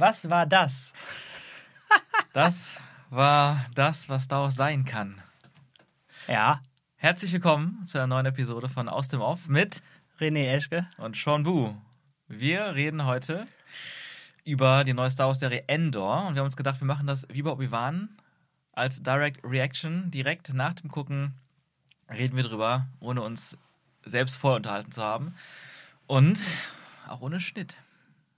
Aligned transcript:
Was 0.00 0.30
war 0.30 0.46
das? 0.46 0.94
Das 2.32 2.70
war 3.10 3.66
das, 3.74 4.08
was 4.08 4.28
daraus 4.28 4.54
sein 4.54 4.86
kann. 4.86 5.20
Ja, 6.26 6.62
Herzlich 6.96 7.30
willkommen 7.32 7.84
zu 7.84 7.98
einer 7.98 8.06
neuen 8.06 8.24
Episode 8.24 8.70
von 8.70 8.88
Aus 8.88 9.08
dem 9.08 9.20
Off 9.20 9.48
mit 9.48 9.82
René 10.18 10.46
Eschke. 10.46 10.88
und 10.96 11.16
Sean 11.16 11.42
Bu. 11.42 11.74
Wir 12.28 12.74
reden 12.74 13.04
heute 13.04 13.44
über 14.42 14.84
die 14.84 14.94
neue 14.94 15.10
Star 15.10 15.26
Wars-Serie 15.26 15.64
Endor 15.66 16.28
und 16.28 16.34
wir 16.34 16.40
haben 16.40 16.46
uns 16.46 16.56
gedacht, 16.56 16.80
wir 16.80 16.86
machen 16.86 17.06
das 17.06 17.26
wie 17.30 17.42
bei 17.42 17.50
Obi-Wan 17.50 18.08
als 18.72 19.02
Direct 19.02 19.44
Reaction. 19.44 20.10
Direkt 20.10 20.54
nach 20.54 20.72
dem 20.72 20.90
Gucken 20.90 21.34
reden 22.10 22.38
wir 22.38 22.44
drüber, 22.44 22.86
ohne 23.00 23.20
uns 23.20 23.54
selbst 24.06 24.36
vorunterhalten 24.38 24.92
zu 24.92 25.02
haben. 25.02 25.34
Und 26.06 26.42
auch 27.06 27.20
ohne 27.20 27.38
Schnitt. 27.38 27.76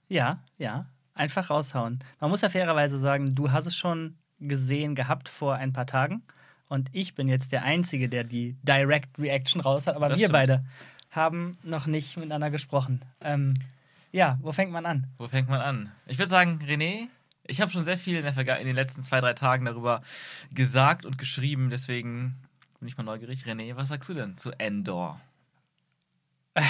Ja, 0.09 0.39
ja. 0.57 0.87
Einfach 1.15 1.49
raushauen. 1.49 1.99
Man 2.19 2.29
muss 2.29 2.41
ja 2.41 2.49
fairerweise 2.49 2.97
sagen, 2.97 3.35
du 3.35 3.51
hast 3.51 3.65
es 3.67 3.75
schon 3.75 4.17
gesehen 4.39 4.95
gehabt 4.95 5.29
vor 5.29 5.55
ein 5.55 5.73
paar 5.73 5.85
Tagen. 5.85 6.23
Und 6.69 6.89
ich 6.91 7.13
bin 7.13 7.27
jetzt 7.27 7.51
der 7.51 7.63
Einzige, 7.63 8.09
der 8.09 8.23
die 8.23 8.55
Direct 8.63 9.19
Reaction 9.19 9.61
raus 9.61 9.85
hat. 9.87 9.95
Aber 9.95 10.09
Das 10.09 10.17
wir 10.17 10.25
stimmt. 10.25 10.33
beide 10.33 10.65
haben 11.11 11.51
noch 11.61 11.85
nicht 11.85 12.17
miteinander 12.17 12.49
gesprochen. 12.49 13.01
Ähm, 13.23 13.53
ja, 14.11 14.39
wo 14.41 14.51
fängt 14.51 14.71
man 14.71 14.85
an? 14.85 15.07
Wo 15.17 15.27
fängt 15.27 15.49
man 15.49 15.61
an? 15.61 15.91
Ich 16.07 16.17
würde 16.17 16.29
sagen, 16.29 16.59
René, 16.65 17.07
ich 17.45 17.61
habe 17.61 17.71
schon 17.71 17.83
sehr 17.83 17.97
viel 17.97 18.17
in, 18.17 18.25
in 18.25 18.65
den 18.65 18.75
letzten 18.75 19.03
zwei, 19.03 19.19
drei 19.21 19.33
Tagen 19.33 19.65
darüber 19.65 20.01
gesagt 20.51 21.05
und 21.05 21.17
geschrieben, 21.19 21.69
deswegen 21.69 22.35
bin 22.79 22.87
ich 22.87 22.97
mal 22.97 23.03
neugierig. 23.03 23.43
René, 23.45 23.75
was 23.75 23.89
sagst 23.89 24.09
du 24.09 24.13
denn 24.13 24.37
zu 24.37 24.51
Endor? 24.57 25.21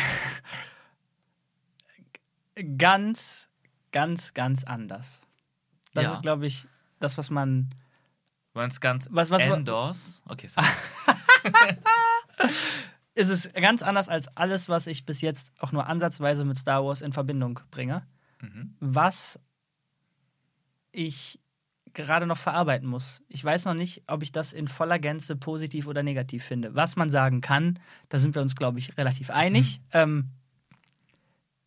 Ganz, 2.78 3.48
ganz, 3.94 4.34
ganz 4.34 4.66
anders. 4.66 5.22
Das 5.94 6.04
Ja. 6.04 6.12
ist, 6.12 6.22
glaube 6.22 6.46
ich, 6.46 6.68
das, 7.00 7.18
was 7.18 7.30
man. 7.30 7.70
Du 8.54 8.60
meinst 8.60 8.82
ganz 8.82 9.08
Was- 9.12 9.32
was- 9.32 9.46
Endors? 9.46 10.22
Okay, 10.28 10.48
sorry. 10.48 10.68
Es 13.16 13.30
ist 13.30 13.54
ganz 13.54 13.84
anders 13.84 14.10
als 14.10 14.28
alles, 14.36 14.70
was 14.70 14.88
ich 14.88 15.06
bis 15.06 15.22
jetzt 15.22 15.52
auch 15.60 15.72
nur 15.72 15.86
ansatzweise 15.86 16.46
mit 16.46 16.58
Star 16.58 16.84
Wars 16.84 17.02
in 17.02 17.14
Verbindung 17.14 17.60
bringe. 17.72 18.06
Mhm. 18.42 18.76
was 18.82 19.40
ich 20.92 21.40
gerade 21.94 22.26
noch 22.26 22.38
verarbeiten 22.38 22.88
muss. 22.90 23.22
Ich 23.30 23.42
weiß 23.44 23.66
noch 23.66 23.74
nicht, 23.76 24.04
ob 24.08 24.22
ich 24.24 24.32
das 24.32 24.52
in 24.52 24.68
voller 24.68 25.00
Gänze 25.00 25.36
positiv 25.38 25.88
oder 25.88 26.04
negativ 26.04 26.44
finde. 26.44 26.76
Was 26.76 26.96
man 26.96 27.10
sagen 27.10 27.40
kann, 27.42 27.80
da 28.10 28.20
sind 28.20 28.36
wir 28.36 28.42
uns, 28.42 28.56
glaube 28.56 28.80
ich, 28.80 28.98
relativ 28.98 29.30
einig. 29.30 29.80
Ähm, 29.92 30.30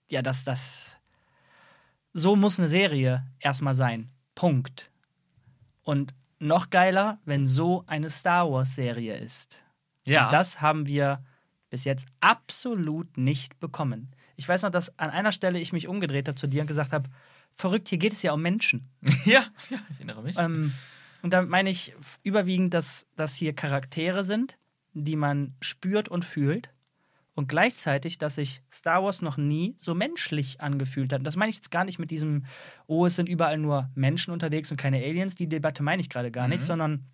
ja, 0.08 0.20
dass 0.20 0.44
das. 0.44 0.95
So 2.18 2.34
muss 2.34 2.58
eine 2.58 2.70
Serie 2.70 3.26
erstmal 3.40 3.74
sein. 3.74 4.08
Punkt. 4.34 4.90
Und 5.82 6.14
noch 6.38 6.70
geiler, 6.70 7.18
wenn 7.26 7.44
so 7.44 7.84
eine 7.86 8.08
Star 8.08 8.50
Wars-Serie 8.50 9.18
ist. 9.18 9.62
Ja. 10.04 10.24
Und 10.24 10.32
das 10.32 10.62
haben 10.62 10.86
wir 10.86 11.22
bis 11.68 11.84
jetzt 11.84 12.06
absolut 12.20 13.18
nicht 13.18 13.60
bekommen. 13.60 14.12
Ich 14.36 14.48
weiß 14.48 14.62
noch, 14.62 14.70
dass 14.70 14.98
an 14.98 15.10
einer 15.10 15.30
Stelle 15.30 15.58
ich 15.58 15.74
mich 15.74 15.88
umgedreht 15.88 16.26
habe 16.26 16.36
zu 16.36 16.46
dir 16.46 16.62
und 16.62 16.68
gesagt 16.68 16.94
habe, 16.94 17.10
verrückt, 17.52 17.88
hier 17.88 17.98
geht 17.98 18.12
es 18.12 18.22
ja 18.22 18.32
um 18.32 18.40
Menschen. 18.40 18.88
ja, 19.26 19.44
ja, 19.68 19.78
ich 19.90 19.96
erinnere 19.96 20.22
mich. 20.22 20.38
Ähm, 20.38 20.72
und 21.20 21.34
da 21.34 21.42
meine 21.42 21.68
ich 21.68 21.94
überwiegend, 22.22 22.72
dass 22.72 23.06
das 23.16 23.34
hier 23.34 23.54
Charaktere 23.54 24.24
sind, 24.24 24.56
die 24.94 25.16
man 25.16 25.54
spürt 25.60 26.08
und 26.08 26.24
fühlt. 26.24 26.70
Und 27.36 27.48
gleichzeitig, 27.48 28.16
dass 28.18 28.34
sich 28.36 28.62
Star 28.72 29.04
Wars 29.04 29.20
noch 29.22 29.36
nie 29.36 29.74
so 29.76 29.94
menschlich 29.94 30.60
angefühlt 30.60 31.12
hat. 31.12 31.24
Das 31.24 31.36
meine 31.36 31.50
ich 31.50 31.56
jetzt 31.56 31.70
gar 31.70 31.84
nicht 31.84 31.98
mit 31.98 32.10
diesem, 32.10 32.46
oh, 32.86 33.06
es 33.06 33.14
sind 33.14 33.28
überall 33.28 33.58
nur 33.58 33.90
Menschen 33.94 34.32
unterwegs 34.32 34.70
und 34.70 34.78
keine 34.78 34.96
Aliens. 34.96 35.34
Die 35.34 35.46
Debatte 35.46 35.82
meine 35.82 36.00
ich 36.00 36.08
gerade 36.08 36.30
gar 36.30 36.48
nicht, 36.48 36.62
Mhm. 36.62 36.66
sondern 36.66 37.04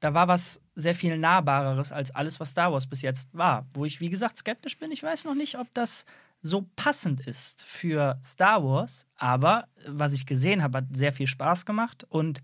da 0.00 0.14
war 0.14 0.28
was 0.28 0.60
sehr 0.74 0.94
viel 0.94 1.16
Nahbareres 1.16 1.90
als 1.90 2.10
alles, 2.10 2.38
was 2.38 2.50
Star 2.50 2.72
Wars 2.72 2.86
bis 2.86 3.02
jetzt 3.02 3.28
war. 3.32 3.66
Wo 3.72 3.84
ich, 3.84 4.00
wie 4.00 4.10
gesagt, 4.10 4.36
skeptisch 4.36 4.78
bin. 4.78 4.92
Ich 4.92 5.02
weiß 5.02 5.24
noch 5.24 5.34
nicht, 5.34 5.58
ob 5.58 5.72
das 5.74 6.04
so 6.42 6.66
passend 6.76 7.20
ist 7.26 7.64
für 7.64 8.20
Star 8.24 8.62
Wars. 8.62 9.06
Aber 9.16 9.68
was 9.86 10.12
ich 10.12 10.26
gesehen 10.26 10.62
habe, 10.62 10.78
hat 10.78 10.84
sehr 10.94 11.12
viel 11.12 11.28
Spaß 11.28 11.64
gemacht 11.64 12.04
und 12.10 12.42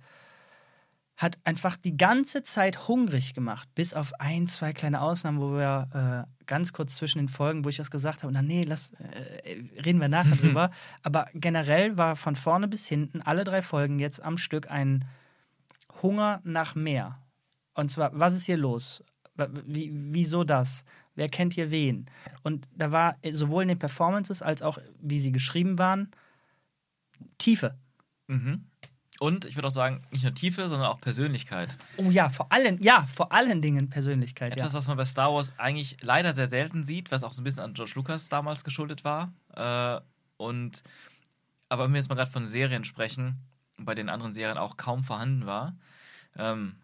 hat 1.19 1.37
einfach 1.43 1.77
die 1.77 1.97
ganze 1.97 2.45
Zeit 2.45 2.87
hungrig 2.87 3.35
gemacht. 3.35 3.69
Bis 3.75 3.93
auf 3.93 4.13
ein, 4.21 4.47
zwei 4.47 4.73
kleine 4.73 5.03
Ausnahmen, 5.03 5.41
wo 5.41 5.51
wir 5.53 6.27
äh, 6.31 6.45
ganz 6.47 6.73
kurz 6.73 6.95
zwischen 6.95 7.19
den 7.19 7.29
Folgen, 7.29 7.65
wo 7.65 7.69
ich 7.69 7.81
was 7.81 7.91
gesagt 7.91 8.23
habe, 8.23 8.33
na 8.33 8.41
nee, 8.41 8.63
lass, 8.63 8.93
äh, 8.93 9.65
reden 9.85 10.01
wir 10.01 10.07
nachher 10.07 10.37
drüber. 10.41 10.71
Aber 11.03 11.27
generell 11.35 11.99
war 11.99 12.15
von 12.15 12.37
vorne 12.37 12.69
bis 12.69 12.87
hinten 12.87 13.21
alle 13.21 13.43
drei 13.43 13.63
Folgen 13.63 13.99
jetzt 13.99 14.23
am 14.23 14.39
Stück 14.39 14.71
ein 14.71 15.05
Hunger 16.03 16.41
nach 16.45 16.77
mehr. 16.77 17.19
Und 17.75 17.91
zwar, 17.91 18.17
was 18.17 18.37
ist 18.37 18.47
hier 18.47 18.57
los? 18.57 19.03
Wie, 19.67 19.91
wieso 19.93 20.45
das? 20.45 20.85
Wer 21.17 21.29
kennt 21.29 21.55
hier 21.55 21.73
wen? 21.73 22.07
Und 22.45 22.69
da 22.77 22.93
war 22.93 23.17
sowohl 23.33 23.63
in 23.63 23.69
den 23.71 23.79
Performances 23.81 24.41
als 24.41 24.63
auch, 24.63 24.79
wie 25.01 25.19
sie 25.19 25.33
geschrieben 25.33 25.81
waren, 25.81 26.13
Tiefe. 27.39 27.77
mhm. 28.29 28.67
Und 29.21 29.45
ich 29.47 29.57
würde 29.57 29.67
auch 29.69 29.73
sagen, 29.73 30.03
nicht 30.13 30.23
nur 30.23 30.33
Tiefe, 30.35 30.69
sondern 30.69 30.89
auch 30.89 31.01
Persönlichkeit. 31.01 31.77
Oh 31.97 32.11
ja, 32.11 32.29
vor 32.29 32.53
allen, 32.53 32.81
ja, 32.83 33.05
vor 33.13 33.33
allen 33.33 33.61
Dingen 33.61 33.91
Persönlichkeit. 33.91 34.57
Etwas, 34.57 34.73
Ja. 34.73 34.79
was 34.79 34.87
man 34.87 34.97
bei 34.97 35.05
Star 35.05 35.35
Wars 35.35 35.53
eigentlich 35.59 35.97
leider 36.03 36.35
sehr 36.35 36.47
selten 36.47 36.85
sieht, 36.85 37.11
was 37.11 37.25
auch 37.25 37.33
so 37.33 37.41
ein 37.41 37.45
bisschen 37.45 37.65
an 37.65 37.75
George 37.75 37.93
Lucas 37.97 38.29
damals 38.29 38.63
geschuldet 38.63 39.05
war. 39.05 39.33
Äh, 39.55 40.01
und 40.37 40.83
aber 41.69 41.85
wenn 41.85 41.93
wir 41.93 41.99
jetzt 41.99 42.09
mal 42.09 42.15
gerade 42.15 42.31
von 42.31 42.47
Serien 42.47 42.85
sprechen, 42.85 43.37
bei 43.77 43.95
den 43.95 44.09
anderen 44.09 44.35
Serien 44.35 44.57
auch 44.59 44.77
kaum 44.77 45.03
vorhanden 45.05 45.47
war. 45.47 45.77
Ähm, 46.37 46.77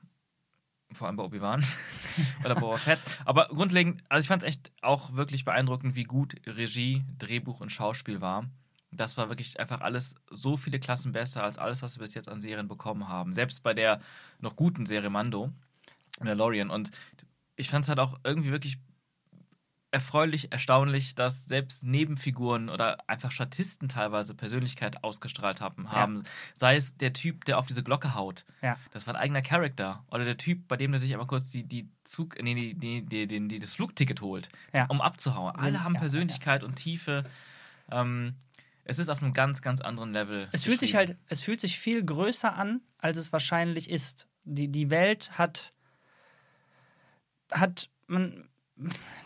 vor 0.92 1.06
allem 1.08 1.16
bei 1.16 1.24
Obi-Wan 1.24 1.64
oder 2.44 2.54
Boba 2.54 2.76
Fett. 2.78 2.98
Aber 3.24 3.46
grundlegend, 3.46 4.02
also 4.08 4.22
ich 4.22 4.28
fand 4.28 4.42
es 4.42 4.48
echt 4.48 4.70
auch 4.82 5.14
wirklich 5.14 5.44
beeindruckend, 5.44 5.94
wie 5.96 6.04
gut 6.04 6.34
Regie, 6.46 7.04
Drehbuch 7.18 7.60
und 7.60 7.70
Schauspiel 7.70 8.20
war. 8.20 8.44
Das 8.96 9.16
war 9.16 9.28
wirklich 9.28 9.58
einfach 9.60 9.80
alles 9.80 10.14
so 10.30 10.56
viele 10.56 10.78
Klassen 10.80 11.12
besser 11.12 11.42
als 11.44 11.58
alles, 11.58 11.82
was 11.82 11.96
wir 11.96 12.02
bis 12.02 12.14
jetzt 12.14 12.28
an 12.28 12.40
Serien 12.40 12.68
bekommen 12.68 13.08
haben. 13.08 13.34
Selbst 13.34 13.62
bei 13.62 13.74
der 13.74 14.00
noch 14.40 14.56
guten 14.56 14.86
Serie 14.86 15.10
Mando, 15.10 15.52
Mandalorian. 16.18 16.70
Und 16.70 16.90
ich 17.56 17.70
fand 17.70 17.84
es 17.84 17.88
halt 17.88 17.98
auch 18.00 18.18
irgendwie 18.24 18.50
wirklich 18.50 18.78
erfreulich, 19.90 20.50
erstaunlich, 20.50 21.14
dass 21.14 21.44
selbst 21.44 21.84
Nebenfiguren 21.84 22.68
oder 22.68 23.08
einfach 23.08 23.30
Statisten 23.30 23.88
teilweise 23.88 24.34
Persönlichkeit 24.34 25.04
ausgestrahlt 25.04 25.60
haben. 25.60 25.92
haben. 25.92 26.24
Sei 26.56 26.74
es 26.74 26.96
der 26.96 27.12
Typ, 27.12 27.44
der 27.44 27.58
auf 27.58 27.66
diese 27.68 27.84
Glocke 27.84 28.16
haut. 28.16 28.44
Ja. 28.60 28.76
Das 28.90 29.06
war 29.06 29.14
ein 29.14 29.20
eigener 29.20 29.40
Charakter. 29.40 30.02
Oder 30.10 30.24
der 30.24 30.36
Typ, 30.36 30.66
bei 30.66 30.76
dem 30.76 30.90
der 30.90 31.00
sich 31.00 31.14
aber 31.14 31.28
kurz 31.28 31.50
die, 31.50 31.62
die 31.62 31.88
Zug, 32.02 32.42
nee, 32.42 32.54
die, 32.56 32.74
die, 32.74 33.06
die, 33.28 33.48
die, 33.48 33.58
das 33.60 33.74
Flugticket 33.74 34.20
holt, 34.20 34.48
Ja. 34.72 34.86
um 34.86 35.00
abzuhauen. 35.00 35.54
Alle 35.54 35.84
haben 35.84 35.94
Ja, 35.94 36.00
Persönlichkeit 36.00 36.64
und 36.64 36.74
Tiefe. 36.74 37.22
Ähm, 37.88 38.34
es 38.84 38.98
ist 38.98 39.08
auf 39.08 39.22
einem 39.22 39.32
ganz, 39.32 39.62
ganz 39.62 39.80
anderen 39.80 40.12
Level. 40.12 40.48
Es 40.52 40.64
fühlt 40.64 40.80
sich 40.80 40.94
halt, 40.94 41.16
es 41.28 41.42
fühlt 41.42 41.60
sich 41.60 41.78
viel 41.78 42.04
größer 42.04 42.54
an, 42.54 42.82
als 42.98 43.16
es 43.16 43.32
wahrscheinlich 43.32 43.90
ist. 43.90 44.28
Die, 44.44 44.68
die 44.68 44.90
Welt 44.90 45.38
hat, 45.38 45.72
hat 47.50 47.88
man, 48.06 48.48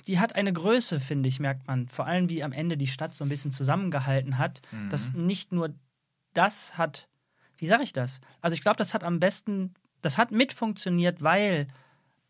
die 0.06 0.20
hat 0.20 0.34
eine 0.36 0.52
Größe, 0.52 1.00
finde 1.00 1.28
ich, 1.28 1.40
merkt 1.40 1.66
man. 1.66 1.88
Vor 1.88 2.06
allem, 2.06 2.30
wie 2.30 2.44
am 2.44 2.52
Ende 2.52 2.76
die 2.76 2.86
Stadt 2.86 3.14
so 3.14 3.24
ein 3.24 3.28
bisschen 3.28 3.50
zusammengehalten 3.50 4.38
hat. 4.38 4.60
Mhm. 4.70 4.90
Dass 4.90 5.12
nicht 5.12 5.50
nur 5.52 5.74
das 6.34 6.78
hat, 6.78 7.08
wie 7.56 7.66
sage 7.66 7.82
ich 7.82 7.92
das? 7.92 8.20
Also 8.40 8.54
ich 8.54 8.62
glaube, 8.62 8.76
das 8.76 8.94
hat 8.94 9.02
am 9.02 9.18
besten, 9.18 9.74
das 10.02 10.18
hat 10.18 10.30
mit 10.30 10.52
funktioniert, 10.52 11.22
weil 11.22 11.66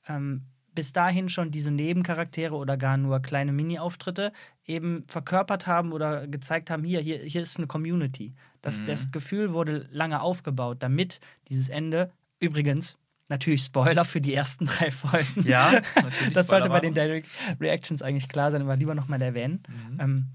ähm, 0.09 0.47
bis 0.79 0.93
dahin 0.93 1.29
schon 1.29 1.51
diese 1.51 1.73
Nebencharaktere 1.73 2.55
oder 2.55 2.77
gar 2.77 2.97
nur 2.97 3.19
kleine 3.21 3.51
Mini-Auftritte 3.51 4.31
eben 4.65 5.03
verkörpert 5.09 5.67
haben 5.67 5.91
oder 5.91 6.29
gezeigt 6.29 6.71
haben, 6.71 6.85
hier, 6.85 7.01
hier, 7.01 7.19
hier 7.19 7.43
ist 7.43 7.57
eine 7.57 7.67
Community. 7.67 8.33
Das, 8.63 8.83
Mhm. 8.83 8.87
das 8.87 9.11
Gefühl 9.11 9.53
wurde 9.53 9.89
lange 9.91 10.21
aufgebaut, 10.23 10.77
damit 10.79 11.19
dieses 11.49 11.69
Ende, 11.69 12.13
übrigens, 12.39 12.97
natürlich 13.29 13.63
Spoiler 13.65 14.05
für 14.05 14.21
die 14.21 14.35
ersten 14.35 14.67
drei 14.73 14.93
Folgen. 14.93 15.43
Ja, 15.49 15.81
das 16.33 16.47
sollte 16.47 16.69
bei 16.69 16.79
den 16.79 16.95
Direct 16.95 17.27
Reactions 17.59 18.01
eigentlich 18.01 18.29
klar 18.29 18.53
sein, 18.53 18.63
aber 18.63 18.77
lieber 18.77 18.95
nochmal 18.95 19.21
erwähnen. 19.21 19.61
Mhm. 19.97 20.01
Ähm, 20.01 20.27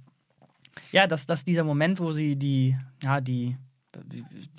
ja, 0.91 1.07
dass, 1.07 1.25
dass 1.25 1.45
dieser 1.45 1.63
Moment, 1.63 2.01
wo 2.01 2.11
sie 2.11 2.35
die, 2.35 2.75
ja, 3.01 3.21
die, 3.21 3.55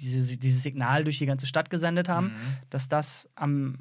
diese, 0.00 0.38
dieses 0.38 0.62
Signal 0.62 1.04
durch 1.04 1.18
die 1.18 1.26
ganze 1.26 1.46
Stadt 1.46 1.68
gesendet 1.68 2.08
haben, 2.08 2.28
Mhm. 2.28 2.32
dass 2.70 2.88
das 2.88 3.28
am, 3.34 3.76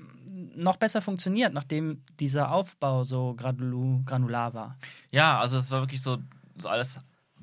noch 0.56 0.78
besser 0.78 1.02
funktioniert, 1.02 1.54
nachdem 1.54 2.02
dieser 2.20 2.52
Aufbau 2.52 3.04
so 3.04 3.34
granular 3.36 4.54
war. 4.54 4.78
Ja, 5.12 5.40
also 5.40 5.58
es 5.58 5.72
war 5.72 5.82
wirklich 5.82 6.02
so, 6.02 6.18
so 6.58 6.70
alles 6.70 7.00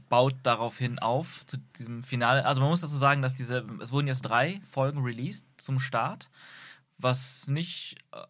baut 0.08 0.34
darauf 0.42 0.76
hin 0.76 0.98
auf, 0.98 1.46
zu 1.46 1.56
diesem 1.78 2.02
Finale. 2.02 2.44
Also 2.44 2.60
man 2.60 2.70
muss 2.70 2.80
dazu 2.80 2.96
sagen, 2.96 3.22
dass 3.22 3.34
diese, 3.34 3.64
es 3.80 3.92
wurden 3.92 4.08
jetzt 4.08 4.22
drei 4.22 4.60
Folgen 4.70 5.02
released 5.02 5.46
zum 5.56 5.78
Start, 5.78 6.28
was 6.98 7.46
nicht 7.46 7.96
äh, 8.12 8.26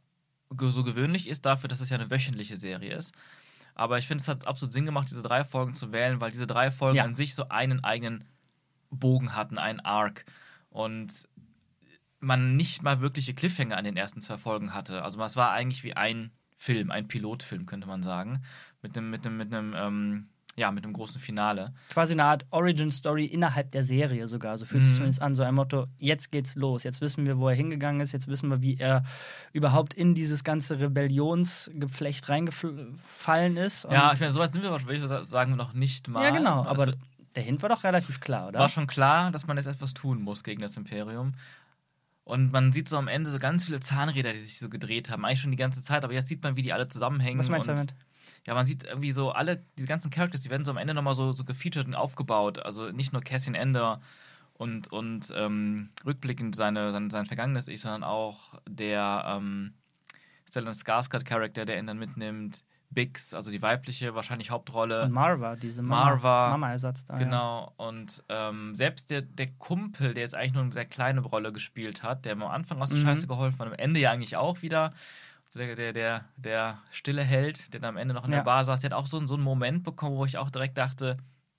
so 0.71 0.85
gewöhnlich 0.85 1.29
ist 1.29 1.47
dafür, 1.47 1.69
dass 1.69 1.81
es 1.81 1.89
ja 1.91 1.97
eine 1.97 2.11
wöchentliche 2.11 2.57
Serie 2.57 2.95
ist. 2.95 3.15
Aber 3.75 3.99
ich 3.99 4.07
finde, 4.07 4.21
es 4.23 4.29
hat 4.29 4.47
absolut 4.47 4.73
Sinn 4.75 4.85
gemacht, 4.85 5.09
diese 5.11 5.23
drei 5.23 5.43
Folgen 5.43 5.73
zu 5.73 5.91
wählen, 5.93 6.21
weil 6.21 6.31
diese 6.31 6.47
drei 6.47 6.71
Folgen 6.71 6.97
Ja. 6.97 7.05
an 7.05 7.15
sich 7.15 7.35
so 7.35 7.49
einen 7.49 7.83
eigenen 7.83 8.25
Bogen 8.91 9.35
hatten, 9.35 9.57
einen 9.57 9.81
Arc. 9.81 10.27
Und 10.69 11.27
man 12.21 12.57
nicht 12.57 12.83
mal 12.83 13.01
wirkliche 13.01 13.35
Cliffhanger 13.35 13.77
an 13.77 13.85
den 13.85 13.97
ersten 13.97 14.21
zwei 14.21 14.39
Folgen 14.39 14.75
hatte. 14.75 15.03
Also 15.03 15.23
es 15.23 15.37
war 15.37 15.51
eigentlich 15.53 15.83
wie 15.85 15.97
ein 15.97 16.31
Film, 16.55 16.91
ein 16.91 17.09
Pilotfilm, 17.09 17.65
könnte 17.67 17.89
man 17.89 18.03
sagen. 18.03 18.43
Mit 18.83 18.97
einem, 18.97 19.11
mit 19.11 19.27
einem, 19.27 19.37
mit 19.39 19.53
einem, 19.55 19.75
ähm, 19.77 20.29
ja, 20.57 20.71
mit 20.73 20.85
einem 20.85 20.93
großen 20.93 21.19
Finale. 21.21 21.73
Quasi 21.89 22.13
eine 22.13 22.25
Art 22.25 22.45
Origin-Story 22.51 23.25
innerhalb 23.25 23.71
der 23.71 23.83
Serie 23.85 24.27
sogar. 24.27 24.59
So 24.59 24.67
fühlt 24.67 24.83
Mhm. 24.83 24.85
sich 24.85 24.95
zumindest 24.97 25.23
an. 25.23 25.35
So 25.35 25.43
ein 25.43 25.55
Motto, 25.55 25.87
jetzt 25.99 26.31
geht's 26.31 26.57
los. 26.57 26.83
Jetzt 26.83 27.01
wissen 27.01 27.25
wir, 27.25 27.39
wo 27.39 27.49
er 27.49 27.55
hingegangen 27.55 28.01
ist. 28.03 28.13
Jetzt 28.13 28.29
wissen 28.29 28.51
wir, 28.51 28.61
wie 28.61 28.77
er 28.77 29.03
überhaupt 29.55 29.95
in 29.95 30.15
dieses 30.15 30.45
ganze 30.45 30.79
Rebellionsgeflecht 30.81 32.29
reingefallen 32.29 33.57
ist. 33.57 33.85
Und 33.87 33.93
Ja, 33.93 34.13
ich 34.13 34.21
meine, 34.21 34.33
soweit 34.33 34.53
sind 34.53 34.63
wir, 34.63 34.71
würde 34.71 34.95
ich 35.23 35.29
sagen, 35.31 35.57
noch 35.57 35.73
nicht 35.73 36.09
mal. 36.09 36.25
ja, 36.25 36.31
genau. 36.31 36.63
Es 36.63 36.69
Aber 36.69 36.93
der 37.37 37.43
Hint 37.43 37.63
war 37.63 37.69
doch 37.69 37.85
relativ 37.85 38.21
klar, 38.21 38.49
oder? 38.49 38.59
war 38.59 38.69
schon 38.69 38.87
klar, 38.87 39.31
dass 39.31 39.47
man 39.47 39.57
jetzt 39.57 39.67
etwas 39.67 39.95
tun 39.95 40.21
muss 40.21 40.43
gegen 40.45 40.61
das 40.61 40.77
Imperium. 40.77 41.33
Und 42.31 42.53
man 42.53 42.73
sieht 42.73 42.89
so 42.89 42.97
am 42.97 43.09
Ende 43.09 43.29
so 43.29 43.39
ganz 43.39 43.65
viele 43.65 43.81
Zahnräder, 43.81 44.33
die 44.33 44.39
sich 44.39 44.59
so 44.59 44.69
gedreht 44.69 45.11
haben. 45.11 45.25
Eigentlich 45.25 45.41
schon 45.41 45.51
die 45.51 45.57
ganze 45.57 45.83
Zeit, 45.83 46.05
aber 46.05 46.15
jetzt 46.15 46.29
sieht 46.29 46.43
man, 46.43 46.57
wie 46.57 46.63
die 46.63 46.73
alle 46.73 46.87
zusammenhängen. 46.87 47.39
Was 47.39 47.49
meinst 47.49 47.69
du 47.69 47.75
damit? 47.75 47.95
Ja, 48.47 48.55
man 48.55 48.67
sieht 48.67 48.85
irgendwie 48.85 49.13
so 49.13 49.33
alle, 49.33 49.65
diese 49.77 49.89
ganzen 49.89 50.11
Characters, 50.11 50.43
die 50.43 50.51
werden 50.51 50.65
so 50.65 50.71
am 50.71 50.77
Ende 50.77 50.95
nochmal 50.95 51.15
so, 51.15 51.33
so 51.33 51.45
gefeatured 51.45 51.87
und 51.87 51.95
aufgebaut. 51.95 52.61
Also 52.61 52.91
nicht 52.91 53.13
nur 53.13 53.23
Cassian 53.23 53.55
Ender 53.55 54.01
und, 54.55 54.93
und 54.93 55.33
ähm, 55.35 55.91
rückblickend 56.07 56.55
seine, 56.55 56.93
sein, 56.93 57.11
sein 57.11 57.27
vergangenes 57.27 57.69
Ich, 57.69 57.81
sondern 57.81 58.05
auch 58.05 58.61
der 58.69 59.25
ähm, 59.27 59.75
Stellan 60.49 60.75
Skarsgård-Charakter, 60.75 61.65
der 61.65 61.79
ihn 61.79 61.87
dann 61.87 61.99
mitnimmt. 61.99 62.63
Bix, 62.93 63.35
also 63.35 63.51
die 63.53 63.63
weibliche, 63.63 64.15
wahrscheinlich 64.17 64.51
Hauptrolle. 64.51 65.05
Und 65.05 65.13
Marva, 65.13 65.55
diese 65.57 65.81
Mama- 65.83 66.05
Marva. 66.07 66.51
Mama-Ersatz 66.51 67.07
da. 67.07 67.15
Ja. 67.15 67.19
Genau, 67.21 67.73
und 67.77 68.23
ähm, 68.29 68.75
selbst 68.75 69.11
der, 69.11 69.23
der 69.23 69.47
Kumpel, 69.53 70.13
der 70.15 70.23
jetzt 70.25 70.35
eigentlich 70.35 70.55
nur 70.55 70.65
eine 70.65 70.73
sehr 70.73 70.87
kleine 70.87 71.21
Rolle 71.21 71.53
gespielt 71.53 72.03
hat, 72.03 72.25
der 72.25 72.35
mir 72.35 72.47
am 72.47 72.51
Anfang 72.51 72.83
aus 72.83 72.91
der 72.91 72.99
Mhm. 72.99 73.05
Scheiße 73.05 73.27
geholfen 73.29 73.61
hat, 73.61 73.69
am 73.69 73.75
Ende 73.75 74.01
ja 74.01 74.11
eigentlich 74.11 74.37
auch 74.37 74.63
wieder, 74.63 74.93
also 75.47 75.61
der, 75.61 75.77
der, 75.77 75.93
der, 75.93 76.25
der 76.37 76.79
stille 76.91 77.23
Held, 77.23 77.73
der 77.73 77.79
dann 77.81 77.91
am 77.91 77.97
Ende 77.97 78.13
noch 78.13 78.25
in 78.25 78.33
Ja. 78.33 78.39
der 78.39 78.45
Bar 78.45 78.65
saß, 78.65 78.81
der 78.81 78.91
hat 78.91 78.97
auch 78.99 79.07
so, 79.07 79.25
so 79.25 79.35
einen 79.35 79.45
Moment 79.45 79.85
bekommen, 79.85 80.17
wo 80.17 80.25
ich 80.25 80.37
auch 80.39 80.51
direkt 80.51 80.77
dachte, 80.77 81.17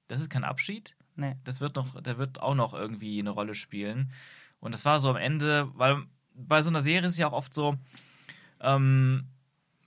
das 0.07 0.19
ist 0.19 0.29
kein 0.29 0.43
Abschied, 0.43 0.97
Nee. 1.15 1.35
das 1.45 1.61
wird 1.61 1.77
noch, 1.77 2.01
der 2.01 2.17
wird 2.17 2.41
auch 2.41 2.55
noch 2.55 2.73
irgendwie 2.73 3.19
eine 3.19 3.29
Rolle 3.29 3.55
spielen. 3.55 4.11
Und 4.59 4.73
das 4.73 4.83
war 4.83 4.99
so 4.99 5.09
am 5.09 5.15
Ende, 5.15 5.69
weil 5.75 6.03
bei 6.35 6.61
so 6.61 6.69
einer 6.69 6.81
Serie 6.81 7.07
ist 7.07 7.13
es 7.13 7.17
ja 7.19 7.27
auch 7.27 7.33
oft 7.33 7.53
so, 7.53 7.77
ähm, 8.59 9.27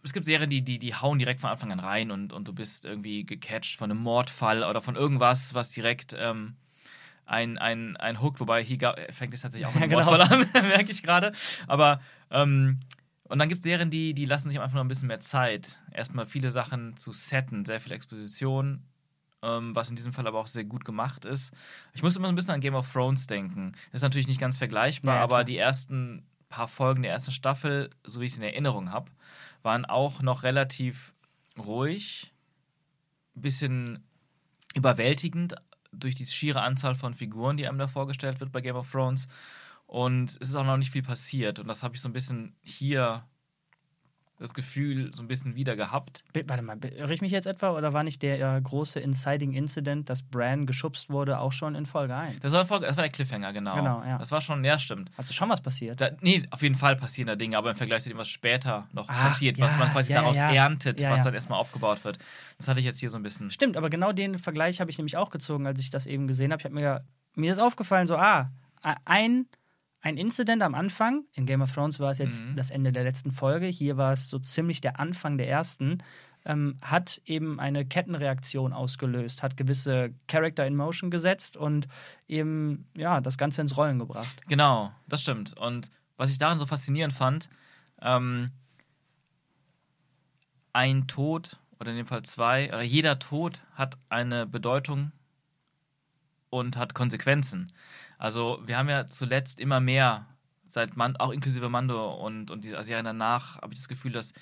es 0.04 0.12
gibt 0.12 0.26
Serien, 0.26 0.50
die, 0.50 0.62
die, 0.62 0.78
die 0.78 0.94
hauen 0.94 1.18
direkt 1.18 1.40
von 1.40 1.50
Anfang 1.50 1.72
an 1.72 1.80
rein 1.80 2.10
und, 2.10 2.32
und 2.32 2.46
du 2.46 2.52
bist 2.52 2.84
irgendwie 2.84 3.24
gecatcht 3.24 3.78
von 3.78 3.90
einem 3.90 4.00
Mordfall 4.00 4.62
oder 4.62 4.80
von 4.82 4.96
irgendwas, 4.96 5.54
was 5.54 5.70
direkt 5.70 6.14
ähm, 6.18 6.56
ein, 7.26 7.56
ein, 7.58 7.96
ein 7.96 8.20
Hook, 8.20 8.38
wobei 8.40 8.62
hier 8.62 8.76
ga- 8.76 8.94
fängt 9.10 9.32
es 9.34 9.40
tatsächlich 9.40 9.66
auch 9.66 9.74
mit 9.74 9.82
genau. 9.90 10.04
Mordfall 10.04 10.20
an, 10.20 10.46
merke 10.68 10.90
ich 10.92 11.02
gerade. 11.02 11.32
Aber 11.66 12.00
ähm, 12.30 12.80
und 13.24 13.38
dann 13.38 13.48
gibt 13.48 13.60
es 13.60 13.64
Serien, 13.64 13.88
die, 13.90 14.12
die 14.12 14.26
lassen 14.26 14.50
sich 14.50 14.60
einfach 14.60 14.74
noch 14.74 14.84
ein 14.84 14.88
bisschen 14.88 15.08
mehr 15.08 15.20
Zeit. 15.20 15.78
Erstmal 15.90 16.26
viele 16.26 16.50
Sachen 16.50 16.96
zu 16.98 17.10
setten, 17.12 17.64
sehr 17.64 17.80
viel 17.80 17.92
Exposition, 17.92 18.82
ähm, 19.42 19.74
was 19.74 19.88
in 19.88 19.96
diesem 19.96 20.12
Fall 20.12 20.26
aber 20.26 20.38
auch 20.38 20.46
sehr 20.46 20.64
gut 20.64 20.84
gemacht 20.84 21.24
ist. 21.24 21.50
Ich 21.94 22.02
muss 22.02 22.14
immer 22.16 22.26
so 22.28 22.32
ein 22.32 22.34
bisschen 22.36 22.52
an 22.54 22.60
Game 22.60 22.74
of 22.74 22.92
Thrones 22.92 23.26
denken. 23.26 23.72
Das 23.90 24.00
ist 24.00 24.02
natürlich 24.02 24.28
nicht 24.28 24.40
ganz 24.40 24.58
vergleichbar, 24.58 25.16
Ja, 25.16 25.22
aber 25.22 25.44
die 25.44 25.56
ersten 25.56 26.26
paar 26.54 26.68
Folgen 26.68 27.02
der 27.02 27.10
ersten 27.10 27.32
Staffel, 27.32 27.90
so 28.04 28.20
wie 28.20 28.26
ich 28.26 28.32
es 28.32 28.38
in 28.38 28.44
Erinnerung 28.44 28.92
habe, 28.92 29.10
waren 29.62 29.84
auch 29.84 30.22
noch 30.22 30.44
relativ 30.44 31.12
ruhig, 31.58 32.32
ein 33.34 33.42
bisschen 33.42 34.04
überwältigend 34.74 35.56
durch 35.90 36.14
die 36.14 36.26
schiere 36.26 36.62
Anzahl 36.62 36.94
von 36.94 37.12
Figuren, 37.12 37.56
die 37.56 37.66
einem 37.66 37.78
da 37.78 37.88
vorgestellt 37.88 38.38
wird 38.38 38.52
bei 38.52 38.60
Game 38.60 38.76
of 38.76 38.88
Thrones. 38.88 39.26
Und 39.86 40.30
es 40.30 40.36
ist 40.36 40.54
auch 40.54 40.64
noch 40.64 40.76
nicht 40.76 40.92
viel 40.92 41.02
passiert. 41.02 41.58
Und 41.58 41.66
das 41.66 41.82
habe 41.82 41.96
ich 41.96 42.00
so 42.00 42.08
ein 42.08 42.12
bisschen 42.12 42.54
hier 42.62 43.24
das 44.38 44.52
Gefühl 44.52 45.12
so 45.14 45.22
ein 45.22 45.28
bisschen 45.28 45.54
wieder 45.54 45.76
gehabt. 45.76 46.24
Warte 46.46 46.62
mal, 46.62 46.76
irre 46.84 47.14
ich 47.14 47.20
mich 47.20 47.30
jetzt 47.32 47.46
etwa 47.46 47.70
oder 47.70 47.92
war 47.92 48.02
nicht 48.02 48.20
der 48.22 48.56
äh, 48.56 48.60
große 48.60 48.98
Inciting 48.98 49.52
Incident, 49.52 50.10
dass 50.10 50.22
Bran 50.22 50.66
geschubst 50.66 51.08
wurde, 51.08 51.38
auch 51.38 51.52
schon 51.52 51.74
in 51.74 51.86
Folge 51.86 52.16
1? 52.16 52.40
Das 52.40 52.52
war, 52.52 52.66
Folge- 52.66 52.86
das 52.86 52.96
war 52.96 53.04
der 53.04 53.12
Cliffhanger, 53.12 53.52
genau. 53.52 53.76
Genau, 53.76 54.02
ja. 54.02 54.18
Das 54.18 54.32
war 54.32 54.40
schon, 54.40 54.64
ja, 54.64 54.78
stimmt. 54.78 55.10
Hast 55.16 55.30
du 55.30 55.32
schon 55.34 55.48
was 55.48 55.60
passiert? 55.62 56.00
Da, 56.00 56.10
nee, 56.20 56.46
auf 56.50 56.62
jeden 56.62 56.74
Fall 56.74 56.96
passieren 56.96 57.28
da 57.28 57.36
Dinge, 57.36 57.56
aber 57.56 57.70
im 57.70 57.76
Vergleich 57.76 58.02
zu 58.02 58.08
dem, 58.08 58.18
was 58.18 58.28
später 58.28 58.88
noch 58.92 59.08
Ah, 59.08 59.12
passiert, 59.28 59.60
was 59.60 59.70
ja, 59.72 59.78
man 59.78 59.92
quasi 59.92 60.12
ja, 60.12 60.20
daraus 60.20 60.36
ja. 60.36 60.52
erntet, 60.52 61.00
was 61.02 61.22
dann 61.22 61.34
erstmal 61.34 61.58
aufgebaut 61.60 62.02
wird. 62.04 62.18
Das 62.58 62.66
hatte 62.68 62.80
ich 62.80 62.86
jetzt 62.86 62.98
hier 62.98 63.10
so 63.10 63.16
ein 63.16 63.22
bisschen. 63.22 63.50
Stimmt, 63.50 63.76
aber 63.76 63.88
genau 63.88 64.12
den 64.12 64.38
Vergleich 64.38 64.80
habe 64.80 64.90
ich 64.90 64.98
nämlich 64.98 65.16
auch 65.16 65.30
gezogen, 65.30 65.66
als 65.66 65.80
ich 65.80 65.90
das 65.90 66.06
eben 66.06 66.26
gesehen 66.26 66.50
habe. 66.50 66.60
Ich 66.60 66.64
habe 66.64 66.74
mir, 66.74 67.04
mir 67.34 67.52
ist 67.52 67.60
aufgefallen, 67.60 68.06
so, 68.08 68.16
ah, 68.16 68.50
ein, 69.04 69.46
ein 70.04 70.18
Incident 70.18 70.62
am 70.62 70.74
Anfang, 70.74 71.24
in 71.32 71.46
Game 71.46 71.62
of 71.62 71.72
Thrones 71.72 71.98
war 71.98 72.10
es 72.10 72.18
jetzt 72.18 72.44
Mhm. 72.46 72.56
das 72.56 72.68
Ende 72.68 72.92
der 72.92 73.04
letzten 73.04 73.32
Folge, 73.32 73.66
hier 73.66 73.96
war 73.96 74.12
es 74.12 74.28
so 74.28 74.38
ziemlich 74.38 74.82
der 74.82 75.00
Anfang 75.00 75.38
der 75.38 75.48
ersten, 75.48 75.98
ähm, 76.44 76.76
hat 76.82 77.22
eben 77.24 77.58
eine 77.58 77.86
Kettenreaktion 77.86 78.74
ausgelöst, 78.74 79.42
hat 79.42 79.56
gewisse 79.56 80.12
Character 80.28 80.66
in 80.66 80.76
Motion 80.76 81.10
gesetzt 81.10 81.56
und 81.56 81.88
eben, 82.28 82.86
ja, 82.94 83.22
das 83.22 83.38
Ganze 83.38 83.62
ins 83.62 83.78
Rollen 83.78 83.98
gebracht. 83.98 84.42
Genau, 84.46 84.92
das 85.08 85.22
stimmt. 85.22 85.58
Und 85.58 85.90
was 86.18 86.28
ich 86.28 86.36
daran 86.36 86.58
so 86.58 86.66
faszinierend 86.66 87.14
fand, 87.14 87.48
ähm, 88.02 88.50
ein 90.74 91.06
Tod, 91.06 91.58
oder 91.80 91.92
in 91.92 91.96
dem 91.96 92.06
Fall 92.06 92.22
zwei, 92.24 92.68
oder 92.68 92.82
jeder 92.82 93.18
Tod 93.18 93.62
hat 93.74 93.96
eine 94.10 94.46
Bedeutung 94.46 95.12
und 96.50 96.76
hat 96.76 96.92
Konsequenzen. 96.92 97.72
Also 98.24 98.58
wir 98.64 98.78
haben 98.78 98.88
ja 98.88 99.06
zuletzt 99.06 99.60
immer 99.60 99.80
mehr, 99.80 100.24
seit 100.66 100.96
Man 100.96 101.14
auch 101.16 101.30
inklusive 101.30 101.68
Mando 101.68 102.10
und, 102.14 102.50
und 102.50 102.64
die 102.64 102.70
Serien 102.70 103.04
danach, 103.04 103.60
habe 103.60 103.74
ich 103.74 103.78
das 103.78 103.86
Gefühl, 103.86 104.12
dass 104.12 104.32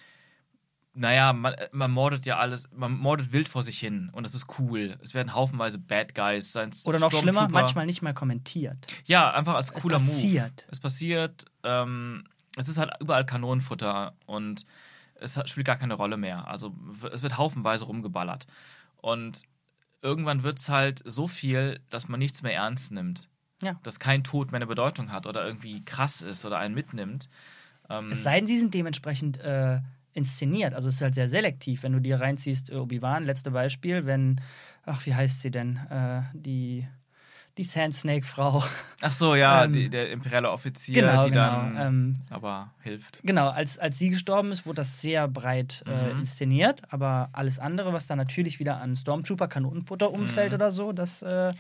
naja, 0.95 1.33
man, 1.33 1.57
man 1.73 1.91
mordet 1.91 2.25
ja 2.25 2.39
alles, 2.39 2.69
man 2.73 2.93
mordet 2.93 3.33
wild 3.33 3.49
vor 3.49 3.65
sich 3.65 3.81
hin 3.81 4.09
und 4.13 4.23
das 4.23 4.37
ist 4.37 4.47
cool. 4.61 4.97
Es 5.03 5.15
werden 5.15 5.35
haufenweise 5.35 5.81
Bad 5.81 6.15
Guys, 6.15 6.53
seien 6.53 6.69
es 6.69 6.87
Oder 6.87 7.01
noch 7.01 7.11
schlimmer, 7.11 7.49
manchmal 7.49 7.87
nicht 7.87 8.03
mal 8.03 8.15
kommentiert. 8.15 8.87
Ja, 9.05 9.33
einfach 9.33 9.55
als 9.55 9.73
Es 9.73 9.83
cooler 9.83 9.97
passiert. 9.97 10.45
Move. 10.45 10.71
Es 10.71 10.79
passiert. 10.79 11.45
Ähm, 11.65 12.23
es 12.57 12.69
ist 12.69 12.79
halt 12.79 12.93
überall 13.01 13.27
Kanonenfutter 13.27 14.15
und 14.27 14.65
es 15.17 15.41
spielt 15.47 15.67
gar 15.67 15.77
keine 15.77 15.95
Rolle 15.95 16.19
mehr. 16.19 16.47
Also 16.47 16.73
es 17.11 17.25
wird 17.25 17.37
haufenweise 17.37 17.87
rumgeballert. 17.87 18.47
Und 18.99 19.43
irgendwann 20.03 20.45
wird 20.45 20.61
es 20.61 20.69
halt 20.69 21.03
so 21.05 21.27
viel, 21.27 21.81
dass 21.91 22.07
man 22.07 22.21
nichts 22.21 22.43
mehr 22.43 22.55
ernst 22.55 22.93
nimmt. 22.93 23.29
Ja. 23.63 23.77
Dass 23.83 23.99
kein 23.99 24.25
Tod 24.25 24.51
mehr 24.53 24.59
eine 24.59 24.67
Bedeutung 24.67 25.13
hat 25.13 25.27
oder 25.27 25.45
irgendwie 25.47 25.85
krass 25.85 26.21
ist 26.21 26.45
oder 26.45 26.59
einen 26.59 26.75
mitnimmt. 26.75 27.29
Ähm, 27.89 28.11
Es 28.11 28.23
sei 28.23 28.39
denn, 28.39 28.47
sie 28.49 28.59
sind 28.59 28.75
dementsprechend 28.75 29.39
äh, 29.41 29.81
inszeniert. 30.15 30.75
Also 30.75 30.89
es 30.89 30.97
ist 30.97 31.03
halt 31.03 31.15
sehr 31.15 31.29
selektiv, 31.29 31.83
wenn 31.85 31.93
du 31.93 32.01
dir 32.01 32.21
reinziehst, 32.21 32.71
äh, 32.71 32.75
Obi-Wan, 32.77 33.25
letzte 33.25 33.51
Beispiel, 33.51 34.05
wenn, 34.05 34.41
ach, 34.85 35.07
wie 35.07 35.15
heißt 35.15 35.41
sie 35.43 35.51
denn? 35.51 35.77
Äh, 35.91 36.23
die, 36.35 36.87
die 37.57 37.65
Sand 37.65 37.95
Snake-Frau. 37.95 38.63
ach 39.01 39.13
so, 39.13 39.35
ja, 39.35 39.65
ähm, 39.65 39.73
die, 39.73 39.89
der 39.89 40.11
imperiale 40.11 40.51
Offizier, 40.51 41.01
genau, 41.01 41.25
die 41.25 41.31
genau. 41.31 41.45
dann 41.45 41.77
Ähm, 41.79 42.17
aber 42.31 42.71
hilft. 42.83 43.21
genau, 43.23 43.49
als, 43.51 43.79
als 43.79 43.99
sie 43.99 44.11
gestorben 44.11 44.53
ist, 44.53 44.67
wurde 44.67 44.77
das 44.77 45.01
sehr 45.01 45.29
breit 45.29 45.85
äh, 45.87 46.13
Mhm. 46.13 46.21
inszeniert. 46.21 46.83
Aber 46.93 47.29
alles 47.33 47.59
andere, 47.59 47.93
was 47.93 48.07
dann 48.07 48.19
natürlich 48.19 48.59
wieder 48.59 48.79
an 48.81 48.97
Stormtrooper, 48.97 49.49
Kanonenfutter 49.49 50.11
umfällt 50.13 50.53
Mhm. 50.53 50.57
oder 50.57 50.73
so, 50.73 50.93
das, 50.93 51.23
äh, 51.23 51.53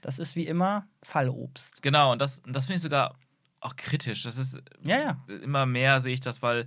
das 0.00 0.18
ist 0.18 0.36
wie 0.36 0.46
immer 0.46 0.86
Fallobst. 1.02 1.82
Genau, 1.82 2.12
und 2.12 2.20
das, 2.20 2.40
und 2.40 2.54
das 2.54 2.66
finde 2.66 2.76
ich 2.76 2.82
sogar 2.82 3.16
auch 3.60 3.76
kritisch. 3.76 4.22
Das 4.22 4.36
ist 4.36 4.58
Ja, 4.84 5.00
ja. 5.00 5.24
immer 5.42 5.66
mehr 5.66 6.00
sehe 6.00 6.14
ich 6.14 6.20
das, 6.20 6.42
weil 6.42 6.66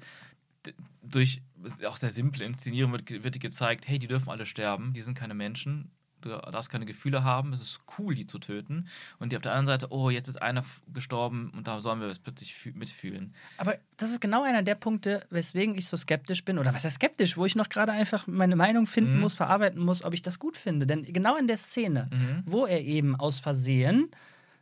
durch 1.02 1.42
auch 1.88 1.98
sehr 1.98 2.12
simple 2.12 2.46
Inszenierung 2.46 2.92
wird, 2.92 3.10
wird 3.24 3.36
dir 3.36 3.40
gezeigt, 3.40 3.88
hey, 3.88 3.98
die 4.00 4.08
dürfen 4.08 4.30
alle 4.30 4.46
sterben, 4.46 4.94
die 4.94 5.02
sind 5.02 5.16
keine 5.16 5.34
Menschen, 5.34 5.92
du 6.22 6.30
darfst 6.30 6.70
keine 6.70 6.86
Gefühle 6.86 7.24
haben, 7.24 7.54
es 7.54 7.62
ist 7.62 7.80
cool, 7.98 8.16
die 8.16 8.26
zu 8.26 8.40
töten. 8.40 8.88
Und 9.20 9.32
die 9.32 9.36
auf 9.36 9.42
der 9.42 9.52
anderen 9.54 9.68
Seite, 9.80 9.92
oh, 9.92 10.10
jetzt 10.10 10.28
ist 10.28 10.42
einer 10.42 10.64
gestorben 10.94 11.52
und 11.56 11.68
da 11.68 11.80
sollen 11.82 12.00
wir 12.00 12.08
es 12.08 12.20
plötzlich 12.20 12.54
fü- 12.54 12.76
mitfühlen. 12.76 13.34
Aber 13.58 13.78
das 13.98 14.12
ist 14.12 14.22
genau 14.22 14.44
einer 14.44 14.64
der 14.64 14.76
Punkte, 14.76 15.26
weswegen 15.30 15.76
ich 15.76 15.88
so 15.88 15.98
skeptisch 15.98 16.44
bin. 16.46 16.58
Oder 16.60 16.74
was 16.74 16.84
heißt 16.84 16.96
skeptisch? 16.96 17.38
Wo 17.38 17.46
ich 17.46 17.56
noch 17.56 17.70
gerade 17.70 17.92
einfach 17.92 18.28
meine 18.28 18.56
Meinung 18.56 18.88
finden 18.88 19.16
Mhm. 19.16 19.20
muss, 19.22 19.36
verarbeiten 19.36 19.82
muss, 19.84 20.04
ob 20.04 20.14
ich 20.14 20.22
das 20.22 20.40
gut 20.40 20.58
finde. 20.58 20.88
Denn 20.88 21.04
genau 21.12 21.36
in 21.38 21.48
der 21.48 21.58
Szene, 21.58 22.10
Mhm. 22.12 22.44
wo 22.46 22.66
er 22.66 22.82
eben 22.82 23.16
aus 23.16 23.40
Versehen, 23.40 24.10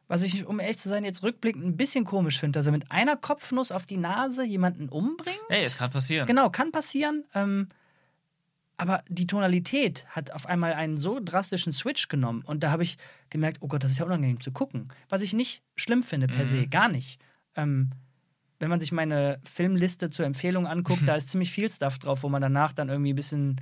was 0.08 0.24
ich, 0.24 0.46
um 0.48 0.60
ehrlich 0.60 0.80
zu 0.80 0.89
sein, 0.89 1.04
jetzt 1.04 1.22
rückblickend 1.22 1.63
ein 1.63 1.78
bisschen 1.78 2.04
komisch 2.04 2.39
finde, 2.39 2.58
dass 2.58 2.66
er 2.66 2.72
mit 2.72 2.92
einer 2.92 3.16
Kopfnuss 3.16 3.72
auf 3.72 3.86
die 3.86 3.98
Nase 3.98 4.44
jemanden 4.44 4.89
umbringt. 4.89 5.38
Hey, 5.50 5.63
es 5.63 5.78
kann 5.78 5.92
passieren. 5.92 6.25
Genau, 6.25 6.50
kann 6.50 6.72
passieren. 6.72 7.25
Ähm, 7.36 7.68
aber 8.80 9.04
die 9.10 9.28
Tonalität 9.28 10.06
hat 10.08 10.32
auf 10.32 10.46
einmal 10.46 10.72
einen 10.74 10.96
so 10.98 11.20
drastischen 11.22 11.74
Switch 11.74 12.08
genommen. 12.08 12.44
Und 12.46 12.64
da 12.64 12.72
habe 12.72 12.84
ich 12.84 12.98
gemerkt, 13.30 13.58
oh 13.60 13.68
Gott, 13.68 13.84
das 13.84 13.92
ist 13.92 13.98
ja 13.98 14.06
unangenehm 14.06 14.40
zu 14.40 14.54
gucken. 14.54 14.88
Was 15.10 15.22
ich 15.22 15.34
nicht 15.34 15.62
schlimm 15.76 16.02
finde 16.02 16.28
per 16.28 16.46
se, 16.46 16.60
Mhm. 16.60 16.70
gar 16.70 16.88
nicht. 16.88 17.20
Ähm, 17.56 17.90
wenn 18.60 18.70
man 18.70 18.80
sich 18.80 18.94
meine 18.94 19.42
Filmliste 19.44 20.10
zur 20.10 20.26
Empfehlung 20.26 20.66
anguckt, 20.66 21.02
da 21.06 21.16
ist 21.16 21.30
ziemlich 21.30 21.52
viel 21.52 21.70
Stuff 21.70 22.00
drauf, 22.00 22.24
wo 22.24 22.30
man 22.30 22.42
danach 22.42 22.72
dann 22.72 22.88
irgendwie 22.88 23.12
ein 23.12 23.18
bisschen, 23.18 23.58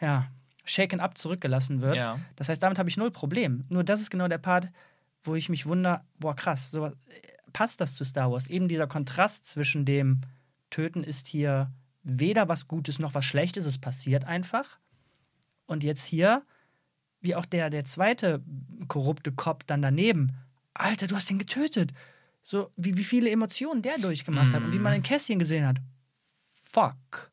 ja, 0.00 0.26
shaken 0.64 0.98
up 0.98 1.16
zurückgelassen 1.16 1.80
wird. 1.80 1.94
Ja. 1.94 2.18
Das 2.34 2.48
heißt, 2.48 2.60
damit 2.62 2.80
habe 2.80 2.88
ich 2.88 2.96
null 2.96 3.12
Problem. 3.12 3.64
Nur 3.68 3.84
das 3.84 4.00
ist 4.00 4.10
genau 4.10 4.26
der 4.26 4.38
Part, 4.38 4.70
wo 5.22 5.36
ich 5.36 5.50
mich 5.50 5.66
wundere, 5.66 6.00
boah, 6.18 6.34
krass, 6.34 6.72
sowas, 6.72 6.94
passt 7.52 7.80
das 7.80 7.94
zu 7.94 8.02
Star 8.02 8.32
Wars? 8.32 8.48
Eben 8.48 8.66
dieser 8.66 8.88
Kontrast 8.88 9.46
zwischen 9.46 9.84
dem 9.84 10.20
Töten 10.70 11.04
ist 11.04 11.28
hier 11.28 11.70
weder 12.02 12.48
was 12.48 12.66
Gutes 12.66 12.98
noch 12.98 13.14
was 13.14 13.24
Schlechtes, 13.24 13.64
es 13.64 13.78
passiert 13.78 14.24
einfach. 14.24 14.78
Und 15.66 15.84
jetzt 15.84 16.04
hier, 16.04 16.42
wie 17.20 17.34
auch 17.34 17.46
der, 17.46 17.70
der 17.70 17.84
zweite 17.84 18.42
korrupte 18.88 19.32
Cop 19.32 19.66
dann 19.66 19.82
daneben, 19.82 20.32
Alter, 20.74 21.06
du 21.06 21.14
hast 21.14 21.30
ihn 21.30 21.38
getötet. 21.38 21.92
So, 22.42 22.70
wie, 22.76 22.96
wie 22.96 23.04
viele 23.04 23.30
Emotionen 23.30 23.82
der 23.82 23.98
durchgemacht 23.98 24.52
hat 24.52 24.62
und 24.62 24.72
wie 24.72 24.78
man 24.78 24.94
in 24.94 25.02
Kästchen 25.02 25.38
gesehen 25.38 25.66
hat. 25.66 25.76
Fuck. 26.64 27.30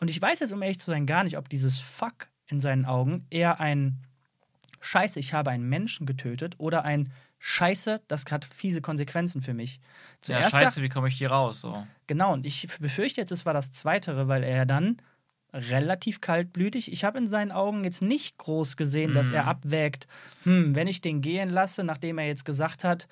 Und 0.00 0.08
ich 0.08 0.20
weiß 0.20 0.40
jetzt, 0.40 0.52
um 0.52 0.62
ehrlich 0.62 0.80
zu 0.80 0.90
sein, 0.90 1.06
gar 1.06 1.24
nicht, 1.24 1.38
ob 1.38 1.48
dieses 1.48 1.80
Fuck 1.80 2.28
in 2.46 2.60
seinen 2.60 2.84
Augen 2.84 3.26
eher 3.30 3.60
ein 3.60 3.98
Scheiße, 4.80 5.18
ich 5.18 5.32
habe 5.32 5.50
einen 5.50 5.68
Menschen 5.68 6.06
getötet 6.06 6.54
oder 6.58 6.84
ein 6.84 7.12
Scheiße, 7.38 8.00
das 8.08 8.24
hat 8.30 8.44
fiese 8.44 8.80
Konsequenzen 8.80 9.42
für 9.42 9.54
mich. 9.54 9.80
ja, 10.26 10.42
scheiße, 10.50 10.82
wie 10.82 10.88
komme 10.88 11.08
ich 11.08 11.14
hier 11.16 11.30
raus? 11.30 11.60
So. 11.60 11.86
Genau, 12.06 12.32
und 12.32 12.46
ich 12.46 12.68
befürchte 12.80 13.20
jetzt, 13.20 13.30
es 13.30 13.46
war 13.46 13.54
das 13.54 13.70
Zweitere, 13.70 14.28
weil 14.28 14.42
er 14.42 14.66
dann 14.66 14.96
relativ 15.52 16.20
kaltblütig. 16.20 16.92
Ich 16.92 17.04
habe 17.04 17.18
in 17.18 17.26
seinen 17.26 17.52
Augen 17.52 17.84
jetzt 17.84 18.02
nicht 18.02 18.36
groß 18.38 18.76
gesehen, 18.76 19.14
dass 19.14 19.30
er 19.30 19.44
Mhm. 19.44 19.48
abwägt, 19.48 20.06
hm, 20.44 20.74
wenn 20.74 20.88
ich 20.88 21.00
den 21.00 21.20
gehen 21.20 21.48
lasse, 21.48 21.84
nachdem 21.84 22.18
er 22.18 22.26
jetzt 22.26 22.44
gesagt 22.44 22.84
hat, 22.84 23.06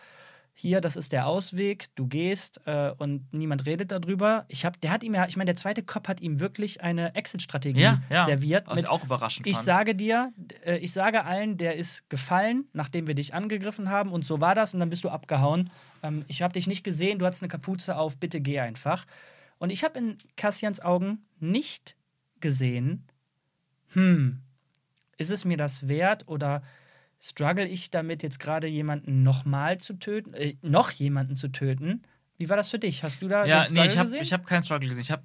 hier, 0.59 0.81
das 0.81 0.97
ist 0.97 1.13
der 1.13 1.27
Ausweg, 1.27 1.95
du 1.97 2.07
gehst 2.07 2.63
äh, 2.65 2.91
und 2.97 3.31
niemand 3.31 3.67
redet 3.67 3.93
darüber. 3.93 4.47
Ich 4.49 4.65
hab, 4.65 4.81
der 4.81 4.91
hat 4.91 5.03
ihm 5.03 5.13
ja, 5.13 5.27
ich 5.29 5.37
meine, 5.37 5.49
der 5.51 5.57
zweite 5.57 5.83
Cop 5.83 6.09
hat 6.09 6.23
ihm 6.23 6.41
wirklich 6.41 6.81
eine 6.81 7.15
Exit-Strategie 7.15 7.83
Ja, 7.83 8.01
ja. 8.09 8.25
serviert. 8.25 8.67
Was 8.67 8.77
mit, 8.77 8.85
ich 8.85 8.91
auch 8.91 9.05
überraschend 9.05 9.47
ich 9.47 9.55
fand. 9.55 9.67
sage 9.67 9.95
dir, 9.95 10.33
äh, 10.65 10.79
ich 10.79 10.93
sage 10.93 11.25
allen, 11.27 11.59
der 11.59 11.77
ist 11.77 12.09
gefallen, 12.09 12.65
nachdem 12.73 13.07
wir 13.07 13.15
dich 13.15 13.35
angegriffen 13.35 13.91
haben 13.91 14.11
und 14.11 14.25
so 14.25 14.41
war 14.41 14.55
das 14.55 14.73
und 14.73 14.81
dann 14.81 14.89
bist 14.89 15.05
du 15.05 15.11
abgehauen. 15.11 15.69
Ähm, 16.03 16.25
ich 16.27 16.41
habe 16.41 16.55
dich 16.55 16.67
nicht 16.67 16.85
gesehen, 16.85 17.19
du 17.19 17.27
hattest 17.27 17.43
eine 17.43 17.51
Kapuze 17.51 17.95
auf, 17.99 18.17
bitte 18.17 18.41
geh 18.41 18.59
einfach. 18.61 19.05
Und 19.59 19.69
ich 19.69 19.85
habe 19.85 19.99
in 19.99 20.17
Cassians 20.39 20.81
Augen 20.81 21.27
nicht 21.39 21.97
gesehen, 22.41 23.05
hm, 23.93 24.41
ist 25.19 25.31
es 25.31 25.45
mir 25.45 25.59
das 25.59 25.87
wert 25.87 26.27
oder 26.29 26.63
struggle 27.21 27.67
ich 27.67 27.91
damit 27.91 28.23
jetzt 28.23 28.39
gerade 28.41 28.67
jemanden 28.67 29.23
nochmal 29.23 29.79
zu 29.79 29.95
töten, 29.95 30.35
äh, 30.35 30.57
noch 30.63 30.91
jemanden 30.91 31.37
zu 31.37 31.49
töten? 31.49 32.03
Wie 32.39 32.49
war 32.49 32.57
das 32.57 32.69
für 32.71 32.79
dich? 32.79 33.03
Hast 33.03 33.23
du 33.23 33.29
da 33.29 33.45
Ja, 33.45 33.65
den 33.65 33.75
nee, 33.75 33.89
Struggle 33.89 33.93
ich 33.93 33.99
habe 33.99 34.07
gesehen? 34.09 34.23
ich 34.23 34.33
hab 34.33 34.47
keinen 34.47 34.63
Struggle 34.65 34.89
gesehen. 34.89 35.03
Ich 35.03 35.11
habe 35.11 35.25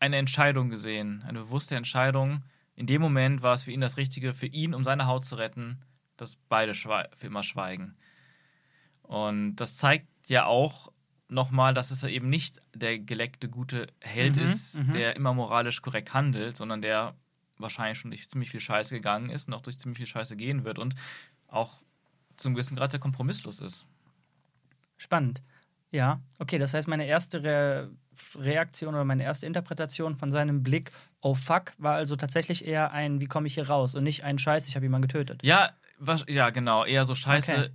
eine 0.00 0.16
Entscheidung 0.16 0.68
gesehen. 0.70 1.22
Eine 1.26 1.40
bewusste 1.40 1.76
Entscheidung. 1.76 2.44
In 2.74 2.86
dem 2.86 3.00
Moment 3.02 3.42
war 3.42 3.54
es 3.54 3.64
für 3.64 3.72
ihn 3.72 3.80
das 3.80 3.96
Richtige, 3.96 4.34
für 4.34 4.46
ihn, 4.46 4.74
um 4.74 4.84
seine 4.84 5.06
Haut 5.06 5.24
zu 5.24 5.34
retten, 5.36 5.80
dass 6.16 6.36
beide 6.48 6.74
für 6.74 7.26
immer 7.26 7.42
schweigen. 7.42 7.96
Und 9.02 9.56
das 9.56 9.76
zeigt 9.76 10.06
ja 10.26 10.46
auch 10.46 10.92
nochmal, 11.28 11.74
dass 11.74 11.90
es 11.90 12.02
eben 12.04 12.28
nicht 12.28 12.60
der 12.74 12.98
geleckte, 12.98 13.48
gute 13.48 13.86
Held 14.00 14.36
Mhm, 14.36 14.42
ist, 14.42 14.78
mhm. 14.78 14.92
der 14.92 15.16
immer 15.16 15.34
moralisch 15.34 15.82
korrekt 15.82 16.14
handelt, 16.14 16.56
sondern 16.56 16.82
der 16.82 17.14
wahrscheinlich 17.58 17.98
schon 17.98 18.10
durch 18.10 18.28
ziemlich 18.28 18.50
viel 18.50 18.60
Scheiße 18.60 18.94
gegangen 18.94 19.30
ist 19.30 19.48
und 19.48 19.54
auch 19.54 19.60
durch 19.60 19.78
ziemlich 19.78 19.98
viel 19.98 20.06
Scheiße 20.06 20.36
gehen 20.36 20.64
wird 20.64 20.78
und 20.78 20.94
auch 21.48 21.74
zum 22.36 22.54
gewissen 22.54 22.76
Grad 22.76 22.92
sehr 22.92 23.00
kompromisslos 23.00 23.60
ist. 23.60 23.86
Spannend. 24.96 25.42
Ja, 25.90 26.20
okay, 26.38 26.58
das 26.58 26.74
heißt, 26.74 26.86
meine 26.88 27.06
erste 27.06 27.42
Re 27.42 27.90
Reaktion 28.34 28.94
oder 28.94 29.04
meine 29.04 29.22
erste 29.22 29.46
Interpretation 29.46 30.16
von 30.16 30.32
seinem 30.32 30.64
Blick, 30.64 30.90
oh 31.20 31.36
fuck, 31.36 31.72
war 31.78 31.94
also 31.94 32.16
tatsächlich 32.16 32.66
eher 32.66 32.90
ein, 32.90 33.20
wie 33.20 33.26
komme 33.26 33.46
ich 33.46 33.54
hier 33.54 33.68
raus 33.68 33.94
und 33.94 34.02
nicht 34.02 34.24
ein 34.24 34.40
Scheiß, 34.40 34.66
ich 34.66 34.74
habe 34.74 34.84
jemanden 34.84 35.06
getötet. 35.06 35.40
Ja, 35.44 35.70
was, 35.98 36.24
ja, 36.28 36.50
genau. 36.50 36.84
Eher 36.84 37.04
so 37.04 37.14
scheiße, 37.14 37.52
Okay. 37.52 37.70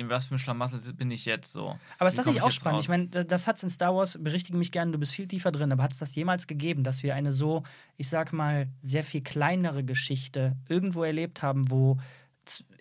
In 0.00 0.08
was 0.08 0.26
für 0.26 0.34
ein 0.34 0.38
Schlamassel 0.38 0.92
bin 0.94 1.10
ich 1.10 1.24
jetzt 1.26 1.52
so. 1.52 1.78
Aber 1.98 2.08
ist 2.08 2.18
das 2.18 2.26
nicht 2.26 2.36
ich 2.36 2.42
auch 2.42 2.50
spannend? 2.50 2.78
raus? 2.78 2.84
Ich 2.84 2.88
meine, 2.88 3.06
da- 3.08 3.24
das 3.24 3.46
hat 3.46 3.56
es 3.56 3.62
in 3.62 3.68
Star 3.70 3.94
Wars, 3.94 4.18
berichtige 4.20 4.58
mich 4.58 4.72
gerne, 4.72 4.90
du 4.92 4.98
bist 4.98 5.12
viel 5.12 5.28
tiefer 5.28 5.52
drin, 5.52 5.70
aber 5.70 5.82
hat 5.82 5.92
es 5.92 5.98
das 5.98 6.14
jemals 6.14 6.46
gegeben, 6.46 6.82
dass 6.84 7.02
wir 7.02 7.14
eine 7.14 7.32
so, 7.32 7.62
ich 7.96 8.08
sag 8.08 8.32
mal, 8.32 8.68
sehr 8.82 9.04
viel 9.04 9.20
kleinere 9.22 9.84
Geschichte 9.84 10.56
irgendwo 10.68 11.04
erlebt 11.04 11.42
haben, 11.42 11.70
wo 11.70 11.98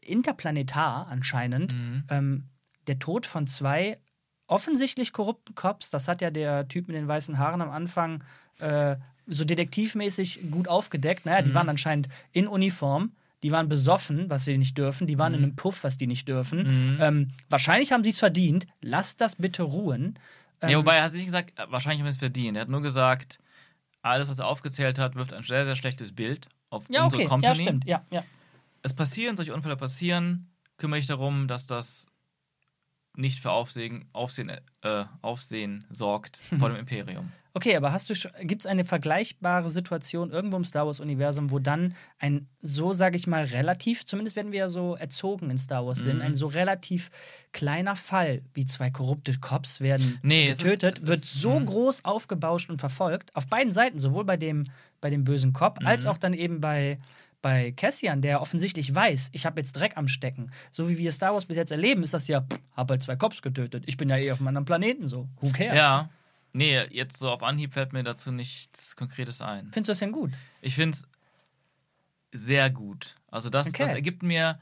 interplanetar 0.02 1.08
anscheinend 1.08 1.74
Mhm. 1.74 2.04
ähm, 2.10 2.44
der 2.88 3.00
Tod 3.00 3.26
von 3.26 3.46
zwei 3.48 4.00
offensichtlich 4.48 5.14
korrupten 5.14 5.54
Cops, 5.54 5.90
das 5.92 6.08
hat 6.08 6.22
ja 6.22 6.32
der 6.32 6.68
Typ 6.68 6.88
mit 6.88 6.96
den 6.98 7.08
weißen 7.08 7.38
Haaren 7.38 7.62
am 7.62 7.70
Anfang 7.70 8.24
äh, 8.60 8.96
so 9.28 9.46
detektivmäßig 9.46 10.50
gut 10.50 10.68
aufgedeckt. 10.68 11.26
Naja, 11.26 11.42
die 11.44 11.52
Mhm. 11.52 11.56
waren 11.56 11.70
anscheinend 11.70 12.10
in 12.32 12.48
Uniform, 12.48 13.12
die 13.44 13.52
waren 13.52 13.70
besoffen, 13.70 14.30
was 14.30 14.46
sie 14.46 14.58
nicht 14.58 14.78
dürfen, 14.78 15.08
die 15.08 15.18
waren 15.18 15.34
in 15.34 15.44
einem 15.44 15.56
Puff, 15.56 15.84
was 15.84 15.98
die 15.98 16.08
nicht 16.08 16.28
dürfen. 16.28 16.96
Mhm. 16.96 17.02
Ähm, 17.02 17.28
wahrscheinlich 17.50 17.92
haben 17.92 18.04
sie 18.04 18.10
es 18.10 18.20
verdient. 18.20 18.68
Lasst 18.82 19.22
das 19.22 19.36
bitte 19.36 19.64
ruhen. 19.64 20.20
Ähm, 20.62 20.70
ja, 20.70 20.78
wobei 20.78 20.98
er 20.98 21.04
hat 21.04 21.14
nicht 21.14 21.26
gesagt, 21.26 21.58
äh, 21.58 21.66
wahrscheinlich 21.70 22.00
haben 22.00 22.06
wir 22.06 22.12
es 22.12 22.18
verdient. 22.18 22.58
Er 22.58 22.62
hat 22.62 22.70
nur 22.70 22.82
gesagt, 22.82 23.40
alles, 24.02 24.28
was 24.28 24.40
er 24.40 24.48
aufgezählt 24.48 25.00
hat, 25.00 25.16
wirft 25.16 25.34
ein 25.34 25.44
sehr, 25.44 25.66
sehr 25.66 25.76
schlechtes 25.76 26.14
Bild 26.14 26.48
auf 26.70 26.84
ja, 26.90 27.04
unsere 27.04 27.22
okay, 27.22 27.30
Company. 27.30 27.58
ja, 27.58 27.64
stimmt. 27.64 27.86
Ja, 27.86 28.06
ja. 28.12 28.24
Es 28.82 28.94
passieren, 28.94 29.36
solche 29.36 29.54
Unfälle 29.54 29.76
passieren, 29.76 30.48
kümmere 30.78 31.00
ich 31.00 31.08
darum, 31.08 31.48
dass 31.48 31.66
das 31.66 32.08
nicht 33.16 33.40
für 33.40 33.52
Aufsehen, 33.52 34.06
Aufsehen, 34.14 34.52
äh, 34.82 35.06
Aufsehen 35.22 35.86
sorgt 35.90 36.42
vor 36.58 36.70
dem 36.70 36.78
Imperium. 36.80 37.32
Okay, 37.60 37.76
aber 37.76 37.92
hast 37.92 38.10
du 38.10 38.14
gibt 38.44 38.62
es 38.62 38.66
eine 38.66 38.86
vergleichbare 38.86 39.70
Situation 39.70 40.32
irgendwo 40.32 40.56
im 40.56 40.64
Star 40.64 40.86
Wars-Universum, 40.86 41.52
wo 41.52 41.60
dann 41.60 41.94
ein 42.18 42.48
so, 42.62 42.94
sage 42.94 43.18
ich 43.18 43.28
mal, 43.28 43.44
relativ, 43.44 44.06
zumindest 44.06 44.38
werden 44.38 44.54
wir 44.54 44.60
ja 44.60 44.70
so 44.70 44.96
erzogen 44.96 45.50
in 45.50 45.58
Star 45.58 45.86
Wars 45.86 45.98
sind, 46.00 46.16
Mhm. 46.18 46.22
ein 46.22 46.34
so 46.36 46.48
relativ 46.48 47.10
kleiner 47.52 47.98
Fall 47.98 48.44
wie 48.54 48.66
zwei 48.66 48.90
korrupte 48.92 49.38
Cops 49.40 49.82
werden 49.82 50.20
Nee, 50.24 50.48
es 50.48 50.60
ist- 50.60 50.64
getötet, 50.64 51.00
es 51.00 51.08
wird 51.08 51.20
ist- 51.20 51.34
so 51.42 51.60
mhm. 51.60 51.66
groß 51.66 52.06
aufgebauscht 52.06 52.70
und 52.70 52.80
verfolgt, 52.80 53.36
auf 53.36 53.48
beiden 53.48 53.74
Seiten, 53.74 54.00
sowohl 54.00 54.24
bei 54.24 54.38
dem, 54.38 54.64
bei 55.02 55.10
dem 55.10 55.26
bösen 55.26 55.52
Cop, 55.52 55.80
als 55.84 56.06
Mhm. 56.06 56.10
auch 56.12 56.18
dann 56.18 56.34
eben 56.34 56.62
bei, 56.62 56.98
bei 57.42 57.72
Cassian, 57.74 58.22
der 58.22 58.42
offensichtlich 58.42 58.96
weiß, 58.96 59.30
ich 59.34 59.46
habe 59.46 59.60
jetzt 59.60 59.74
Dreck 59.74 59.98
am 59.98 60.08
Stecken. 60.08 60.52
So 60.72 60.88
wie 60.88 60.98
wir 60.98 61.12
Star 61.12 61.34
Wars 61.34 61.46
bis 61.46 61.58
jetzt 61.58 61.72
erleben, 61.72 62.04
ist 62.04 62.14
das 62.14 62.28
ja, 62.30 62.40
pff, 62.42 62.58
hab 62.78 62.90
halt 62.90 63.04
zwei 63.04 63.18
Cops 63.18 63.42
getötet. 63.42 63.84
Ich 63.88 63.98
bin 63.98 64.08
ja 64.08 64.18
eh 64.18 64.32
auf 64.32 64.40
einem 64.40 64.48
anderen 64.50 64.66
Planeten 64.66 65.08
so. 65.10 65.28
Who 65.42 65.50
cares? 65.52 65.76
Ja. 65.76 66.10
Nee, 66.54 66.82
jetzt 66.92 67.18
so 67.18 67.30
auf 67.30 67.44
Anhieb 67.44 67.74
fällt 67.74 67.94
mir 67.94 68.04
dazu 68.04 68.32
nichts 68.32 68.96
Konkretes 68.96 69.42
ein. 69.42 69.72
Findest 69.72 69.88
du 69.88 69.92
das 69.92 70.00
denn 70.00 70.12
gut? 70.12 70.32
Ich 70.62 70.76
finde 70.76 70.98
es 70.98 71.04
sehr 72.32 72.70
gut. 72.70 73.16
Also 73.28 73.50
das, 73.50 73.68
Okay. 73.68 73.84
das 73.84 73.94
ergibt 73.94 74.24
mir, 74.24 74.60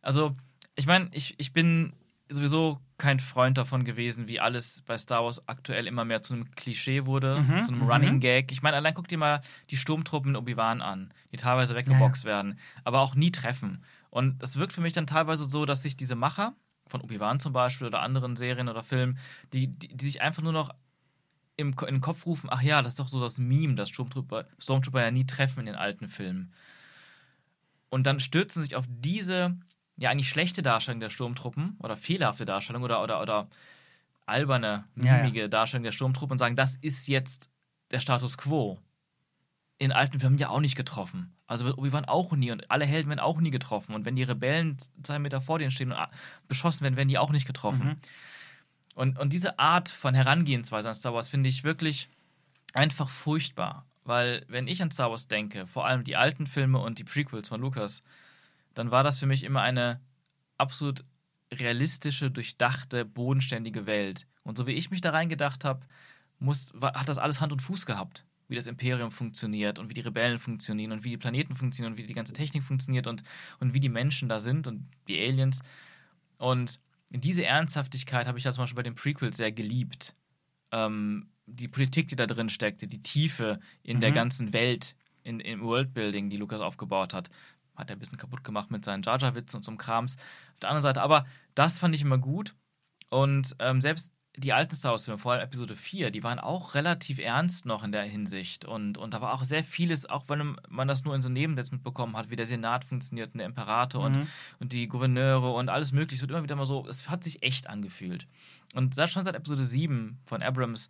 also 0.00 0.36
ich 0.74 0.86
meine, 0.86 1.08
ich, 1.12 1.34
ich 1.38 1.52
bin 1.52 1.92
sowieso 2.28 2.80
kein 2.96 3.18
Freund 3.18 3.58
davon 3.58 3.84
gewesen, 3.84 4.28
wie 4.28 4.40
alles 4.40 4.82
bei 4.86 4.96
Star 4.96 5.24
Wars 5.24 5.46
aktuell 5.48 5.86
immer 5.86 6.04
mehr 6.04 6.22
zu 6.22 6.34
einem 6.34 6.50
Klischee 6.52 7.04
wurde, 7.04 7.40
Mhm, 7.40 7.62
zu 7.62 7.72
einem 7.72 7.82
mhm. 7.82 7.90
Running 7.90 8.20
Gag. 8.20 8.52
Ich 8.52 8.62
meine, 8.62 8.76
allein 8.76 8.94
guck 8.94 9.08
dir 9.08 9.18
mal 9.18 9.42
die 9.70 9.76
Sturmtruppen 9.76 10.30
in 10.30 10.36
Obi-Wan 10.36 10.80
an, 10.80 11.12
die 11.32 11.36
teilweise 11.36 11.74
weggeboxt 11.74 12.24
werden, 12.24 12.58
aber 12.84 13.00
auch 13.00 13.14
nie 13.14 13.32
treffen. 13.32 13.84
Und 14.10 14.42
es 14.42 14.56
wirkt 14.56 14.72
für 14.72 14.80
mich 14.80 14.92
dann 14.92 15.06
teilweise 15.06 15.48
so, 15.48 15.66
dass 15.66 15.82
sich 15.82 15.96
diese 15.96 16.14
Macher, 16.14 16.54
von 16.86 17.00
Obi-Wan 17.00 17.40
zum 17.40 17.52
Beispiel 17.52 17.86
oder 17.86 18.02
anderen 18.02 18.36
Serien 18.36 18.68
oder 18.68 18.82
Filmen, 18.82 19.18
die, 19.52 19.66
die, 19.68 19.88
die 19.88 20.04
sich 20.04 20.20
einfach 20.20 20.42
nur 20.42 20.52
noch 20.52 20.70
im, 21.56 21.70
in 21.80 21.94
den 21.96 22.00
Kopf 22.00 22.26
rufen, 22.26 22.48
ach 22.50 22.62
ja, 22.62 22.82
das 22.82 22.94
ist 22.94 22.98
doch 23.00 23.08
so 23.08 23.20
das 23.20 23.38
Meme, 23.38 23.74
dass 23.74 23.90
Stormtrooper, 23.90 24.46
Stormtrooper 24.58 25.02
ja 25.02 25.10
nie 25.10 25.26
treffen 25.26 25.60
in 25.60 25.66
den 25.66 25.74
alten 25.74 26.08
Filmen. 26.08 26.52
Und 27.90 28.06
dann 28.06 28.20
stürzen 28.20 28.62
sich 28.62 28.74
auf 28.74 28.86
diese, 28.88 29.56
ja 29.98 30.10
eigentlich 30.10 30.28
schlechte 30.28 30.62
Darstellung 30.62 31.00
der 31.00 31.10
Sturmtruppen 31.10 31.76
oder 31.78 31.96
fehlerhafte 31.96 32.44
Darstellung 32.44 32.82
oder, 32.82 33.02
oder, 33.02 33.20
oder 33.20 33.48
alberne, 34.26 34.84
Ja, 34.96 35.04
ja. 35.04 35.16
mimige 35.18 35.48
Darstellung 35.48 35.84
der 35.84 35.92
Sturmtruppen 35.92 36.32
und 36.32 36.38
sagen, 36.38 36.56
das 36.56 36.76
ist 36.76 37.06
jetzt 37.08 37.50
der 37.90 38.00
Status 38.00 38.38
quo. 38.38 38.78
In 39.78 39.92
alten 39.92 40.20
Filmen 40.20 40.38
ja 40.38 40.48
auch 40.48 40.60
nicht 40.60 40.76
getroffen. 40.76 41.34
Also 41.46 41.64
wird 41.66 41.76
Obi-Wan 41.76 42.04
auch 42.04 42.32
nie 42.32 42.52
und 42.52 42.70
alle 42.70 42.86
Helden 42.86 43.08
werden 43.08 43.20
auch 43.20 43.40
nie 43.40 43.50
getroffen. 43.50 43.94
Und 43.94 44.04
wenn 44.06 44.16
die 44.16 44.22
Rebellen 44.22 44.76
zwei 45.02 45.18
Meter 45.18 45.40
vor 45.40 45.58
denen 45.58 45.70
stehen 45.72 45.92
und 45.92 45.98
beschossen 46.48 46.82
werden, 46.84 46.96
werden 46.96 47.08
die 47.08 47.18
auch 47.18 47.30
nicht 47.30 47.46
getroffen. 47.46 47.88
Mhm. 47.88 47.96
Und, 48.94 49.18
und 49.18 49.32
diese 49.32 49.58
Art 49.58 49.88
von 49.88 50.14
Herangehensweise 50.14 50.88
an 50.88 50.94
Star 50.94 51.14
Wars 51.14 51.28
finde 51.28 51.48
ich 51.48 51.64
wirklich 51.64 52.08
einfach 52.74 53.08
furchtbar. 53.08 53.86
Weil, 54.04 54.44
wenn 54.48 54.66
ich 54.66 54.82
an 54.82 54.90
Star 54.90 55.10
Wars 55.10 55.28
denke, 55.28 55.66
vor 55.66 55.86
allem 55.86 56.04
die 56.04 56.16
alten 56.16 56.46
Filme 56.46 56.78
und 56.80 56.98
die 56.98 57.04
Prequels 57.04 57.48
von 57.48 57.60
Lucas, 57.60 58.02
dann 58.74 58.90
war 58.90 59.04
das 59.04 59.18
für 59.18 59.26
mich 59.26 59.44
immer 59.44 59.62
eine 59.62 60.00
absolut 60.58 61.04
realistische, 61.52 62.30
durchdachte, 62.30 63.04
bodenständige 63.04 63.86
Welt. 63.86 64.26
Und 64.42 64.58
so 64.58 64.66
wie 64.66 64.72
ich 64.72 64.90
mich 64.90 65.00
da 65.00 65.10
reingedacht 65.10 65.64
habe, 65.64 65.86
hat 66.82 67.08
das 67.08 67.18
alles 67.18 67.40
Hand 67.40 67.52
und 67.52 67.62
Fuß 67.62 67.86
gehabt. 67.86 68.24
Wie 68.48 68.56
das 68.56 68.66
Imperium 68.66 69.10
funktioniert 69.10 69.78
und 69.78 69.88
wie 69.88 69.94
die 69.94 70.00
Rebellen 70.00 70.38
funktionieren 70.38 70.92
und 70.92 71.04
wie 71.04 71.10
die 71.10 71.16
Planeten 71.16 71.54
funktionieren 71.54 71.92
und 71.92 71.98
wie 71.98 72.06
die 72.06 72.14
ganze 72.14 72.32
Technik 72.32 72.64
funktioniert 72.64 73.06
und, 73.06 73.22
und 73.60 73.72
wie 73.72 73.80
die 73.80 73.88
Menschen 73.88 74.28
da 74.28 74.40
sind 74.40 74.66
und 74.66 74.88
die 75.08 75.20
Aliens. 75.20 75.60
Und 76.38 76.80
diese 77.20 77.44
Ernsthaftigkeit 77.44 78.26
habe 78.26 78.38
ich 78.38 78.44
ja 78.44 78.52
zum 78.52 78.62
Beispiel 78.62 78.76
bei 78.76 78.82
den 78.82 78.94
Prequels 78.94 79.36
sehr 79.36 79.52
geliebt. 79.52 80.14
Ähm, 80.72 81.28
die 81.46 81.68
Politik, 81.68 82.08
die 82.08 82.16
da 82.16 82.26
drin 82.26 82.48
steckte, 82.48 82.86
die 82.86 83.00
Tiefe 83.00 83.58
in 83.82 84.00
der 84.00 84.10
Mhm. 84.10 84.14
ganzen 84.14 84.52
Welt, 84.52 84.94
in, 85.22 85.40
im 85.40 85.62
Worldbuilding, 85.62 86.30
die 86.30 86.36
Lukas 86.36 86.60
aufgebaut 86.60 87.14
hat, 87.14 87.30
hat 87.76 87.90
er 87.90 87.96
ein 87.96 87.98
bisschen 87.98 88.18
kaputt 88.18 88.44
gemacht 88.44 88.70
mit 88.70 88.84
seinen 88.84 89.02
Jar 89.02 89.18
Jar 89.18 89.34
Witzen 89.34 89.56
und 89.56 89.62
so 89.64 89.70
einem 89.70 89.78
Krams. 89.78 90.16
Auf 90.54 90.60
der 90.60 90.70
anderen 90.70 90.82
Seite. 90.82 91.02
Aber 91.02 91.26
das 91.54 91.78
fand 91.78 91.94
ich 91.94 92.02
immer 92.02 92.18
gut. 92.18 92.54
Und 93.10 93.54
ähm, 93.58 93.80
selbst 93.80 94.12
die 94.36 94.54
alten 94.54 94.74
Star 94.74 94.92
Wars-Filme, 94.92 95.18
vor 95.18 95.32
allem 95.32 95.42
Episode 95.42 95.76
4, 95.76 96.10
die 96.10 96.22
waren 96.22 96.38
auch 96.38 96.74
relativ 96.74 97.18
ernst 97.18 97.66
noch 97.66 97.84
in 97.84 97.92
der 97.92 98.04
Hinsicht. 98.04 98.64
Und, 98.64 98.96
und 98.96 99.12
da 99.12 99.20
war 99.20 99.34
auch 99.34 99.44
sehr 99.44 99.62
vieles, 99.62 100.08
auch 100.08 100.24
wenn 100.28 100.56
man 100.70 100.88
das 100.88 101.04
nur 101.04 101.14
in 101.14 101.20
so 101.20 101.28
Nebensätzen 101.28 101.74
mitbekommen 101.76 102.16
hat, 102.16 102.30
wie 102.30 102.36
der 102.36 102.46
Senat 102.46 102.84
funktioniert 102.84 103.32
und 103.34 103.38
der 103.38 103.46
Imperator 103.46 104.08
Mhm. 104.08 104.16
und, 104.16 104.28
und 104.60 104.72
die 104.72 104.86
Gouverneure 104.88 105.52
und 105.52 105.68
alles 105.68 105.92
mögliche. 105.92 106.16
Es 106.16 106.22
wird 106.22 106.30
immer 106.30 106.42
wieder 106.42 106.56
mal 106.56 106.64
so, 106.64 106.86
es 106.88 107.10
hat 107.10 107.22
sich 107.24 107.42
echt 107.42 107.66
angefühlt. 107.68 108.26
Und 108.74 108.96
das 108.96 109.10
schon 109.10 109.22
seit 109.22 109.34
Episode 109.36 109.64
7 109.64 110.18
von 110.24 110.42
Abrams 110.42 110.88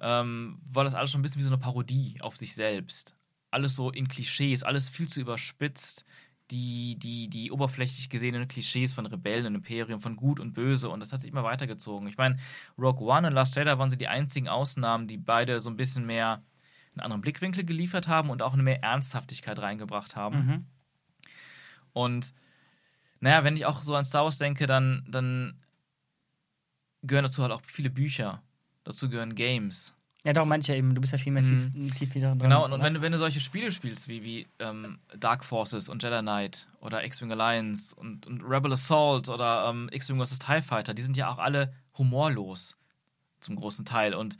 ähm, 0.00 0.56
war 0.70 0.84
das 0.84 0.94
alles 0.94 1.10
schon 1.10 1.20
ein 1.20 1.22
bisschen 1.22 1.40
wie 1.40 1.44
so 1.44 1.52
eine 1.54 1.58
Parodie 1.62 2.16
auf 2.20 2.36
sich 2.36 2.54
selbst. 2.54 3.14
Alles 3.50 3.76
so 3.76 3.90
in 3.90 4.08
Klischees, 4.08 4.62
alles 4.62 4.88
viel 4.90 5.08
zu 5.08 5.20
überspitzt. 5.20 6.04
Die, 6.50 6.96
die, 6.98 7.28
die 7.28 7.50
oberflächlich 7.50 8.10
gesehenen 8.10 8.46
Klischees 8.46 8.92
von 8.92 9.06
Rebellen 9.06 9.46
und 9.46 9.54
Imperium, 9.54 9.98
von 9.98 10.14
Gut 10.14 10.38
und 10.40 10.52
Böse 10.52 10.90
und 10.90 11.00
das 11.00 11.10
hat 11.10 11.22
sich 11.22 11.30
immer 11.30 11.42
weitergezogen. 11.42 12.06
Ich 12.06 12.18
meine, 12.18 12.36
Rogue 12.78 13.06
One 13.06 13.26
und 13.26 13.32
Last 13.32 13.56
Jedi 13.56 13.78
waren 13.78 13.88
so 13.88 13.96
die 13.96 14.08
einzigen 14.08 14.48
Ausnahmen, 14.48 15.08
die 15.08 15.16
beide 15.16 15.60
so 15.60 15.70
ein 15.70 15.76
bisschen 15.76 16.04
mehr 16.04 16.42
einen 16.92 17.00
anderen 17.00 17.22
Blickwinkel 17.22 17.64
geliefert 17.64 18.08
haben 18.08 18.28
und 18.28 18.42
auch 18.42 18.52
eine 18.52 18.62
mehr 18.62 18.82
Ernsthaftigkeit 18.82 19.58
reingebracht 19.58 20.16
haben. 20.16 20.36
Mhm. 20.46 20.66
Und 21.94 22.34
naja, 23.20 23.42
wenn 23.42 23.56
ich 23.56 23.64
auch 23.64 23.82
so 23.82 23.94
an 23.94 24.04
Star 24.04 24.24
Wars 24.24 24.36
denke, 24.36 24.66
dann, 24.66 25.04
dann 25.08 25.58
gehören 27.02 27.24
dazu 27.24 27.42
halt 27.42 27.52
auch 27.52 27.62
viele 27.64 27.90
Bücher. 27.90 28.42
Dazu 28.84 29.08
gehören 29.08 29.34
Games. 29.34 29.93
Ja, 30.26 30.32
doch, 30.32 30.46
manche 30.46 30.74
eben. 30.74 30.94
Du 30.94 31.00
bist 31.00 31.12
ja 31.12 31.18
viel 31.18 31.32
mehr 31.32 31.42
tief, 31.42 31.68
tief 31.98 32.14
wieder 32.14 32.30
drin. 32.30 32.38
Genau, 32.38 32.64
und, 32.64 32.72
und 32.72 32.82
wenn, 32.82 32.94
du- 32.94 33.02
wenn 33.02 33.12
du 33.12 33.18
solche 33.18 33.40
Spiele 33.40 33.70
spielst, 33.72 34.08
wie, 34.08 34.22
wie 34.22 34.46
ähm, 34.58 34.98
Dark 35.18 35.44
Forces 35.44 35.88
und 35.88 36.02
Jedi 36.02 36.20
Knight 36.20 36.66
oder 36.80 37.04
X-Wing 37.04 37.30
Alliance 37.30 37.94
und, 37.94 38.26
und 38.26 38.40
Rebel 38.42 38.72
Assault 38.72 39.28
oder 39.28 39.68
ähm, 39.68 39.88
X-Wing 39.92 40.18
vs. 40.24 40.38
TIE 40.38 40.62
Fighter, 40.62 40.94
die 40.94 41.02
sind 41.02 41.16
ja 41.18 41.28
auch 41.30 41.38
alle 41.38 41.74
humorlos 41.98 42.74
zum 43.40 43.56
großen 43.56 43.84
Teil. 43.84 44.14
Und 44.14 44.38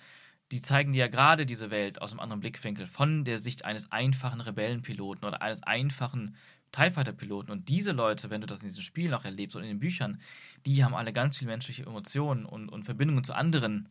die 0.53 0.63
zeigen 0.63 0.93
dir 0.93 1.01
ja 1.01 1.09
gerade 1.09 1.45
diese 1.45 1.71
Welt 1.71 2.01
aus 2.01 2.13
einem 2.13 2.21
anderen 2.21 2.41
Blickwinkel, 2.41 2.87
von 2.87 3.25
der 3.25 3.39
Sicht 3.39 3.65
eines 3.67 3.93
einfachen 3.93 4.41
Rebellenpiloten 4.41 5.27
oder 5.29 5.43
eines 5.43 5.63
einfachen 5.65 6.35
TIE 6.73 6.91
Fighter-Piloten. 6.93 7.51
Und 7.51 7.69
diese 7.69 7.93
Leute, 7.93 8.31
wenn 8.31 8.41
du 8.41 8.47
das 8.47 8.63
in 8.63 8.69
diesen 8.69 8.83
Spielen 8.83 9.13
auch 9.15 9.25
erlebst 9.27 9.55
und 9.55 9.63
in 9.63 9.69
den 9.69 9.79
Büchern, 9.81 10.19
die 10.65 10.83
haben 10.83 10.95
alle 10.95 11.13
ganz 11.13 11.37
viel 11.37 11.47
menschliche 11.47 11.83
Emotionen 11.85 12.47
und, 12.47 12.69
und 12.71 12.85
Verbindungen 12.85 13.23
zu 13.25 13.35
anderen 13.35 13.89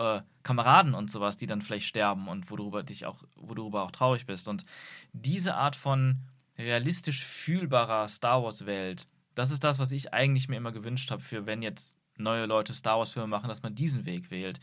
äh, 0.00 0.22
Kameraden 0.42 0.94
und 0.94 1.10
sowas, 1.10 1.36
die 1.36 1.46
dann 1.46 1.60
vielleicht 1.60 1.86
sterben 1.86 2.26
und 2.26 2.50
worüber 2.50 2.82
dich 2.82 3.04
auch, 3.04 3.22
worüber 3.36 3.82
auch 3.82 3.90
traurig 3.90 4.24
bist. 4.24 4.48
Und 4.48 4.64
diese 5.12 5.54
Art 5.54 5.76
von 5.76 6.18
realistisch 6.58 7.24
fühlbarer 7.24 8.08
Star 8.08 8.42
Wars-Welt, 8.42 9.06
das 9.34 9.50
ist 9.50 9.62
das, 9.62 9.78
was 9.78 9.92
ich 9.92 10.14
eigentlich 10.14 10.48
mir 10.48 10.56
immer 10.56 10.72
gewünscht 10.72 11.10
habe, 11.10 11.22
für 11.22 11.44
wenn 11.44 11.60
jetzt 11.60 11.96
neue 12.16 12.46
Leute 12.46 12.72
Star 12.72 12.98
Wars-Filme 12.98 13.28
machen, 13.28 13.48
dass 13.48 13.62
man 13.62 13.74
diesen 13.74 14.06
Weg 14.06 14.30
wählt. 14.30 14.58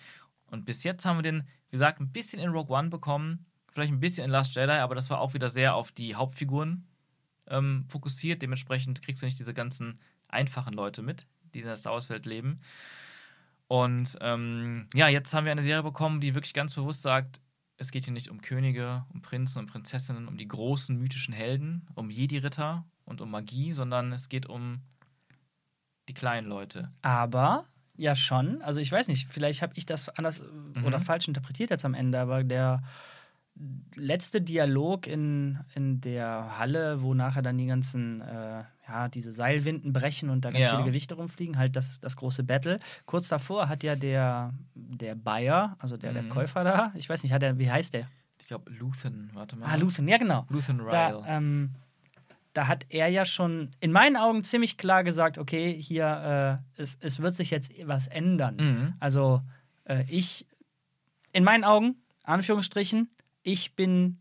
Und 0.49 0.65
bis 0.65 0.83
jetzt 0.83 1.05
haben 1.05 1.19
wir 1.19 1.23
den, 1.23 1.43
wie 1.69 1.71
gesagt, 1.71 1.99
ein 1.99 2.11
bisschen 2.11 2.39
in 2.39 2.49
Rogue 2.49 2.75
One 2.75 2.89
bekommen, 2.89 3.45
vielleicht 3.71 3.93
ein 3.93 3.99
bisschen 3.99 4.25
in 4.25 4.31
Last 4.31 4.55
Jedi, 4.55 4.73
aber 4.73 4.95
das 4.95 5.11
war 5.11 5.21
auch 5.21 5.35
wieder 5.35 5.49
sehr 5.49 5.75
auf 5.75 5.91
die 5.91 6.15
Hauptfiguren 6.15 6.87
ähm, 7.47 7.85
fokussiert. 7.89 8.41
Dementsprechend 8.41 9.03
kriegst 9.03 9.21
du 9.21 9.27
nicht 9.27 9.39
diese 9.39 9.53
ganzen 9.53 9.99
einfachen 10.29 10.73
Leute 10.73 11.03
mit, 11.03 11.27
die 11.53 11.59
in 11.59 11.67
der 11.67 11.75
Star 11.75 11.93
Wars-Welt 11.93 12.25
leben. 12.25 12.59
Und 13.67 14.17
ähm, 14.21 14.87
ja, 14.93 15.07
jetzt 15.07 15.33
haben 15.33 15.45
wir 15.45 15.51
eine 15.51 15.63
Serie 15.63 15.83
bekommen, 15.83 16.21
die 16.21 16.35
wirklich 16.35 16.53
ganz 16.53 16.73
bewusst 16.73 17.01
sagt, 17.01 17.41
es 17.77 17.91
geht 17.91 18.05
hier 18.05 18.13
nicht 18.13 18.29
um 18.29 18.41
Könige, 18.41 19.05
um 19.13 19.21
Prinzen 19.21 19.59
und 19.59 19.67
Prinzessinnen, 19.67 20.27
um 20.27 20.37
die 20.37 20.47
großen 20.47 20.97
mythischen 20.97 21.33
Helden, 21.33 21.85
um 21.95 22.09
Jedi-Ritter 22.09 22.85
und 23.05 23.21
um 23.21 23.29
Magie, 23.29 23.73
sondern 23.73 24.13
es 24.13 24.29
geht 24.29 24.47
um 24.47 24.81
die 26.07 26.13
kleinen 26.13 26.47
Leute. 26.47 26.85
Aber 27.01 27.65
ja 27.97 28.15
schon. 28.15 28.61
Also 28.61 28.79
ich 28.79 28.91
weiß 28.91 29.07
nicht, 29.07 29.27
vielleicht 29.27 29.61
habe 29.61 29.73
ich 29.75 29.85
das 29.85 30.09
anders 30.09 30.39
äh, 30.39 30.81
oder 30.83 30.99
falsch 30.99 31.27
interpretiert 31.27 31.69
jetzt 31.69 31.85
am 31.85 31.93
Ende, 31.93 32.19
aber 32.19 32.43
der 32.43 32.81
letzte 33.95 34.41
Dialog 34.41 35.07
in, 35.07 35.57
in 35.73 35.99
der 36.01 36.57
Halle, 36.59 37.01
wo 37.01 37.13
nachher 37.13 37.41
dann 37.41 37.57
die 37.57 37.65
ganzen, 37.65 38.21
äh, 38.21 38.63
ja, 38.87 39.07
diese 39.09 39.31
Seilwinden 39.31 39.93
brechen 39.93 40.29
und 40.29 40.45
da 40.45 40.51
ganz 40.51 40.65
Ja. 40.65 40.71
viele 40.75 40.83
Gewichte 40.83 41.15
rumfliegen, 41.15 41.57
halt 41.57 41.75
das, 41.75 41.99
das 41.99 42.15
große 42.15 42.43
Battle. 42.43 42.79
Kurz 43.05 43.27
davor 43.27 43.67
hat 43.69 43.83
ja 43.83 43.95
der, 43.95 44.53
der 44.75 45.15
Buyer, 45.15 45.75
also 45.79 45.97
der, 45.97 46.13
der 46.13 46.23
Mhm. 46.23 46.29
Käufer 46.29 46.63
da, 46.63 46.91
ich 46.95 47.09
weiß 47.09 47.23
nicht, 47.23 47.31
hat 47.33 47.41
er, 47.43 47.57
wie 47.57 47.71
heißt 47.71 47.93
der? 47.93 48.05
Ich 48.39 48.47
glaube, 48.47 48.71
Luthen, 48.71 49.29
warte 49.33 49.55
mal. 49.57 49.65
Ah, 49.65 49.75
Luthen, 49.75 50.07
ja 50.07 50.17
genau. 50.17 50.45
Luthen 50.49 50.79
Ryle. 50.79 50.91
Da, 50.91 51.23
ähm, 51.27 51.71
da 52.53 52.67
hat 52.67 52.85
er 52.89 53.07
ja 53.07 53.25
schon 53.25 53.71
in 53.79 53.91
meinen 53.91 54.15
Augen 54.17 54.43
ziemlich 54.43 54.77
klar 54.77 55.03
gesagt, 55.03 55.37
okay, 55.37 55.73
hier, 55.79 56.61
äh, 56.77 56.81
es, 56.81 56.97
es 57.01 57.19
wird 57.21 57.33
sich 57.35 57.49
jetzt 57.51 57.71
was 57.85 58.07
ändern. 58.07 58.55
Mhm. 58.57 58.93
Also 58.99 59.41
äh, 59.85 60.03
ich, 60.07 60.45
in 61.33 61.43
meinen 61.43 61.63
Augen, 61.63 61.95
Anführungsstrichen, 62.23 63.09
ich 63.47 63.75
bin 63.75 64.17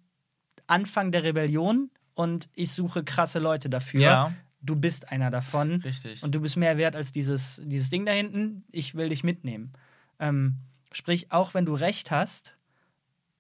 Anfang 0.68 1.10
der 1.10 1.24
Rebellion 1.24 1.90
und 2.14 2.48
ich 2.54 2.70
suche 2.70 3.02
krasse 3.02 3.40
Leute 3.40 3.68
dafür. 3.68 4.00
Ja. 4.00 4.32
Du 4.60 4.76
bist 4.76 5.10
einer 5.10 5.30
davon. 5.30 5.80
Richtig. 5.82 6.22
Und 6.22 6.32
du 6.34 6.40
bist 6.40 6.56
mehr 6.56 6.76
wert 6.78 6.94
als 6.94 7.10
dieses, 7.10 7.60
dieses 7.64 7.90
Ding 7.90 8.06
da 8.06 8.12
hinten. 8.12 8.64
Ich 8.70 8.94
will 8.94 9.08
dich 9.08 9.24
mitnehmen. 9.24 9.72
Ähm, 10.20 10.58
sprich, 10.92 11.32
auch 11.32 11.54
wenn 11.54 11.66
du 11.66 11.74
recht 11.74 12.12
hast, 12.12 12.54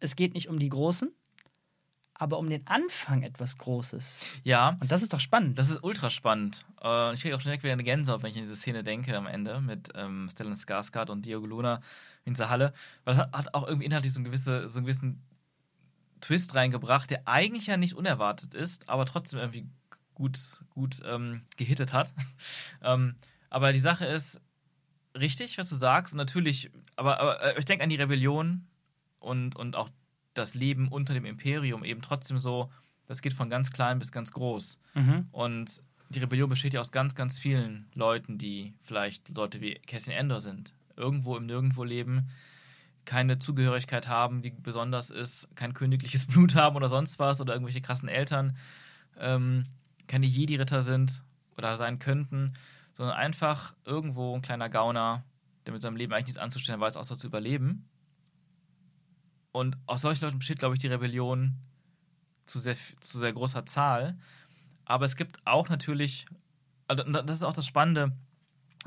es 0.00 0.16
geht 0.16 0.34
nicht 0.34 0.48
um 0.48 0.58
die 0.58 0.68
Großen, 0.68 1.12
aber 2.14 2.38
um 2.38 2.50
den 2.50 2.66
Anfang 2.66 3.22
etwas 3.22 3.56
Großes. 3.56 4.18
ja, 4.42 4.76
Und 4.80 4.90
das 4.90 5.02
ist 5.02 5.12
doch 5.12 5.20
spannend. 5.20 5.56
das 5.56 5.70
ist 5.70 5.84
ultra 5.84 6.10
spannend. 6.10 6.66
Äh, 6.82 7.14
ich 7.14 7.20
kriege 7.20 7.36
auch 7.36 7.40
schon 7.40 7.50
direkt 7.50 7.62
wieder 7.62 7.74
eine 7.74 7.84
Gänsehaut, 7.84 8.24
wenn 8.24 8.30
ich 8.30 8.36
an 8.36 8.42
diese 8.42 8.56
Szene 8.56 8.82
denke 8.82 9.16
am 9.16 9.26
Ende 9.26 9.60
mit 9.60 9.90
ähm, 9.94 10.28
Stellan 10.32 10.54
Skarsgård 10.54 11.10
und 11.10 11.26
Diogo 11.26 11.46
Luna 11.46 11.80
in 12.24 12.34
dieser 12.34 12.50
Halle. 12.50 12.72
Weil 13.04 13.14
das 13.14 13.18
hat, 13.22 13.32
hat 13.32 13.54
auch 13.54 13.68
irgendwie 13.68 13.86
inhaltlich 13.86 14.12
so, 14.12 14.20
ein 14.20 14.24
gewisse, 14.24 14.68
so 14.68 14.78
einen 14.78 14.86
gewissen 14.86 15.22
Twist 16.20 16.54
reingebracht, 16.54 17.10
der 17.10 17.26
eigentlich 17.26 17.66
ja 17.66 17.76
nicht 17.76 17.94
unerwartet 17.94 18.54
ist, 18.54 18.88
aber 18.88 19.04
trotzdem 19.04 19.38
irgendwie 19.38 19.66
gut, 20.14 20.38
gut 20.70 21.02
ähm, 21.04 21.42
gehittet 21.56 21.92
hat. 21.92 22.12
ähm, 22.82 23.14
aber 23.50 23.72
die 23.72 23.78
Sache 23.78 24.06
ist 24.06 24.40
richtig, 25.16 25.58
was 25.58 25.68
du 25.68 25.76
sagst. 25.76 26.14
Und 26.14 26.18
natürlich, 26.18 26.70
aber, 26.96 27.20
aber 27.20 27.42
äh, 27.42 27.58
ich 27.58 27.64
denke 27.64 27.84
an 27.84 27.90
die 27.90 27.96
Rebellion 27.96 28.66
und, 29.20 29.56
und 29.56 29.76
auch 29.76 29.88
das 30.34 30.54
Leben 30.54 30.88
unter 30.88 31.14
dem 31.14 31.24
Imperium 31.24 31.84
eben 31.84 32.02
trotzdem 32.02 32.38
so, 32.38 32.70
das 33.06 33.22
geht 33.22 33.32
von 33.32 33.50
ganz 33.50 33.70
klein 33.70 33.98
bis 33.98 34.12
ganz 34.12 34.32
groß. 34.32 34.78
Mhm. 34.94 35.28
Und 35.32 35.82
die 36.08 36.18
Rebellion 36.18 36.48
besteht 36.48 36.74
ja 36.74 36.80
aus 36.80 36.92
ganz, 36.92 37.14
ganz 37.14 37.38
vielen 37.38 37.86
Leuten, 37.94 38.38
die 38.38 38.74
vielleicht 38.82 39.34
Leute 39.34 39.60
wie 39.60 39.74
Cassian 39.86 40.16
Endor 40.16 40.40
sind. 40.40 40.74
Irgendwo 40.96 41.36
im 41.36 41.46
Nirgendwo 41.46 41.84
leben, 41.84 42.28
keine 43.06 43.38
Zugehörigkeit 43.38 44.08
haben, 44.08 44.42
die 44.42 44.50
besonders 44.50 45.10
ist, 45.10 45.48
kein 45.54 45.72
königliches 45.72 46.26
Blut 46.26 46.54
haben 46.54 46.76
oder 46.76 46.88
sonst 46.88 47.18
was 47.18 47.40
oder 47.40 47.54
irgendwelche 47.54 47.80
krassen 47.80 48.08
Eltern, 48.08 48.56
ähm, 49.18 49.64
keine 50.06 50.26
Jedi-Ritter 50.26 50.82
sind 50.82 51.22
oder 51.56 51.76
sein 51.76 51.98
könnten, 51.98 52.52
sondern 52.92 53.16
einfach 53.16 53.74
irgendwo 53.84 54.34
ein 54.34 54.42
kleiner 54.42 54.68
Gauner, 54.68 55.24
der 55.64 55.72
mit 55.72 55.82
seinem 55.82 55.96
Leben 55.96 56.12
eigentlich 56.12 56.26
nichts 56.26 56.40
anzustellen 56.40 56.80
weiß, 56.80 56.96
außer 56.96 57.16
zu 57.16 57.26
überleben. 57.26 57.88
Und 59.52 59.78
aus 59.86 60.02
solchen 60.02 60.24
Leuten 60.24 60.38
besteht, 60.38 60.58
glaube 60.58 60.74
ich, 60.74 60.80
die 60.80 60.88
Rebellion 60.88 61.54
zu 62.44 62.58
sehr, 62.58 62.76
zu 63.00 63.18
sehr 63.18 63.32
großer 63.32 63.64
Zahl. 63.66 64.18
Aber 64.84 65.04
es 65.04 65.16
gibt 65.16 65.40
auch 65.46 65.68
natürlich, 65.68 66.26
also 66.86 67.02
das 67.02 67.38
ist 67.38 67.42
auch 67.42 67.54
das 67.54 67.66
Spannende, 67.66 68.12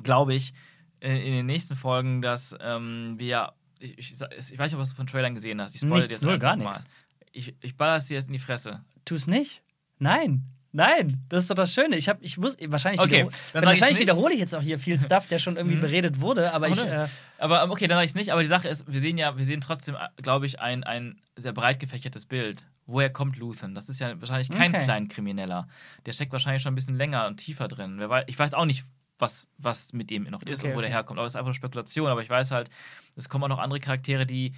glaube 0.04 0.34
ich, 0.34 0.54
äh, 1.02 1.18
in 1.18 1.34
den 1.34 1.46
nächsten 1.46 1.76
Folgen, 1.76 2.22
dass 2.22 2.56
ähm, 2.60 3.16
wir, 3.18 3.54
ich, 3.80 3.98
ich, 3.98 4.12
ich 4.12 4.20
weiß 4.60 4.72
nicht, 4.72 4.76
ob 4.80 4.84
du 4.88 4.96
von 4.96 5.08
Trailern 5.08 5.34
gesehen 5.34 5.62
hast. 5.62 5.74
Ich 5.76 5.82
spoilere 5.82 6.08
Nichts, 6.08 6.20
dir 6.20 6.26
null, 6.26 6.40
gar 6.40 6.56
nichts. 6.56 6.80
mal. 6.80 6.84
Ich, 7.32 7.56
ich 7.62 7.76
baller 7.78 7.98
es 7.98 8.06
dir 8.08 8.16
jetzt 8.16 8.28
in 8.28 8.34
die 8.34 8.40
Fresse. 8.40 8.82
Tu 9.06 9.16
es 9.16 9.28
nicht? 9.28 9.62
Nein. 10.00 10.44
Nein, 10.72 11.24
das 11.30 11.40
ist 11.46 11.50
doch 11.50 11.56
das 11.56 11.74
Schöne. 11.74 11.96
Ich 11.98 12.08
habe, 12.10 12.20
ich 12.24 12.40
wusste, 12.40 12.72
wahrscheinlich, 12.72 13.02
Okay, 13.02 13.24
wiederhol- 13.26 13.66
wahrscheinlich 13.66 14.00
wiederhole 14.00 14.34
ich 14.36 14.40
jetzt 14.40 14.54
auch 14.54 14.62
hier 14.62 14.78
viel 14.78 15.00
Stuff, 15.04 15.26
der 15.26 15.40
schon 15.40 15.58
irgendwie 15.58 15.78
beredet 15.78 16.22
wurde, 16.22 16.54
aber 16.54 16.68
Oh, 16.68 16.72
ich, 16.72 16.78
äh, 16.84 17.08
Aber 17.40 17.64
ähm, 17.64 17.72
okay, 17.72 17.88
dann 17.88 17.96
sage 17.96 18.06
ich 18.06 18.12
es 18.12 18.16
nicht. 18.16 18.32
Aber 18.32 18.44
die 18.44 18.48
Sache 18.50 18.68
ist, 18.68 18.84
wir 18.92 19.00
sehen 19.00 19.18
ja, 19.18 19.36
wir 19.36 19.46
sehen 19.46 19.62
trotzdem, 19.62 19.96
glaube 20.18 20.46
ich, 20.46 20.60
ein, 20.60 20.84
ein 20.84 21.20
sehr 21.36 21.54
breit 21.54 21.80
gefächertes 21.80 22.28
Bild. 22.28 22.68
Woher 22.86 23.10
kommt 23.10 23.38
Luthen? 23.38 23.74
Das 23.74 23.90
ist 23.90 24.00
ja 24.00 24.20
wahrscheinlich 24.22 24.50
kein 24.52 24.70
Okay. 24.74 24.84
Kleinkrimineller. 24.84 25.68
Der 26.06 26.14
steckt 26.14 26.32
wahrscheinlich 26.34 26.62
schon 26.62 26.72
ein 26.74 26.76
bisschen 26.76 26.98
länger 26.98 27.26
und 27.26 27.38
tiefer 27.38 27.68
drin. 27.68 28.00
Ich 28.28 28.38
weiß 28.38 28.54
auch 28.54 28.66
nicht, 28.66 28.84
was, 29.20 29.48
was 29.58 29.94
mit 29.94 30.10
dem 30.10 30.24
noch 30.24 30.42
ist 30.44 30.60
Okay, 30.60 30.70
und 30.70 30.78
wo 30.78 30.82
der 30.82 30.90
okay. 30.90 30.98
herkommt. 30.98 31.20
Aber 31.20 31.26
das 31.26 31.34
ist 31.34 31.36
einfach 31.36 31.50
nur 31.50 31.56
Spekulation. 31.56 32.10
Aber 32.10 32.22
ich 32.24 32.30
weiß 32.30 32.52
halt, 32.52 32.70
es 33.16 33.30
kommen 33.30 33.44
auch 33.44 33.50
noch 33.50 33.60
andere 33.60 33.80
Charaktere, 33.80 34.26
die 34.26 34.54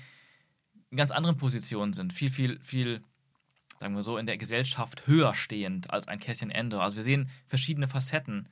in 0.92 0.98
ganz 0.98 1.12
anderen 1.12 1.38
Positionen 1.38 1.94
sind. 1.94 2.14
Viel, 2.14 2.30
viel, 2.30 2.60
viel, 2.62 3.02
sagen 3.80 3.96
wir 3.96 4.04
so, 4.04 4.18
in 4.18 4.26
der 4.26 4.38
Gesellschaft 4.38 5.08
höher 5.08 5.34
stehend 5.34 5.92
als 5.92 6.08
ein 6.08 6.20
Cassian 6.20 6.52
Endor. 6.52 6.84
Also 6.84 6.96
wir 6.96 7.04
sehen 7.04 7.30
verschiedene 7.48 7.88
Facetten. 7.88 8.48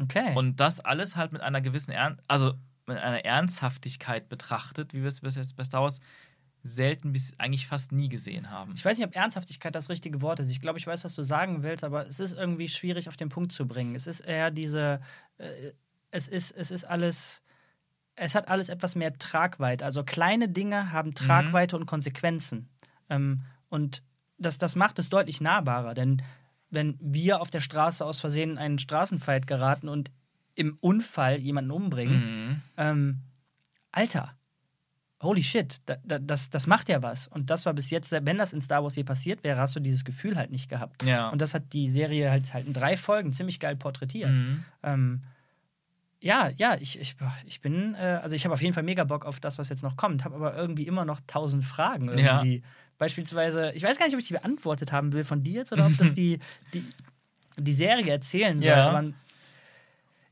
okay. 0.00 0.34
Und 0.34 0.60
das 0.60 0.80
alles 0.80 1.16
halt 1.16 1.32
mit 1.32 1.42
einer 1.42 1.60
gewissen 1.60 1.92
Ern 1.92 2.20
also 2.28 2.54
mit 2.86 2.98
einer 2.98 3.24
Ernsthaftigkeit 3.24 4.28
betrachtet, 4.28 4.92
wie 4.92 5.00
wir 5.00 5.08
es 5.08 5.22
bis 5.22 5.36
jetzt 5.36 5.56
bei 5.56 5.64
Star 5.64 5.82
Wars 5.82 6.00
selten 6.66 7.12
bis 7.12 7.32
eigentlich 7.38 7.66
fast 7.66 7.92
nie 7.92 8.08
gesehen 8.08 8.50
haben. 8.50 8.72
Ich 8.74 8.84
weiß 8.84 8.96
nicht, 8.96 9.06
ob 9.06 9.14
Ernsthaftigkeit 9.14 9.74
das 9.74 9.90
richtige 9.90 10.22
Wort 10.22 10.40
ist. 10.40 10.50
Ich 10.50 10.60
glaube, 10.62 10.78
ich 10.78 10.86
weiß, 10.86 11.04
was 11.04 11.14
du 11.14 11.22
sagen 11.22 11.62
willst, 11.62 11.84
aber 11.84 12.08
es 12.08 12.18
ist 12.20 12.32
irgendwie 12.32 12.68
schwierig 12.68 13.06
auf 13.08 13.16
den 13.16 13.28
Punkt 13.28 13.52
zu 13.52 13.68
bringen. 13.68 13.94
Es 13.94 14.06
ist 14.06 14.20
eher 14.20 14.50
diese, 14.50 15.00
äh, 15.36 15.72
es 16.10 16.26
ist, 16.26 16.52
es 16.52 16.70
ist 16.70 16.84
alles, 16.84 17.42
es 18.16 18.34
hat 18.34 18.48
alles 18.48 18.70
etwas 18.70 18.94
mehr 18.94 19.12
Tragweite. 19.18 19.84
Also 19.84 20.04
kleine 20.04 20.48
Dinge 20.48 20.90
haben 20.90 21.10
Mhm. 21.10 21.14
Tragweite 21.14 21.76
und 21.76 21.84
Konsequenzen. 21.84 22.70
Ähm, 23.10 23.42
und 23.68 24.02
das, 24.38 24.56
das 24.56 24.74
macht 24.74 24.98
es 24.98 25.10
deutlich 25.10 25.40
nahbarer, 25.42 25.92
denn 25.94 26.22
wenn 26.70 26.96
wir 27.00 27.40
auf 27.42 27.50
der 27.50 27.60
Straße 27.60 28.04
aus 28.04 28.20
Versehen 28.20 28.52
in 28.52 28.58
einen 28.58 28.78
Straßenfight 28.78 29.46
geraten 29.46 29.88
und 29.88 30.10
im 30.54 30.78
Unfall 30.80 31.38
jemanden 31.40 31.70
umbringen, 31.72 32.48
Mhm. 32.48 32.62
ähm, 32.78 33.20
Alter, 33.92 34.34
holy 35.24 35.42
shit, 35.42 35.80
da, 35.86 35.96
da, 36.04 36.18
das, 36.18 36.50
das 36.50 36.66
macht 36.66 36.88
ja 36.88 37.02
was. 37.02 37.26
Und 37.28 37.50
das 37.50 37.66
war 37.66 37.74
bis 37.74 37.90
jetzt, 37.90 38.12
wenn 38.12 38.38
das 38.38 38.52
in 38.52 38.60
Star 38.60 38.82
Wars 38.82 38.94
je 38.96 39.04
passiert 39.04 39.42
wäre, 39.42 39.58
hast 39.58 39.74
du 39.74 39.80
dieses 39.80 40.04
Gefühl 40.04 40.36
halt 40.36 40.50
nicht 40.50 40.68
gehabt. 40.68 41.02
Ja. 41.02 41.30
Und 41.30 41.40
das 41.42 41.54
hat 41.54 41.72
die 41.72 41.88
Serie 41.88 42.30
halt, 42.30 42.52
halt 42.54 42.66
in 42.66 42.72
drei 42.72 42.96
Folgen 42.96 43.32
ziemlich 43.32 43.58
geil 43.58 43.76
porträtiert. 43.76 44.30
Mhm. 44.30 44.64
Ähm, 44.82 45.22
ja, 46.20 46.48
ja, 46.56 46.76
ich, 46.80 46.98
ich, 46.98 47.16
ich 47.44 47.60
bin, 47.60 47.94
äh, 47.96 48.20
also 48.22 48.34
ich 48.34 48.44
habe 48.44 48.54
auf 48.54 48.62
jeden 48.62 48.72
Fall 48.72 48.82
mega 48.82 49.04
Bock 49.04 49.26
auf 49.26 49.40
das, 49.40 49.58
was 49.58 49.68
jetzt 49.68 49.82
noch 49.82 49.96
kommt, 49.96 50.24
habe 50.24 50.36
aber 50.36 50.56
irgendwie 50.56 50.86
immer 50.86 51.04
noch 51.04 51.20
tausend 51.26 51.64
Fragen 51.64 52.08
Ja. 52.18 52.36
irgendwie. 52.36 52.62
Beispielsweise, 52.96 53.72
ich 53.74 53.82
weiß 53.82 53.98
gar 53.98 54.06
nicht, 54.06 54.14
ob 54.14 54.20
ich 54.20 54.28
die 54.28 54.34
beantwortet 54.34 54.92
haben 54.92 55.12
will 55.12 55.24
von 55.24 55.42
dir 55.42 55.60
jetzt 55.60 55.72
oder 55.72 55.84
ob 55.86 55.96
das 55.98 56.12
die, 56.14 56.38
die, 56.72 56.84
die 57.58 57.74
Serie 57.74 58.10
erzählen 58.10 58.58
soll. 58.58 58.68
Ja. 58.68 58.88
Aber 58.88 59.12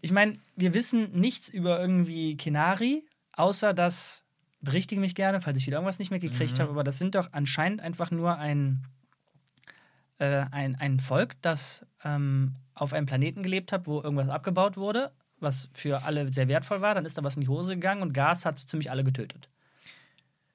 ich 0.01 0.13
meine, 0.13 0.35
wir 0.57 0.73
wissen 0.75 1.11
nichts 1.13 1.49
über 1.49 1.81
irgendwie 1.81 2.37
Kenari, 2.37 3.05
außer 3.33 3.75
dass, 3.75 4.22
berichtige 4.63 5.01
mich 5.01 5.15
gerne, 5.15 5.41
falls 5.41 5.59
ich 5.59 5.67
wieder 5.67 5.77
irgendwas 5.79 5.99
nicht 5.99 6.11
mitgekriegt 6.11 6.57
Mhm. 6.57 6.63
habe, 6.63 6.71
aber 6.71 6.85
das 6.85 6.99
sind 6.99 7.15
doch 7.15 7.29
anscheinend 7.33 7.81
einfach 7.81 8.11
nur 8.11 8.37
ein, 8.39 8.87
äh, 10.19 10.47
ein, 10.51 10.77
ein 10.77 11.01
Volk, 11.01 11.37
das 11.43 11.85
ähm, 12.05 12.55
auf 12.75 12.93
einem 12.93 13.07
Planeten 13.07 13.43
gelebt 13.43 13.73
hat, 13.73 13.87
wo 13.87 14.01
irgendwas 14.01 14.29
abgebaut 14.29 14.77
wurde, 14.77 15.13
was 15.41 15.69
für 15.73 16.05
alle 16.05 16.33
sehr 16.33 16.49
wertvoll 16.49 16.81
war. 16.81 16.95
Dann 16.95 17.05
ist 17.05 17.19
da 17.19 17.25
was 17.25 17.35
in 17.35 17.43
die 17.43 17.49
Hose 17.49 17.75
gegangen 17.75 18.03
und 18.03 18.13
Gas 18.15 18.45
hat 18.45 18.59
so 18.59 18.67
ziemlich 18.67 18.91
alle 18.91 19.05
getötet. 19.05 19.49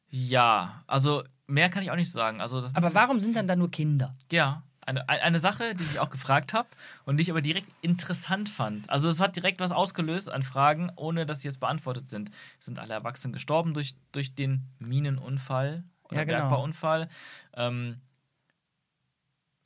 Ja, 0.10 0.82
also 0.88 1.24
mehr 1.48 1.70
kann 1.70 1.84
ich 1.84 1.92
auch 1.92 1.96
nicht 1.96 2.12
sagen. 2.12 2.40
Also 2.42 2.62
das 2.62 2.76
Aber 2.76 2.94
warum 2.94 3.20
sind 3.20 3.36
dann 3.36 3.48
da 3.48 3.56
nur 3.56 3.70
Kinder? 3.70 4.16
Ja, 4.32 4.64
eine, 4.88 5.08
ein- 5.10 5.20
eine 5.20 5.40
Sache, 5.40 5.76
die 5.76 5.84
ich 5.84 6.00
auch 6.00 6.10
gefragt 6.10 6.54
habe 6.54 6.68
und 7.06 7.18
die 7.18 7.22
ich 7.24 7.30
aber 7.30 7.42
direkt 7.42 7.68
interessant 7.82 8.50
fand. 8.50 8.90
Also 8.90 9.10
es 9.10 9.20
hat 9.20 9.36
direkt 9.36 9.60
was 9.60 9.72
ausgelöst 9.72 10.30
an 10.32 10.44
Fragen, 10.44 10.92
ohne 10.96 11.26
dass 11.26 11.42
sie 11.42 11.48
jetzt 11.48 11.60
beantwortet 11.60 12.08
sind. 12.08 12.32
Sind 12.60 12.80
alle 12.80 12.94
Erwachsenen 12.94 13.34
gestorben 13.34 13.74
durch, 13.74 13.96
durch 14.12 14.34
den 14.34 14.64
Minenunfall 14.80 15.84
oder 16.06 16.18
Ja, 16.18 16.24
genau. 16.24 16.40
Bergbauunfall? 16.40 17.10
Ähm, 17.56 18.02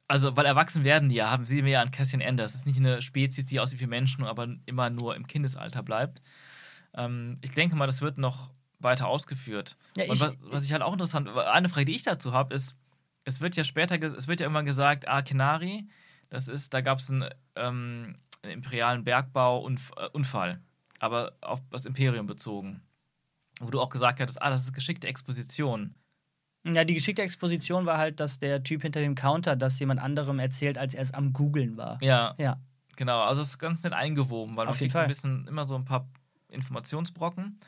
also, 0.07 0.36
weil 0.36 0.45
erwachsen 0.45 0.84
werden 0.84 1.07
die 1.07 1.15
ja, 1.15 1.29
haben 1.29 1.45
sehen 1.45 1.63
wir 1.65 1.71
ja 1.73 1.81
an 1.81 1.91
Cassian 1.91 2.21
Anders. 2.21 2.51
Das 2.51 2.62
ist 2.62 2.65
nicht 2.67 2.79
eine 2.79 3.01
Spezies, 3.01 3.45
die 3.45 3.60
aussieht 3.62 3.79
wie 3.79 3.88
Menschen, 3.88 4.25
aber 4.25 4.47
immer 4.65 4.89
nur 4.89 5.15
im 5.15 5.25
Kindesalter 5.25 5.84
bleibt. 5.84 6.21
Ähm, 6.93 7.38
ich 7.41 7.51
denke 7.51 7.77
mal, 7.77 7.86
das 7.86 8.01
wird 8.01 8.17
noch 8.17 8.51
weiter 8.79 9.07
ausgeführt. 9.07 9.77
Ja, 9.95 10.03
und 10.05 10.13
ich- 10.15 10.19
was, 10.21 10.34
was 10.41 10.65
ich 10.65 10.73
halt 10.73 10.81
auch 10.81 10.91
interessant, 10.91 11.29
eine 11.29 11.69
Frage, 11.69 11.86
die 11.86 11.95
ich 11.95 12.03
dazu 12.03 12.34
habe, 12.34 12.53
ist, 12.53 12.75
es 13.25 13.41
wird 13.41 13.55
ja 13.55 13.63
später, 13.63 14.01
es 14.01 14.27
wird 14.27 14.39
ja 14.39 14.47
immer 14.47 14.63
gesagt, 14.63 15.07
ah, 15.07 15.21
Kenari, 15.21 15.88
das 16.29 16.47
ist, 16.47 16.73
da 16.73 16.81
gab 16.81 16.99
es 16.99 17.10
einen, 17.10 17.29
ähm, 17.55 18.15
einen 18.43 18.53
imperialen 18.53 19.03
Bergbauunfall, 19.03 20.62
aber 20.99 21.34
auf 21.41 21.60
das 21.69 21.86
Imperium 21.86 22.25
bezogen. 22.27 22.81
Wo 23.60 23.69
du 23.69 23.79
auch 23.79 23.89
gesagt 23.89 24.19
hattest, 24.19 24.41
ah, 24.41 24.49
das 24.49 24.63
ist 24.63 24.73
geschickte 24.73 25.07
Exposition. 25.07 25.93
Ja, 26.65 26.84
die 26.84 26.93
geschickte 26.93 27.21
Exposition 27.21 27.86
war 27.86 27.97
halt, 27.97 28.19
dass 28.19 28.39
der 28.39 28.63
Typ 28.63 28.81
hinter 28.84 28.99
dem 29.01 29.15
Counter 29.15 29.55
das 29.55 29.79
jemand 29.79 29.99
anderem 29.99 30.39
erzählt, 30.39 30.77
als 30.77 30.93
er 30.93 31.01
es 31.01 31.12
am 31.13 31.34
Googeln 31.34 31.75
war. 31.77 32.01
Ja, 32.01 32.36
Ja. 32.39 32.60
genau. 32.95 33.21
Also 33.21 33.41
es 33.41 33.49
ist 33.49 33.57
ganz 33.60 33.84
nett 33.84 33.93
eingewoben, 33.93 34.55
weil 34.55 34.65
man 34.65 34.69
Auf 34.73 34.79
jeden 34.79 34.91
kriegt 34.91 34.93
so 34.93 34.97
ein 34.99 35.01
Fall. 35.01 35.07
bisschen 35.07 35.47
immer 35.47 35.67
so 35.67 35.75
ein 35.75 35.86
paar 35.86 36.07
Informationsbrocken. 36.49 37.60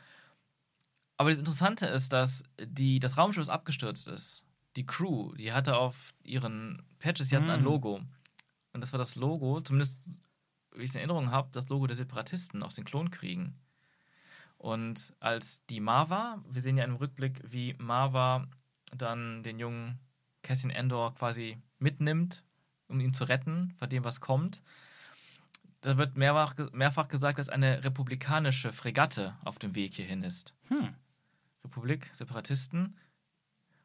Aber 1.16 1.30
das 1.30 1.38
Interessante 1.38 1.86
ist, 1.86 2.12
dass 2.12 2.42
die, 2.60 2.98
das 3.00 3.16
Raumschiff 3.16 3.48
abgestürzt 3.48 4.06
ist. 4.08 4.43
Die 4.76 4.86
Crew, 4.86 5.32
die 5.34 5.52
hatte 5.52 5.76
auf 5.76 6.14
ihren 6.22 6.82
Patches, 6.98 7.28
die 7.28 7.36
hatten 7.36 7.50
ein 7.50 7.62
Mm. 7.62 7.64
Logo. 7.64 8.00
Und 8.72 8.80
das 8.80 8.92
war 8.92 8.98
das 8.98 9.14
Logo, 9.14 9.60
zumindest 9.60 10.20
wie 10.72 10.82
ich 10.82 10.90
es 10.90 10.94
in 10.94 11.00
Erinnerung 11.00 11.30
habe, 11.30 11.50
das 11.52 11.68
Logo 11.68 11.86
der 11.86 11.96
Separatisten 11.96 12.62
aus 12.62 12.74
den 12.74 12.84
Klonkriegen. 12.84 13.54
Und 14.58 15.12
als 15.20 15.64
die 15.66 15.80
Marva, 15.80 16.42
wir 16.48 16.62
sehen 16.62 16.76
ja 16.76 16.84
im 16.84 16.96
Rückblick, 16.96 17.40
wie 17.44 17.74
Marva 17.78 18.48
dann 18.96 19.42
den 19.42 19.58
jungen 19.58 19.98
Cassian 20.42 20.70
Endor 20.70 21.14
quasi 21.14 21.58
mitnimmt, 21.78 22.42
um 22.88 23.00
ihn 23.00 23.12
zu 23.12 23.24
retten 23.24 23.74
vor 23.78 23.88
dem, 23.88 24.04
was 24.04 24.20
kommt. 24.20 24.62
Da 25.80 25.98
wird 25.98 26.16
mehrfach, 26.16 26.54
mehrfach 26.72 27.08
gesagt, 27.08 27.38
dass 27.38 27.48
eine 27.48 27.84
republikanische 27.84 28.72
Fregatte 28.72 29.36
auf 29.44 29.58
dem 29.58 29.74
Weg 29.74 29.94
hierhin 29.94 30.22
ist. 30.22 30.54
Hm. 30.68 30.94
Republik, 31.62 32.10
Separatisten. 32.14 32.96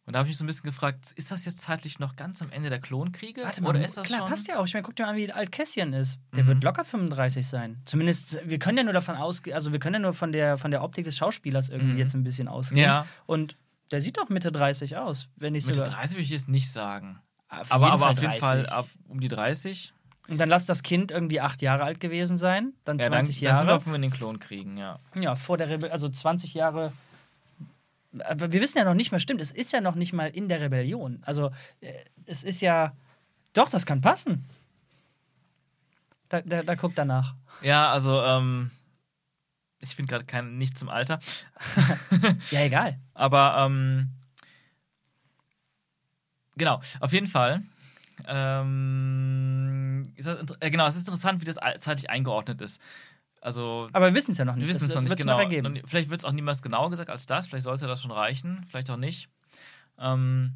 Und 0.10 0.14
da 0.14 0.20
habe 0.22 0.26
ich 0.28 0.32
mich 0.32 0.38
so 0.40 0.44
ein 0.44 0.48
bisschen 0.48 0.64
gefragt, 0.64 1.12
ist 1.18 1.30
das 1.30 1.46
jetzt 1.46 1.62
zeitlich 1.62 2.00
noch 2.00 2.16
ganz 2.16 2.42
am 2.42 2.52
Ende 2.52 2.72
der 2.72 2.80
Klonkriege? 2.80 3.44
Warte 3.44 3.62
mal, 3.62 3.70
oder 3.70 3.86
ist 3.86 3.96
das 3.96 4.08
klar, 4.08 4.22
schon? 4.22 4.28
passt 4.30 4.48
ja 4.48 4.58
auch. 4.58 4.66
Ich 4.66 4.74
meine, 4.74 4.82
guck 4.82 4.96
dir 4.96 5.04
mal 5.04 5.10
an, 5.12 5.18
wie 5.18 5.32
alt 5.32 5.52
Cassian 5.52 5.94
ist. 5.94 6.20
Der 6.36 6.44
Mhm. 6.46 6.48
wird 6.48 6.64
locker 6.64 6.84
35 6.84 7.46
sein. 7.46 7.78
Zumindest, 7.86 8.40
wir 8.44 8.58
können 8.58 8.80
ja 8.80 8.84
nur 8.84 8.94
davon 8.94 9.16
ausgehen, 9.18 9.54
also 9.54 9.72
wir 9.72 9.80
können 9.80 9.94
ja 9.94 10.00
nur 10.00 10.14
von 10.14 10.32
der, 10.32 10.58
von 10.58 10.72
der 10.72 10.82
Optik 10.84 11.06
des 11.06 11.16
Schauspielers 11.16 11.70
irgendwie 11.70 11.94
Mhm. 11.94 12.00
jetzt 12.00 12.16
ein 12.16 12.24
bisschen 12.24 12.48
ausgehen. 12.48 12.82
Ja. 12.82 13.06
Und 13.28 13.56
der 13.92 14.02
sieht 14.02 14.18
doch 14.18 14.30
Mitte 14.30 14.52
30 14.52 14.98
aus, 14.98 15.30
wenn 15.36 15.54
nicht 15.54 15.68
Mitte 15.68 15.78
sogar. 15.82 15.94
30 15.94 16.16
würde 16.16 16.24
ich 16.24 16.30
jetzt 16.32 16.50
nicht 16.50 16.72
sagen. 16.72 17.20
Auf 17.48 17.72
aber 17.72 17.92
aber 17.92 18.10
auf 18.10 18.20
jeden 18.20 18.34
Fall 18.34 18.64
30. 18.64 18.74
ab 18.74 18.88
um 19.10 19.20
die 19.20 19.28
30. 19.28 19.94
Und 20.28 20.40
dann 20.40 20.50
lass 20.50 20.66
das 20.66 20.82
Kind 20.82 21.12
irgendwie 21.12 21.40
acht 21.40 21.62
Jahre 21.62 21.84
alt 21.84 22.00
gewesen 22.00 22.40
sein, 22.40 22.74
dann 22.84 22.98
Ja, 22.98 23.06
dann, 23.10 23.14
20 23.26 23.42
dann 23.42 23.58
sind 23.58 23.68
Jahre. 23.68 23.86
wir 23.86 23.94
in 23.96 24.02
den 24.02 24.12
Klonkriegen, 24.12 24.76
ja. 24.78 24.98
Ja, 25.20 25.36
vor 25.36 25.58
der 25.60 25.70
Rebellion, 25.70 25.92
also 25.92 26.10
20 26.10 26.56
Jahre. 26.56 26.94
Aber 28.26 28.52
wir 28.52 28.62
wissen 28.62 28.78
ja 28.78 28.86
noch 28.86 28.96
nicht 28.96 29.12
mal, 29.12 29.20
stimmt, 29.20 29.42
es 29.42 29.52
ist 29.52 29.72
ja 29.72 29.82
noch 29.82 29.96
nicht 29.96 30.14
mal 30.14 30.30
in 30.30 30.50
der 30.50 30.62
Rebellion. 30.62 31.20
Also 31.26 31.52
äh, 31.82 31.94
es 32.26 32.44
ist 32.44 32.62
ja. 32.62 32.96
Doch, 33.54 33.70
das 33.70 33.86
kann 33.86 34.02
passen. 34.02 34.46
Da, 36.30 36.42
da, 36.42 36.62
da 36.64 36.76
guckt 36.76 36.98
danach. 36.98 37.36
Ja, 37.62 37.92
also, 37.92 38.22
ähm, 38.24 38.72
ich 39.80 39.96
finde 39.96 40.12
gerade 40.12 40.26
kein 40.26 40.58
nicht 40.58 40.78
zum 40.78 40.90
Alter. 40.90 41.20
Ja, 42.52 42.62
egal. 42.62 43.00
Aber, 43.14 43.56
ähm, 43.66 44.10
genau, 46.56 46.80
auf 47.00 47.14
jeden 47.14 47.28
Fall. 47.28 47.64
Ähm, 48.28 50.04
das, 50.18 50.38
äh, 50.60 50.70
genau, 50.70 50.88
es 50.88 50.96
ist 50.96 51.08
interessant, 51.08 51.42
wie 51.42 51.46
das 51.46 51.58
zeitlich 51.80 52.10
eingeordnet 52.10 52.62
ist. 52.62 52.82
Also, 53.42 53.90
Aber 53.94 54.08
wir 54.08 54.16
wissen 54.16 54.32
es 54.32 54.38
ja 54.38 54.46
noch 54.46 54.56
nicht. 54.56 54.68
wir 54.68 54.74
wissen 54.76 54.88
es 54.88 54.96
noch 54.96 55.02
nicht 55.02 55.18
genau. 55.18 55.40
Und 55.42 55.82
Vielleicht 55.86 56.10
wird 56.10 56.22
es 56.22 56.26
auch 56.26 56.32
niemals 56.34 56.62
genauer 56.62 56.90
gesagt 56.90 57.10
als 57.10 57.26
das. 57.26 57.48
Vielleicht 57.48 57.64
sollte 57.64 57.88
das 57.88 58.02
schon 58.02 58.12
reichen. 58.12 58.66
Vielleicht 58.70 58.90
auch 58.90 58.98
nicht. 58.98 59.30
Ähm, 59.98 60.54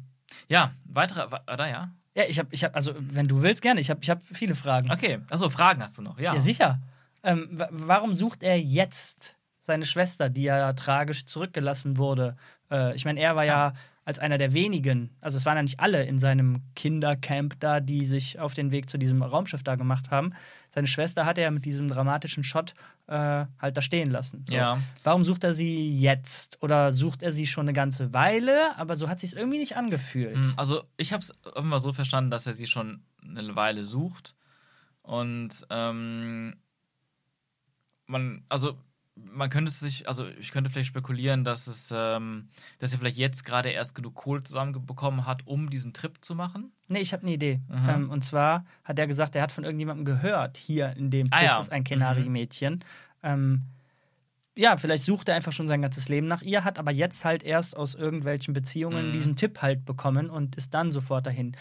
ja, 0.48 0.72
weitere. 0.84 1.26
Oder 1.52 1.68
ja? 1.68 1.90
Ja, 2.16 2.24
ich 2.28 2.38
habe, 2.38 2.48
ich 2.52 2.62
hab, 2.64 2.74
also 2.76 2.92
wenn 2.98 3.26
du 3.28 3.42
willst, 3.42 3.62
gerne. 3.62 3.80
Ich 3.80 3.90
habe 3.90 4.00
ich 4.02 4.10
hab 4.10 4.22
viele 4.22 4.54
Fragen. 4.54 4.90
Okay. 4.90 5.18
Achso, 5.30 5.48
Fragen 5.50 5.82
hast 5.82 5.98
du 5.98 6.02
noch. 6.02 6.18
Ja. 6.18 6.34
Ja, 6.34 6.40
sicher. 6.40 6.80
Ähm, 7.22 7.48
wa- 7.52 7.68
warum 7.70 8.14
sucht 8.14 8.42
er 8.42 8.58
jetzt 8.60 9.34
seine 9.60 9.86
Schwester, 9.86 10.28
die 10.28 10.42
ja 10.44 10.72
tragisch 10.74 11.26
zurückgelassen 11.26 11.96
wurde? 11.96 12.36
Äh, 12.70 12.94
ich 12.94 13.04
meine, 13.04 13.18
er 13.20 13.34
war 13.34 13.44
ja 13.44 13.72
als 14.04 14.18
einer 14.18 14.36
der 14.36 14.52
wenigen, 14.52 15.16
also 15.22 15.38
es 15.38 15.46
waren 15.46 15.56
ja 15.56 15.62
nicht 15.62 15.80
alle 15.80 16.04
in 16.04 16.18
seinem 16.18 16.60
Kindercamp 16.76 17.58
da, 17.60 17.80
die 17.80 18.04
sich 18.04 18.38
auf 18.38 18.52
den 18.52 18.70
Weg 18.70 18.90
zu 18.90 18.98
diesem 18.98 19.22
Raumschiff 19.22 19.62
da 19.62 19.76
gemacht 19.76 20.10
haben. 20.10 20.34
Seine 20.74 20.86
Schwester 20.88 21.24
hat 21.24 21.38
er 21.38 21.44
ja 21.44 21.50
mit 21.52 21.64
diesem 21.64 21.88
dramatischen 21.88 22.42
Shot 22.42 22.74
äh, 23.06 23.44
halt 23.60 23.76
da 23.76 23.80
stehen 23.80 24.10
lassen. 24.10 24.44
So. 24.48 24.54
Ja. 24.54 24.80
Warum 25.04 25.24
sucht 25.24 25.44
er 25.44 25.54
sie 25.54 25.98
jetzt? 26.00 26.58
Oder 26.62 26.90
sucht 26.90 27.22
er 27.22 27.30
sie 27.32 27.46
schon 27.46 27.62
eine 27.66 27.72
ganze 27.72 28.12
Weile? 28.12 28.76
Aber 28.76 28.96
so 28.96 29.08
hat 29.08 29.20
sich 29.20 29.36
irgendwie 29.36 29.58
nicht 29.58 29.76
angefühlt. 29.76 30.36
Hm, 30.36 30.54
Also, 30.56 30.82
ich 30.96 31.12
habe 31.12 31.22
es 31.22 31.32
immer 31.54 31.78
so 31.78 31.92
verstanden, 31.92 32.30
dass 32.30 32.46
er 32.46 32.54
sie 32.54 32.66
schon 32.66 33.02
eine 33.22 33.54
Weile 33.54 33.84
sucht. 33.84 34.34
Und 35.02 35.66
ähm, 35.70 36.56
man, 38.06 38.44
also 38.48 38.76
man 39.16 39.48
könnte 39.48 39.70
es 39.70 39.78
sich, 39.80 40.08
also 40.08 40.26
ich 40.40 40.50
könnte 40.50 40.70
vielleicht 40.70 40.88
spekulieren, 40.88 41.44
dass 41.44 41.66
es, 41.68 41.92
ähm, 41.96 42.48
dass 42.80 42.92
er 42.92 42.98
vielleicht 42.98 43.16
jetzt 43.16 43.44
gerade 43.44 43.68
erst 43.70 43.94
genug 43.94 44.14
Kohle 44.14 44.42
zusammenbekommen 44.42 45.24
hat, 45.26 45.46
um 45.46 45.70
diesen 45.70 45.92
Trip 45.92 46.22
zu 46.24 46.34
machen. 46.34 46.72
Nee, 46.88 46.98
ich 47.00 47.12
habe 47.12 47.22
eine 47.22 47.32
Idee. 47.32 47.60
Ähm, 47.88 48.10
und 48.10 48.22
zwar 48.24 48.64
hat 48.82 48.98
er 48.98 49.06
gesagt, 49.06 49.36
er 49.36 49.42
hat 49.42 49.52
von 49.52 49.62
irgendjemandem 49.64 50.04
gehört, 50.04 50.56
hier 50.56 50.96
in 50.96 51.10
dem 51.10 51.28
Ah, 51.30 51.38
trifft 51.38 51.44
ja. 51.52 51.60
es 51.60 51.68
ein 51.68 51.84
Kenari-Mädchen. 51.84 52.84
Ähm, 53.22 53.62
ja, 54.56 54.76
vielleicht 54.76 55.04
sucht 55.04 55.28
er 55.28 55.34
einfach 55.34 55.52
schon 55.52 55.66
sein 55.68 55.82
ganzes 55.82 56.08
Leben 56.08 56.26
nach 56.28 56.42
ihr, 56.42 56.62
hat 56.64 56.78
aber 56.78 56.92
jetzt 56.92 57.24
halt 57.24 57.42
erst 57.42 57.76
aus 57.76 57.94
irgendwelchen 57.94 58.54
Beziehungen 58.54 59.08
Mhm. 59.08 59.12
diesen 59.12 59.36
Tipp 59.36 59.62
halt 59.62 59.84
bekommen 59.84 60.30
und 60.30 60.56
ist 60.56 60.74
dann 60.74 60.90
sofort 60.90 61.26
dahin. 61.26 61.56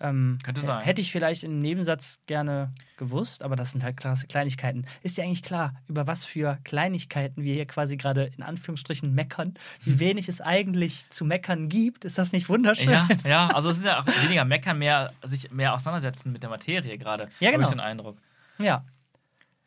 Ähm, 0.00 0.38
Könnte 0.42 0.62
sein. 0.62 0.82
Hätte 0.82 1.00
ich 1.00 1.12
vielleicht 1.12 1.44
im 1.44 1.60
Nebensatz 1.60 2.18
gerne 2.26 2.72
gewusst, 2.96 3.42
aber 3.42 3.54
das 3.54 3.72
sind 3.72 3.84
halt 3.84 3.98
klasse 3.98 4.26
Kleinigkeiten. 4.26 4.86
Ist 5.02 5.18
dir 5.18 5.24
eigentlich 5.24 5.42
klar, 5.42 5.74
über 5.88 6.06
was 6.06 6.24
für 6.24 6.58
Kleinigkeiten 6.64 7.42
wir 7.42 7.54
hier 7.54 7.66
quasi 7.66 7.96
gerade 7.96 8.30
in 8.36 8.42
Anführungsstrichen 8.42 9.14
meckern? 9.14 9.54
Wie 9.84 9.98
wenig 9.98 10.28
es 10.28 10.40
eigentlich 10.40 11.08
zu 11.10 11.24
meckern 11.24 11.68
gibt? 11.68 12.06
Ist 12.06 12.16
das 12.16 12.32
nicht 12.32 12.48
wunderschön? 12.48 12.90
Ja, 12.90 13.08
ja, 13.24 13.46
also 13.54 13.70
es 13.70 13.76
sind 13.76 13.86
ja 13.86 14.00
auch 14.00 14.06
weniger 14.24 14.44
meckern, 14.44 14.78
mehr 14.78 15.12
sich 15.22 15.50
mehr 15.50 15.74
auseinandersetzen 15.74 16.32
mit 16.32 16.42
der 16.42 16.50
Materie 16.50 16.96
gerade. 16.96 17.28
Ja, 17.38 17.48
Habe 17.48 17.58
genau. 17.58 17.68
ich 17.68 17.74
den 17.74 17.80
Eindruck. 17.80 18.18
ja. 18.58 18.84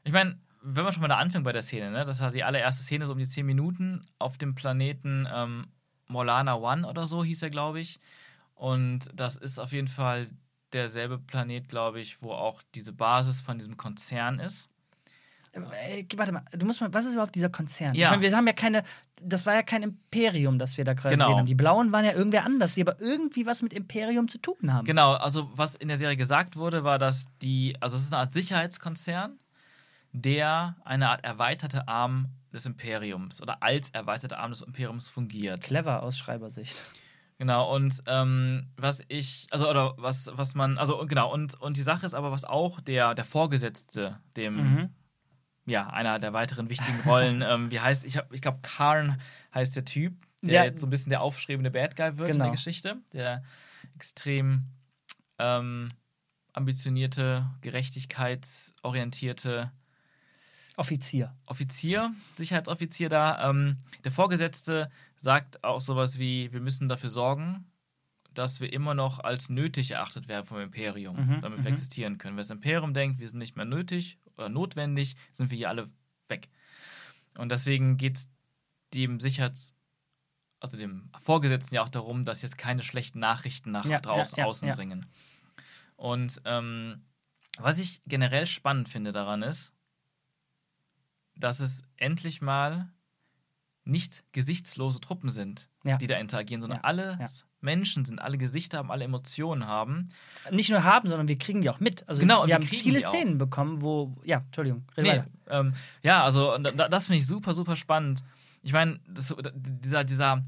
Ich 0.05 0.11
meine, 0.11 0.37
wenn 0.61 0.83
man 0.83 0.93
schon 0.93 1.01
mal 1.01 1.07
da 1.07 1.17
anfängt 1.17 1.43
bei 1.45 1.53
der 1.53 1.61
Szene, 1.61 1.91
ne? 1.91 2.03
Das 2.05 2.19
hat 2.19 2.33
die 2.33 2.43
allererste 2.43 2.83
Szene 2.83 3.05
so 3.05 3.13
um 3.13 3.17
die 3.17 3.27
10 3.27 3.45
Minuten 3.45 4.05
auf 4.19 4.37
dem 4.37 4.55
Planeten 4.55 5.27
ähm, 5.33 5.67
Molana 6.07 6.55
One 6.55 6.87
oder 6.87 7.05
so 7.05 7.23
hieß 7.23 7.43
er, 7.43 7.49
glaube 7.49 7.79
ich. 7.79 7.99
Und 8.55 9.09
das 9.13 9.35
ist 9.35 9.59
auf 9.59 9.71
jeden 9.71 9.87
Fall 9.87 10.27
derselbe 10.71 11.19
Planet, 11.19 11.67
glaube 11.67 11.99
ich, 11.99 12.21
wo 12.21 12.31
auch 12.31 12.61
diese 12.75 12.93
Basis 12.93 13.41
von 13.41 13.57
diesem 13.57 13.77
Konzern 13.77 14.39
ist. 14.39 14.69
Äh, 15.53 16.05
warte 16.15 16.31
mal, 16.31 16.43
du 16.51 16.65
musst 16.65 16.81
mal, 16.81 16.91
was 16.93 17.05
ist 17.05 17.13
überhaupt 17.13 17.35
dieser 17.35 17.49
Konzern? 17.49 17.93
Ja. 17.93 18.05
Ich 18.07 18.09
meine, 18.11 18.23
wir 18.23 18.35
haben 18.35 18.47
ja 18.47 18.53
keine, 18.53 18.83
das 19.21 19.45
war 19.45 19.53
ja 19.53 19.61
kein 19.61 19.83
Imperium, 19.83 20.57
das 20.57 20.77
wir 20.77 20.83
da 20.83 20.93
gerade 20.93 21.13
Genau. 21.13 21.25
gesehen 21.25 21.37
haben. 21.39 21.45
Die 21.45 21.53
Blauen 21.53 21.91
waren 21.91 22.05
ja 22.05 22.13
irgendwer 22.13 22.43
anders, 22.43 22.73
die 22.73 22.81
aber 22.81 22.99
irgendwie 22.99 23.45
was 23.45 23.61
mit 23.61 23.71
Imperium 23.71 24.27
zu 24.27 24.39
tun 24.39 24.73
haben. 24.73 24.85
Genau, 24.85 25.13
also 25.13 25.51
was 25.55 25.75
in 25.75 25.89
der 25.89 25.99
Serie 25.99 26.17
gesagt 26.17 26.55
wurde, 26.55 26.83
war, 26.83 26.97
dass 26.97 27.25
die, 27.43 27.75
also 27.81 27.97
es 27.97 28.03
ist 28.03 28.13
eine 28.13 28.21
Art 28.21 28.31
Sicherheitskonzern, 28.33 29.37
der 30.11 30.75
eine 30.85 31.09
Art 31.09 31.23
erweiterte 31.23 31.87
Arm 31.87 32.29
des 32.51 32.65
Imperiums 32.65 33.39
oder 33.41 33.61
als 33.61 33.91
erweiterter 33.91 34.39
Arm 34.39 34.51
des 34.51 34.61
Imperiums 34.61 35.09
fungiert. 35.09 35.61
Clever 35.63 36.01
aus 36.01 36.17
Schreibersicht. 36.17 36.83
Genau, 37.43 37.75
und 37.75 37.99
ähm, 38.07 38.67
was 38.77 39.01
ich, 39.09 39.47
also 39.51 39.69
oder 39.69 39.95
was, 39.97 40.29
was 40.31 40.55
man, 40.55 40.77
also 40.77 41.05
genau, 41.05 41.29
und, 41.33 41.55
und 41.59 41.75
die 41.75 41.81
Sache 41.81 42.05
ist 42.05 42.13
aber, 42.13 42.31
was 42.31 42.45
auch 42.45 42.79
der, 42.79 43.13
der 43.15 43.25
Vorgesetzte, 43.25 44.17
dem, 44.37 44.55
Mhm. 44.55 44.89
ja, 45.65 45.87
einer 45.87 46.19
der 46.19 46.31
weiteren 46.31 46.69
wichtigen 46.69 47.01
Rollen, 47.05 47.41
ähm, 47.45 47.69
wie 47.69 47.81
heißt, 47.81 48.05
ich, 48.05 48.15
hab- 48.15 48.31
ich 48.31 48.41
glaube, 48.41 48.59
Karn 48.61 49.19
heißt 49.53 49.75
der 49.75 49.83
Typ, 49.83 50.13
der 50.41 50.53
Ja. 50.53 50.63
jetzt 50.63 50.79
so 50.79 50.87
ein 50.87 50.89
bisschen 50.89 51.09
der 51.09 51.21
aufstrebende 51.21 51.69
Bad 51.69 51.97
Guy 51.97 52.17
wird 52.17 52.29
in 52.29 52.35
Genau. 52.35 52.45
der 52.45 52.53
Geschichte, 52.53 52.95
der 53.11 53.43
extrem 53.93 54.63
ähm, 55.37 55.89
ambitionierte, 56.53 57.49
gerechtigkeitsorientierte 57.59 59.69
Offizier. 60.77 61.35
Offizier, 61.45 62.13
Sicherheitsoffizier 62.37 63.09
da. 63.09 63.49
Ähm, 63.49 63.79
der 64.05 64.13
Vorgesetzte 64.13 64.89
sagt 65.23 65.63
auch 65.63 65.79
sowas 65.79 66.19
wie: 66.19 66.51
Wir 66.51 66.59
müssen 66.59 66.89
dafür 66.89 67.09
sorgen, 67.09 67.71
dass 68.33 68.59
wir 68.59 68.71
immer 68.73 68.93
noch 68.93 69.19
als 69.19 69.49
nötig 69.49 69.91
erachtet 69.91 70.27
werden 70.27 70.45
vom 70.45 70.59
Imperium, 70.59 71.15
Mhm, 71.15 71.41
damit 71.41 71.59
mhm. 71.59 71.63
wir 71.63 71.71
existieren 71.71 72.17
können. 72.17 72.35
Wenn 72.35 72.41
das 72.41 72.49
Imperium 72.49 72.93
denkt, 72.93 73.19
wir 73.19 73.29
sind 73.29 73.39
nicht 73.39 73.55
mehr 73.55 73.65
nötig 73.65 74.19
oder 74.35 74.49
notwendig, 74.49 75.15
sind 75.31 75.49
wir 75.49 75.57
hier 75.57 75.69
alle 75.69 75.89
weg. 76.27 76.49
Und 77.37 77.49
deswegen 77.49 77.95
geht 77.97 78.17
es 78.17 78.29
dem 78.93 79.19
Sicherheits-, 79.19 79.75
also 80.59 80.77
dem 80.77 81.09
Vorgesetzten 81.23 81.75
ja 81.75 81.83
auch 81.83 81.89
darum, 81.89 82.25
dass 82.25 82.41
jetzt 82.41 82.57
keine 82.57 82.83
schlechten 82.83 83.19
Nachrichten 83.19 83.71
nach 83.71 83.85
Ja, 83.85 84.01
draußen 84.01 84.37
ja, 84.37 84.43
ja, 84.43 84.49
außen 84.49 84.69
dringen. 84.71 85.05
Und 85.95 86.41
ähm, 86.43 87.05
was 87.57 87.79
ich 87.79 88.01
generell 88.05 88.45
spannend 88.45 88.89
finde 88.89 89.13
daran 89.13 89.41
ist, 89.41 89.73
dass 91.35 91.61
es 91.61 91.81
endlich 91.95 92.41
mal 92.41 92.91
nicht 93.85 94.23
gesichtslose 94.31 94.99
Truppen 95.01 95.29
sind, 95.29 95.67
Ja. 95.83 95.97
die 95.97 96.07
da 96.07 96.17
interagieren, 96.17 96.61
sondern 96.61 96.79
Ja, 96.79 96.83
alle 96.85 97.17
ja. 97.19 97.25
Menschen 97.61 98.05
sind, 98.05 98.21
alle 98.21 98.37
Gesichter 98.37 98.77
haben, 98.77 98.91
alle 98.91 99.03
Emotionen 99.05 99.67
haben. 99.67 100.09
Nicht 100.51 100.69
nur 100.69 100.83
haben, 100.83 101.07
sondern 101.07 101.27
wir 101.27 101.37
kriegen 101.37 101.61
die 101.61 101.69
auch 101.69 101.79
mit. 101.79 102.07
Also 102.07 102.21
Genau, 102.21 102.41
und 102.41 102.47
wir 102.47 102.49
wir 102.49 102.55
haben 102.55 102.63
viele. 102.63 102.99
Szenen 103.01 103.37
bekommen, 103.37 103.81
wo, 103.81 104.11
ja, 104.23 104.37
Entschuldigung, 104.39 104.83
Nee, 104.97 105.23
ähm, 105.47 105.73
ja, 106.01 106.23
also 106.23 106.57
das 106.57 107.07
finde 107.07 107.19
ich 107.19 107.25
super, 107.27 107.53
super 107.53 107.75
spannend. 107.75 108.23
Ich 108.61 108.71
meine, 108.73 108.99
dieser, 109.07 110.03
dieser 110.05 110.43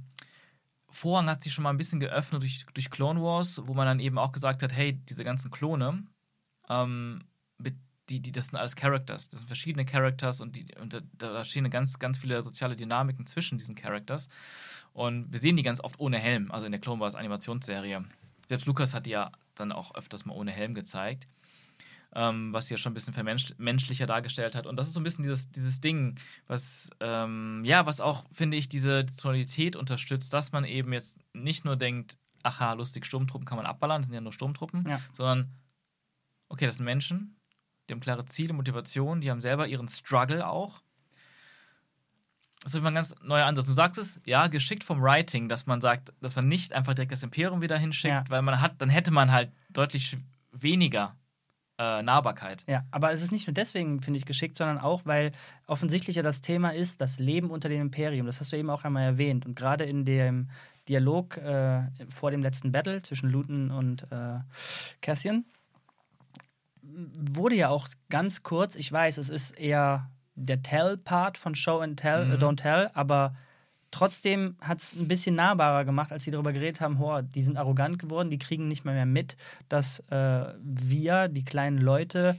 Vorhang 0.90 1.30
hat 1.30 1.44
sich 1.44 1.54
schon 1.54 1.64
mal 1.64 1.72
ein 1.72 1.78
bisschen 1.78 2.00
geöffnet 2.00 2.42
durch, 2.42 2.66
durch 2.74 2.90
Clone 2.90 3.22
Wars, 3.22 3.62
wo 3.66 3.74
man 3.74 3.86
dann 3.86 4.00
eben 4.00 4.18
auch 4.18 4.32
gesagt 4.32 4.64
hat, 4.64 4.72
hey, 4.74 4.94
diese 4.94 5.24
ganzen 5.26 5.52
Klone, 5.52 6.04
ähm, 6.70 7.22
mit- 7.58 7.76
die, 8.10 8.20
die, 8.20 8.32
das 8.32 8.48
sind 8.48 8.58
alles 8.58 8.76
Characters. 8.76 9.28
Das 9.30 9.40
sind 9.40 9.48
verschiedene 9.48 9.86
Characters 9.86 10.42
und, 10.42 10.56
die, 10.56 10.66
und 10.80 10.94
da, 10.94 11.02
da 11.18 11.46
stehen 11.46 11.70
ganz, 11.70 11.98
ganz 12.00 12.18
viele 12.18 12.44
soziale 12.44 12.76
Dynamiken 12.76 13.26
zwischen 13.26 13.58
diesen 13.58 13.76
Characters. 13.76 14.30
Und 14.94 15.32
wir 15.32 15.40
sehen 15.40 15.58
die 15.58 15.64
ganz 15.64 15.82
oft 15.82 16.00
ohne 16.00 16.18
Helm, 16.18 16.52
also 16.52 16.66
in 16.66 16.72
der 16.72 16.82
Clone 16.82 17.02
Wars 17.02 17.16
Animationsserie. 17.16 18.04
Selbst 18.48 18.66
Lukas 18.68 18.94
hat 18.94 19.06
die 19.06 19.12
ja 19.12 19.32
dann 19.56 19.72
auch 19.72 19.96
öfters 19.96 20.26
mal 20.26 20.34
ohne 20.34 20.52
Helm 20.52 20.74
gezeigt 20.76 21.28
ähm, 22.16 22.54
was 22.54 22.68
sie 22.68 22.74
ja 22.74 22.78
schon 22.78 22.92
ein 22.92 22.94
bisschen 22.94 23.14
vermenschlicher 23.14 24.06
dargestellt 24.06 24.56
hat. 24.56 24.66
Und 24.66 24.78
das 24.78 24.88
ist 24.88 24.94
so 24.94 25.00
ein 25.00 25.04
bisschen 25.04 25.24
dieses, 25.24 25.52
dieses 25.52 25.82
Ding, 25.82 26.18
was, 26.48 26.90
ähm, 27.02 27.62
ja, 27.66 27.86
was 27.86 28.00
auch, 28.00 28.24
finde 28.32 28.58
ich, 28.58 28.70
diese 28.70 29.06
Tonalität 29.06 29.76
unterstützt, 29.76 30.32
dass 30.34 30.52
man 30.54 30.64
eben 30.64 30.94
jetzt 30.94 31.18
nicht 31.34 31.66
nur 31.66 31.76
denkt, 31.76 32.18
aha, 32.42 32.74
lustig, 32.74 33.06
Sturmtruppen 33.06 33.46
kann 33.46 33.58
man 33.58 33.66
abballern, 33.66 34.02
das 34.02 34.08
sind 34.08 34.16
ja 34.16 34.22
nur 34.22 34.32
Sturmtruppen, 34.32 34.86
Ja. 34.88 35.00
sondern, 35.12 35.52
okay, 36.48 36.66
das 36.66 36.78
sind 36.78 36.86
Menschen, 36.86 37.35
die 37.88 37.94
haben 37.94 38.00
klare 38.00 38.26
Ziele, 38.26 38.54
Motivation, 38.54 39.22
die 39.22 39.30
haben 39.32 39.42
selber 39.42 39.68
ihren 39.68 39.88
Struggle 39.88 40.48
auch. 40.48 40.82
Das 42.64 42.74
ist 42.74 42.80
immer 42.80 42.90
ein 42.90 42.96
ganz 42.96 43.14
neuer 43.22 43.46
Ansatz. 43.46 43.68
Du 43.68 43.74
sagst 43.74 44.00
es, 44.00 44.20
ja, 44.26 44.48
geschickt 44.48 44.84
vom 44.84 45.02
Writing, 45.02 45.48
dass 45.50 45.68
man 45.68 45.82
sagt, 45.82 46.12
dass 46.22 46.36
man 46.36 46.48
nicht 46.48 46.74
einfach 46.74 46.96
direkt 46.96 47.12
das 47.12 47.22
Imperium 47.22 47.62
wieder 47.62 47.78
hinschickt, 47.78 48.12
Ja. 48.12 48.24
weil 48.30 48.42
man 48.42 48.60
hat, 48.60 48.82
dann 48.82 48.90
hätte 48.90 49.12
man 49.12 49.32
halt 49.32 49.52
deutlich 49.70 50.18
weniger 50.52 51.16
äh, 51.78 52.02
Nahbarkeit. 52.02 52.64
Ja, 52.68 52.84
aber 52.90 53.12
es 53.12 53.22
ist 53.22 53.32
nicht 53.32 53.46
nur 53.46 53.54
deswegen, 53.54 54.02
finde 54.02 54.18
ich, 54.18 54.26
geschickt, 54.26 54.58
sondern 54.58 54.80
auch, 54.80 55.06
weil 55.06 55.32
offensichtlich 55.68 56.16
ja 56.16 56.24
das 56.24 56.42
Thema 56.42 56.70
ist, 56.74 57.02
das 57.02 57.20
Leben 57.20 57.52
unter 57.52 57.70
dem 57.70 57.82
Imperium. 57.82 58.26
Das 58.26 58.40
hast 58.40 58.52
du 58.52 58.58
eben 58.58 58.70
auch 58.72 58.84
einmal 58.84 59.04
erwähnt. 59.04 59.46
Und 59.46 59.56
gerade 59.56 59.84
in 59.84 60.04
dem 60.06 60.50
Dialog 60.90 61.38
äh, 61.38 61.84
vor 62.10 62.32
dem 62.32 62.42
letzten 62.42 62.72
Battle 62.72 63.02
zwischen 63.02 63.30
Luton 63.30 63.70
und 63.70 64.04
äh, 64.12 64.40
Cassian 65.02 65.46
wurde 67.18 67.56
ja 67.56 67.70
auch 67.70 67.88
ganz 68.10 68.44
kurz, 68.44 68.76
ich 68.76 68.92
weiß, 68.92 69.18
es 69.18 69.30
ist 69.30 69.52
eher 69.52 70.10
der 70.36 70.62
Tell-Part 70.62 71.38
von 71.38 71.56
Show 71.56 71.80
and 71.80 72.00
Tell, 72.00 72.26
Mhm. 72.26 72.32
äh, 72.32 72.36
Don't 72.36 72.58
Tell, 72.58 72.90
aber 72.94 73.36
trotzdem 73.92 74.56
hat 74.62 74.82
es 74.82 74.94
ein 74.94 75.08
bisschen 75.08 75.36
nahbarer 75.36 75.86
gemacht, 75.86 76.12
als 76.12 76.24
sie 76.24 76.32
darüber 76.32 76.52
geredet 76.54 76.82
haben, 76.82 77.00
hoa, 77.00 77.22
die 77.22 77.44
sind 77.44 77.58
arrogant 77.58 78.00
geworden, 78.00 78.30
die 78.30 78.38
kriegen 78.38 78.68
nicht 78.68 78.84
mehr, 78.86 78.94
mehr 78.94 79.06
mit, 79.06 79.38
dass 79.70 80.00
äh, 80.10 80.54
wir, 80.62 81.28
die 81.30 81.46
kleinen 81.46 81.78
Leute, 81.78 82.36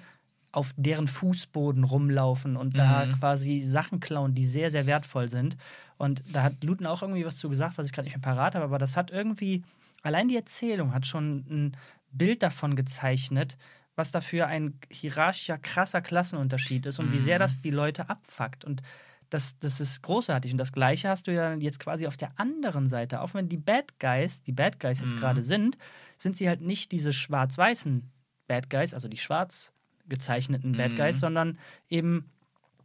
auf 0.53 0.73
deren 0.77 1.07
Fußboden 1.07 1.85
rumlaufen 1.85 2.57
und 2.57 2.79
da 2.79 3.07
Mhm. 3.07 3.13
quasi 3.13 3.61
Sachen 3.63 4.01
klauen, 4.01 4.35
die 4.35 4.45
sehr, 4.45 4.71
sehr 4.71 4.87
wertvoll 4.87 5.29
sind. 5.29 5.57
Und 5.99 6.23
da 6.33 6.43
hat 6.43 6.63
Luton 6.65 6.87
auch 6.87 7.03
irgendwie 7.03 7.27
was 7.27 7.37
zu 7.37 7.49
gesagt, 7.51 7.77
was 7.77 7.87
ich 7.87 7.93
gerade 7.93 8.07
nicht 8.07 8.17
mehr 8.17 8.23
parat 8.35 8.55
habe, 8.55 8.65
aber 8.65 8.79
das 8.79 8.97
hat 8.97 9.11
irgendwie, 9.11 9.65
allein 10.03 10.29
die 10.29 10.37
Erzählung 10.37 10.95
hat 10.95 11.07
schon 11.07 11.45
ein 11.51 11.77
Bild 12.11 12.43
davon 12.43 12.75
gezeichnet, 12.77 13.57
was 13.97 14.11
dafür 14.13 14.47
ein 14.47 14.79
hierarchischer, 14.91 15.59
krasser 15.59 16.01
Klassenunterschied 16.03 16.87
ist 16.87 16.99
und 16.99 17.13
wie 17.13 17.19
sehr 17.19 17.39
Mhm. 17.39 17.41
das 17.41 17.61
die 17.61 17.71
Leute 17.71 18.09
abfuckt. 18.09 18.65
Und 18.65 18.83
das, 19.31 19.59
das 19.59 19.81
ist 19.81 20.03
großartig. 20.03 20.53
Und 20.53 20.59
das 20.59 20.73
Gleiche 20.73 21.09
hast 21.09 21.27
du 21.27 21.33
ja 21.33 21.55
jetzt 21.55 21.81
quasi 21.81 22.07
auf 22.07 22.17
der 22.17 22.31
anderen 22.39 22.87
Seite. 22.87 23.21
Auch 23.23 23.35
wenn 23.35 23.49
die 23.49 23.57
Bad 23.57 23.99
Guys, 23.99 24.43
die 24.45 24.53
Bad 24.53 24.79
Guys 24.79 25.01
jetzt 25.01 25.15
Mhm. 25.15 25.19
gerade 25.19 25.43
sind, 25.43 25.79
sind 26.19 26.37
sie 26.37 26.49
halt 26.49 26.61
nicht 26.61 26.93
diese 26.93 27.13
schwarz-weißen 27.13 28.09
Bad 28.47 28.71
Guys, 28.71 28.95
also 28.95 29.09
die 29.09 29.17
schwarz 29.17 29.73
gezeichneten 30.09 30.73
Bad 30.77 30.93
Mhm. 30.93 30.97
Guys, 30.97 31.19
sondern 31.19 31.59
eben, 31.89 32.31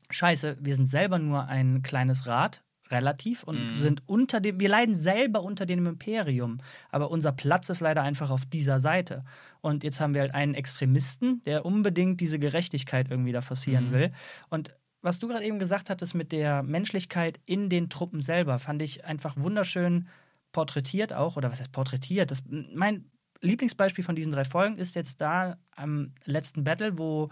scheiße, 0.10 0.58
wir 0.60 0.76
sind 0.76 0.88
selber 0.88 1.20
nur 1.20 1.48
ein 1.48 1.84
kleines 1.84 2.26
Rad, 2.26 2.64
relativ, 2.92 3.44
und 3.44 3.72
Mhm. 3.74 3.78
sind 3.78 4.04
unter 4.06 4.40
dem, 4.40 4.60
wir 4.60 4.70
leiden 4.70 4.96
selber 4.96 5.44
unter 5.44 5.66
dem 5.66 5.86
Imperium. 5.86 6.60
Aber 6.90 7.12
unser 7.12 7.32
Platz 7.32 7.70
ist 7.70 7.80
leider 7.80 8.04
einfach 8.04 8.30
auf 8.30 8.46
dieser 8.46 8.80
Seite. 8.80 9.24
Und 9.62 9.84
jetzt 9.84 10.00
haben 10.00 10.14
wir 10.14 10.22
halt 10.22 10.34
einen 10.36 10.54
Extremisten, 10.54 11.42
der 11.44 11.66
unbedingt 11.66 12.20
diese 12.22 12.40
Gerechtigkeit 12.40 13.10
irgendwie 13.10 13.32
da 13.32 13.42
forcieren 13.42 13.88
Mhm. 13.90 13.94
will. 13.94 14.12
Und 14.50 14.76
was 15.02 15.18
du 15.18 15.28
gerade 15.28 15.46
eben 15.46 15.58
gesagt 15.58 15.90
hattest 15.90 16.14
mit 16.14 16.32
der 16.32 16.62
Menschlichkeit 16.62 17.40
in 17.46 17.70
den 17.70 17.90
Truppen 17.90 18.22
selber, 18.22 18.60
fand 18.60 18.82
ich 18.84 19.04
einfach 19.06 19.36
wunderschön 19.38 20.08
porträtiert 20.52 21.14
auch. 21.14 21.38
Oder 21.38 21.52
was 21.52 21.60
heißt 21.60 21.72
porträtiert? 21.72 22.30
Das, 22.30 22.44
mein 22.74 23.06
Lieblingsbeispiel 23.42 24.04
von 24.04 24.16
diesen 24.16 24.32
drei 24.32 24.44
Folgen 24.44 24.78
ist 24.78 24.94
jetzt 24.96 25.20
da 25.20 25.58
am 25.76 26.14
letzten 26.26 26.64
Battle, 26.64 27.00
wo 27.00 27.30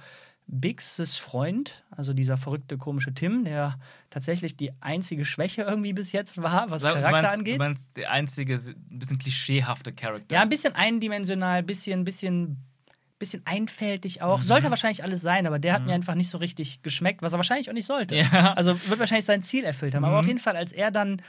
Biggs' 0.51 1.17
Freund, 1.17 1.85
also 1.91 2.12
dieser 2.13 2.35
verrückte, 2.35 2.77
komische 2.79 3.13
Tim, 3.13 3.43
der 3.45 3.77
tatsächlich 4.09 4.57
die 4.57 4.71
einzige 4.81 5.23
Schwäche 5.23 5.62
irgendwie 5.62 5.93
bis 5.93 6.12
jetzt 6.12 6.41
war, 6.41 6.71
was 6.71 6.81
Sag- 6.81 6.95
du 6.95 7.01
Charakter 7.01 7.21
meinst, 7.21 7.38
angeht. 7.38 7.53
Du 7.53 7.57
meinst 7.59 7.95
der 7.97 8.09
einzige, 8.12 8.55
ein 8.55 8.99
bisschen 8.99 9.19
klischeehafte 9.19 9.93
Charakter. 9.93 10.33
Ja, 10.33 10.41
ein 10.41 10.49
bisschen 10.49 10.73
eindimensional, 10.73 11.62
bisschen, 11.62 12.03
bisschen, 12.03 12.57
bisschen 13.19 13.41
einfältig 13.45 14.23
auch. 14.23 14.39
Mhm. 14.39 14.43
Sollte 14.43 14.69
wahrscheinlich 14.71 15.03
alles 15.03 15.21
sein, 15.21 15.45
aber 15.45 15.59
der 15.59 15.73
hat 15.73 15.85
mir 15.85 15.93
einfach 15.93 16.15
nicht 16.15 16.29
so 16.29 16.39
richtig 16.39 16.81
geschmeckt, 16.81 17.21
was 17.21 17.33
er 17.33 17.38
wahrscheinlich 17.38 17.69
auch 17.69 17.73
nicht 17.73 17.85
sollte. 17.85 18.15
Ja. 18.15 18.53
Also 18.53 18.71
wird 18.89 18.99
wahrscheinlich 18.99 19.25
sein 19.25 19.43
Ziel 19.43 19.63
erfüllt 19.65 19.93
haben. 19.93 20.03
Aber 20.03 20.13
Mhm. 20.15 20.19
auf 20.19 20.27
jeden 20.27 20.39
Fall, 20.39 20.57
als 20.57 20.71
er 20.71 20.89
dann, 20.89 21.21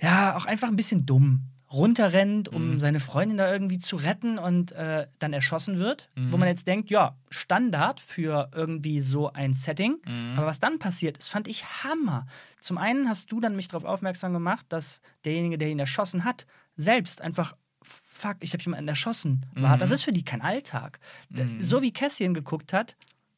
ja, 0.00 0.36
auch 0.36 0.44
einfach 0.44 0.68
ein 0.68 0.76
bisschen 0.76 1.04
dumm. 1.04 1.42
Runterrennt, 1.72 2.48
um 2.48 2.74
Mhm. 2.74 2.80
seine 2.80 3.00
Freundin 3.00 3.38
da 3.38 3.50
irgendwie 3.52 3.78
zu 3.78 3.96
retten 3.96 4.38
und 4.38 4.72
äh, 4.72 5.06
dann 5.18 5.32
erschossen 5.32 5.78
wird. 5.78 6.08
Mhm. 6.14 6.32
Wo 6.32 6.36
man 6.36 6.48
jetzt 6.48 6.66
denkt, 6.66 6.90
ja, 6.90 7.16
Standard 7.30 8.00
für 8.00 8.50
irgendwie 8.54 9.00
so 9.00 9.32
ein 9.32 9.52
Setting. 9.54 9.96
Mhm. 10.06 10.34
Aber 10.36 10.46
was 10.46 10.60
dann 10.60 10.78
passiert 10.78 11.18
ist, 11.18 11.28
fand 11.28 11.48
ich 11.48 11.64
Hammer. 11.84 12.26
Zum 12.60 12.78
einen 12.78 13.08
hast 13.08 13.30
du 13.32 13.40
dann 13.40 13.56
mich 13.56 13.68
darauf 13.68 13.84
aufmerksam 13.84 14.32
gemacht, 14.32 14.66
dass 14.68 15.00
derjenige, 15.24 15.58
der 15.58 15.68
ihn 15.70 15.78
erschossen 15.78 16.24
hat, 16.24 16.46
selbst 16.76 17.20
einfach, 17.20 17.56
fuck, 17.82 18.36
ich 18.40 18.52
habe 18.52 18.62
jemanden 18.62 18.88
erschossen, 18.88 19.46
war. 19.54 19.76
Mhm. 19.76 19.80
Das 19.80 19.90
ist 19.90 20.02
für 20.04 20.12
die 20.12 20.24
kein 20.24 20.42
Alltag. 20.42 21.00
Mhm. 21.30 21.60
So 21.60 21.82
wie 21.82 21.92
Cassian 21.92 22.34
geguckt 22.34 22.72
hat, 22.72 22.96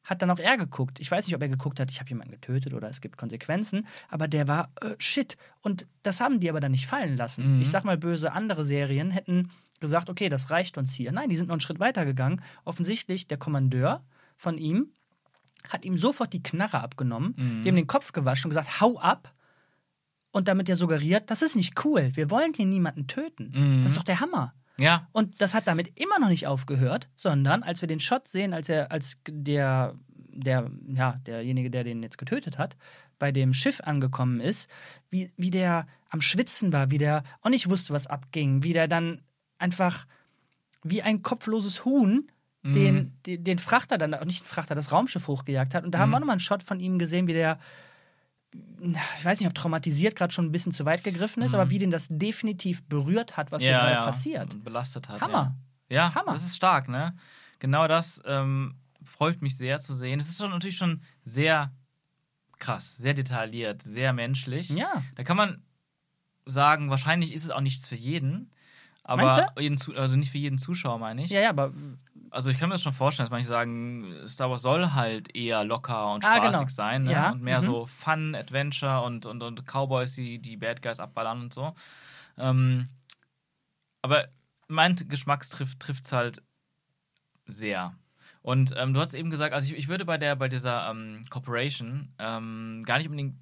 hat 0.08 0.22
dann 0.22 0.30
auch 0.30 0.38
er 0.38 0.56
geguckt. 0.56 0.98
Ich 1.00 1.10
weiß 1.10 1.26
nicht, 1.26 1.34
ob 1.36 1.42
er 1.42 1.48
geguckt 1.50 1.78
hat, 1.78 1.90
ich 1.90 2.00
habe 2.00 2.08
jemanden 2.08 2.32
getötet 2.32 2.72
oder 2.72 2.88
es 2.88 3.00
gibt 3.00 3.16
Konsequenzen, 3.18 3.86
aber 4.08 4.26
der 4.26 4.48
war 4.48 4.70
äh, 4.80 4.94
shit. 4.98 5.36
Und 5.60 5.86
das 6.02 6.20
haben 6.20 6.40
die 6.40 6.48
aber 6.48 6.60
dann 6.60 6.72
nicht 6.72 6.86
fallen 6.86 7.16
lassen. 7.16 7.56
Mhm. 7.56 7.60
Ich 7.62 7.68
sag 7.70 7.84
mal 7.84 7.98
böse, 7.98 8.32
andere 8.32 8.64
Serien 8.64 9.10
hätten 9.10 9.50
gesagt, 9.80 10.08
okay, 10.08 10.28
das 10.28 10.50
reicht 10.50 10.78
uns 10.78 10.92
hier. 10.92 11.12
Nein, 11.12 11.28
die 11.28 11.36
sind 11.36 11.48
noch 11.48 11.54
einen 11.54 11.60
Schritt 11.60 11.78
weiter 11.78 12.04
gegangen. 12.06 12.40
Offensichtlich 12.64 13.26
der 13.28 13.36
Kommandeur 13.36 14.02
von 14.36 14.56
ihm 14.56 14.88
hat 15.68 15.84
ihm 15.84 15.98
sofort 15.98 16.32
die 16.32 16.42
Knarre 16.42 16.80
abgenommen, 16.80 17.34
Mhm. 17.36 17.62
dem 17.64 17.76
den 17.76 17.86
Kopf 17.86 18.12
gewaschen 18.12 18.46
und 18.46 18.50
gesagt, 18.50 18.80
hau 18.80 18.98
ab. 18.98 19.34
Und 20.30 20.48
damit 20.48 20.68
er 20.68 20.76
suggeriert, 20.76 21.30
das 21.30 21.42
ist 21.42 21.54
nicht 21.56 21.84
cool. 21.84 22.10
Wir 22.14 22.30
wollen 22.30 22.52
hier 22.54 22.66
niemanden 22.66 23.06
töten. 23.06 23.52
Mhm. 23.54 23.82
Das 23.82 23.92
ist 23.92 23.98
doch 23.98 24.04
der 24.04 24.20
Hammer. 24.20 24.54
Ja. 24.78 25.08
Und 25.12 25.40
das 25.40 25.54
hat 25.54 25.66
damit 25.66 25.98
immer 26.00 26.18
noch 26.18 26.28
nicht 26.28 26.46
aufgehört, 26.46 27.08
sondern 27.16 27.62
als 27.62 27.80
wir 27.80 27.88
den 27.88 28.00
Shot 28.00 28.28
sehen, 28.28 28.52
als 28.54 28.68
er, 28.68 28.92
als 28.92 29.16
der, 29.28 29.94
der, 30.30 30.70
ja, 30.86 31.12
derjenige, 31.26 31.70
der 31.70 31.84
den 31.84 32.02
jetzt 32.02 32.18
getötet 32.18 32.58
hat, 32.58 32.76
bei 33.18 33.32
dem 33.32 33.52
Schiff 33.52 33.80
angekommen 33.80 34.40
ist, 34.40 34.68
wie, 35.10 35.28
wie 35.36 35.50
der 35.50 35.86
am 36.10 36.20
Schwitzen 36.20 36.72
war, 36.72 36.90
wie 36.90 36.98
der 36.98 37.24
auch 37.42 37.50
nicht 37.50 37.68
wusste, 37.68 37.92
was 37.92 38.06
abging, 38.06 38.62
wie 38.62 38.72
der 38.72 38.86
dann 38.88 39.20
einfach 39.58 40.06
wie 40.84 41.02
ein 41.02 41.22
kopfloses 41.22 41.84
Huhn 41.84 42.30
den, 42.64 43.12
den, 43.24 43.44
den 43.44 43.58
Frachter 43.58 43.96
dann, 43.98 44.10
nicht 44.26 44.40
den 44.42 44.46
Frachter, 44.46 44.74
das 44.74 44.92
Raumschiff 44.92 45.26
hochgejagt 45.26 45.74
hat. 45.74 45.84
Und 45.84 45.92
da 45.92 46.00
haben 46.00 46.10
Mhm. 46.10 46.14
wir 46.14 46.20
nochmal 46.20 46.34
einen 46.34 46.40
Shot 46.40 46.62
von 46.62 46.80
ihm 46.80 46.98
gesehen, 46.98 47.26
wie 47.26 47.32
der, 47.32 47.58
ich 49.16 49.24
weiß 49.24 49.40
nicht, 49.40 49.48
ob 49.48 49.54
traumatisiert 49.54 50.16
gerade 50.16 50.32
schon 50.32 50.46
ein 50.46 50.52
bisschen 50.52 50.72
zu 50.72 50.84
weit 50.84 51.04
gegriffen 51.04 51.42
ist, 51.42 51.52
Mhm. 51.52 51.60
aber 51.60 51.70
wie 51.70 51.78
den 51.78 51.90
das 51.90 52.08
definitiv 52.10 52.82
berührt 52.84 53.36
hat, 53.36 53.52
was 53.52 53.62
hier 53.62 53.72
ja, 53.72 53.80
gerade 53.80 53.92
ja. 53.94 54.04
passiert. 54.04 54.54
Und 54.54 54.64
belastet 54.64 55.08
hat. 55.08 55.20
Hammer. 55.20 55.56
Ja, 55.88 55.96
ja 55.96 56.14
Hammer. 56.14 56.32
das 56.32 56.44
ist 56.44 56.56
stark, 56.56 56.88
ne? 56.88 57.14
Genau 57.58 57.88
das 57.88 58.20
ähm, 58.24 58.76
freut 59.04 59.42
mich 59.42 59.56
sehr 59.56 59.80
zu 59.80 59.94
sehen. 59.94 60.18
Es 60.20 60.28
ist 60.28 60.38
schon 60.38 60.50
natürlich 60.50 60.76
schon 60.76 61.02
sehr 61.24 61.72
krass, 62.58 62.96
sehr 62.96 63.14
detailliert, 63.14 63.82
sehr 63.82 64.12
menschlich. 64.12 64.70
Ja. 64.70 65.02
Da 65.14 65.24
kann 65.24 65.36
man 65.36 65.62
sagen, 66.46 66.90
wahrscheinlich 66.90 67.34
ist 67.34 67.44
es 67.44 67.50
auch 67.50 67.60
nichts 67.60 67.88
für 67.88 67.94
jeden. 67.96 68.50
Aber 69.02 69.52
jeden, 69.58 69.78
also 69.96 70.16
nicht 70.16 70.30
für 70.30 70.38
jeden 70.38 70.58
Zuschauer, 70.58 70.98
meine 70.98 71.24
ich. 71.24 71.30
Ja, 71.30 71.40
ja, 71.40 71.48
aber 71.50 71.72
Also 72.30 72.50
ich 72.50 72.58
kann 72.58 72.68
mir 72.68 72.74
das 72.74 72.82
schon 72.82 72.92
vorstellen, 72.92 73.26
dass 73.26 73.30
manche 73.30 73.48
sagen, 73.48 74.14
Star 74.26 74.50
Wars 74.50 74.62
soll 74.62 74.92
halt 74.92 75.34
eher 75.36 75.64
locker 75.64 76.12
und 76.12 76.24
Ah, 76.24 76.36
spaßig 76.36 76.52
genau. 76.52 76.68
sein. 76.68 77.02
Ne? 77.02 77.10
Ja, 77.12 77.30
Und 77.30 77.42
mehr 77.42 77.60
mhm. 77.60 77.64
so 77.64 77.86
Fun, 77.86 78.34
Adventure 78.34 79.02
und, 79.02 79.26
und, 79.26 79.42
und 79.42 79.64
Cowboys, 79.66 80.12
die 80.14 80.38
die 80.38 80.56
Bad 80.56 80.82
Guys 80.82 81.00
abballern 81.00 81.40
und 81.42 81.54
so. 81.54 81.74
Ähm, 82.36 82.88
aber 84.02 84.28
mein 84.68 84.94
Geschmackstriff 84.96 85.76
trifft 85.78 86.04
es 86.06 86.12
halt 86.12 86.42
sehr. 87.46 87.94
Und 88.42 88.74
ähm, 88.76 88.94
du 88.94 89.00
hast 89.00 89.14
eben 89.14 89.30
gesagt, 89.30 89.54
also 89.54 89.66
ich, 89.68 89.76
ich 89.78 89.88
würde 89.88 90.04
bei 90.04 90.18
der 90.18 90.36
bei 90.36 90.48
dieser 90.48 90.90
ähm, 90.90 91.22
Corporation 91.30 92.12
ähm, 92.18 92.82
gar 92.84 92.98
nicht 92.98 93.06
unbedingt 93.08 93.36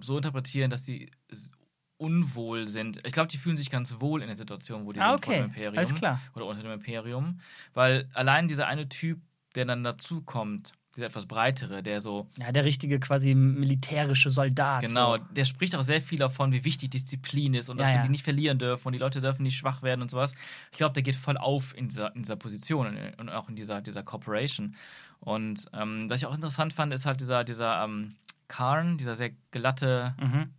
so 0.00 0.16
interpretieren, 0.16 0.70
dass 0.70 0.82
die 0.84 1.10
s- 1.28 1.50
unwohl 1.98 2.68
sind. 2.68 2.98
Ich 3.06 3.12
glaube, 3.12 3.28
die 3.28 3.38
fühlen 3.38 3.56
sich 3.56 3.70
ganz 3.70 3.94
wohl 4.00 4.20
in 4.22 4.26
der 4.28 4.36
Situation, 4.36 4.84
wo 4.86 4.92
die 4.92 5.00
Ah, 5.00 5.12
sind 5.12 5.24
vor 5.24 5.32
okay. 5.34 5.42
dem 5.42 5.46
Imperium 5.50 5.78
Alles 5.78 5.94
klar. 5.94 6.20
oder 6.34 6.46
unter 6.46 6.62
dem 6.62 6.72
Imperium, 6.72 7.40
weil 7.74 8.08
allein 8.14 8.48
dieser 8.48 8.66
eine 8.66 8.88
Typ, 8.88 9.20
der 9.54 9.64
dann 9.64 9.82
dazukommt, 9.82 10.72
dieser 10.94 11.06
etwas 11.08 11.26
breitere, 11.26 11.82
der 11.82 12.00
so 12.00 12.30
Ja, 12.38 12.52
der 12.52 12.64
richtige 12.64 12.98
quasi 12.98 13.34
militärische 13.34 14.30
Soldat. 14.30 14.80
Genau, 14.86 15.16
So. 15.18 15.22
der 15.30 15.44
spricht 15.44 15.74
auch 15.76 15.82
sehr 15.82 16.00
viel 16.00 16.18
davon, 16.18 16.52
wie 16.52 16.64
wichtig 16.64 16.88
Disziplin 16.90 17.52
ist 17.52 17.68
und 17.68 17.76
dass 17.78 17.88
Ja, 17.88 17.94
wir 17.94 17.96
ja. 17.98 18.02
die 18.04 18.08
nicht 18.08 18.24
verlieren 18.24 18.58
dürfen 18.58 18.86
und 18.88 18.92
die 18.94 18.98
Leute 18.98 19.20
dürfen 19.20 19.42
nicht 19.42 19.56
schwach 19.58 19.82
werden 19.82 20.00
und 20.00 20.10
sowas. 20.10 20.34
Ich 20.72 20.78
glaube, 20.78 20.94
der 20.94 21.02
geht 21.02 21.16
voll 21.16 21.36
auf 21.36 21.76
in 21.76 21.88
dieser, 21.90 22.14
in 22.16 22.22
dieser 22.22 22.36
Position 22.36 22.86
und- 22.86 23.18
und 23.20 23.28
auch 23.28 23.48
in 23.50 23.56
dieser, 23.56 23.82
dieser 23.82 24.02
Corporation. 24.02 24.74
Und 25.20 25.66
ähm, 25.74 26.08
was 26.08 26.20
ich 26.20 26.26
auch 26.26 26.34
interessant 26.34 26.72
fand, 26.72 26.92
ist 26.94 27.04
halt 27.04 27.20
dieser, 27.20 27.44
dieser 27.44 27.84
ähm, 27.84 28.14
Karn, 28.48 28.96
dieser 28.96 29.16
sehr 29.16 29.32
glatte, 29.50 30.14
Mhm. 30.18 30.50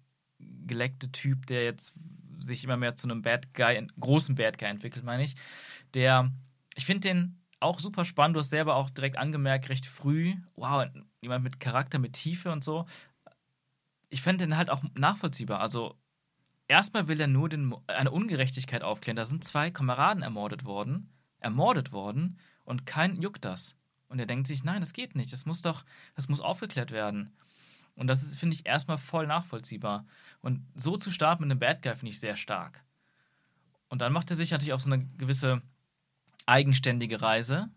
Geleckte 0.68 1.12
Typ, 1.12 1.48
der 1.48 1.64
jetzt 1.64 1.94
sich 2.40 2.64
immer 2.64 2.78
mehr 2.78 2.96
zu 2.96 3.08
einem 3.08 3.22
Bad 3.22 3.54
Guy, 3.54 3.88
großen 4.00 4.36
Bad 4.36 4.58
Guy 4.58 4.70
entwickelt, 4.70 5.04
meine 5.04 5.24
ich. 5.24 5.36
Der, 5.94 6.32
ich 6.76 6.86
finde 6.86 7.08
den 7.08 7.42
auch 7.60 7.80
super 7.80 8.06
spannend. 8.06 8.36
Du 8.36 8.40
hast 8.40 8.50
selber 8.50 8.76
auch 8.76 8.90
direkt 8.90 9.18
angemerkt, 9.18 9.70
recht 9.70 9.86
früh, 9.86 10.36
wow, 10.56 10.86
jemand 11.22 11.44
mit 11.44 11.60
Charakter, 11.60 12.00
mit 12.00 12.14
Tiefe 12.14 12.52
und 12.52 12.64
so. 12.64 12.86
Ich 14.10 14.22
fände 14.22 14.46
den 14.46 14.58
halt 14.58 14.70
auch 14.70 14.84
nachvollziehbar. 14.94 15.60
Also, 15.60 15.96
erstmal 16.68 17.08
will 17.08 17.20
er 17.20 17.28
nur 17.28 17.50
den, 17.50 17.76
eine 17.88 18.12
Ungerechtigkeit 18.12 18.84
aufklären. 18.84 19.18
Da 19.18 19.26
sind 19.26 19.44
zwei 19.44 19.72
Kameraden 19.72 20.24
ermordet 20.24 20.66
worden, 20.66 21.10
ermordet 21.40 21.92
worden 21.92 22.38
und 22.64 22.86
kein 22.86 23.22
juckt 23.22 23.44
das. 23.44 23.76
Und 24.08 24.20
er 24.20 24.26
denkt 24.26 24.48
sich, 24.48 24.64
nein, 24.64 24.80
das 24.80 24.94
geht 24.94 25.16
nicht. 25.16 25.34
Das 25.34 25.46
muss 25.46 25.62
doch, 25.62 25.84
das 26.16 26.30
muss 26.30 26.40
aufgeklärt 26.40 26.92
werden. 26.92 27.32
Und 27.98 28.08
das 28.08 28.24
ist, 28.24 28.38
finde 28.40 28.56
ich, 28.56 28.66
erstmal 28.66 28.98
voll 28.98 29.28
nachvollziehbar. 29.28 30.06
Und 30.42 30.66
so 30.76 30.96
zu 30.96 31.12
starten 31.12 31.44
mit 31.44 31.52
einem 31.52 31.60
Bad 31.60 31.82
Guy 31.82 31.94
finde 31.96 32.12
ich 32.12 32.20
sehr 32.20 32.36
stark. 32.38 32.84
Und 33.90 34.02
dann 34.02 34.14
macht 34.14 34.30
er 34.30 34.38
sich 34.38 34.52
natürlich 34.52 34.74
auf 34.74 34.82
so 34.82 34.92
eine 34.92 35.04
gewisse 35.18 35.62
eigenständige 36.46 37.22
Reise. 37.22 37.70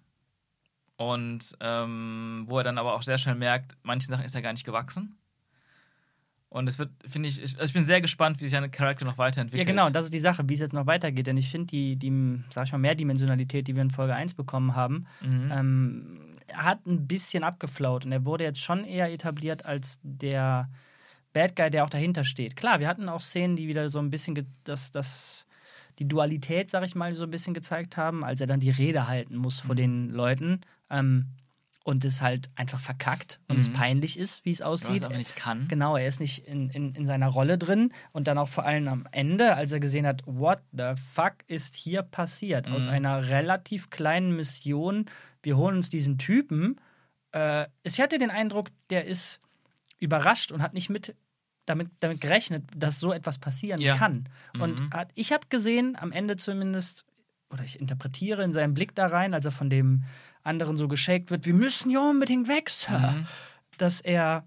Und 0.97 1.57
ähm, 1.61 2.45
wo 2.47 2.59
er 2.59 2.65
dann 2.65 2.77
aber 2.79 2.95
auch 2.95 3.03
sehr 3.03 3.17
schnell 3.19 3.35
merkt, 3.35 3.77
manchen 3.83 4.11
Sachen 4.11 4.25
ist 4.25 4.35
er 4.35 4.43
gar 4.43 4.53
nicht 4.53 4.65
gewachsen. 4.67 5.17
Und 6.51 6.69
es 6.69 6.79
wird, 6.81 6.91
finde 7.07 7.29
ich, 7.29 7.41
ich, 7.41 7.59
ich 7.59 7.73
bin 7.73 7.87
sehr 7.87 8.01
gespannt, 8.01 8.41
wie 8.41 8.49
sich 8.49 8.59
ein 8.59 8.71
Charakter 8.73 9.05
noch 9.05 9.13
Ja, 9.13 9.19
weiterentwickelt. 9.19 9.69
genau, 9.69 9.89
das 9.89 10.07
ist 10.07 10.15
die 10.15 10.19
Sache, 10.19 10.43
wie 10.49 10.55
es 10.55 10.61
jetzt 10.61 10.73
noch 10.75 10.87
weitergeht. 10.87 11.29
Denn 11.29 11.37
ich 11.37 11.49
finde 11.49 11.69
die, 11.69 11.95
die, 11.97 12.43
sag 12.51 12.67
ich 12.67 12.73
mal, 12.73 12.79
Mehrdimensionalität, 12.79 13.69
die 13.69 13.75
wir 13.77 13.83
in 13.83 13.91
Folge 13.91 14.15
1 14.17 14.35
bekommen 14.35 14.75
haben, 14.75 15.07
Mhm. 15.23 15.51
ähm, 15.53 16.21
hat 16.55 16.87
ein 16.87 17.07
bisschen 17.07 17.45
abgeflaut. 17.45 18.05
Und 18.05 18.13
er 18.13 18.25
wurde 18.25 18.45
jetzt 18.45 18.61
schon 18.61 18.85
eher 18.85 19.13
etabliert 19.13 19.65
als 19.65 19.99
der 20.03 20.69
Bad 21.33 21.57
Guy, 21.57 21.71
der 21.71 21.85
auch 21.85 21.91
dahinter 21.91 22.25
steht. 22.25 22.57
Klar, 22.57 22.81
wir 22.81 22.89
hatten 22.89 23.09
auch 23.09 23.21
Szenen, 23.21 23.57
die 23.57 23.69
wieder 23.69 23.89
so 23.89 23.99
ein 23.99 24.11
bisschen 24.11 24.47
das, 24.65 24.91
das, 24.93 25.47
die 25.99 26.09
Dualität, 26.09 26.71
sag 26.71 26.85
ich 26.85 26.95
mal, 26.95 27.15
so 27.15 27.25
ein 27.25 27.31
bisschen 27.31 27.55
gezeigt 27.55 27.97
haben, 27.97 28.25
als 28.25 28.41
er 28.41 28.47
dann 28.47 28.61
die 28.61 28.71
Rede 28.71 29.07
halten 29.09 29.37
muss 29.37 29.61
vor 29.61 29.75
Mhm. 29.75 29.79
den 29.79 30.11
Leuten. 30.11 30.61
Ähm, 30.91 31.27
und 31.85 32.05
es 32.05 32.21
halt 32.21 32.51
einfach 32.57 32.79
verkackt 32.81 33.41
und 33.49 33.59
es 33.59 33.69
Mhm. 33.71 33.73
peinlich 33.73 34.19
ist, 34.19 34.45
wie 34.45 34.53
es 34.53 34.61
was 34.61 34.67
aussieht. 34.67 35.03
er 35.03 35.09
aber 35.09 35.19
nicht 35.19 35.35
kann. 35.35 35.67
Genau, 35.69 35.97
er 35.97 36.07
ist 36.07 36.21
nicht 36.21 36.47
in, 36.47 36.69
in, 36.71 36.95
in 36.95 37.07
seiner 37.07 37.29
Rolle 37.29 37.57
drin 37.59 37.93
und 38.13 38.29
dann 38.29 38.37
auch 38.39 38.49
vor 38.49 38.65
allem 38.67 38.87
am 38.89 39.07
Ende, 39.13 39.57
als 39.57 39.73
er 39.73 39.81
gesehen 39.81 40.07
hat, 40.07 40.23
what 40.27 40.61
the 40.73 40.93
fuck 41.15 41.37
ist 41.47 41.75
hier 41.77 42.03
passiert? 42.03 42.69
Aus 42.69 42.87
Mhm. 42.87 42.93
einer 42.93 43.29
relativ 43.29 43.89
kleinen 43.91 44.37
Mission, 44.37 45.07
wir 45.43 45.57
holen 45.57 45.77
uns 45.77 45.89
diesen 45.89 46.19
Typen. 46.19 46.79
Äh, 47.33 47.67
ich 47.83 47.99
hatte 48.01 48.19
den 48.19 48.31
Eindruck, 48.31 48.69
der 48.91 49.07
ist 49.07 49.41
überrascht 49.99 50.53
und 50.53 50.63
hat 50.63 50.75
nicht 50.75 50.91
mit 50.91 51.15
damit, 51.67 51.89
damit 52.01 52.21
gerechnet, 52.21 52.65
dass 52.77 52.99
so 52.99 53.13
etwas 53.13 53.39
passieren 53.39 53.81
Ja. 53.81 53.95
kann. 53.95 54.29
Und 54.59 54.81
Mhm. 54.81 54.91
hat, 54.93 55.13
ich 55.15 55.33
habe 55.33 55.47
gesehen, 55.49 55.97
am 55.97 56.11
Ende 56.11 56.37
zumindest, 56.37 57.05
oder 57.51 57.63
ich 57.65 57.79
interpretiere 57.81 58.43
in 58.43 58.53
seinem 58.53 58.75
Blick 58.75 58.95
da 58.95 59.07
rein, 59.07 59.35
als 59.35 59.45
er 59.45 59.53
von 59.53 59.71
dem 59.71 60.05
anderen 60.43 60.77
so 60.77 60.89
geschakt 60.89 61.31
wird, 61.31 61.47
wir 61.47 61.55
müssen 61.55 61.91
hier 61.91 62.01
unbedingt 62.01 62.49
weg, 62.49 62.71
Sir 62.71 62.99
Mhm. 62.99 63.27
dass 63.79 64.01
er 64.01 64.45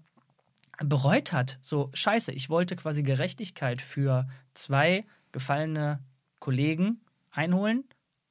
bereut 0.78 1.32
hat. 1.32 1.58
So, 1.62 1.90
scheiße, 1.94 2.32
ich 2.32 2.50
wollte 2.50 2.76
quasi 2.76 3.02
Gerechtigkeit 3.02 3.80
für 3.80 4.26
zwei 4.54 5.04
gefallene 5.32 6.00
Kollegen 6.40 7.00
einholen 7.30 7.84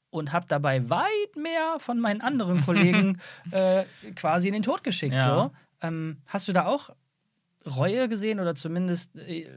und 0.10 0.32
habe 0.34 0.46
dabei 0.48 0.90
weit 0.90 1.36
mehr 1.38 1.78
von 1.80 2.00
meinen 2.00 2.22
anderen 2.22 2.62
Kollegen 2.66 3.20
äh, 3.52 3.84
quasi 4.16 4.48
in 4.50 4.54
den 4.54 4.64
Tod 4.64 4.84
geschickt. 4.84 5.16
Ja. 5.16 5.26
So. 5.26 5.52
Ähm, 5.82 6.18
hast 6.28 6.48
du 6.48 6.54
da 6.54 6.66
auch 6.66 6.90
Reue 7.66 8.10
gesehen 8.10 8.40
oder 8.40 8.56
zumindest 8.56 9.16
äh, 9.16 9.48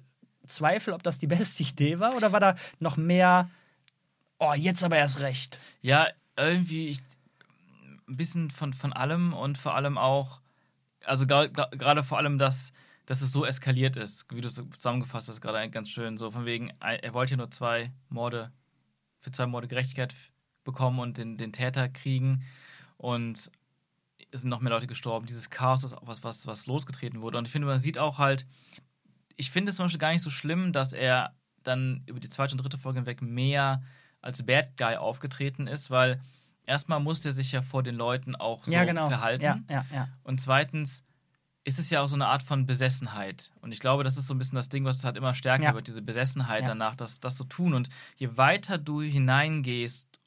Zweifel, 0.46 0.94
ob 0.94 1.02
das 1.02 1.18
die 1.18 1.26
beste 1.26 1.62
Idee 1.64 1.98
war? 1.98 2.16
Oder 2.16 2.30
war 2.32 2.40
da 2.40 2.54
noch 2.78 2.96
mehr, 2.96 3.50
oh, 4.38 4.54
jetzt 4.54 4.84
aber 4.84 4.96
erst 4.96 5.20
recht? 5.20 5.58
Ja, 5.82 6.06
irgendwie 6.36 6.88
ich, 6.88 6.98
ein 8.08 8.16
bisschen 8.16 8.50
von, 8.50 8.72
von 8.72 8.92
allem 8.92 9.32
und 9.32 9.58
vor 9.58 9.74
allem 9.74 9.98
auch, 9.98 10.40
also 11.04 11.26
gerade 11.26 12.02
vor 12.02 12.18
allem, 12.18 12.38
dass, 12.38 12.72
dass 13.04 13.20
es 13.20 13.32
so 13.32 13.44
eskaliert 13.44 13.96
ist, 13.96 14.26
wie 14.32 14.40
du 14.40 14.48
es 14.48 14.54
zusammengefasst 14.54 15.28
hast, 15.28 15.40
gerade 15.40 15.68
ganz 15.70 15.88
schön, 15.88 16.18
so 16.18 16.30
von 16.30 16.44
wegen, 16.44 16.72
er 16.80 17.14
wollte 17.14 17.32
ja 17.32 17.36
nur 17.36 17.50
zwei 17.50 17.92
Morde, 18.08 18.52
für 19.20 19.30
zwei 19.30 19.46
Morde 19.46 19.68
Gerechtigkeit 19.68 20.14
bekommen 20.64 20.98
und 20.98 21.18
den, 21.18 21.36
den 21.36 21.52
Täter 21.52 21.88
kriegen 21.88 22.44
und 22.96 23.50
es 24.30 24.40
sind 24.40 24.50
noch 24.50 24.60
mehr 24.60 24.72
Leute 24.72 24.86
gestorben. 24.86 25.26
Dieses 25.26 25.50
Chaos 25.50 25.84
ist 25.84 25.96
was, 26.00 26.24
was, 26.24 26.46
was 26.46 26.66
losgetreten 26.66 27.20
wurde. 27.20 27.38
Und 27.38 27.46
ich 27.46 27.52
finde, 27.52 27.68
man 27.68 27.78
sieht 27.78 27.98
auch 27.98 28.18
halt, 28.18 28.46
ich 29.36 29.50
finde 29.50 29.70
es 29.70 29.76
zum 29.76 29.84
Beispiel 29.84 29.98
gar 29.98 30.12
nicht 30.12 30.22
so 30.22 30.30
schlimm, 30.30 30.72
dass 30.72 30.92
er 30.92 31.34
dann 31.62 32.02
über 32.06 32.20
die 32.20 32.30
zweite 32.30 32.52
und 32.52 32.62
dritte 32.62 32.78
Folge 32.78 32.98
hinweg 32.98 33.22
mehr 33.22 33.82
als 34.20 34.44
Bad 34.44 34.76
Guy 34.76 34.96
aufgetreten 34.96 35.66
ist, 35.66 35.90
weil 35.90 36.20
erstmal 36.66 37.00
musste 37.00 37.30
er 37.30 37.32
sich 37.32 37.52
ja 37.52 37.62
vor 37.62 37.82
den 37.82 37.94
Leuten 37.94 38.36
auch 38.36 38.64
so 38.64 38.72
ja, 38.72 38.84
genau. 38.84 39.08
verhalten. 39.08 39.42
Ja, 39.42 39.58
ja, 39.70 39.84
ja. 39.92 40.08
Und 40.24 40.40
zweitens 40.40 41.02
ist 41.64 41.78
es 41.80 41.90
ja 41.90 42.00
auch 42.00 42.08
so 42.08 42.14
eine 42.14 42.26
Art 42.26 42.42
von 42.44 42.64
Besessenheit. 42.66 43.50
Und 43.60 43.72
ich 43.72 43.80
glaube, 43.80 44.04
das 44.04 44.16
ist 44.16 44.28
so 44.28 44.34
ein 44.34 44.38
bisschen 44.38 44.54
das 44.54 44.68
Ding, 44.68 44.84
was 44.84 45.02
halt 45.02 45.16
immer 45.16 45.34
stärker 45.34 45.64
Ja. 45.64 45.74
wird, 45.74 45.88
diese 45.88 46.02
Besessenheit 46.02 46.60
Ja. 46.60 46.68
danach, 46.68 46.94
das, 46.94 47.18
das 47.18 47.36
zu 47.36 47.44
tun. 47.44 47.74
Und 47.74 47.88
je 48.16 48.36
weiter 48.36 48.78
du 48.78 49.02
hineingehst 49.02 50.20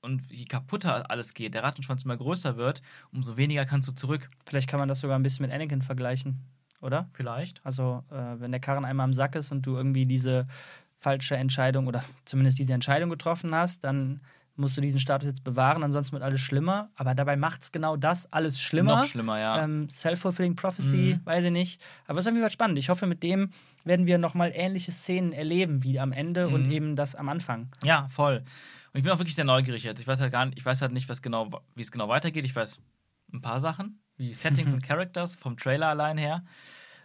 und 0.00 0.30
je 0.30 0.44
kaputter 0.44 1.10
alles 1.10 1.34
geht, 1.34 1.54
der 1.54 1.62
Rattenschwanz 1.64 2.04
immer 2.04 2.16
größer 2.16 2.56
wird, 2.56 2.82
umso 3.12 3.36
weniger 3.36 3.64
kannst 3.64 3.88
du 3.88 3.92
zurück. 3.92 4.28
Vielleicht 4.46 4.68
kann 4.68 4.78
man 4.78 4.88
das 4.88 5.00
sogar 5.00 5.18
ein 5.18 5.22
bisschen 5.24 5.44
mit 5.44 5.52
Anakin 5.54 5.82
vergleichen, 5.82 6.38
oder? 6.80 7.08
Vielleicht. 7.14 7.60
Also, 7.66 8.04
äh, 8.10 8.40
wenn 8.40 8.52
der 8.52 8.60
Karren 8.60 8.84
einmal 8.84 9.06
im 9.08 9.12
Sack 9.12 9.34
ist 9.34 9.50
und 9.50 9.62
du 9.66 9.76
irgendwie 9.76 10.06
diese 10.06 10.46
falsche 11.00 11.36
Entscheidung 11.36 11.86
oder 11.88 12.04
zumindest 12.26 12.58
diese 12.60 12.74
Entscheidung 12.74 13.10
getroffen 13.10 13.54
hast, 13.54 13.82
dann 13.84 14.20
musst 14.56 14.76
du 14.76 14.80
diesen 14.80 15.00
Status 15.00 15.26
jetzt 15.28 15.44
bewahren, 15.44 15.82
ansonsten 15.82 16.12
wird 16.12 16.22
alles 16.22 16.40
schlimmer. 16.40 16.90
Aber 16.94 17.14
dabei 17.14 17.36
macht 17.36 17.62
es 17.62 17.72
genau 17.72 17.96
das 17.96 18.30
alles 18.32 18.60
schlimmer. 18.60 18.96
Noch 18.96 19.04
schlimmer, 19.04 19.38
ja. 19.38 19.64
Ähm, 19.64 19.88
Self-fulfilling 19.88 20.56
Prophecy, 20.56 21.16
Mhm. 21.18 21.26
weiß 21.26 21.44
ich 21.46 21.50
nicht. 21.50 21.82
Aber 22.06 22.18
es 22.18 22.24
ist 22.24 22.28
auf 22.28 22.34
jeden 22.34 22.44
Fall 22.44 22.52
spannend. 22.52 22.78
Ich 22.78 22.88
hoffe, 22.90 23.06
mit 23.06 23.22
dem 23.22 23.50
werden 23.84 24.06
wir 24.06 24.18
nochmal 24.18 24.52
ähnliche 24.54 24.92
Szenen 24.92 25.32
erleben 25.32 25.82
wie 25.82 25.98
am 25.98 26.12
Ende 26.12 26.48
und 26.48 26.66
Mhm. 26.66 26.72
eben 26.72 26.96
das 26.96 27.14
am 27.14 27.28
Anfang. 27.28 27.68
Ja, 27.82 28.08
voll. 28.08 28.38
Und 28.92 28.98
ich 28.98 29.02
bin 29.04 29.12
auch 29.12 29.18
wirklich 29.18 29.34
sehr 29.36 29.44
neugierig 29.44 29.84
jetzt. 29.84 30.00
Ich 30.00 30.06
weiß 30.06 30.20
halt 30.20 30.32
gar 30.32 30.44
nicht, 30.46 30.58
ich 30.58 30.64
weiß 30.66 30.82
halt 30.82 30.92
nicht, 30.92 31.08
was 31.08 31.22
genau, 31.22 31.50
wie 31.74 31.82
es 31.82 31.90
genau 31.92 32.08
weitergeht. 32.08 32.44
Ich 32.44 32.54
weiß 32.54 32.78
ein 33.32 33.40
paar 33.40 33.60
Sachen, 33.60 34.02
wie 34.16 34.34
Settings 34.68 34.74
und 34.74 34.82
Characters 34.82 35.36
vom 35.36 35.56
Trailer 35.56 35.88
allein 35.88 36.18
her. 36.18 36.44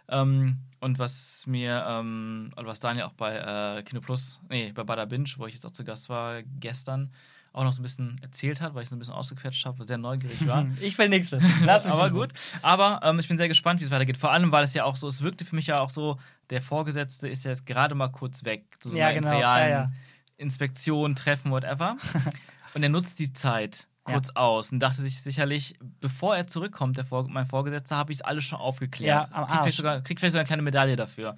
Ähm, 0.08 0.58
und 0.80 0.98
was 0.98 1.44
mir, 1.46 1.84
ähm, 1.88 2.50
oder 2.56 2.66
was 2.66 2.80
Daniel 2.80 3.04
auch 3.06 3.12
bei 3.14 3.78
äh, 3.78 3.82
Kino 3.82 4.00
Plus, 4.00 4.40
nee, 4.48 4.72
bei 4.72 4.84
Bada 4.84 5.04
Binge, 5.04 5.28
wo 5.36 5.46
ich 5.46 5.54
jetzt 5.54 5.64
auch 5.66 5.72
zu 5.72 5.84
Gast 5.84 6.08
war, 6.08 6.42
gestern 6.60 7.10
auch 7.56 7.64
noch 7.64 7.72
so 7.72 7.80
ein 7.80 7.84
bisschen 7.84 8.20
erzählt 8.22 8.60
hat, 8.60 8.74
weil 8.74 8.82
ich 8.82 8.88
so 8.90 8.96
ein 8.96 8.98
bisschen 8.98 9.14
ausgequetscht 9.14 9.64
habe, 9.64 9.82
sehr 9.86 9.96
neugierig 9.96 10.46
war. 10.46 10.66
Ich 10.80 10.98
will 10.98 11.08
nichts 11.08 11.32
wissen. 11.32 11.50
Lass 11.64 11.84
mich 11.84 11.92
aber 11.92 12.10
gut. 12.10 12.32
Aber 12.60 13.00
ähm, 13.02 13.18
ich 13.18 13.28
bin 13.28 13.38
sehr 13.38 13.48
gespannt, 13.48 13.80
wie 13.80 13.84
es 13.84 13.90
weitergeht. 13.90 14.18
Vor 14.18 14.30
allem, 14.30 14.52
weil 14.52 14.62
es 14.62 14.74
ja 14.74 14.84
auch 14.84 14.96
so, 14.96 15.08
es 15.08 15.22
wirkte 15.22 15.44
für 15.44 15.56
mich 15.56 15.66
ja 15.66 15.80
auch 15.80 15.88
so, 15.88 16.18
der 16.50 16.60
Vorgesetzte 16.60 17.28
ist 17.28 17.44
ja 17.44 17.50
jetzt 17.50 17.64
gerade 17.64 17.94
mal 17.94 18.08
kurz 18.08 18.44
weg. 18.44 18.64
Zu 18.80 18.90
so 18.90 18.98
Ja, 18.98 19.10
genau. 19.10 19.28
imperialen 19.28 19.70
Ja, 19.70 19.78
ja. 19.78 19.92
Inspektion, 20.36 21.16
Treffen, 21.16 21.50
whatever. 21.50 21.96
Und 22.74 22.82
er 22.82 22.90
nutzt 22.90 23.18
die 23.18 23.32
Zeit 23.32 23.86
kurz 24.04 24.30
aus 24.34 24.70
und 24.70 24.78
dachte 24.78 25.02
sich 25.02 25.20
sicherlich, 25.20 25.74
bevor 26.00 26.36
er 26.36 26.46
zurückkommt, 26.46 26.96
der 26.96 27.04
Vor 27.04 27.28
mein 27.28 27.46
Vorgesetzter, 27.46 27.96
habe 27.96 28.12
ich 28.12 28.18
es 28.18 28.22
alles 28.22 28.44
schon 28.44 28.58
aufgeklärt. 28.58 29.28
Ja, 29.32 29.46
kriegt, 29.46 29.62
vielleicht 29.62 29.76
sogar, 29.76 30.00
kriegt 30.02 30.20
vielleicht 30.20 30.32
sogar 30.32 30.42
eine 30.42 30.46
kleine 30.46 30.62
Medaille 30.62 30.94
dafür. 30.94 31.36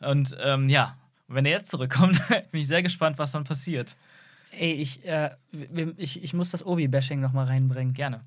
Und 0.00 0.34
ähm, 0.40 0.68
ja, 0.68 0.96
wenn 1.28 1.44
er 1.44 1.52
jetzt 1.52 1.70
zurückkommt, 1.70 2.22
bin 2.52 2.60
ich 2.60 2.68
sehr 2.68 2.82
gespannt, 2.82 3.18
was 3.18 3.32
dann 3.32 3.44
passiert. 3.44 3.96
Ey, 4.56 4.72
ich, 4.72 5.04
äh, 5.04 5.30
ich, 5.96 6.22
ich 6.22 6.34
muss 6.34 6.50
das 6.50 6.64
Obi-Bashing 6.64 7.20
nochmal 7.20 7.46
reinbringen. 7.46 7.94
Gerne. 7.94 8.22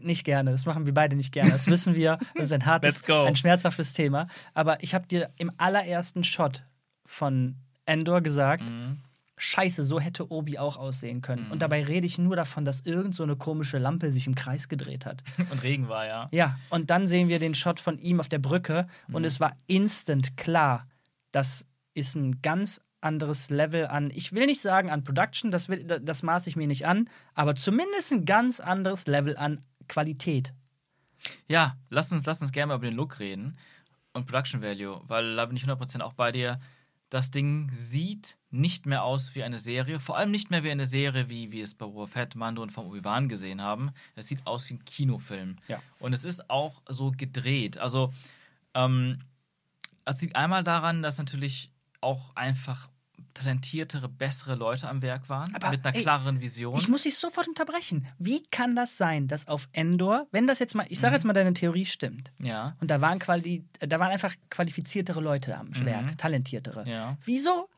Nicht 0.00 0.24
gerne, 0.24 0.52
das 0.52 0.64
machen 0.64 0.86
wir 0.86 0.94
beide 0.94 1.16
nicht 1.16 1.32
gerne. 1.32 1.50
Das 1.50 1.66
wissen 1.66 1.96
wir, 1.96 2.18
das 2.34 2.44
ist 2.44 2.52
ein 2.52 2.66
hartes, 2.66 3.02
ein 3.08 3.34
schmerzhaftes 3.34 3.92
Thema. 3.92 4.28
Aber 4.54 4.82
ich 4.82 4.94
habe 4.94 5.06
dir 5.08 5.30
im 5.36 5.50
allerersten 5.56 6.22
Shot 6.22 6.62
von 7.04 7.56
Endor 7.84 8.20
gesagt, 8.20 8.70
Mhm. 8.70 8.98
Scheiße, 9.38 9.82
so 9.82 9.98
hätte 9.98 10.30
Obi 10.30 10.56
auch 10.58 10.76
aussehen 10.76 11.20
können. 11.20 11.50
Und 11.50 11.62
dabei 11.62 11.82
rede 11.82 12.06
ich 12.06 12.16
nur 12.16 12.36
davon, 12.36 12.64
dass 12.64 12.78
irgend 12.80 13.16
so 13.16 13.24
eine 13.24 13.34
komische 13.34 13.78
Lampe 13.78 14.12
sich 14.12 14.28
im 14.28 14.36
Kreis 14.36 14.68
gedreht 14.68 15.04
hat. 15.04 15.24
Und 15.50 15.64
Regen 15.64 15.88
war 15.88 16.06
ja. 16.06 16.28
Ja, 16.30 16.56
und 16.70 16.90
dann 16.90 17.08
sehen 17.08 17.28
wir 17.28 17.40
den 17.40 17.54
Shot 17.56 17.80
von 17.80 17.98
ihm 17.98 18.20
auf 18.20 18.28
der 18.28 18.38
Brücke 18.38 18.86
und 19.10 19.24
es 19.24 19.40
war 19.40 19.56
instant 19.66 20.36
klar, 20.36 20.86
das 21.32 21.66
ist 21.94 22.14
ein 22.14 22.40
ganz 22.40 22.80
anderes 23.02 23.50
Level 23.50 23.86
an, 23.86 24.10
ich 24.14 24.32
will 24.32 24.46
nicht 24.46 24.60
sagen 24.60 24.90
an 24.90 25.04
Production, 25.04 25.50
das, 25.50 25.68
will, 25.68 25.84
das 25.84 26.22
maße 26.22 26.48
ich 26.48 26.56
mir 26.56 26.66
nicht 26.66 26.86
an, 26.86 27.08
aber 27.34 27.54
zumindest 27.54 28.12
ein 28.12 28.24
ganz 28.24 28.60
anderes 28.60 29.06
Level 29.06 29.36
an 29.36 29.62
Qualität. 29.88 30.52
Ja, 31.48 31.76
lass 31.90 32.12
uns, 32.12 32.24
lass 32.26 32.40
uns 32.40 32.52
gerne 32.52 32.68
mal 32.68 32.76
über 32.76 32.86
den 32.86 32.96
Look 32.96 33.18
reden 33.18 33.56
und 34.12 34.26
Production 34.26 34.62
Value, 34.62 35.00
weil 35.06 35.36
da 35.36 35.46
bin 35.46 35.56
ich 35.56 35.64
100% 35.64 36.00
auch 36.00 36.14
bei 36.14 36.32
dir. 36.32 36.60
Das 37.10 37.30
Ding 37.30 37.68
sieht 37.70 38.38
nicht 38.50 38.86
mehr 38.86 39.04
aus 39.04 39.34
wie 39.34 39.42
eine 39.42 39.58
Serie, 39.58 40.00
vor 40.00 40.16
allem 40.16 40.30
nicht 40.30 40.50
mehr 40.50 40.64
wie 40.64 40.70
eine 40.70 40.86
Serie, 40.86 41.28
wie 41.28 41.52
wir 41.52 41.64
es 41.64 41.74
bei 41.74 41.86
Boba 41.86 42.06
Fett, 42.06 42.34
Mando 42.34 42.62
und 42.62 42.70
vom 42.70 42.86
Obi-Wan 42.86 43.28
gesehen 43.28 43.60
haben. 43.60 43.90
Es 44.14 44.28
sieht 44.28 44.46
aus 44.46 44.68
wie 44.68 44.74
ein 44.74 44.84
Kinofilm. 44.84 45.56
Ja. 45.68 45.82
Und 45.98 46.12
es 46.12 46.24
ist 46.24 46.48
auch 46.48 46.82
so 46.88 47.10
gedreht. 47.10 47.78
Also, 47.78 48.12
ähm, 48.74 49.18
es 50.04 50.20
liegt 50.20 50.36
einmal 50.36 50.64
daran, 50.64 51.02
dass 51.02 51.18
natürlich 51.18 51.70
auch 52.00 52.34
einfach 52.34 52.88
talentiertere, 53.34 54.08
bessere 54.08 54.54
Leute 54.54 54.88
am 54.88 55.02
Werk 55.02 55.28
waren, 55.28 55.54
Aber, 55.54 55.70
mit 55.70 55.84
einer 55.84 55.94
ey, 55.94 56.02
klareren 56.02 56.40
Vision. 56.40 56.76
Ich 56.78 56.88
muss 56.88 57.02
dich 57.02 57.16
sofort 57.18 57.48
unterbrechen. 57.48 58.06
Wie 58.18 58.42
kann 58.50 58.76
das 58.76 58.96
sein, 58.96 59.28
dass 59.28 59.48
auf 59.48 59.68
Endor, 59.72 60.26
wenn 60.30 60.46
das 60.46 60.58
jetzt 60.58 60.74
mal, 60.74 60.86
ich 60.88 61.00
sage 61.00 61.14
jetzt 61.14 61.24
mal, 61.24 61.32
deine 61.32 61.52
Theorie 61.54 61.84
stimmt, 61.86 62.30
ja, 62.40 62.76
und 62.80 62.90
da 62.90 63.00
waren, 63.00 63.18
quali 63.18 63.64
da 63.80 63.98
waren 63.98 64.10
einfach 64.10 64.34
qualifiziertere 64.50 65.20
Leute 65.20 65.56
am 65.56 65.74
Werk, 65.84 66.18
talentiertere. 66.18 66.88
ja. 66.88 67.16
Wieso 67.24 67.68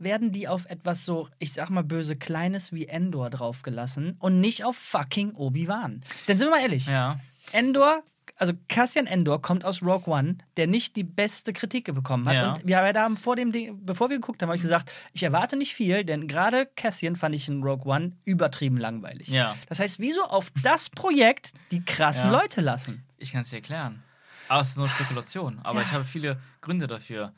werden 0.00 0.30
die 0.30 0.46
auf 0.46 0.66
etwas 0.66 1.04
so, 1.04 1.28
ich 1.40 1.52
sag 1.54 1.70
mal 1.70 1.82
böse, 1.82 2.14
Kleines 2.14 2.72
wie 2.72 2.86
Endor 2.86 3.30
draufgelassen 3.30 4.14
und 4.20 4.40
nicht 4.40 4.64
auf 4.64 4.76
fucking 4.76 5.32
Obi-Wan? 5.34 6.02
Denn 6.28 6.38
sind 6.38 6.46
wir 6.46 6.52
mal 6.52 6.62
ehrlich, 6.62 6.86
Ja. 6.86 7.18
Endor, 7.52 8.02
also 8.38 8.52
Cassian 8.68 9.06
Endor 9.06 9.42
kommt 9.42 9.64
aus 9.64 9.82
Rogue 9.82 10.06
One, 10.12 10.38
der 10.56 10.66
nicht 10.66 10.96
die 10.96 11.04
beste 11.04 11.52
Kritik 11.52 11.92
bekommen 11.92 12.26
hat. 12.26 12.34
Ja. 12.34 12.52
Und 12.54 12.66
wir 12.66 12.78
haben 12.78 13.16
vor 13.16 13.36
dem 13.36 13.52
Ding, 13.52 13.84
bevor 13.84 14.08
wir 14.10 14.16
geguckt 14.16 14.40
haben, 14.40 14.48
habe 14.48 14.56
ich 14.56 14.62
gesagt, 14.62 14.92
ich 15.12 15.22
erwarte 15.22 15.56
nicht 15.56 15.74
viel, 15.74 16.04
denn 16.04 16.28
gerade 16.28 16.66
Cassian 16.76 17.16
fand 17.16 17.34
ich 17.34 17.48
in 17.48 17.62
Rogue 17.62 17.92
One 17.92 18.12
übertrieben 18.24 18.76
langweilig. 18.76 19.28
Ja. 19.28 19.56
Das 19.68 19.80
heißt, 19.80 19.98
wieso 19.98 20.24
auf 20.24 20.50
das 20.62 20.88
Projekt 20.88 21.52
die 21.70 21.84
krassen 21.84 22.30
Ja. 22.30 22.40
Leute 22.40 22.60
lassen? 22.60 23.04
Ich 23.18 23.32
kann 23.32 23.42
es 23.42 23.50
dir 23.50 23.56
erklären. 23.56 24.02
Aber 24.48 24.62
es 24.62 24.70
ist 24.70 24.76
nur 24.76 24.88
Spekulation. 24.88 25.58
Aber 25.62 25.82
ich 25.82 25.92
habe 25.92 26.04
viele 26.04 26.40
Gründe 26.60 26.86
dafür. 26.86 27.34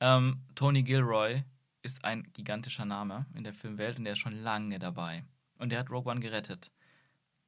Ähm, 0.00 0.38
Tony 0.54 0.82
Gilroy 0.82 1.42
ist 1.82 2.04
ein 2.04 2.28
gigantischer 2.32 2.84
Name 2.84 3.26
in 3.34 3.44
der 3.44 3.54
Filmwelt 3.54 3.98
und 3.98 4.04
der 4.04 4.12
ist 4.12 4.20
schon 4.20 4.34
lange 4.34 4.78
dabei. 4.78 5.24
Und 5.58 5.70
der 5.70 5.80
hat 5.80 5.90
Rogue 5.90 6.10
One 6.10 6.20
gerettet. 6.20 6.70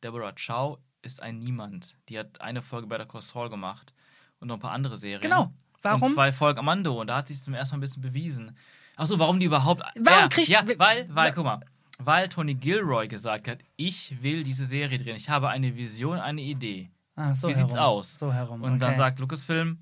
Deborah 0.03 0.33
Chow 0.33 0.79
ist 1.03 1.23
ein 1.23 1.39
Niemand. 1.39 1.97
Die 2.09 2.19
hat 2.19 2.41
eine 2.41 2.63
Folge 2.63 2.87
bei 2.87 2.99
der 2.99 3.07
Call 3.07 3.23
Saul 3.23 3.49
gemacht 3.51 3.95
und 4.41 4.49
noch 4.49 4.57
ein 4.57 4.61
paar 4.61 4.73
andere 4.73 4.97
Serien. 4.97 5.21
Genau. 5.21 5.53
Warum? 5.83 6.03
Und 6.03 6.15
zwei 6.15 6.33
Folgen 6.33 6.59
Amando. 6.59 7.01
Und 7.01 7.07
da 7.09 7.19
hat 7.19 7.29
sie 7.29 7.35
es 7.35 7.45
zum 7.45 7.55
ersten 7.55 7.75
Mal 7.75 7.79
ein 7.79 7.81
bisschen 7.81 8.03
bewiesen. 8.03 8.57
Achso, 8.97 9.19
warum 9.19 9.39
die 9.39 9.47
überhaupt. 9.47 9.83
Warum 9.83 10.21
ja, 10.21 10.29
kriegt- 10.29 10.49
Ja, 10.49 10.65
weil, 10.79 11.15
weil, 11.15 11.33
guck 11.33 11.45
mal. 11.45 11.61
Weil 11.99 12.29
Tony 12.29 12.55
Gilroy 12.55 13.09
gesagt 13.09 13.49
hat, 13.49 13.59
ich 13.77 14.23
will 14.23 14.43
diese 14.43 14.65
Serie 14.65 14.99
drehen. 14.99 15.17
Ich 15.17 15.29
habe 15.31 15.49
eine 15.49 15.77
Vision, 15.77 16.19
eine 16.19 16.43
Idee. 16.43 16.91
Ah, 17.15 17.35
so 17.35 17.49
Wie 17.49 17.55
herum. 17.55 17.69
sieht's 17.69 17.81
aus? 17.81 18.15
So 18.19 18.33
herum. 18.33 18.63
Und 18.63 18.79
dann 18.81 18.91
okay. 18.91 18.99
sagt 18.99 19.19
Lucasfilm, 19.19 19.79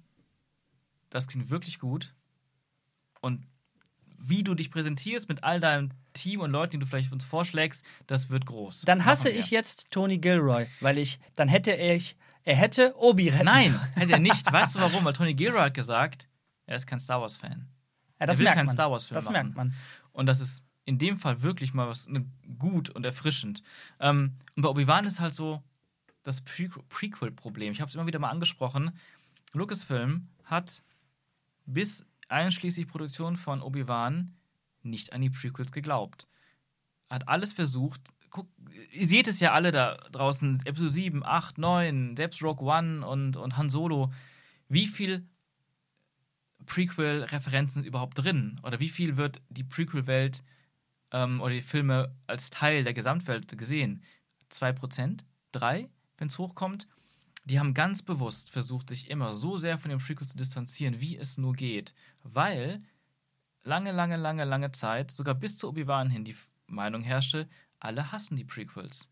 das 1.11 1.27
klingt 1.27 1.51
wirklich 1.51 1.79
gut. 1.81 2.15
Und 3.21 3.47
wie 4.29 4.43
du 4.43 4.55
dich 4.55 4.71
präsentierst 4.71 5.29
mit 5.29 5.45
all 5.45 5.61
deinem 5.61 5.91
Team 6.13 6.41
und 6.41 6.51
Leuten, 6.51 6.73
die 6.73 6.79
du 6.79 6.87
vielleicht 6.87 7.13
uns 7.13 7.25
vorschlägst, 7.25 7.85
das 8.07 8.31
wird 8.31 8.47
groß. 8.47 8.83
Dann 8.83 9.05
hasse 9.05 9.31
ich 9.31 9.51
jetzt 9.51 9.91
Tony 9.91 10.19
Gilroy, 10.19 10.67
weil 10.81 10.99
ich, 10.99 11.19
dann 11.35 11.49
hätte 11.49 11.73
er, 11.73 12.01
er 12.45 12.57
hätte 12.57 12.95
Obi 12.97 13.29
retten 13.29 13.45
Nein, 13.45 13.79
hätte 13.95 14.13
er 14.13 14.19
nicht. 14.19 14.51
Weißt 14.51 14.75
du 14.75 14.81
warum? 14.81 15.05
Weil 15.05 15.13
Tony 15.13 15.35
Gilroy 15.35 15.61
hat 15.61 15.75
gesagt, 15.75 16.29
er 16.67 16.77
ist 16.77 16.87
kein 16.87 17.01
Star 17.01 17.21
Wars-Fan. 17.21 17.69
Ja, 18.21 18.27
das 18.27 18.37
er 18.37 18.39
will 18.39 18.45
merkt 18.45 18.57
keinen 18.57 18.67
man. 18.67 18.75
Star 18.75 18.91
Wars-Film 18.91 19.15
Das 19.15 19.25
machen. 19.27 19.33
merkt 19.33 19.57
man. 19.57 19.75
Und 20.13 20.27
das 20.27 20.41
ist 20.41 20.63
in 20.85 20.99
dem 20.99 21.17
Fall 21.17 21.43
wirklich 21.43 21.75
mal 21.75 21.89
was 21.89 22.07
ne, 22.09 22.25
gut 22.59 22.91
und 22.91 23.05
erfrischend. 23.05 23.63
Ähm, 24.01 24.37
und 24.57 24.63
bei 24.63 24.69
Obi-Wan 24.69 25.07
ist 25.07 25.21
halt 25.21 25.35
so 25.35 25.63
das 26.23 26.41
Pre 26.41 26.69
Prequel-Problem. 26.89 27.73
Ich 27.73 27.81
habe 27.81 27.89
es 27.89 27.95
immer 27.95 28.07
wieder 28.07 28.19
mal 28.19 28.31
angesprochen. 28.31 28.93
Lucasfilm 29.53 30.29
hat 30.45 30.83
bis 31.67 32.07
einschließlich 32.35 32.89
Produktion 32.89 33.37
von 33.37 33.63
Obi-Wan 33.63 34.35
nicht 34.83 35.13
an 35.13 35.23
die 35.23 35.31
Prequels 35.31 35.73
geglaubt. 35.73 36.27
Hat 37.09 37.29
alles 37.29 37.53
versucht. 37.53 38.01
Guck, 38.29 38.49
ihr 38.93 39.07
seht 39.07 39.29
es 39.29 39.41
ja 39.41 39.53
alle 39.53 39.71
da 39.71 39.97
draußen, 40.11 40.61
Episode 40.65 40.91
7, 40.91 41.25
8, 41.25 41.59
9, 41.59 42.17
selbst 42.17 42.43
Rogue 42.43 42.67
One 42.67 43.07
und, 43.07 43.37
und 43.37 43.57
Han 43.57 43.71
Solo. 43.71 44.13
Wie 44.69 44.89
viel 44.89 45.27
Prequel-Referenzen 46.67 47.85
überhaupt 47.85 48.19
drin? 48.19 48.61
Oder 48.65 48.81
wie 48.81 48.89
viel 48.89 49.17
wird 49.17 49.41
die 49.49 49.65
Prequel-Welt 49.65 50.43
ähm, 51.13 51.41
oder 51.41 51.55
die 51.55 51.61
Filme 51.61 52.15
als 52.27 52.51
Teil 52.51 52.83
der 52.83 52.95
Gesamtwelt 52.95 53.57
gesehen? 53.57 54.03
2%? 54.51 55.21
3%, 55.55 55.89
wenn 56.19 56.27
es 56.27 56.39
hochkommt? 56.39 56.89
Die 57.45 57.59
haben 57.61 57.75
ganz 57.75 58.03
bewusst 58.03 58.51
versucht, 58.51 58.89
sich 58.89 59.11
immer 59.11 59.35
so 59.35 59.59
sehr 59.59 59.79
von 59.79 59.91
dem 59.91 59.99
Prequel 59.99 60.27
zu 60.27 60.37
distanzieren, 60.37 61.01
wie 61.01 61.17
es 61.17 61.37
nur 61.37 61.53
geht. 61.53 61.95
Weil 62.23 62.83
lange, 63.63 63.93
lange, 63.93 64.17
lange, 64.17 64.45
lange 64.45 64.73
Zeit, 64.73 65.11
sogar 65.11 65.35
bis 65.35 65.59
zu 65.59 65.69
Obi-Wan 65.69 66.11
hin, 66.11 66.25
die 66.25 66.37
Meinung 66.67 67.03
herrschte, 67.03 67.49
alle 67.79 68.13
hassen 68.13 68.37
die 68.37 68.45
Prequels. 68.45 69.11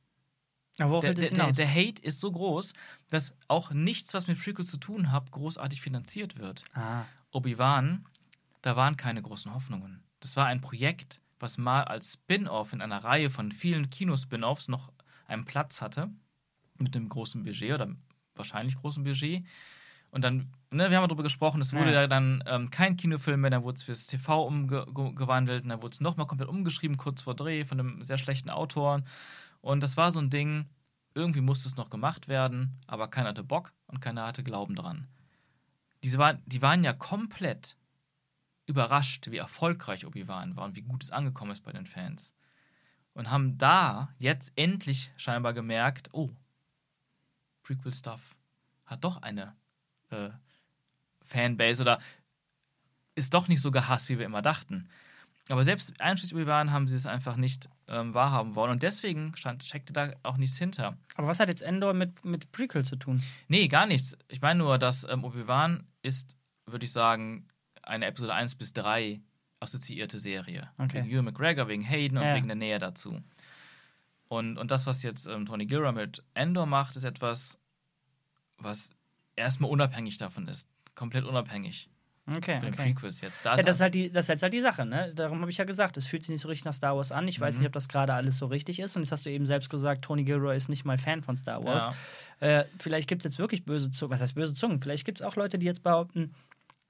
Aber 0.79 1.01
Der, 1.01 1.13
der, 1.13 1.31
der, 1.31 1.53
der 1.53 1.69
Hate 1.71 2.01
ist 2.03 2.21
so 2.21 2.33
groß, 2.33 2.73
dass 3.11 3.37
auch 3.49 3.73
nichts, 3.73 4.15
was 4.15 4.27
mit 4.27 4.41
Prequels 4.41 4.69
zu 4.71 4.79
tun 4.79 5.13
hat, 5.13 5.31
großartig 5.31 5.83
finanziert 5.83 6.39
wird. 6.39 6.65
ah. 6.75 7.05
Obi-Wan, 7.31 8.05
da 8.63 8.77
waren 8.77 8.97
keine 8.97 9.21
großen 9.23 9.53
Hoffnungen. 9.55 10.03
Das 10.21 10.37
war 10.37 10.47
ein 10.47 10.61
Projekt, 10.61 11.21
was 11.39 11.59
mal 11.59 11.83
als 11.85 12.15
Spin-off 12.15 12.73
in 12.73 12.81
einer 12.81 13.05
Reihe 13.05 13.29
von 13.29 13.53
vielen 13.53 13.91
Kino-Spin-offs 13.91 14.69
noch 14.69 14.93
einen 15.27 15.45
Platz 15.45 15.81
hatte. 15.81 16.11
Mit 16.79 16.97
einem 16.97 17.09
großen 17.09 17.43
Budget 17.43 17.73
oder 17.73 17.95
wahrscheinlich 18.37 18.77
großen 18.77 19.05
Budget. 19.05 19.45
Und 20.11 20.23
dann, 20.23 20.53
ne, 20.71 20.91
wir 20.91 20.99
haben 20.99 21.09
darüber 21.09 21.23
gesprochen, 21.23 21.63
es 21.63 21.73
wurde 21.73 21.93
ja, 21.93 22.07
dann 22.07 22.45
ähm, 22.47 22.71
kein 22.71 22.97
Kinofilm 22.97 23.41
mehr, 23.41 23.51
dann 23.51 23.65
wurde 23.65 23.77
es 23.77 23.83
fürs 23.83 24.07
TV 24.07 24.47
umgewandelt 24.47 25.63
und 25.63 25.71
dann 25.71 25.81
wurde 25.83 25.95
es 25.95 26.01
nochmal 26.01 26.27
komplett 26.27 26.51
umgeschrieben, 26.51 26.99
kurz 26.99 27.23
vor 27.23 27.35
Dreh, 27.35 27.65
von 27.65 27.81
einem 27.81 28.05
sehr 28.05 28.19
schlechten 28.19 28.51
Autor. 28.51 29.03
Und 29.63 29.83
das 29.83 29.97
war 29.97 30.13
so 30.13 30.21
ein 30.21 30.29
Ding, 30.29 30.67
irgendwie 31.15 31.41
musste 31.41 31.67
es 31.67 31.77
noch 31.77 31.89
gemacht 31.89 32.29
werden, 32.29 32.77
aber 32.87 33.09
keiner 33.09 33.31
hatte 33.31 33.43
Bock 33.43 33.73
und 33.87 34.01
keiner 34.01 34.27
hatte 34.27 34.43
Glauben 34.43 34.75
dran. 34.75 35.09
Diese 36.05 36.19
waren, 36.19 36.43
die 36.45 36.61
waren 36.61 36.85
ja 36.85 36.93
komplett 36.93 37.77
überrascht, 38.67 39.31
wie 39.31 39.39
erfolgreich 39.39 40.07
Obi-Wan 40.07 40.57
war 40.57 40.65
und 40.65 40.77
wie 40.77 40.83
gut 40.83 41.05
es 41.05 41.11
angekommen 41.11 41.53
ist 41.53 41.65
bei 41.65 41.73
den 41.73 41.87
Fans. 41.87 42.35
Und 43.15 43.31
haben 43.31 43.59
da 43.59 44.15
jetzt 44.19 44.53
endlich 44.57 45.13
scheinbar 45.17 45.53
gemerkt, 45.53 46.09
oh, 46.13 46.31
Prequel-Stuff 47.63 48.35
hat 48.87 49.05
doch 49.05 49.23
eine 49.23 49.55
äh, 50.11 50.31
Fanbase 51.23 51.83
oder 51.83 51.99
ist 53.15 53.35
doch 53.35 53.49
nicht 53.49 53.61
so 53.61 53.71
gehasst, 53.71 54.09
wie 54.09 54.19
wir 54.19 54.27
immer 54.27 54.43
dachten. 54.43 54.89
Aber 55.49 55.65
selbst 55.65 56.01
einschließlich 56.01 56.37
Obi-Wan 56.41 56.71
haben 56.71 56.87
sie 56.89 56.95
es 56.95 57.05
einfach 57.05 57.37
nicht 57.37 57.69
ähm, 57.89 58.15
wahrhaben 58.15 58.55
wollen. 58.55 58.71
Und 58.71 58.83
deswegen 58.83 59.35
stand, 59.37 59.65
steckte 59.65 59.93
da 59.93 60.13
auch 60.23 60.37
nichts 60.37 60.57
hinter. 60.57 60.97
Aber 61.17 61.27
was 61.27 61.41
hat 61.41 61.49
jetzt 61.49 61.63
Endor 61.63 61.95
mit, 61.95 62.25
mit 62.25 62.53
Prequel 62.53 62.85
zu 62.85 62.97
tun? 62.97 63.23
Nee, 63.49 63.67
gar 63.69 63.87
nichts. 63.87 64.17
Ich 64.29 64.41
meine 64.41 64.59
nur, 64.59 64.79
dass 64.79 65.05
ähm, 65.05 65.25
Obi-Wan 65.25 65.87
ist, 66.03 66.37
würde 66.67 66.85
ich 66.85 66.93
sagen, 66.93 67.49
eine 67.83 68.07
Episode 68.07 68.35
1 68.35 68.55
bis 68.55 68.73
3 68.73 69.21
assoziierte 69.59 70.19
Serie. 70.19 70.71
Okay. 70.79 70.99
Wegen 71.05 71.11
Ewan 71.11 71.25
McGregor, 71.27 71.69
wegen 71.69 71.83
Hayden 71.83 72.19
und 72.19 72.25
Ja. 72.25 72.35
wegen 72.35 72.47
der 72.47 72.57
Nähe 72.57 72.79
dazu. 72.79 73.21
Und, 74.33 74.57
und 74.57 74.71
das, 74.71 74.87
was 74.87 75.03
jetzt 75.03 75.27
ähm, 75.27 75.45
Tony 75.45 75.67
Gilroy 75.67 75.93
mit 75.93 76.23
Endor 76.33 76.65
macht, 76.65 76.97
ist 76.97 77.05
etwas, 77.05 77.59
was 78.57 78.89
erstmal 79.37 79.71
unabhängig 79.71 80.17
davon 80.17 80.49
ist. 80.49 80.67
Komplett 80.95 81.25
unabhängig 81.25 81.91
Okay, 82.27 82.55
von 82.55 82.63
den 82.71 82.73
okay. 82.73 82.95
Prequels 82.95 83.21
jetzt. 83.21 83.45
Da 83.45 83.57
Ja, 83.57 83.63
das, 83.63 83.77
ist 83.77 83.81
halt 83.83 83.95
die, 83.95 84.11
das 84.11 84.25
ist 84.25 84.29
jetzt 84.29 84.43
halt 84.43 84.55
die 84.55 84.63
Sache, 84.63 84.87
ne? 84.87 85.13
Darum 85.15 85.43
habe 85.43 85.51
ich 85.51 85.59
ja 85.59 85.65
gesagt, 85.65 85.99
es 85.99 86.07
fühlt 86.07 86.23
sich 86.23 86.31
nicht 86.31 86.41
so 86.41 86.49
richtig 86.49 86.65
nach 86.65 86.73
Star 86.73 86.97
Wars 86.97 87.13
an. 87.13 87.29
Ich 87.29 87.39
weiß 87.41 87.57
Mhm. 87.57 87.61
nicht, 87.61 87.67
ob 87.67 87.73
das 87.75 87.89
gerade 87.89 88.15
alles 88.15 88.39
so 88.39 88.47
richtig 88.47 88.79
ist. 88.79 88.97
Und 88.97 89.03
jetzt 89.03 89.13
hast 89.13 89.27
du 89.27 89.31
eben 89.31 89.45
selbst 89.45 89.69
gesagt, 89.69 90.03
Tony 90.03 90.25
Gilroy 90.25 90.57
ist 90.57 90.71
nicht 90.71 90.87
mal 90.87 90.97
Fan 90.97 91.21
von 91.21 91.37
Star 91.37 91.63
Wars. 91.63 91.91
Ja. 92.41 92.61
Äh, 92.61 92.65
vielleicht 92.79 93.09
gibt 93.09 93.21
es 93.23 93.25
jetzt 93.31 93.39
wirklich 93.39 93.67
böse 93.67 93.91
Zungen. 93.91 94.15
Was 94.15 94.23
heißt 94.23 94.35
böse 94.35 94.55
Zungen? 94.55 94.81
Vielleicht 94.81 95.05
gibt 95.05 95.21
es 95.21 95.27
auch 95.27 95.37
Leute, 95.37 95.59
die 95.59 95.67
jetzt 95.67 95.83
behaupten, 95.83 96.33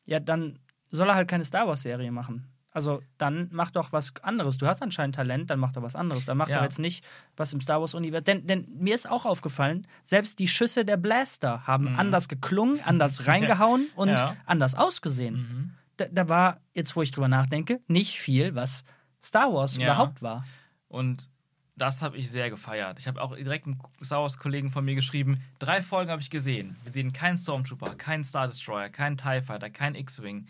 ja, 0.04 0.20
dann 0.20 0.60
soll 0.90 1.08
er 1.08 1.16
halt 1.16 1.26
keine 1.28 1.44
Star 1.44 1.66
Wars-Serie 1.66 2.12
machen. 2.12 2.51
Also 2.74 3.02
dann 3.18 3.48
mach 3.52 3.70
doch 3.70 3.92
was 3.92 4.12
anderes. 4.22 4.56
Du 4.56 4.66
hast 4.66 4.82
anscheinend 4.82 5.14
Talent, 5.14 5.50
dann 5.50 5.58
mach 5.60 5.72
doch 5.72 5.82
was 5.82 5.94
anderes. 5.94 6.24
Dann 6.24 6.38
mach 6.38 6.48
Ja. 6.48 6.56
doch 6.56 6.62
jetzt 6.64 6.78
nicht 6.78 7.04
was 7.36 7.52
im 7.52 7.60
Star 7.60 7.80
Wars-Universum. 7.80 8.24
Denn, 8.24 8.46
denn 8.46 8.66
mir 8.78 8.94
ist 8.94 9.08
auch 9.08 9.26
aufgefallen, 9.26 9.86
selbst 10.02 10.38
die 10.38 10.48
Schüsse 10.48 10.84
der 10.86 10.96
Blaster 10.96 11.66
haben 11.66 11.96
anders 11.96 12.28
geklungen, 12.28 12.80
anders 12.82 13.26
reingehauen 13.28 13.88
und 13.94 14.08
Mhm. 14.08 14.14
Ja. 14.14 14.36
anders 14.46 14.74
ausgesehen. 14.74 15.34
Mhm. 15.36 15.74
Da, 15.98 16.06
da 16.10 16.28
war, 16.28 16.60
jetzt 16.74 16.96
wo 16.96 17.02
ich 17.02 17.10
drüber 17.10 17.28
nachdenke, 17.28 17.80
nicht 17.88 18.18
viel, 18.18 18.54
was 18.54 18.84
Star 19.22 19.52
Wars 19.52 19.76
Ja. 19.76 19.82
überhaupt 19.84 20.22
war. 20.22 20.44
Und 20.88 21.28
das 21.76 22.00
habe 22.02 22.16
ich 22.16 22.30
sehr 22.30 22.48
gefeiert. 22.50 22.98
Ich 22.98 23.06
habe 23.06 23.20
auch 23.20 23.34
direkt 23.34 23.66
einen 23.66 23.80
Star 24.02 24.22
Wars-Kollegen 24.22 24.70
von 24.70 24.84
mir 24.84 24.94
geschrieben: 24.94 25.42
drei 25.58 25.82
Folgen 25.82 26.10
habe 26.10 26.22
ich 26.22 26.30
gesehen. 26.30 26.76
Wir 26.84 26.92
sehen 26.92 27.12
keinen 27.12 27.36
Stormtrooper, 27.38 27.94
keinen 27.96 28.24
Star 28.24 28.46
Destroyer, 28.46 28.88
keinen 28.88 29.16
TIE 29.18 29.42
Fighter, 29.42 29.68
keinen 29.70 29.94
X-Wing. 29.94 30.46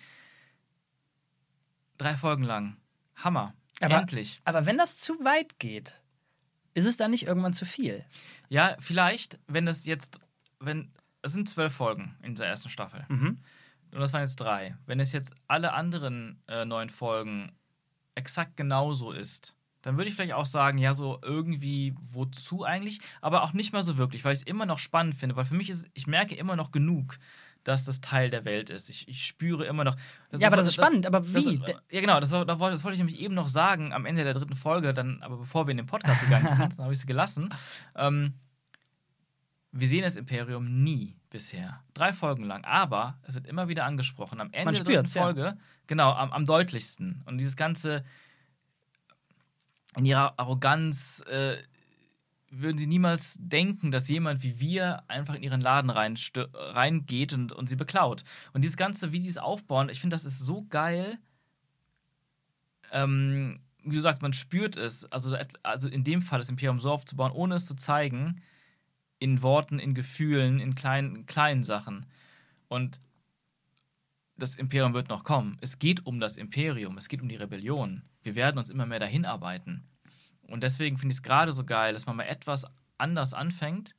Drei 2.02 2.16
Folgen 2.16 2.42
lang. 2.44 2.76
Hammer. 3.16 3.54
Aber- 3.80 3.98
Endlich. 4.00 4.40
Aber 4.44 4.66
wenn 4.66 4.76
das 4.78 4.98
zu 4.98 5.14
weit 5.24 5.58
geht, 5.58 5.94
ist 6.74 6.86
es 6.86 6.96
dann 6.96 7.10
nicht 7.10 7.26
irgendwann 7.26 7.52
zu 7.52 7.64
viel? 7.64 8.04
Ja, 8.48 8.76
vielleicht, 8.80 9.38
wenn 9.46 9.66
das 9.66 9.84
jetzt, 9.84 10.18
wenn, 10.58 10.90
es 11.22 11.32
sind 11.32 11.48
zwölf 11.48 11.72
Folgen 11.74 12.16
in 12.22 12.34
dieser 12.34 12.46
ersten 12.46 12.70
Staffel. 12.70 13.04
Mhm. 13.08 13.38
Und 13.92 14.00
das 14.00 14.12
waren 14.12 14.22
jetzt 14.22 14.36
drei. 14.36 14.76
Wenn 14.86 15.00
es 15.00 15.12
jetzt 15.12 15.34
alle 15.48 15.74
anderen 15.74 16.42
äh, 16.48 16.64
neun 16.64 16.88
Folgen 16.88 17.52
exakt 18.14 18.56
genauso 18.56 19.12
ist, 19.12 19.54
dann 19.82 19.96
würde 19.96 20.08
ich 20.08 20.14
vielleicht 20.14 20.32
auch 20.34 20.46
sagen, 20.46 20.78
ja, 20.78 20.94
so 20.94 21.18
irgendwie, 21.22 21.94
wozu 22.00 22.64
eigentlich? 22.64 23.00
Aber 23.20 23.42
auch 23.42 23.52
nicht 23.52 23.72
mal 23.72 23.82
so 23.82 23.98
wirklich, 23.98 24.24
weil 24.24 24.32
ich 24.32 24.40
es 24.40 24.46
immer 24.46 24.64
noch 24.64 24.78
spannend 24.78 25.16
finde. 25.16 25.36
Weil 25.36 25.44
für 25.44 25.54
mich 25.56 25.68
ist, 25.68 25.88
ich 25.92 26.06
merke 26.06 26.34
immer 26.36 26.56
noch 26.56 26.70
genug, 26.72 27.18
dass 27.64 27.84
das 27.84 28.00
Teil 28.00 28.30
der 28.30 28.44
Welt 28.44 28.70
ist. 28.70 28.88
Ich, 28.88 29.08
ich 29.08 29.26
spüre 29.26 29.64
immer 29.66 29.84
noch. 29.84 29.96
Ja, 30.36 30.48
aber 30.48 30.56
das 30.56 30.66
ist 30.66 30.74
spannend, 30.74 31.06
aber 31.06 31.26
wie? 31.34 31.58
Das, 31.58 31.76
ja, 31.90 32.00
genau, 32.00 32.20
das, 32.20 32.30
das 32.30 32.58
wollte 32.58 32.74
das 32.74 32.84
wollte 32.84 32.94
ich 32.94 32.98
nämlich 32.98 33.20
eben 33.20 33.34
noch 33.34 33.48
sagen 33.48 33.92
am 33.92 34.06
Ende 34.06 34.24
der 34.24 34.34
dritten 34.34 34.56
Folge, 34.56 34.94
dann, 34.94 35.22
aber 35.22 35.36
bevor 35.36 35.66
wir 35.66 35.72
in 35.72 35.76
den 35.76 35.86
Podcast 35.86 36.22
gegangen 36.22 36.48
sind, 36.48 36.60
dann 36.78 36.84
habe 36.84 36.92
ich 36.92 37.00
sie 37.00 37.06
gelassen. 37.06 37.50
Ähm, 37.94 38.34
wir 39.72 39.88
sehen 39.88 40.02
das 40.02 40.16
Imperium 40.16 40.82
nie 40.82 41.16
bisher. 41.30 41.82
Drei 41.94 42.12
Folgen 42.12 42.44
lang. 42.44 42.64
Aber 42.64 43.18
es 43.22 43.34
wird 43.34 43.46
immer 43.46 43.68
wieder 43.68 43.86
angesprochen. 43.86 44.40
Am 44.40 44.52
Ende 44.52 44.66
Man 44.66 44.74
der 44.74 44.84
dritten 44.84 44.98
spürt's, 44.98 45.14
ja. 45.14 45.22
Folge, 45.22 45.58
genau, 45.86 46.12
am, 46.12 46.30
am 46.32 46.44
deutlichsten. 46.44 47.22
Und 47.24 47.38
dieses 47.38 47.56
Ganze 47.56 48.04
in 49.96 50.04
ihrer 50.04 50.38
Arroganz 50.38 51.22
äh, 51.26 51.56
würden 52.52 52.76
sie 52.76 52.86
niemals 52.86 53.36
denken, 53.40 53.90
dass 53.90 54.08
jemand 54.08 54.42
wie 54.42 54.60
wir 54.60 55.08
einfach 55.08 55.34
in 55.34 55.42
ihren 55.42 55.62
Laden 55.62 55.90
reingeht 55.90 57.32
und, 57.32 57.52
und 57.52 57.68
sie 57.68 57.76
beklaut. 57.76 58.24
Und 58.52 58.62
dieses 58.62 58.76
Ganze, 58.76 59.12
wie 59.12 59.20
sie 59.20 59.30
es 59.30 59.38
aufbauen, 59.38 59.88
ich 59.88 60.00
finde, 60.00 60.14
das 60.14 60.26
ist 60.26 60.38
so 60.38 60.66
geil. 60.68 61.18
Ähm, 62.92 63.60
wie 63.82 63.96
gesagt, 63.96 64.20
man 64.20 64.34
spürt 64.34 64.76
es. 64.76 65.10
Also, 65.10 65.34
also 65.62 65.88
in 65.88 66.04
dem 66.04 66.20
Fall 66.20 66.40
das 66.40 66.50
Imperium 66.50 66.78
so 66.78 66.92
aufzubauen, 66.92 67.32
ohne 67.32 67.54
es 67.54 67.66
zu 67.66 67.74
zeigen, 67.74 68.42
in 69.18 69.40
Worten, 69.40 69.78
in 69.78 69.94
Gefühlen, 69.94 70.60
in 70.60 70.74
kleinen, 70.74 71.24
kleinen 71.24 71.62
Sachen. 71.62 72.04
Und 72.68 73.00
das 74.36 74.56
Imperium 74.56 74.92
wird 74.92 75.08
noch 75.08 75.24
kommen. 75.24 75.56
Es 75.62 75.78
geht 75.78 76.04
um 76.04 76.20
das 76.20 76.36
Imperium, 76.36 76.98
es 76.98 77.08
geht 77.08 77.22
um 77.22 77.28
die 77.28 77.36
Rebellion. 77.36 78.02
Wir 78.22 78.34
werden 78.34 78.58
uns 78.58 78.68
immer 78.68 78.84
mehr 78.84 79.00
dahin 79.00 79.24
arbeiten. 79.24 79.84
Und 80.52 80.62
deswegen 80.62 80.98
finde 80.98 81.14
ich 81.14 81.20
es 81.20 81.22
gerade 81.22 81.54
so 81.54 81.64
geil, 81.64 81.94
dass 81.94 82.04
man 82.04 82.16
mal 82.16 82.24
etwas 82.24 82.66
anders 82.98 83.32
anfängt, 83.32 83.94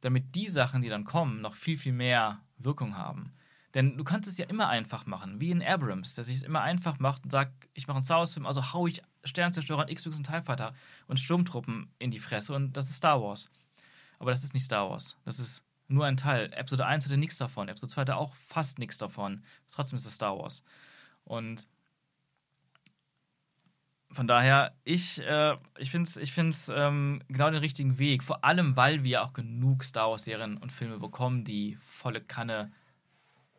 damit 0.00 0.34
die 0.34 0.46
Sachen, 0.46 0.80
die 0.80 0.88
dann 0.88 1.04
kommen, 1.04 1.42
noch 1.42 1.54
viel, 1.54 1.76
viel 1.76 1.92
mehr 1.92 2.40
Wirkung 2.56 2.96
haben. 2.96 3.34
Denn 3.74 3.98
du 3.98 4.02
kannst 4.02 4.30
es 4.30 4.38
ja 4.38 4.46
immer 4.46 4.70
einfach 4.70 5.04
machen, 5.04 5.38
wie 5.38 5.50
in 5.50 5.62
Abrams, 5.62 6.14
der 6.14 6.24
sich 6.24 6.36
es 6.36 6.42
immer 6.42 6.62
einfach 6.62 6.98
macht 7.00 7.24
und 7.24 7.30
sagt, 7.30 7.52
ich 7.74 7.86
mache 7.86 7.96
einen 7.96 8.02
Star 8.02 8.20
Wars-Film, 8.20 8.46
also 8.46 8.72
hau 8.72 8.86
ich 8.86 9.02
Sternzerstörer, 9.24 9.90
X-Wings 9.90 10.16
und 10.16 10.26
TIE 10.26 10.40
Fighter 10.40 10.72
und 11.06 11.20
Sturmtruppen 11.20 11.92
in 11.98 12.10
die 12.10 12.18
Fresse 12.18 12.54
und 12.54 12.74
das 12.74 12.88
ist 12.88 12.96
Star 12.96 13.20
Wars. 13.20 13.50
Aber 14.18 14.30
das 14.30 14.42
ist 14.42 14.54
nicht 14.54 14.64
Star 14.64 14.88
Wars. 14.88 15.18
Das 15.26 15.38
ist 15.38 15.62
nur 15.86 16.06
ein 16.06 16.16
Teil. 16.16 16.50
Episode 16.54 16.86
1 16.86 17.04
hatte 17.04 17.18
nichts 17.18 17.36
davon, 17.36 17.68
Episode 17.68 17.92
2 17.92 18.00
hatte 18.00 18.16
auch 18.16 18.34
fast 18.36 18.78
nichts 18.78 18.96
davon. 18.96 19.44
Trotzdem 19.68 19.96
ist 19.96 20.06
es 20.06 20.14
Star 20.14 20.38
Wars. 20.38 20.62
Und 21.24 21.68
von 24.16 24.26
daher, 24.26 24.72
ich, 24.84 25.20
äh, 25.22 25.54
ich 25.78 25.90
finde 25.90 26.08
es 26.08 26.16
ich 26.16 26.32
find's, 26.32 26.68
ähm, 26.74 27.20
genau 27.28 27.50
den 27.50 27.60
richtigen 27.60 27.98
Weg. 27.98 28.24
Vor 28.24 28.44
allem, 28.44 28.76
weil 28.76 29.04
wir 29.04 29.22
auch 29.22 29.32
genug 29.32 29.84
Star 29.84 30.10
Wars-Serien 30.10 30.56
und 30.56 30.72
Filme 30.72 30.98
bekommen, 30.98 31.44
die 31.44 31.76
volle 31.80 32.20
Kanne 32.20 32.72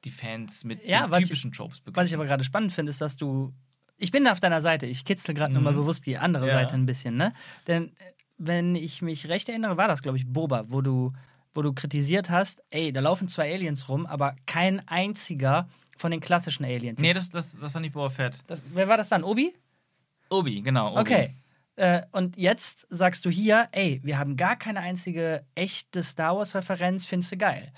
die 0.03 0.12
Fans 0.12 0.64
mit 0.64 0.84
Ja, 0.86 1.03
den 1.08 1.12
was 1.12 1.20
ich- 1.20 1.26
typischen 1.28 1.51
Tropes 1.51 1.80
beglücken. 1.80 2.01
Was 2.01 2.10
ich 2.10 2.16
aber 2.16 2.26
gerade 2.26 2.43
spannend 2.43 2.74
finde, 2.74 2.89
ist, 2.89 2.99
dass 3.01 3.16
du. 3.18 3.53
Ich 3.97 4.12
bin 4.12 4.28
auf 4.28 4.39
deiner 4.39 4.62
Seite. 4.62 4.86
Ich 4.86 5.05
kitzel 5.05 5.34
gerade 5.34 5.53
nur 5.53 5.62
mal 5.64 5.72
Mhm. 5.74 5.78
bewusst 5.78 6.05
die 6.05 6.18
andere 6.18 6.47
Ja. 6.47 6.53
Seite 6.53 6.76
ein 6.76 6.86
bisschen, 6.86 7.16
ne? 7.18 7.34
Denn 7.68 7.88
äh, 7.88 7.91
wenn 8.38 8.76
ich 8.76 9.01
mich 9.01 9.28
recht 9.28 9.49
erinnere, 9.49 9.78
war 9.78 9.88
das, 9.88 10.01
glaube 10.03 10.18
ich, 10.18 10.28
Boba, 10.28 10.66
wo 10.68 10.82
du, 10.82 11.14
wo 11.55 11.62
du 11.64 11.74
kritisiert 11.74 12.30
hast, 12.30 12.62
ey, 12.70 12.93
da 12.93 12.99
laufen 12.99 13.28
zwei 13.28 13.51
Aliens 13.53 13.89
rum, 13.89 14.05
aber 14.05 14.36
kein 14.45 14.88
einziger 14.88 15.68
von 15.97 16.12
den 16.12 16.20
klassischen 16.20 16.64
Aliens. 16.64 17.01
nee, 17.01 17.14
das, 17.14 17.30
das, 17.32 17.58
das 17.60 17.74
war 17.74 17.82
nicht 17.82 17.93
Boba 17.93 18.12
Fett. 18.12 18.43
das, 18.45 18.64
wer 18.76 18.88
war 18.88 18.97
das 18.97 19.10
dann? 19.10 19.24
Obi? 19.24 19.51
Obi, 20.30 20.61
genau. 20.61 20.91
Obi. 20.93 20.99
Okay. 21.01 21.34
Äh, 21.75 22.01
und 22.11 22.38
jetzt 22.38 22.88
sagst 22.89 23.23
du 23.25 23.30
hier, 23.30 23.67
ey, 23.71 24.01
wir 24.03 24.17
haben 24.17 24.36
gar 24.36 24.55
keine 24.55 24.80
einzige 24.80 25.45
echte 25.55 26.01
Star 26.03 26.36
Wars-Referenz, 26.36 27.05
findest 27.05 27.32
du 27.34 27.38
geil. 27.38 27.71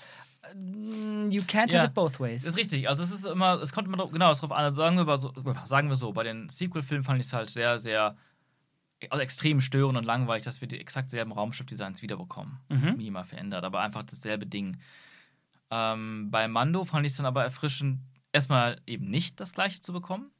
Mm, 0.54 1.30
You 1.30 1.42
can't 1.42 1.70
Ja. 1.70 1.80
have 1.80 1.88
it 1.88 1.94
both 1.94 2.18
ways. 2.18 2.42
Das 2.42 2.54
ist 2.54 2.58
richtig. 2.58 2.88
Also 2.88 3.02
es 3.02 3.10
ist 3.10 3.26
immer, 3.26 3.60
es 3.60 3.72
kommt 3.72 3.86
immer 3.88 3.98
drauf- 3.98 4.10
genau 4.10 4.32
darauf 4.32 4.52
an. 4.52 4.64
Also 4.64 4.76
sagen 4.82 4.96
wir 4.96 5.20
so, 5.20 5.32
sagen 5.64 5.88
wir 5.90 5.96
so, 5.96 6.12
bei 6.12 6.24
den 6.24 6.48
Sequel-Filmen 6.48 7.04
fand 7.04 7.20
ich 7.20 7.26
es 7.26 7.32
halt 7.34 7.50
sehr, 7.50 7.78
sehr 7.78 8.16
also 9.10 9.22
extrem 9.22 9.60
störend 9.60 9.96
und 9.98 10.04
langweilig, 10.04 10.44
dass 10.44 10.60
wir 10.60 10.68
die 10.68 10.78
exakt 10.80 11.08
selben 11.10 11.32
Raumschiff-Designs 11.32 12.02
wiederbekommen. 12.02 12.58
Mhm. 12.68 12.96
Minimal 12.96 13.24
verändert, 13.24 13.64
aber 13.64 13.80
einfach 13.80 14.02
dasselbe 14.02 14.46
Ding. 14.46 14.78
Ähm, 15.70 16.30
bei 16.30 16.48
Mando 16.48 16.84
fand 16.84 17.06
ich 17.06 17.12
es 17.12 17.16
dann 17.16 17.26
aber 17.26 17.44
erfrischend, 17.44 18.00
erstmal 18.32 18.80
eben 18.86 19.08
nicht 19.08 19.40
das 19.40 19.52
gleiche 19.52 19.80
zu 19.80 19.92
bekommen, 19.92 20.30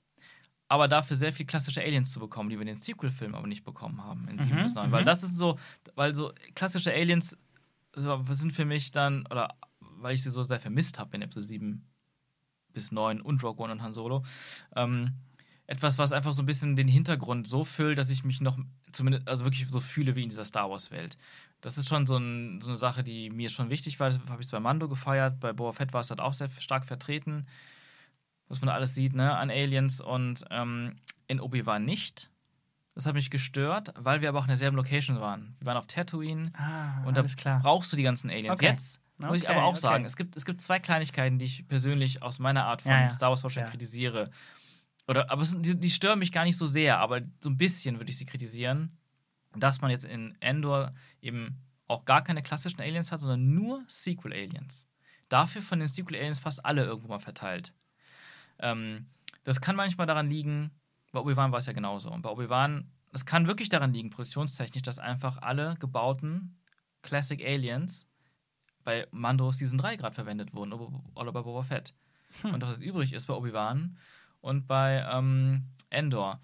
aber 0.71 0.87
dafür 0.87 1.17
sehr 1.17 1.33
viel 1.33 1.47
klassische 1.47 1.83
Aliens 1.83 2.13
zu 2.13 2.21
bekommen, 2.21 2.49
die 2.49 2.55
wir 2.57 2.63
in 2.63 2.69
den 2.69 2.77
Sequel-Filmen 2.77 3.35
aber 3.35 3.49
nicht 3.49 3.65
bekommen 3.65 4.05
haben 4.05 4.29
in 4.29 4.39
7 4.39 4.57
Mhm, 4.57 4.63
bis 4.63 4.75
9. 4.75 4.87
mhm. 4.89 4.93
Weil 4.93 5.05
das 5.05 5.25
ist 5.25 5.37
so, 5.37 5.59
weil 5.97 6.15
so 6.15 6.33
klassische 6.55 6.93
Aliens 6.93 7.37
sind 8.31 8.53
für 8.53 8.65
mich 8.65 8.93
dann, 8.93 9.27
oder 9.27 9.57
weil 9.81 10.15
ich 10.15 10.23
sie 10.23 10.31
so 10.31 10.45
sehr 10.45 10.61
vermisst 10.61 11.01
habe 11.01 11.17
in 11.17 11.23
Episode 11.23 11.45
7 11.45 11.85
bis 12.73 12.93
9 12.93 13.21
und 13.21 13.43
Rogue 13.43 13.65
One 13.65 13.73
und 13.73 13.83
Han 13.83 13.95
Solo, 13.95 14.25
ähm, 14.77 15.15
etwas, 15.67 15.99
was 15.99 16.13
einfach 16.13 16.33
so 16.33 16.43
ein 16.43 16.47
bisschen 16.47 16.77
den 16.77 16.87
Hintergrund 16.87 17.49
so 17.49 17.65
füllt, 17.65 17.99
dass 17.99 18.11
ich 18.11 18.23
mich 18.23 18.41
noch 18.41 18.57
zumindest, 18.93 19.29
also 19.29 19.45
wirklich 19.45 19.69
so 19.69 19.81
fühle 19.81 20.15
wie 20.15 20.23
in 20.23 20.29
dieser 20.29 20.45
Star 20.45 20.71
Wars-Welt. 20.71 21.19
Das 21.63 21.79
ist 21.79 21.89
schon 21.89 22.07
so, 22.07 22.17
ein, 22.17 22.61
so, 22.61 22.69
eine 22.69 22.79
Sache, 22.79 23.03
die 23.03 23.29
mir 23.31 23.51
schon 23.51 23.71
wichtig 23.71 23.99
war. 23.99 24.09
Das 24.09 24.21
habe 24.29 24.41
ich 24.41 24.51
bei 24.51 24.61
Mando 24.61 24.89
gefeiert. 24.89 25.41
Bei 25.41 25.53
Boba 25.53 25.73
Fett 25.73 25.93
war 25.93 26.01
es 26.01 26.11
halt 26.11 26.21
auch 26.21 26.33
sehr 26.35 26.49
stark 26.61 26.85
vertreten, 26.85 27.45
was 28.51 28.61
man 28.61 28.67
da 28.69 28.75
alles 28.75 28.95
sieht, 28.95 29.15
ne, 29.15 29.35
an 29.35 29.49
Aliens. 29.51 30.01
Und 30.03 30.45
ähm, 30.51 30.97
in 31.27 31.41
Obi-Wan 31.41 31.85
nicht. 31.85 32.29
Das 32.95 33.07
hat 33.07 33.15
mich 33.15 33.31
gestört, 33.31 33.95
weil 33.97 34.21
wir 34.21 34.29
aber 34.29 34.41
auch 34.41 34.45
in 34.45 34.49
derselben 34.49 34.77
Location 34.77 35.21
waren. 35.21 35.57
Wir 35.61 35.67
waren 35.69 35.77
auf 35.79 35.87
Tatooine 35.87 36.51
Ah, 36.59 37.03
und 37.07 37.17
da 37.17 37.23
klar. 37.23 37.61
brauchst 37.61 37.91
du 37.93 37.97
die 37.97 38.03
ganzen 38.03 38.29
Aliens. 38.29 38.51
Okay. 38.61 38.67
Jetzt 38.67 39.01
muss 39.17 39.39
ich 39.39 39.45
Okay, 39.49 39.53
aber 39.57 39.65
auch 39.65 39.71
okay. 39.73 39.81
sagen, 39.81 40.05
es 40.05 40.17
gibt, 40.17 40.37
es 40.37 40.45
gibt 40.45 40.61
zwei 40.61 40.79
Kleinigkeiten, 40.81 41.39
die 41.39 41.45
ich 41.47 41.67
persönlich 41.69 42.21
aus 42.23 42.39
meiner 42.41 42.65
Art 42.65 42.83
von 42.83 42.91
Ja, 42.93 43.03
ja. 43.03 43.11
Star 43.11 43.31
Wars-Vorstellung 43.31 43.69
Ja. 43.69 43.71
kritisiere. 43.71 44.29
Oder, 45.07 45.31
aber 45.31 45.43
es, 45.43 45.55
die, 45.61 45.79
die 45.79 45.91
stören 45.91 46.19
mich 46.19 46.33
gar 46.33 46.45
nicht 46.45 46.59
so 46.59 46.67
sehr, 46.67 46.99
aber 46.99 47.21
so 47.41 47.49
ein 47.49 47.57
bisschen 47.57 47.99
würde 47.99 48.11
ich 48.11 48.19
sie 48.19 48.27
kritisieren, 48.27 48.99
dass 49.57 49.81
man 49.81 49.91
jetzt 49.91 50.05
in 50.05 50.37
Endor 50.41 50.93
eben 51.23 51.57
auch 51.87 52.05
gar 52.05 52.23
keine 52.23 52.43
klassischen 52.43 52.81
Aliens 52.81 53.11
hat, 53.13 53.21
sondern 53.21 53.55
nur 53.55 53.83
Sequel-Aliens. 53.87 54.87
Dafür 55.29 55.63
von 55.63 55.79
den 55.79 55.89
Sequel-Aliens 55.89 56.39
fast 56.39 56.65
alle 56.65 56.85
irgendwo 56.85 57.09
mal 57.09 57.19
verteilt. 57.19 57.73
Ähm, 58.61 59.07
das 59.45 59.61
kann 59.61 59.77
manchmal 59.77 60.07
daran 60.07 60.29
liegen, 60.29 60.71
bei 61.13 61.21
Obi-Wan 61.21 61.53
war 61.53 61.59
es 61.59 61.67
ja 61.67 61.73
genauso. 61.73 62.11
Und 62.11 62.23
bei 62.23 62.31
Obi-Wan, 62.31 62.91
das 63.13 63.27
kann 63.27 63.47
wirklich 63.47 63.69
daran 63.69 63.93
liegen, 63.93 64.11
produktionstechnisch, 64.11 64.83
dass 64.83 64.99
einfach 64.99 65.39
alle 65.39 65.77
gebauten 65.79 66.59
Classic 67.03 67.43
Aliens 67.45 68.07
bei 68.85 69.07
Mando 69.11 69.51
Season 69.53 69.79
3 69.79 69.97
gerade 69.97 70.15
verwendet 70.15 70.55
wurden 70.55 70.73
oder 70.73 71.33
bei 71.33 71.43
Boba 71.43 71.63
Fett. 71.63 71.95
Und 72.43 72.63
was 72.63 72.79
übrig 72.79 73.13
ist 73.13 73.27
bei 73.27 73.35
Obi-Wan 73.35 73.97
und 74.41 74.67
bei 74.67 75.05
ähm, 75.11 75.67
Endor. 75.91 76.41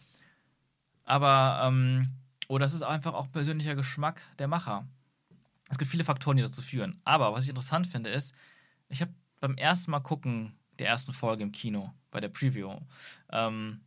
Aber, 1.04 1.62
ähm, 1.64 2.10
oder 2.48 2.66
es 2.66 2.74
ist 2.74 2.82
einfach 2.82 3.14
auch 3.14 3.30
persönlicher 3.30 3.74
Geschmack 3.74 4.20
der 4.38 4.48
Macher. 4.48 4.86
Es 5.68 5.78
gibt 5.78 5.90
viele 5.90 6.04
Faktoren, 6.04 6.36
die 6.36 6.42
dazu 6.42 6.62
führen. 6.62 7.00
Aber 7.04 7.32
was 7.32 7.44
ich 7.44 7.48
interessant 7.48 7.86
finde, 7.86 8.10
ist, 8.10 8.34
ich 8.88 9.00
habe 9.00 9.12
beim 9.40 9.56
ersten 9.56 9.90
Mal 9.90 10.00
gucken 10.00 10.58
der 10.78 10.88
ersten 10.88 11.12
Folge 11.12 11.42
im 11.42 11.52
Kino, 11.52 11.92
bei 12.16 12.20
der 12.20 12.30
Preview, 12.30 12.80
ähm, 13.30 13.82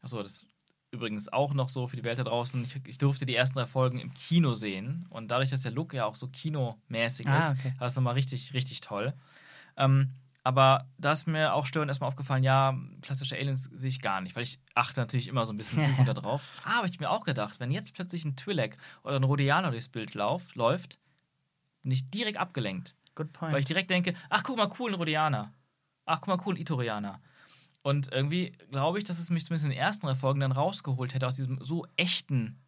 achso, 0.00 0.22
das 0.22 0.32
ist 0.32 0.46
übrigens 0.92 1.28
auch 1.28 1.54
noch 1.54 1.68
so 1.68 1.88
für 1.88 1.96
die 1.96 2.04
Welt 2.04 2.20
da 2.20 2.22
draußen, 2.22 2.62
ich, 2.62 2.76
ich 2.86 2.98
durfte 2.98 3.26
die 3.26 3.34
ersten 3.34 3.58
drei 3.58 3.66
Folgen 3.66 3.98
im 3.98 4.14
Kino 4.14 4.54
sehen 4.54 5.06
und 5.10 5.28
dadurch, 5.32 5.50
dass 5.50 5.62
der 5.62 5.72
Look 5.72 5.92
ja 5.92 6.04
auch 6.04 6.14
so 6.14 6.28
kinomäßig 6.28 7.26
Ah, 7.26 7.38
ist, 7.38 7.58
okay. 7.58 7.74
war 7.78 7.88
es 7.88 7.96
nochmal 7.96 8.14
richtig, 8.14 8.54
richtig 8.54 8.80
toll. 8.80 9.12
Ähm, 9.76 10.12
aber 10.44 10.88
da 10.98 11.10
ist 11.10 11.26
mir 11.26 11.52
auch 11.52 11.66
störend 11.66 11.90
erstmal 11.90 12.06
aufgefallen, 12.06 12.44
ja, 12.44 12.78
klassische 13.02 13.34
Aliens 13.34 13.64
sehe 13.74 13.88
ich 13.88 14.00
gar 14.00 14.20
nicht, 14.20 14.36
weil 14.36 14.44
ich 14.44 14.60
achte 14.76 15.00
natürlich 15.00 15.26
immer 15.26 15.44
so 15.44 15.52
ein 15.52 15.56
bisschen 15.56 15.82
da 16.06 16.14
drauf. 16.14 16.44
Aber 16.62 16.86
ich 16.86 17.00
mir 17.00 17.10
auch 17.10 17.24
gedacht, 17.24 17.58
wenn 17.58 17.72
jetzt 17.72 17.92
plötzlich 17.92 18.24
ein 18.24 18.36
Twi'lek 18.36 18.76
oder 19.02 19.16
ein 19.16 19.24
Rhodianer 19.24 19.72
durchs 19.72 19.88
Bild 19.88 20.14
lauf, 20.14 20.54
läuft, 20.54 21.00
bin 21.82 21.90
ich 21.90 22.08
direkt 22.08 22.38
abgelenkt. 22.38 22.94
Good 23.16 23.32
point. 23.32 23.52
Weil 23.52 23.60
ich 23.60 23.66
direkt 23.66 23.90
denke, 23.90 24.14
ach 24.30 24.44
guck 24.44 24.56
mal, 24.56 24.70
cool, 24.78 24.92
ein 24.92 24.94
Rhodianer. 24.94 25.52
Ach 26.06 26.20
guck 26.20 26.28
mal, 26.28 26.42
cool, 26.46 26.58
Itorianer. 26.58 27.20
Und 27.82 28.10
irgendwie 28.12 28.52
glaube 28.70 28.98
ich, 28.98 29.04
dass 29.04 29.18
es 29.18 29.30
mich 29.30 29.44
zumindest 29.44 29.64
in 29.64 29.70
den 29.70 29.78
ersten 29.78 30.06
drei 30.06 30.14
Folgen 30.14 30.40
dann 30.40 30.52
rausgeholt 30.52 31.14
hätte 31.14 31.26
aus 31.26 31.36
diesem 31.36 31.58
so 31.62 31.86
echten 31.96 32.62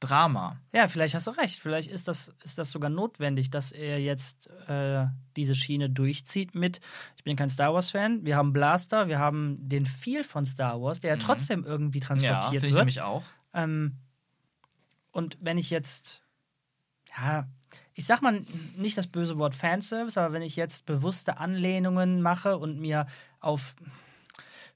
Drama. 0.00 0.60
Ja, 0.72 0.86
vielleicht 0.86 1.14
hast 1.14 1.26
du 1.26 1.32
recht. 1.32 1.58
Vielleicht 1.60 1.90
ist 1.90 2.06
das, 2.06 2.32
ist 2.44 2.58
das 2.58 2.70
sogar 2.70 2.90
notwendig, 2.90 3.50
dass 3.50 3.72
er 3.72 3.98
jetzt 4.00 4.46
äh, 4.68 5.06
diese 5.36 5.54
Schiene 5.54 5.90
durchzieht 5.90 6.54
mit, 6.54 6.80
ich 7.16 7.24
bin 7.24 7.34
kein 7.36 7.50
Star 7.50 7.74
Wars-Fan, 7.74 8.24
wir 8.24 8.36
haben 8.36 8.52
Blaster, 8.52 9.08
wir 9.08 9.18
haben 9.18 9.56
den 9.68 9.86
Feel 9.86 10.22
von 10.22 10.44
Star 10.46 10.80
Wars, 10.80 11.00
der 11.00 11.10
ja 11.10 11.16
Mhm. 11.16 11.20
trotzdem 11.20 11.64
irgendwie 11.64 11.98
Ja, 11.98 12.06
transportiert 12.06 12.60
finde 12.60 12.66
ich 12.66 12.74
wird. 12.74 12.80
nämlich 12.82 13.00
auch. 13.00 13.24
Ähm, 13.54 13.96
und 15.10 15.36
wenn 15.40 15.58
ich 15.58 15.70
jetzt, 15.70 16.22
ja, 17.16 17.48
ich 17.98 18.06
sag 18.06 18.22
mal 18.22 18.40
nicht 18.76 18.96
das 18.96 19.08
böse 19.08 19.38
Wort 19.38 19.56
Fanservice, 19.56 20.16
aber 20.16 20.32
wenn 20.32 20.42
ich 20.42 20.54
jetzt 20.54 20.86
bewusste 20.86 21.38
Anlehnungen 21.38 22.22
mache 22.22 22.56
und 22.56 22.78
mir 22.78 23.06
auf 23.40 23.74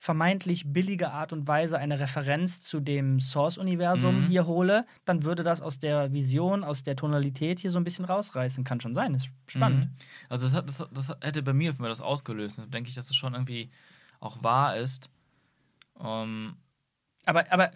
vermeintlich 0.00 0.64
billige 0.72 1.12
Art 1.12 1.32
und 1.32 1.46
Weise 1.46 1.78
eine 1.78 2.00
Referenz 2.00 2.62
zu 2.62 2.80
dem 2.80 3.20
Source-Universum 3.20 4.22
Mhm. 4.22 4.26
hier 4.26 4.46
hole, 4.48 4.84
dann 5.04 5.22
würde 5.22 5.44
das 5.44 5.60
aus 5.60 5.78
der 5.78 6.12
Vision, 6.12 6.64
aus 6.64 6.82
der 6.82 6.96
Tonalität 6.96 7.60
hier 7.60 7.70
so 7.70 7.78
ein 7.78 7.84
bisschen 7.84 8.04
rausreißen. 8.04 8.64
Kann 8.64 8.80
schon 8.80 8.94
sein, 8.94 9.14
ist 9.14 9.28
spannend. 9.46 9.84
Mhm. 9.84 9.90
Also 10.28 10.46
das, 10.46 10.56
hat, 10.56 10.68
das, 10.68 10.84
das 10.92 11.16
hätte 11.20 11.44
bei 11.44 11.52
mir, 11.52 11.72
mir 11.78 11.88
das 11.88 12.00
ausgelöst. 12.00 12.58
Und 12.58 12.74
denke 12.74 12.88
ich, 12.88 12.96
dass 12.96 13.08
es 13.08 13.14
schon 13.14 13.34
irgendwie 13.34 13.70
auch 14.18 14.42
wahr 14.42 14.76
ist. 14.76 15.08
Ähm, 16.00 16.56
Aber, 17.24 17.50
aber 17.52 17.70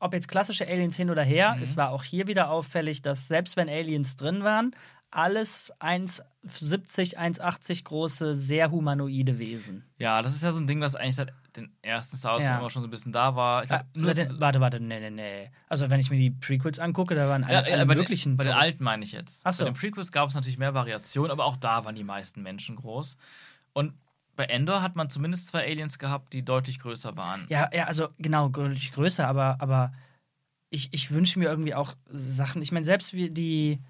ob 0.00 0.12
jetzt 0.12 0.28
klassische 0.28 0.66
Aliens 0.68 0.96
hin 0.96 1.08
oder 1.10 1.22
her, 1.22 1.54
Mhm. 1.56 1.62
es 1.62 1.76
war 1.76 1.90
auch 1.90 2.02
hier 2.04 2.26
wieder 2.26 2.50
auffällig, 2.50 3.00
dass 3.02 3.26
selbst 3.28 3.56
wenn 3.56 3.68
Aliens 3.68 4.16
drin 4.16 4.44
waren, 4.44 4.72
alles 5.10 5.72
1,70, 5.80 7.16
1,80 7.16 7.84
große, 7.84 8.34
sehr 8.34 8.70
humanoide 8.70 9.38
Wesen. 9.38 9.84
ja, 9.98 10.20
das 10.20 10.34
ist 10.34 10.42
ja 10.42 10.52
so 10.52 10.58
ein 10.60 10.66
Ding, 10.66 10.80
was 10.80 10.94
eigentlich 10.94 11.14
seit 11.16 11.32
den 11.56 11.72
ersten 11.80 12.16
Star 12.18 12.34
Wars 12.34 12.44
Ja. 12.44 12.58
immer 12.58 12.68
schon 12.68 12.82
so 12.82 12.88
ein 12.88 12.90
bisschen 12.90 13.12
da 13.12 13.34
war. 13.34 13.62
Ich 13.62 13.68
glaub, 13.70 13.80
Ah, 13.80 13.84
warte, 13.94 14.22
diese- 14.22 14.40
warte, 14.40 14.60
warte, 14.60 14.80
nee, 14.80 15.00
nee, 15.00 15.10
nee. 15.10 15.50
Also 15.68 15.88
wenn 15.88 16.00
ich 16.00 16.10
mir 16.10 16.18
die 16.18 16.30
Prequels 16.30 16.78
angucke, 16.78 17.14
da 17.14 17.28
waren 17.30 17.44
alle, 17.44 17.52
ja, 17.54 17.60
alle 17.60 17.70
ja, 17.78 17.84
bei, 17.86 17.94
möglichen. 17.94 18.32
den, 18.32 18.36
bei 18.36 18.44
den 18.44 18.52
alten 18.52 18.84
meine 18.84 19.04
ich 19.04 19.12
jetzt. 19.12 19.40
Ach 19.44 19.52
so. 19.54 19.64
Bei 19.64 19.70
den 19.70 19.76
Prequels 19.78 20.12
gab 20.12 20.28
es 20.28 20.34
natürlich 20.34 20.58
mehr 20.58 20.74
Variationen, 20.74 21.30
aber 21.30 21.46
auch 21.46 21.56
da 21.56 21.84
waren 21.86 21.94
die 21.94 22.04
meisten 22.04 22.42
Menschen 22.42 22.76
groß. 22.76 23.16
Und 23.72 23.94
bei 24.36 24.44
Endor 24.44 24.82
hat 24.82 24.96
man 24.96 25.10
zumindest 25.10 25.48
zwei 25.48 25.64
Aliens 25.64 25.98
gehabt, 25.98 26.32
die 26.32 26.44
deutlich 26.44 26.78
größer 26.78 27.16
waren. 27.16 27.46
Ja, 27.48 27.70
ja, 27.72 27.84
also 27.84 28.08
genau, 28.18 28.48
deutlich 28.48 28.92
größer, 28.92 29.26
aber, 29.26 29.56
aber 29.60 29.92
ich, 30.70 30.88
ich 30.92 31.10
wünsche 31.10 31.38
mir 31.38 31.46
irgendwie 31.46 31.74
auch 31.74 31.94
Sachen. 32.08 32.62
Ich 32.62 32.72
meine, 32.72 32.86
selbst 32.86 33.12
wie 33.14 33.30
die. 33.30 33.80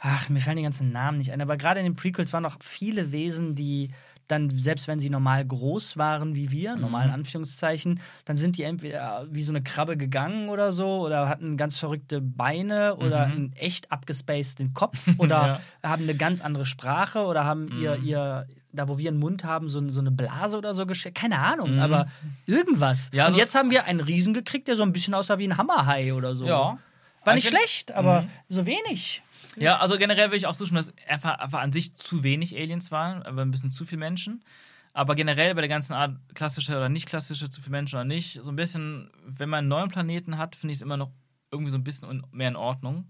Ach, 0.00 0.28
mir 0.28 0.40
fallen 0.40 0.56
die 0.58 0.62
ganzen 0.62 0.92
Namen 0.92 1.18
nicht 1.18 1.32
ein, 1.32 1.42
aber 1.42 1.56
gerade 1.56 1.80
in 1.80 1.86
den 1.86 1.96
Prequels 1.96 2.32
waren 2.32 2.44
noch 2.44 2.62
viele 2.62 3.10
Wesen, 3.10 3.56
die 3.56 3.90
dann, 4.28 4.50
selbst 4.50 4.86
wenn 4.88 5.00
sie 5.00 5.10
normal 5.10 5.44
groß 5.44 5.96
waren 5.96 6.36
wie 6.36 6.50
wir, 6.50 6.74
Mhm. 6.76 6.82
normal 6.82 7.06
in 7.06 7.12
Anführungszeichen, 7.12 8.00
dann 8.26 8.36
sind 8.36 8.56
die 8.56 8.62
entweder 8.62 9.26
wie 9.30 9.42
so 9.42 9.52
eine 9.52 9.62
Krabbe 9.62 9.96
gegangen 9.96 10.48
oder 10.50 10.72
so 10.72 11.00
oder 11.04 11.28
hatten 11.28 11.56
ganz 11.56 11.78
verrückte 11.78 12.20
Beine 12.20 12.96
oder 12.96 13.26
Mhm. 13.26 13.32
einen 13.32 13.52
echt 13.54 13.90
abgespaceden 13.90 14.74
Kopf 14.74 14.98
oder 15.18 15.60
haben 15.82 16.02
eine 16.04 16.14
ganz 16.14 16.40
andere 16.40 16.66
Sprache 16.66 17.24
oder 17.26 17.44
haben 17.44 17.68
ihr, 17.80 17.96
Mhm. 17.98 18.04
ihr, 18.04 18.46
da 18.72 18.86
wo 18.86 18.98
wir 18.98 19.08
einen 19.10 19.18
Mund 19.18 19.44
haben, 19.44 19.68
so, 19.70 19.86
so 19.88 20.00
eine 20.00 20.10
Blase 20.10 20.58
oder 20.58 20.74
so 20.74 20.84
geschickt. 20.86 21.16
Keine 21.16 21.38
Ahnung, 21.38 21.74
Mhm. 21.76 21.80
aber 21.80 22.06
irgendwas. 22.46 23.10
Ja, 23.12 23.26
Und 23.26 23.32
so- 23.32 23.38
jetzt 23.38 23.54
haben 23.54 23.70
wir 23.70 23.84
einen 23.84 24.00
Riesen 24.00 24.34
gekriegt, 24.34 24.68
der 24.68 24.76
so 24.76 24.82
ein 24.82 24.92
bisschen 24.92 25.14
aussah 25.14 25.38
wie 25.38 25.48
ein 25.48 25.56
Hammerhai 25.56 26.12
oder 26.12 26.34
so. 26.34 26.46
Ja. 26.46 26.78
War 27.24 27.36
Ich 27.36 27.44
nicht 27.44 27.48
find- 27.48 27.58
schlecht, 27.60 27.92
aber 27.92 28.22
Mhm. 28.22 28.28
so 28.48 28.66
wenig. 28.66 29.22
Ja, 29.60 29.78
also 29.78 29.98
generell 29.98 30.28
würde 30.28 30.36
ich 30.36 30.46
auch 30.46 30.56
zustimmen, 30.56 30.78
dass 30.78 30.92
einfach, 31.08 31.38
einfach 31.38 31.60
an 31.60 31.72
sich 31.72 31.94
zu 31.94 32.22
wenig 32.22 32.56
Aliens 32.56 32.90
waren, 32.90 33.22
aber 33.22 33.42
ein 33.42 33.50
bisschen 33.50 33.70
zu 33.70 33.84
viele 33.84 34.00
Menschen. 34.00 34.44
Aber 34.92 35.14
generell 35.14 35.54
bei 35.54 35.60
der 35.60 35.68
ganzen 35.68 35.92
Art 35.92 36.16
klassische 36.34 36.72
oder 36.76 36.88
nicht 36.88 37.06
klassische, 37.06 37.48
zu 37.50 37.60
viele 37.60 37.72
Menschen 37.72 37.96
oder 37.96 38.04
nicht, 38.04 38.40
so 38.42 38.50
ein 38.50 38.56
bisschen, 38.56 39.10
wenn 39.24 39.48
man 39.48 39.58
einen 39.58 39.68
neuen 39.68 39.88
Planeten 39.88 40.38
hat, 40.38 40.56
finde 40.56 40.72
ich 40.72 40.78
es 40.78 40.82
immer 40.82 40.96
noch 40.96 41.10
irgendwie 41.50 41.70
so 41.70 41.78
ein 41.78 41.84
bisschen 41.84 42.26
mehr 42.32 42.48
in 42.48 42.56
Ordnung 42.56 43.06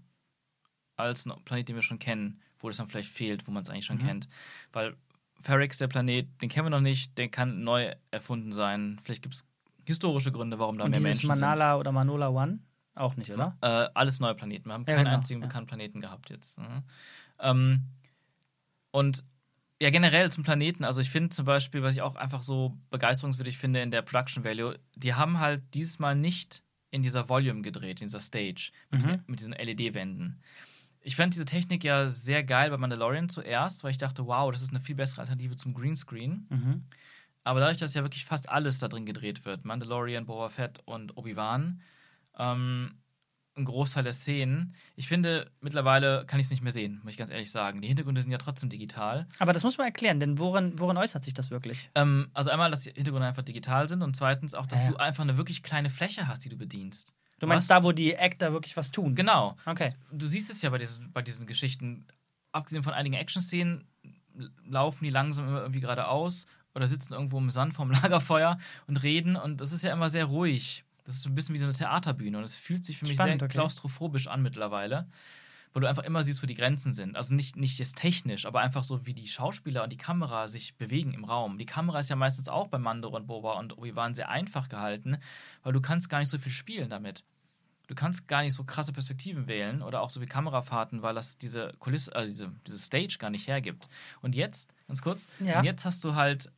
als 0.97 1.25
ein 1.25 1.33
Planet, 1.45 1.69
den 1.69 1.75
wir 1.75 1.81
schon 1.81 1.99
kennen, 1.99 2.41
wo 2.59 2.67
das 2.67 2.77
dann 2.77 2.87
vielleicht 2.87 3.11
fehlt, 3.11 3.47
wo 3.47 3.51
man 3.51 3.63
es 3.63 3.69
eigentlich 3.69 3.85
schon 3.85 3.97
Mhm. 3.97 4.05
kennt. 4.05 4.27
Weil 4.73 4.95
Ferrix, 5.39 5.77
der 5.77 5.87
Planet, 5.87 6.27
den 6.41 6.49
kennen 6.49 6.65
wir 6.65 6.69
noch 6.71 6.81
nicht, 6.81 7.17
der 7.17 7.29
kann 7.29 7.63
neu 7.63 7.93
erfunden 8.11 8.51
sein. 8.51 8.99
Vielleicht 9.03 9.23
gibt 9.23 9.35
es 9.35 9.45
historische 9.85 10.31
Gründe, 10.31 10.59
warum 10.59 10.77
da 10.77 10.85
Und 10.85 10.91
mehr 10.91 10.99
Menschen 10.99 11.27
Manala 11.27 11.77
oder 11.77 11.91
Manola 11.91 12.29
One 12.29 12.59
auch 12.99 13.15
nicht, 13.15 13.31
oder? 13.31 13.57
Äh, 13.61 13.89
alles 13.93 14.19
neue 14.19 14.35
Planeten. 14.35 14.67
Wir 14.69 14.73
haben 14.73 14.85
Ja, 14.87 14.95
keinen 14.95 15.05
genau, 15.05 15.17
einzigen 15.17 15.41
ja. 15.41 15.47
bekannten 15.47 15.67
Planeten 15.67 16.01
gehabt 16.01 16.29
jetzt. 16.29 16.57
ne? 16.59 16.83
Ähm, 17.39 17.85
und 18.91 19.23
ja, 19.81 19.89
generell 19.91 20.29
zum 20.31 20.43
Planeten. 20.43 20.83
Also 20.83 20.99
ich 21.01 21.09
finde 21.09 21.29
zum 21.29 21.45
Beispiel, 21.45 21.81
was 21.83 21.93
ich 21.95 22.01
auch 22.01 22.15
einfach 22.15 22.41
so 22.41 22.77
begeisterungswürdig 22.89 23.57
finde 23.57 23.81
in 23.81 23.91
der 23.91 24.01
Production 24.01 24.43
Value, 24.43 24.77
die 24.95 25.13
haben 25.13 25.39
halt 25.39 25.63
dieses 25.73 25.99
Mal 25.99 26.15
nicht 26.15 26.63
in 26.91 27.01
dieser 27.03 27.29
Volume 27.29 27.61
gedreht, 27.61 28.01
in 28.01 28.07
dieser 28.07 28.19
Stage, 28.19 28.71
mit, 28.89 29.05
Mhm. 29.05 29.23
diesen, 29.37 29.53
diesen 29.53 29.53
LED-Wänden. 29.53 30.41
Ich 31.01 31.15
fand 31.15 31.33
diese 31.33 31.45
Technik 31.45 31.83
ja 31.85 32.09
sehr 32.09 32.43
geil 32.43 32.71
bei 32.71 32.77
Mandalorian 32.77 33.29
zuerst, 33.29 33.83
weil 33.83 33.91
ich 33.91 33.97
dachte, 33.97 34.25
wow, 34.25 34.51
das 34.51 34.61
ist 34.61 34.71
eine 34.71 34.81
viel 34.81 34.95
bessere 34.95 35.21
Alternative 35.21 35.55
zum 35.55 35.73
Greenscreen. 35.73 36.45
Mhm. 36.49 36.83
Aber 37.45 37.61
dadurch, 37.61 37.77
dass 37.77 37.93
ja 37.93 38.03
wirklich 38.03 38.25
fast 38.25 38.49
alles 38.49 38.79
da 38.79 38.89
drin 38.89 39.05
gedreht 39.05 39.45
wird, 39.45 39.63
Mandalorian, 39.63 40.25
Boba 40.25 40.49
Fett 40.49 40.81
und 40.85 41.15
Obi-Wan, 41.15 41.79
ähm, 42.39 42.95
ein 43.55 43.65
Großteil 43.65 44.03
der 44.03 44.13
Szenen, 44.13 44.73
ich 44.95 45.07
finde, 45.07 45.51
mittlerweile 45.59 46.25
kann 46.25 46.39
ich 46.39 46.45
es 46.45 46.49
nicht 46.51 46.63
mehr 46.63 46.71
sehen, 46.71 47.01
muss 47.03 47.11
ich 47.11 47.17
ganz 47.17 47.31
ehrlich 47.31 47.51
sagen. 47.51 47.81
Die 47.81 47.87
Hintergründe 47.89 48.21
sind 48.21 48.31
ja 48.31 48.37
trotzdem 48.37 48.69
digital. 48.69 49.27
Aber 49.37 49.51
das 49.51 49.63
muss 49.63 49.77
man 49.77 49.85
erklären, 49.87 50.19
denn 50.21 50.37
worin, 50.37 50.79
worin 50.79 50.95
äußert 50.97 51.25
sich 51.25 51.33
das 51.33 51.51
wirklich? 51.51 51.89
Ähm, 51.93 52.29
also 52.33 52.49
einmal, 52.51 52.71
dass 52.71 52.81
die 52.81 52.91
Hintergründe 52.91 53.27
einfach 53.27 53.43
digital 53.43 53.89
sind 53.89 54.01
und 54.01 54.15
zweitens 54.15 54.55
auch, 54.55 54.65
dass 54.65 54.79
Ja, 54.79 54.85
ja. 54.85 54.91
du 54.91 54.97
einfach 54.97 55.23
eine 55.23 55.35
wirklich 55.37 55.61
kleine 55.61 55.89
Fläche 55.89 56.27
hast, 56.27 56.45
die 56.45 56.49
du 56.49 56.55
bedienst. 56.57 57.11
Du 57.39 57.47
meinst 57.47 57.69
Was? 57.69 57.79
da, 57.79 57.83
wo 57.83 57.91
die 57.91 58.17
Actor 58.17 58.53
wirklich 58.53 58.75
was 58.77 58.91
tun? 58.91 59.15
Genau. 59.15 59.55
Okay. 59.65 59.93
Du 60.11 60.27
siehst 60.27 60.49
es 60.49 60.61
ja 60.61 60.69
bei 60.69 60.77
diesen, 60.77 61.11
bei 61.11 61.21
diesen 61.21 61.45
Geschichten. 61.45 62.05
Abgesehen 62.51 62.83
von 62.83 62.93
einigen 62.93 63.15
Action-Szenen 63.15 63.87
laufen 64.65 65.03
die 65.03 65.09
langsam 65.09 65.47
immer 65.47 65.61
irgendwie 65.61 65.81
geradeaus 65.81 66.45
oder 66.75 66.87
sitzen 66.87 67.13
irgendwo 67.13 67.37
im 67.37 67.51
Sand 67.51 67.73
vorm 67.73 67.91
Lagerfeuer 68.03 68.57
und 68.87 68.97
reden 69.03 69.35
und 69.35 69.59
das 69.61 69.71
ist 69.71 69.83
ja 69.83 69.91
immer 69.93 70.09
sehr 70.09 70.25
ruhig. 70.25 70.83
Das 71.09 71.15
ist 71.15 71.23
so 71.23 71.29
ein 71.29 71.33
bisschen 71.33 71.55
wie 71.55 71.59
so 71.59 71.65
eine 71.65 71.73
Theaterbühne 71.73 72.37
und 72.37 72.43
es 72.43 72.55
fühlt 72.55 72.85
sich 72.85 72.99
für 72.99 73.05
mich 73.05 73.15
Spannend, 73.15 73.39
sehr 73.41 73.47
okay. 73.47 73.53
klaustrophobisch 73.53 74.27
an 74.27 74.43
mittlerweile, 74.43 75.07
weil 75.73 75.81
du 75.81 75.89
einfach 75.89 76.03
immer 76.03 76.23
siehst, 76.23 76.43
wo 76.43 76.45
die 76.45 76.53
Grenzen 76.53 76.93
sind. 76.93 77.15
Also 77.17 77.33
nicht, 77.33 77.55
nicht 77.55 77.79
jetzt 77.79 77.95
technisch, 77.95 78.45
aber 78.45 78.59
einfach 78.61 78.83
so, 78.83 79.07
wie 79.07 79.15
die 79.15 79.27
Schauspieler 79.27 79.83
und 79.83 79.89
die 79.91 79.97
Kamera 79.97 80.49
sich 80.49 80.75
bewegen 80.75 81.11
im 81.15 81.25
Raum. 81.25 81.57
Die 81.57 81.65
Kamera 81.65 81.97
ist 81.97 82.11
ja 82.11 82.15
meistens 82.15 82.47
auch 82.47 82.67
bei 82.67 82.77
Mando 82.77 83.09
und 83.09 83.25
Boba 83.25 83.53
und 83.53 83.75
Obi-Wan 83.75 84.13
sehr 84.13 84.29
einfach 84.29 84.69
gehalten, 84.69 85.17
weil 85.63 85.73
du 85.73 85.81
kannst 85.81 86.09
gar 86.09 86.19
nicht 86.19 86.29
so 86.29 86.37
viel 86.37 86.51
spielen 86.51 86.91
damit. 86.91 87.23
Du 87.87 87.95
kannst 87.95 88.27
gar 88.27 88.43
nicht 88.43 88.53
so 88.53 88.63
krasse 88.63 88.93
Perspektiven 88.93 89.47
wählen 89.47 89.81
oder 89.81 90.01
auch 90.01 90.11
so 90.11 90.21
wie 90.21 90.27
Kamerafahrten, 90.27 91.01
weil 91.01 91.15
das 91.15 91.39
diese 91.39 91.71
Kulisse, 91.79 92.13
äh, 92.13 92.27
diese, 92.27 92.51
diese 92.67 92.77
Stage 92.77 93.15
gar 93.17 93.31
nicht 93.31 93.47
hergibt. 93.47 93.87
Und 94.21 94.35
jetzt, 94.35 94.71
ganz 94.87 95.01
kurz, 95.01 95.25
Ja. 95.39 95.57
und 95.57 95.65
jetzt 95.65 95.85
hast 95.85 96.03
du 96.03 96.13
halt 96.13 96.51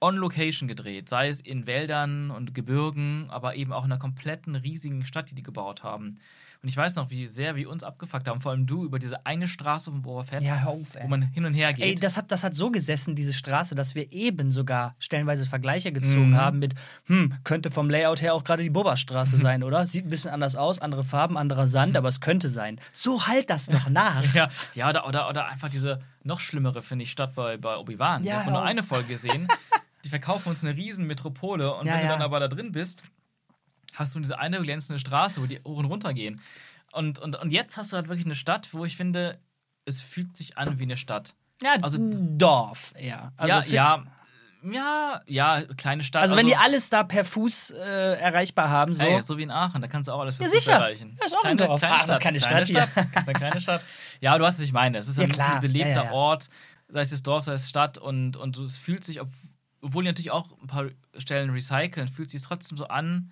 on 0.00 0.16
Location 0.16 0.68
gedreht, 0.68 1.08
sei 1.08 1.28
es 1.28 1.40
in 1.40 1.66
Wäldern 1.66 2.30
und 2.30 2.54
Gebirgen, 2.54 3.26
aber 3.30 3.54
eben 3.54 3.72
auch 3.72 3.84
in 3.84 3.92
einer 3.92 4.00
kompletten 4.00 4.54
riesigen 4.54 5.04
Stadt, 5.04 5.30
die 5.30 5.34
die 5.34 5.42
gebaut 5.42 5.82
haben. 5.82 6.16
Und 6.66 6.70
ich 6.70 6.76
weiß 6.76 6.96
noch, 6.96 7.10
wie 7.10 7.28
sehr 7.28 7.54
wir 7.54 7.70
uns 7.70 7.84
abgefuckt 7.84 8.26
haben, 8.26 8.40
vor 8.40 8.50
allem 8.50 8.66
du, 8.66 8.84
über 8.84 8.98
diese 8.98 9.24
eine 9.24 9.46
Straße 9.46 9.88
von 9.88 10.02
Boba 10.02 10.24
Fett, 10.24 10.40
Ja, 10.42 10.66
wo 10.66 11.06
man 11.06 11.22
hin 11.22 11.44
und 11.44 11.54
her 11.54 11.72
geht. 11.72 11.84
Ey, 11.84 11.94
das 11.94 12.16
hat, 12.16 12.32
das 12.32 12.42
hat 12.42 12.56
so 12.56 12.72
gesessen, 12.72 13.14
diese 13.14 13.32
Straße, 13.34 13.76
dass 13.76 13.94
wir 13.94 14.10
eben 14.10 14.50
sogar 14.50 14.96
stellenweise 14.98 15.46
Vergleiche 15.46 15.92
gezogen 15.92 16.30
Mhm. 16.30 16.36
haben 16.36 16.58
mit, 16.58 16.74
hm, 17.04 17.34
könnte 17.44 17.70
vom 17.70 17.88
Layout 17.88 18.20
her 18.20 18.34
auch 18.34 18.42
gerade 18.42 18.64
die 18.64 18.70
Bobberstraße 18.70 19.36
sein, 19.36 19.62
oder? 19.62 19.86
Sieht 19.86 20.06
ein 20.06 20.10
bisschen 20.10 20.32
anders 20.32 20.56
aus, 20.56 20.80
andere 20.80 21.04
Farben, 21.04 21.38
anderer 21.38 21.68
Sand, 21.68 21.96
aber 21.96 22.08
es 22.08 22.20
könnte 22.20 22.48
sein. 22.48 22.80
So 22.90 23.28
halt 23.28 23.48
das 23.48 23.70
noch 23.70 23.88
nach. 23.88 24.24
Ja, 24.34 24.48
ja 24.74 24.90
oder, 24.90 25.06
oder, 25.06 25.28
oder 25.28 25.46
einfach 25.46 25.68
diese 25.68 26.00
noch 26.24 26.40
schlimmere, 26.40 26.82
finde 26.82 27.04
ich, 27.04 27.12
Stadt 27.12 27.36
bei, 27.36 27.58
bei 27.58 27.76
Obi-Wan. 27.76 28.24
Ja, 28.24 28.40
Ja, 28.40 28.44
haben 28.44 28.52
nur 28.54 28.64
eine 28.64 28.82
Folge 28.82 29.06
gesehen. 29.06 29.46
Die 30.04 30.08
verkaufen 30.08 30.48
uns 30.48 30.64
eine 30.64 30.76
riesen 30.76 31.06
Metropole 31.06 31.72
und 31.76 31.86
Ja, 31.86 31.92
wenn 31.94 32.00
du 32.00 32.06
ja. 32.06 32.12
dann 32.14 32.22
aber 32.22 32.40
da 32.40 32.48
drin 32.48 32.72
bist, 32.72 33.02
hast 33.96 34.14
du 34.14 34.20
diese 34.20 34.38
eine 34.38 34.60
glänzende 34.62 34.98
Straße, 35.00 35.42
wo 35.42 35.46
die 35.46 35.60
Ohren 35.64 35.86
runtergehen. 35.86 36.40
Und, 36.92 37.18
und, 37.18 37.36
und 37.36 37.50
jetzt 37.52 37.76
hast 37.76 37.92
du 37.92 37.96
halt 37.96 38.08
wirklich 38.08 38.26
eine 38.26 38.34
Stadt, 38.36 38.68
wo 38.72 38.84
ich 38.84 38.96
finde, 38.96 39.38
es 39.84 40.00
fühlt 40.00 40.36
sich 40.36 40.56
an 40.56 40.78
wie 40.78 40.84
eine 40.84 40.96
Stadt. 40.96 41.34
Ja, 41.62 41.74
Also- 41.82 41.98
Dorf 42.00 42.92
eher. 42.96 43.32
Also 43.36 43.70
ja, 43.72 44.02
ja, 44.02 44.04
ja, 44.62 45.20
ja, 45.26 45.62
kleine 45.76 46.02
Stadt. 46.02 46.22
Also, 46.22 46.36
wenn 46.36 46.46
die 46.46 46.56
alles 46.56 46.90
da 46.90 47.04
per 47.04 47.24
Fuß 47.24 47.70
äh, 47.70 48.18
erreichbar 48.18 48.68
haben, 48.68 48.94
so. 48.94 49.04
Ey, 49.04 49.22
so 49.22 49.38
wie 49.38 49.42
in 49.44 49.50
Aachen, 49.50 49.80
da 49.80 49.86
kannst 49.88 50.08
du 50.08 50.12
auch 50.12 50.20
alles 50.20 50.36
für 50.36 50.42
Ja, 50.44 50.48
Fuß 50.48 50.58
sicher. 50.58 50.72
erreichen. 50.72 51.16
Ja, 51.20 51.26
ist 51.26 51.36
auch 51.36 51.44
ein 51.44 51.56
Dorf. 51.56 51.82
Aachen 51.82 52.10
ist 52.10 52.20
keine 52.20 52.40
Stadt 52.40 52.66
hier. 52.66 52.88
Das 52.94 53.22
ist 53.22 53.28
eine 53.28 53.32
kleine 53.38 53.60
Stadt. 53.60 53.82
Ja, 54.20 54.36
du 54.36 54.44
weißt, 54.44 54.58
was 54.58 54.64
ich 54.64 54.72
meine. 54.72 54.98
Es 54.98 55.06
ist 55.08 55.18
ein 55.20 55.28
belebter 55.60 55.88
Ja, 55.90 56.04
ja. 56.04 56.10
Ort, 56.12 56.48
sei 56.88 57.00
es 57.00 57.10
das 57.10 57.22
Dorf, 57.22 57.44
sei 57.44 57.52
es 57.54 57.68
Stadt 57.68 57.98
und, 57.98 58.36
und 58.36 58.56
es 58.58 58.76
fühlt 58.78 59.04
sich, 59.04 59.20
ob- 59.20 59.28
obwohl 59.82 60.02
die 60.02 60.08
natürlich 60.08 60.30
auch 60.32 60.48
ein 60.60 60.66
paar 60.66 60.86
Stellen 61.18 61.50
recyceln, 61.50 62.08
fühlt 62.08 62.30
sich 62.30 62.42
trotzdem 62.42 62.76
so 62.76 62.88
an 62.88 63.30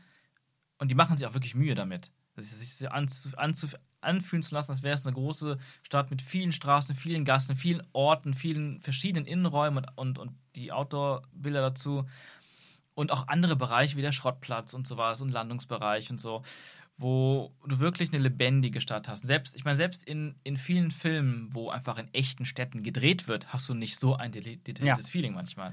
und 0.85 0.91
die 0.91 0.95
machen 0.95 1.17
sich 1.17 1.27
auch 1.27 1.33
wirklich 1.33 1.55
Mühe 1.55 1.75
damit. 1.75 2.11
Das 2.37 2.45
ist, 2.45 2.61
sich 2.61 2.75
so 2.75 2.89
anzu, 2.89 3.31
anzu, 3.39 3.69
anfühlen 4.03 4.43
zu 4.43 4.55
lassen, 4.55 4.71
als 4.71 4.83
wäre 4.83 4.95
es 4.95 5.07
eine 5.07 5.15
große 5.15 5.57
Stadt 5.83 6.11
mit 6.11 6.21
vielen 6.21 6.53
Straßen, 6.53 6.95
vielen 6.95 7.25
Gassen, 7.25 7.57
vielen 7.57 7.83
Orten, 7.95 8.35
vielen 8.35 8.81
verschiedenen 8.81 9.25
Innenräumen 9.25 9.87
und, 9.97 9.97
und, 9.97 10.19
und 10.19 10.39
die 10.55 10.73
Outdoor-Bilder 10.73 11.63
dazu 11.63 12.07
und 12.93 13.13
auch 13.13 13.29
andere 13.29 13.57
Bereiche 13.57 13.97
wie 13.97 14.03
der 14.03 14.13
Schrottplatz 14.13 14.75
und 14.75 14.87
sowas 14.87 15.23
und 15.23 15.31
Landungsbereich 15.31 16.11
und 16.11 16.19
so, 16.19 16.43
wo 16.99 17.55
du 17.67 17.79
wirklich 17.79 18.13
eine 18.13 18.23
lebendige 18.23 18.83
Stadt 18.83 19.09
hast. 19.09 19.25
Selbst, 19.25 19.57
ich 19.57 19.65
meine, 19.65 19.79
selbst 19.79 20.05
in, 20.05 20.35
in 20.45 20.59
vielen 20.59 20.91
Filmen, 20.91 21.49
wo 21.55 21.71
einfach 21.71 21.97
in 21.97 22.13
echten 22.13 22.45
Städten 22.45 22.83
gedreht 22.83 23.27
wird, 23.27 23.55
hast 23.55 23.71
du 23.71 23.75
nicht 23.75 23.97
so 23.99 24.17
ein 24.17 24.33
deta- 24.33 24.63
detailliertes 24.63 25.07
Ja. 25.07 25.13
Feeling 25.13 25.33
manchmal. 25.33 25.73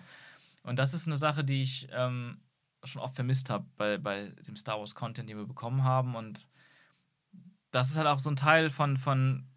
Und 0.64 0.78
das 0.78 0.94
ist 0.94 1.06
eine 1.06 1.18
Sache, 1.18 1.44
die 1.44 1.62
ich 1.62 1.90
ähm, 1.92 2.40
schon 2.84 3.02
oft 3.02 3.16
vermisst 3.16 3.50
habe 3.50 3.66
bei, 3.78 3.98
bei 3.98 4.30
dem 4.48 4.56
Star 4.56 4.80
Wars 4.80 4.96
Content, 4.96 5.30
den 5.30 5.38
wir 5.38 5.46
bekommen 5.46 5.84
haben. 5.84 6.16
Und 6.16 6.48
das 7.72 7.90
ist 7.90 7.98
halt 7.98 8.08
auch 8.08 8.20
so 8.20 8.30
ein 8.30 8.36
Teil 8.36 8.70
von, 8.70 8.98
von 8.98 9.48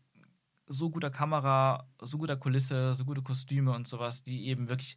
so 0.67 0.91
guter 0.91 1.11
Kamera, 1.11 1.87
so 2.01 2.19
guter 2.19 2.37
Kulisse, 2.37 2.95
so 2.95 3.05
gute 3.05 3.23
Kostüme 3.23 3.73
und 3.73 3.87
sowas, 3.89 4.23
die 4.23 4.47
eben 4.47 4.69
wirklich 4.69 4.97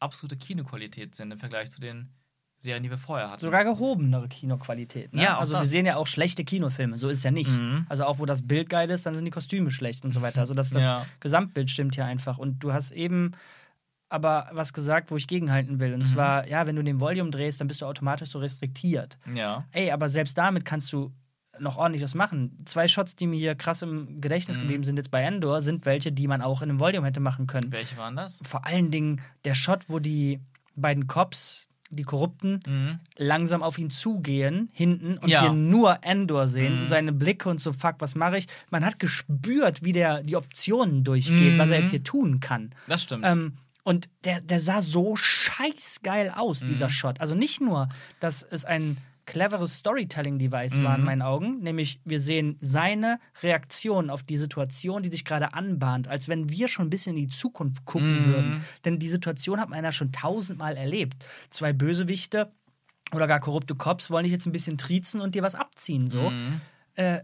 absolute 0.00 0.36
Kinoqualität 0.36 1.14
sind 1.14 1.30
im 1.32 1.38
Vergleich 1.38 1.70
zu 1.70 1.80
den 1.80 2.10
Serien, 2.58 2.82
die 2.82 2.90
wir 2.90 2.98
vorher 2.98 3.28
hatten. 3.28 3.40
Sogar 3.40 3.64
gehobenere 3.64 4.26
Kinoqualität. 4.28 5.12
Ne? 5.12 5.22
Ja, 5.22 5.38
also 5.38 5.54
wir 5.54 5.60
das. 5.60 5.70
sehen 5.70 5.86
ja 5.86 5.96
auch 5.96 6.06
schlechte 6.06 6.44
Kinofilme, 6.44 6.96
so 6.98 7.08
ist 7.08 7.22
ja 7.22 7.30
nicht. 7.30 7.50
Mhm. 7.50 7.84
Also 7.88 8.04
auch 8.04 8.18
wo 8.18 8.26
das 8.26 8.46
Bild 8.46 8.70
geil 8.70 8.90
ist, 8.90 9.04
dann 9.06 9.14
sind 9.14 9.24
die 9.24 9.30
Kostüme 9.30 9.70
schlecht 9.70 10.04
und 10.04 10.12
so 10.12 10.22
weiter. 10.22 10.40
Also 10.44 10.54
das, 10.54 10.70
das 10.70 10.82
Ja. 10.82 11.06
Gesamtbild 11.20 11.70
stimmt 11.70 11.94
hier 11.94 12.06
einfach. 12.06 12.38
Und 12.38 12.60
du 12.60 12.72
hast 12.72 12.90
eben 12.92 13.32
aber 14.08 14.48
was 14.52 14.72
gesagt, 14.72 15.10
wo 15.10 15.16
ich 15.16 15.26
gegenhalten 15.26 15.80
will. 15.80 15.92
Und 15.94 16.00
Mhm. 16.00 16.04
zwar, 16.04 16.48
ja, 16.48 16.66
wenn 16.66 16.76
du 16.76 16.82
den 16.84 17.00
Volume 17.00 17.30
drehst, 17.30 17.60
dann 17.60 17.68
bist 17.68 17.80
du 17.80 17.86
automatisch 17.86 18.28
so 18.30 18.38
restriktiert. 18.38 19.18
Ja. 19.34 19.64
Ey, 19.72 19.90
aber 19.90 20.08
selbst 20.08 20.36
damit 20.38 20.64
kannst 20.64 20.92
du 20.92 21.12
noch 21.60 21.76
ordentlich 21.76 22.02
was 22.02 22.14
machen. 22.14 22.58
Zwei 22.64 22.88
Shots, 22.88 23.14
die 23.14 23.26
mir 23.28 23.38
hier 23.38 23.54
krass 23.54 23.82
im 23.82 24.20
Gedächtnis 24.20 24.56
Mhm. 24.56 24.62
geblieben 24.62 24.84
sind 24.84 24.96
jetzt 24.96 25.10
bei 25.12 25.22
Endor, 25.22 25.62
sind 25.62 25.86
welche, 25.86 26.10
die 26.10 26.26
man 26.26 26.42
auch 26.42 26.62
in 26.62 26.70
einem 26.70 26.80
Volume 26.80 27.06
hätte 27.06 27.20
machen 27.20 27.46
können. 27.46 27.70
Welche 27.70 27.96
waren 27.96 28.16
das? 28.16 28.40
Vor 28.42 28.66
allen 28.66 28.90
Dingen 28.90 29.20
der 29.44 29.54
Shot, 29.54 29.88
wo 29.88 30.00
die 30.00 30.40
beiden 30.74 31.06
Cops, 31.06 31.68
die 31.90 32.02
Korrupten, 32.02 32.58
Mhm. 32.66 32.98
langsam 33.16 33.62
auf 33.62 33.78
ihn 33.78 33.88
zugehen, 33.90 34.68
hinten, 34.72 35.16
und 35.18 35.28
Ja. 35.28 35.42
wir 35.44 35.52
nur 35.52 35.98
Endor 36.02 36.48
sehen, 36.48 36.80
Mhm. 36.80 36.86
seine 36.88 37.12
Blicke 37.12 37.48
und 37.48 37.60
so, 37.60 37.72
fuck, 37.72 37.96
was 37.98 38.16
mache 38.16 38.36
ich? 38.38 38.48
Man 38.70 38.84
hat 38.84 38.98
gespürt, 38.98 39.84
wie 39.84 39.92
der 39.92 40.24
die 40.24 40.34
Optionen 40.34 41.04
durchgeht, 41.04 41.54
Mhm. 41.54 41.58
was 41.58 41.70
er 41.70 41.78
jetzt 41.78 41.90
hier 41.90 42.02
tun 42.02 42.40
kann. 42.40 42.70
Das 42.88 43.04
stimmt. 43.04 43.24
Ähm, 43.24 43.58
und 43.84 44.08
der, 44.24 44.40
der 44.40 44.58
sah 44.60 44.82
so 44.82 45.14
scheißgeil 45.16 46.30
aus, 46.30 46.64
dieser 46.64 46.86
Mhm. 46.86 46.90
Shot. 46.90 47.20
Also 47.20 47.34
nicht 47.34 47.60
nur, 47.60 47.88
dass 48.18 48.42
es 48.42 48.64
ein 48.64 48.98
cleveres 49.26 49.76
Storytelling-Device 49.76 50.82
war 50.82 50.94
in 50.96 51.00
Mhm. 51.00 51.06
meinen 51.06 51.22
Augen, 51.22 51.60
nämlich 51.60 51.98
wir 52.04 52.20
sehen 52.20 52.58
seine 52.60 53.18
Reaktion 53.42 54.10
auf 54.10 54.22
die 54.22 54.36
Situation, 54.36 55.02
die 55.02 55.08
sich 55.08 55.24
gerade 55.24 55.54
anbahnt, 55.54 56.08
als 56.08 56.28
wenn 56.28 56.50
wir 56.50 56.68
schon 56.68 56.86
ein 56.86 56.90
bisschen 56.90 57.16
in 57.16 57.28
die 57.28 57.34
Zukunft 57.34 57.84
gucken 57.86 58.18
Mhm. 58.18 58.24
würden. 58.24 58.58
Denn 58.84 58.98
die 58.98 59.08
Situation 59.08 59.60
hat 59.60 59.70
man 59.70 59.82
ja 59.82 59.92
schon 59.92 60.12
tausendmal 60.12 60.76
erlebt. 60.76 61.24
Zwei 61.50 61.72
Bösewichte 61.72 62.52
oder 63.14 63.26
gar 63.26 63.40
korrupte 63.40 63.74
Cops 63.74 64.10
wollen 64.10 64.24
dich 64.24 64.32
jetzt 64.32 64.46
ein 64.46 64.52
bisschen 64.52 64.76
triezen 64.76 65.20
und 65.22 65.34
dir 65.34 65.42
was 65.42 65.54
abziehen, 65.54 66.06
so 66.08 66.30
Mhm. 66.32 66.60
Äh, 66.96 67.20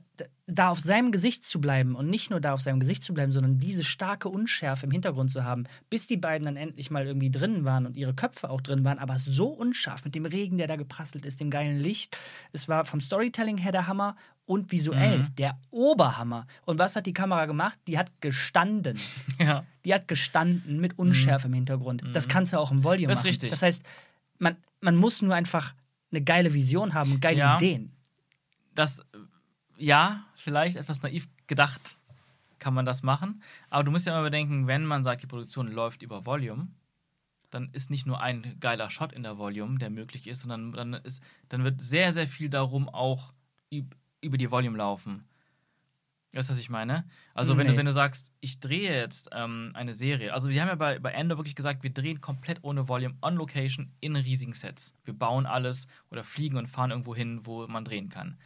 da 0.47 0.71
auf 0.71 0.81
seinem 0.81 1.13
Gesicht 1.13 1.45
zu 1.45 1.61
bleiben 1.61 1.95
und 1.95 2.11
nicht 2.11 2.31
nur 2.31 2.41
da 2.41 2.55
auf 2.55 2.61
seinem 2.61 2.81
Gesicht 2.81 3.05
zu 3.05 3.15
bleiben, 3.15 3.31
sondern 3.31 3.59
diese 3.61 3.85
starke 3.85 4.29
Unschärfe 4.29 4.85
im 4.87 4.91
Hintergrund 4.91 5.31
zu 5.31 5.45
haben, 5.45 5.65
bis 5.91 6.09
die 6.09 6.17
beiden 6.17 6.45
dann 6.45 6.57
endlich 6.57 6.91
mal 6.91 7.07
irgendwie 7.07 7.31
drin 7.31 7.65
waren 7.65 7.87
und 7.87 7.97
ihre 7.97 8.13
Köpfe 8.15 8.51
auch 8.51 8.61
drin 8.61 8.83
waren, 8.85 8.99
aber 8.99 9.19
so 9.21 9.47
unscharf 9.47 10.05
mit 10.05 10.17
dem 10.17 10.27
Regen, 10.27 10.59
der 10.59 10.67
da 10.67 10.75
geprasselt 10.75 11.25
ist, 11.25 11.39
dem 11.39 11.51
geilen 11.51 11.79
Licht. 11.79 12.17
Es 12.53 12.67
war 12.67 12.85
vom 12.85 13.01
Storytelling 13.01 13.59
her 13.59 13.71
der 13.71 13.87
Hammer 13.87 14.17
und 14.45 14.73
visuell 14.73 15.19
Mhm. 15.21 15.35
der 15.37 15.57
Oberhammer. 15.71 16.49
Und 16.67 16.81
was 16.81 16.97
hat 16.97 17.07
die 17.07 17.13
Kamera 17.13 17.47
gemacht? 17.47 17.79
Die 17.87 17.97
hat 17.99 18.11
gestanden. 18.21 18.99
Ja. 19.39 19.65
Die 19.85 19.95
hat 19.95 20.09
gestanden 20.09 20.81
mit 20.81 20.99
Unschärfe 20.99 21.47
im 21.47 21.55
Hintergrund. 21.55 22.03
Das 22.13 22.27
kannst 22.29 22.53
du 22.53 22.59
auch 22.59 22.73
im 22.73 22.83
Volume 22.83 23.07
Mhm. 23.07 23.09
Das 23.11 23.19
ist 23.19 23.23
machen. 23.23 23.29
richtig. 23.29 23.51
Das 23.51 23.63
heißt, 23.63 23.83
man, 24.39 24.57
man 24.81 24.97
muss 24.97 25.23
nur 25.23 25.35
einfach 25.35 25.75
eine 26.11 26.23
geile 26.23 26.53
Vision 26.55 26.93
haben 26.93 27.13
und 27.13 27.21
geile 27.21 27.39
Ja. 27.39 27.55
Ideen. 27.57 27.93
Das, 28.75 29.01
ja, 29.81 30.25
vielleicht 30.37 30.77
etwas 30.77 31.03
naiv 31.03 31.29
gedacht 31.47 31.97
kann 32.59 32.75
man 32.75 32.85
das 32.85 33.03
machen. 33.03 33.43
Aber 33.71 33.85
du 33.85 33.91
musst 33.91 34.07
ja 34.07 34.13
immer 34.13 34.23
bedenken, 34.25 34.67
wenn 34.67 34.85
man 34.85 35.03
sagt, 35.03 35.23
die 35.23 35.27
Produktion 35.27 35.73
läuft 35.73 36.03
über 36.03 36.27
Volume, 36.27 36.69
dann 37.51 37.71
ist 37.73 37.91
nicht 37.91 38.07
nur 38.07 38.21
ein 38.21 38.57
geiler 38.61 38.91
Shot 38.91 39.13
in 39.13 39.23
der 39.23 39.39
Volume, 39.39 39.79
der 39.79 39.89
möglich 39.91 40.27
ist, 40.27 40.41
sondern 40.41 40.73
dann, 40.73 40.95
ist, 40.95 41.23
dann 41.49 41.65
wird 41.65 41.81
sehr, 41.81 42.13
sehr 42.13 42.29
viel 42.29 42.51
darum 42.51 42.89
auch 42.89 43.33
üb- 43.73 43.95
über 44.21 44.37
die 44.37 44.51
Volume 44.51 44.77
laufen. 44.77 45.25
Weißt 46.33 46.49
du, 46.49 46.53
was 46.53 46.61
ich 46.61 46.71
meine? 46.71 47.09
Also, 47.35 47.57
wenn, 47.57 47.67
Nee. 47.67 47.73
du, 47.73 47.79
wenn 47.79 47.87
du 47.87 47.93
sagst, 47.93 48.31
ich 48.41 48.61
drehe 48.61 48.95
jetzt 48.95 49.31
ähm, 49.33 49.73
eine 49.75 49.95
Serie, 49.95 50.33
also 50.33 50.49
wir 50.51 50.61
haben 50.61 50.69
ja 50.69 50.77
bei, 50.77 50.99
bei 51.01 51.11
Ender 51.11 51.39
wirklich 51.39 51.57
gesagt, 51.57 51.83
wir 51.83 51.91
drehen 51.93 52.21
komplett 52.21 52.59
ohne 52.63 52.89
Volume 52.89 53.17
on 53.21 53.35
Location 53.35 53.91
in 54.01 54.15
riesigen 54.15 54.53
Sets. 54.53 54.95
Wir 55.05 55.15
bauen 55.15 55.47
alles 55.47 55.89
oder 56.11 56.23
fliegen 56.23 56.57
und 56.57 56.69
fahren 56.69 56.93
irgendwo 56.93 57.17
hin, 57.17 57.41
wo 57.47 57.67
man 57.67 57.85
drehen 57.85 58.11
kann. 58.11 58.39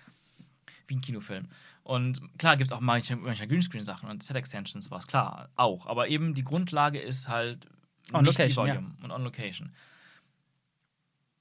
Wie 0.86 0.96
ein 0.96 1.00
Kinofilm. 1.00 1.48
Und 1.82 2.20
klar 2.38 2.56
gibt 2.56 2.70
es 2.70 2.72
auch 2.72 2.80
manche, 2.80 3.16
manche 3.16 3.46
Greenscreen-Sachen 3.46 4.08
und 4.08 4.22
Set-Extensions, 4.22 4.84
sowas, 4.84 5.06
klar, 5.06 5.48
auch. 5.56 5.86
Aber 5.86 6.08
eben 6.08 6.34
die 6.34 6.44
Grundlage 6.44 6.98
ist 6.98 7.28
halt 7.28 7.66
On 8.12 8.22
nicht 8.22 8.38
Location, 8.38 8.66
die 8.66 8.72
Volume 8.72 8.94
und 9.02 9.10
on 9.10 9.22
Location. 9.22 9.72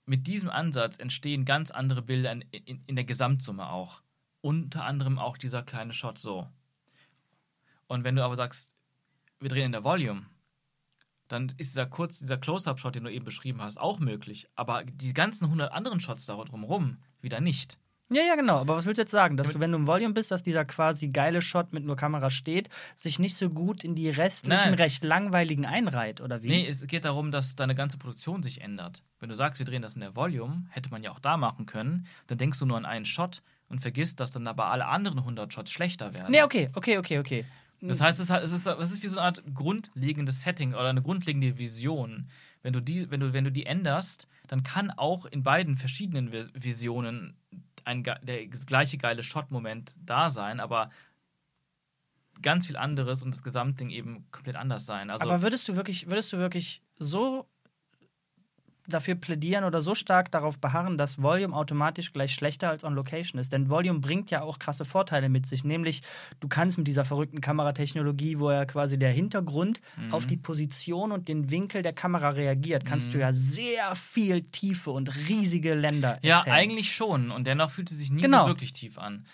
Mit 0.05 0.27
diesem 0.27 0.49
Ansatz 0.49 0.97
entstehen 0.97 1.45
ganz 1.45 1.71
andere 1.71 2.01
Bilder 2.01 2.31
in, 2.31 2.41
in, 2.41 2.81
in 2.85 2.95
der 2.95 3.05
Gesamtsumme 3.05 3.69
auch. 3.69 4.01
Unter 4.41 4.83
anderem 4.83 5.19
auch 5.19 5.37
dieser 5.37 5.63
kleine 5.63 5.93
Shot 5.93 6.17
so. 6.17 6.49
Und 7.87 8.03
wenn 8.03 8.15
du 8.15 8.23
aber 8.23 8.35
sagst, 8.35 8.75
wir 9.39 9.49
drehen 9.49 9.67
in 9.67 9.71
der 9.71 9.83
Volume, 9.83 10.25
dann 11.27 11.49
ist 11.57 11.71
dieser 11.71 11.85
kurz, 11.85 12.19
dieser 12.19 12.37
Close-Up-Shot, 12.37 12.95
den 12.95 13.05
du 13.05 13.11
eben 13.11 13.25
beschrieben 13.25 13.61
hast, 13.61 13.77
auch 13.77 13.99
möglich. 13.99 14.47
Aber 14.55 14.83
die 14.83 15.13
ganzen 15.13 15.45
100 15.45 15.71
anderen 15.71 15.99
Shots 15.99 16.25
da 16.25 16.35
drumherum 16.35 16.97
wieder 17.21 17.39
nicht. 17.39 17.77
Ja, 18.13 18.21
ja, 18.21 18.35
genau. 18.35 18.59
Aber 18.59 18.75
was 18.77 18.85
willst 18.85 18.97
du 18.97 19.01
jetzt 19.01 19.11
sagen? 19.11 19.37
Dass 19.37 19.49
du, 19.49 19.59
wenn 19.59 19.71
du 19.71 19.77
im 19.77 19.87
Volume 19.87 20.13
bist, 20.13 20.31
dass 20.31 20.43
dieser 20.43 20.65
quasi 20.65 21.09
geile 21.09 21.41
Shot 21.41 21.73
mit 21.73 21.83
nur 21.85 21.95
Kamera 21.95 22.29
steht, 22.29 22.69
sich 22.95 23.19
nicht 23.19 23.35
so 23.35 23.49
gut 23.49 23.83
in 23.83 23.95
die 23.95 24.09
restlichen, 24.09 24.55
Nein. 24.55 24.73
recht 24.75 25.03
langweiligen 25.03 25.65
einreiht, 25.65 26.21
oder 26.21 26.41
wie? 26.43 26.49
Nee, 26.49 26.67
es 26.67 26.85
geht 26.87 27.05
darum, 27.05 27.31
dass 27.31 27.55
deine 27.55 27.75
ganze 27.75 27.97
Produktion 27.97 28.43
sich 28.43 28.61
ändert. 28.61 29.03
Wenn 29.19 29.29
du 29.29 29.35
sagst, 29.35 29.59
wir 29.59 29.65
drehen 29.65 29.81
das 29.81 29.95
in 29.95 30.01
der 30.01 30.15
Volume, 30.15 30.65
hätte 30.69 30.89
man 30.89 31.01
ja 31.03 31.11
auch 31.11 31.19
da 31.19 31.37
machen 31.37 31.65
können, 31.65 32.05
dann 32.27 32.37
denkst 32.37 32.59
du 32.59 32.65
nur 32.65 32.77
an 32.77 32.85
einen 32.85 33.05
Shot 33.05 33.41
und 33.69 33.79
vergisst, 33.79 34.19
dass 34.19 34.31
dann 34.31 34.45
aber 34.47 34.67
alle 34.67 34.85
anderen 34.87 35.19
100 35.19 35.51
Shots 35.53 35.71
schlechter 35.71 36.13
werden. 36.13 36.31
Nee, 36.31 36.43
okay, 36.43 36.69
okay, 36.73 36.97
okay, 36.97 37.19
okay. 37.19 37.45
Das 37.85 37.99
heißt, 37.99 38.19
es 38.21 38.29
ist, 38.29 38.65
es, 38.65 38.91
ist, 38.91 39.03
wie 39.03 39.07
so 39.07 39.17
eine 39.17 39.25
Art 39.25 39.43
grundlegendes 39.53 40.41
Setting 40.41 40.73
oder 40.73 40.87
eine 40.87 41.01
grundlegende 41.01 41.57
Vision. 41.57 42.29
Wenn 42.61 42.71
du 42.71 42.79
die, 42.79 43.11
wenn 43.11 43.19
du, 43.19 43.33
wenn 43.33 43.43
du 43.43 43.51
die 43.51 43.65
änderst, 43.65 44.27
dann 44.47 44.63
kann 44.63 44.89
auch 44.89 45.25
in 45.25 45.43
beiden 45.43 45.75
verschiedenen 45.75 46.31
Vi- 46.31 46.47
Visionen 46.53 47.33
ein, 47.85 48.03
der 48.03 48.47
gleiche 48.47 48.97
geile 48.97 49.23
Shot-Moment 49.23 49.95
da 49.99 50.29
sein, 50.29 50.59
aber 50.59 50.89
ganz 52.41 52.67
viel 52.67 52.77
anderes 52.77 53.23
und 53.23 53.31
das 53.31 53.43
Gesamtding 53.43 53.89
eben 53.89 54.29
komplett 54.31 54.55
anders 54.55 54.85
sein. 54.85 55.09
Also, 55.09 55.25
Aber 55.25 55.41
würdest 55.41 55.67
du 55.67 55.75
wirklich, 55.75 56.09
würdest 56.09 56.33
du 56.33 56.37
wirklich 56.37 56.81
so 56.97 57.47
dafür 58.87 59.15
plädieren 59.15 59.63
oder 59.63 59.81
so 59.81 59.95
stark 59.95 60.31
darauf 60.31 60.59
beharren, 60.59 60.97
dass 60.97 61.21
Volume 61.21 61.55
automatisch 61.55 62.11
gleich 62.13 62.33
schlechter 62.33 62.69
als 62.69 62.83
on 62.83 62.93
Location 62.95 63.39
ist? 63.39 63.53
Denn 63.53 63.69
Volume 63.69 63.99
bringt 63.99 64.29
ja 64.31 64.41
auch 64.41 64.59
krasse 64.59 64.85
Vorteile 64.85 65.29
mit 65.29 65.45
sich, 65.45 65.63
nämlich 65.63 66.01
du 66.39 66.47
kannst 66.47 66.77
mit 66.77 66.87
dieser 66.87 67.05
verrückten 67.05 67.41
Kameratechnologie, 67.41 68.39
wo 68.39 68.51
ja 68.51 68.65
quasi 68.65 68.97
der 68.99 69.11
Hintergrund 69.11 69.79
Mhm. 69.97 70.13
auf 70.13 70.25
die 70.25 70.37
Position 70.37 71.11
und 71.11 71.27
den 71.27 71.49
Winkel 71.51 71.81
der 71.81 71.93
Kamera 71.93 72.29
reagiert, 72.29 72.85
kannst 72.85 73.13
du 73.13 73.19
ja 73.19 73.31
sehr 73.33 73.95
viel 73.95 74.41
Tiefe 74.43 74.91
und 74.91 75.13
riesige 75.29 75.73
Länder 75.73 76.19
ja, 76.21 76.37
erzählen. 76.39 76.55
eigentlich 76.55 76.95
schon. 76.95 77.31
Und 77.31 77.45
dennoch 77.47 77.71
fühlt 77.71 77.91
es 77.91 77.97
sich 77.99 78.11
nie 78.11 78.21
Genau. 78.21 78.43
so 78.43 78.47
wirklich 78.49 78.73
tief 78.73 78.97
an. 78.97 79.25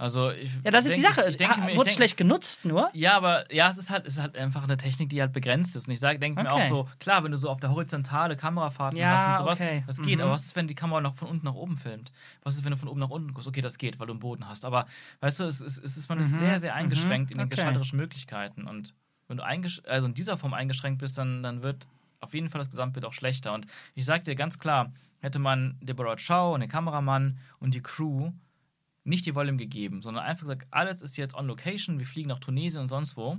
Also 0.00 0.30
ich 0.30 0.52
Ja, 0.64 0.70
das 0.70 0.86
ist 0.86 0.96
die 0.96 1.00
Sache. 1.00 1.28
Ich, 1.28 1.36
denke 1.36 1.60
mir, 1.60 1.72
ich 1.72 1.76
Wurde 1.76 1.86
denke, 1.86 1.98
schlecht 1.98 2.16
genutzt 2.16 2.64
nur? 2.64 2.88
Ja, 2.94 3.16
aber 3.16 3.52
ja, 3.52 3.68
es 3.68 3.78
ist 3.78 3.90
halt, 3.90 4.06
es 4.06 4.12
ist 4.14 4.20
halt 4.22 4.36
einfach 4.36 4.62
eine 4.62 4.76
Technik, 4.76 5.08
die 5.10 5.20
halt 5.20 5.32
begrenzt 5.32 5.74
ist. 5.74 5.88
Und 5.88 5.92
ich 5.92 5.98
sage, 5.98 6.20
denke 6.20 6.40
mir 6.40 6.48
Okay. 6.48 6.62
auch 6.62 6.68
so, 6.68 6.88
klar, 7.00 7.24
wenn 7.24 7.32
du 7.32 7.38
so 7.38 7.50
auf 7.50 7.58
der 7.58 7.70
horizontale 7.70 8.36
Kamerafahrten 8.36 8.96
Ja, 8.96 9.10
hast 9.10 9.26
und 9.26 9.34
sowas, 9.34 9.60
okay. 9.60 9.82
das 9.88 10.00
geht. 10.00 10.18
Mhm. 10.18 10.22
Aber 10.24 10.32
was 10.32 10.44
ist, 10.44 10.54
wenn 10.54 10.68
die 10.68 10.76
Kamera 10.76 11.00
noch 11.00 11.16
von 11.16 11.26
unten 11.26 11.44
nach 11.44 11.54
oben 11.54 11.76
filmt? 11.76 12.12
Was 12.44 12.54
ist, 12.54 12.64
wenn 12.64 12.70
du 12.70 12.76
von 12.76 12.88
oben 12.88 13.00
nach 13.00 13.10
unten 13.10 13.34
guckst? 13.34 13.48
Okay, 13.48 13.60
das 13.60 13.76
geht, 13.76 13.98
weil 13.98 14.06
du 14.06 14.12
einen 14.12 14.20
Boden 14.20 14.48
hast. 14.48 14.64
Aber 14.64 14.86
weißt 15.18 15.40
du, 15.40 15.44
es 15.44 15.60
ist, 15.60 15.78
es 15.82 15.96
ist 15.96 16.08
man 16.08 16.20
ist 16.20 16.32
Mhm. 16.32 16.38
sehr, 16.38 16.60
sehr 16.60 16.74
eingeschränkt 16.76 17.32
in 17.32 17.38
den 17.38 17.46
Okay. 17.46 17.56
gestalterischen 17.56 17.98
Möglichkeiten. 17.98 18.68
Und 18.68 18.94
wenn 19.26 19.38
du 19.38 19.42
also 19.42 20.06
in 20.06 20.14
dieser 20.14 20.36
Form 20.38 20.54
eingeschränkt 20.54 21.00
bist, 21.00 21.18
dann, 21.18 21.42
dann 21.42 21.64
wird 21.64 21.88
auf 22.20 22.34
jeden 22.34 22.50
Fall 22.50 22.60
das 22.60 22.70
Gesamtbild 22.70 23.04
auch 23.04 23.12
schlechter. 23.12 23.52
Und 23.52 23.66
ich 23.96 24.04
sage 24.04 24.22
dir 24.22 24.36
ganz 24.36 24.60
klar, 24.60 24.92
hätte 25.18 25.40
man 25.40 25.76
Deborah 25.82 26.14
Chow 26.16 26.54
und 26.54 26.60
den 26.60 26.70
Kameramann 26.70 27.36
und 27.58 27.74
die 27.74 27.82
Crew 27.82 28.30
nicht 29.04 29.26
die 29.26 29.34
Volume 29.34 29.58
gegeben, 29.58 30.02
sondern 30.02 30.24
einfach 30.24 30.42
gesagt, 30.42 30.68
alles 30.70 31.02
ist 31.02 31.16
jetzt 31.16 31.34
on 31.34 31.46
location, 31.46 31.98
wir 31.98 32.06
fliegen 32.06 32.28
nach 32.28 32.40
Tunesien 32.40 32.82
und 32.82 32.88
sonst 32.88 33.16
wo. 33.16 33.38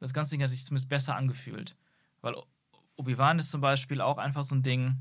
Das 0.00 0.12
ganze 0.12 0.32
Ding 0.32 0.42
hat 0.42 0.50
sich 0.50 0.64
zumindest 0.64 0.88
besser 0.88 1.16
angefühlt. 1.16 1.76
Weil 2.20 2.34
Obi-Wan 2.96 3.38
ist 3.38 3.50
zum 3.50 3.60
Beispiel 3.60 4.00
auch 4.00 4.18
einfach 4.18 4.44
so 4.44 4.54
ein 4.54 4.62
Ding. 4.62 4.96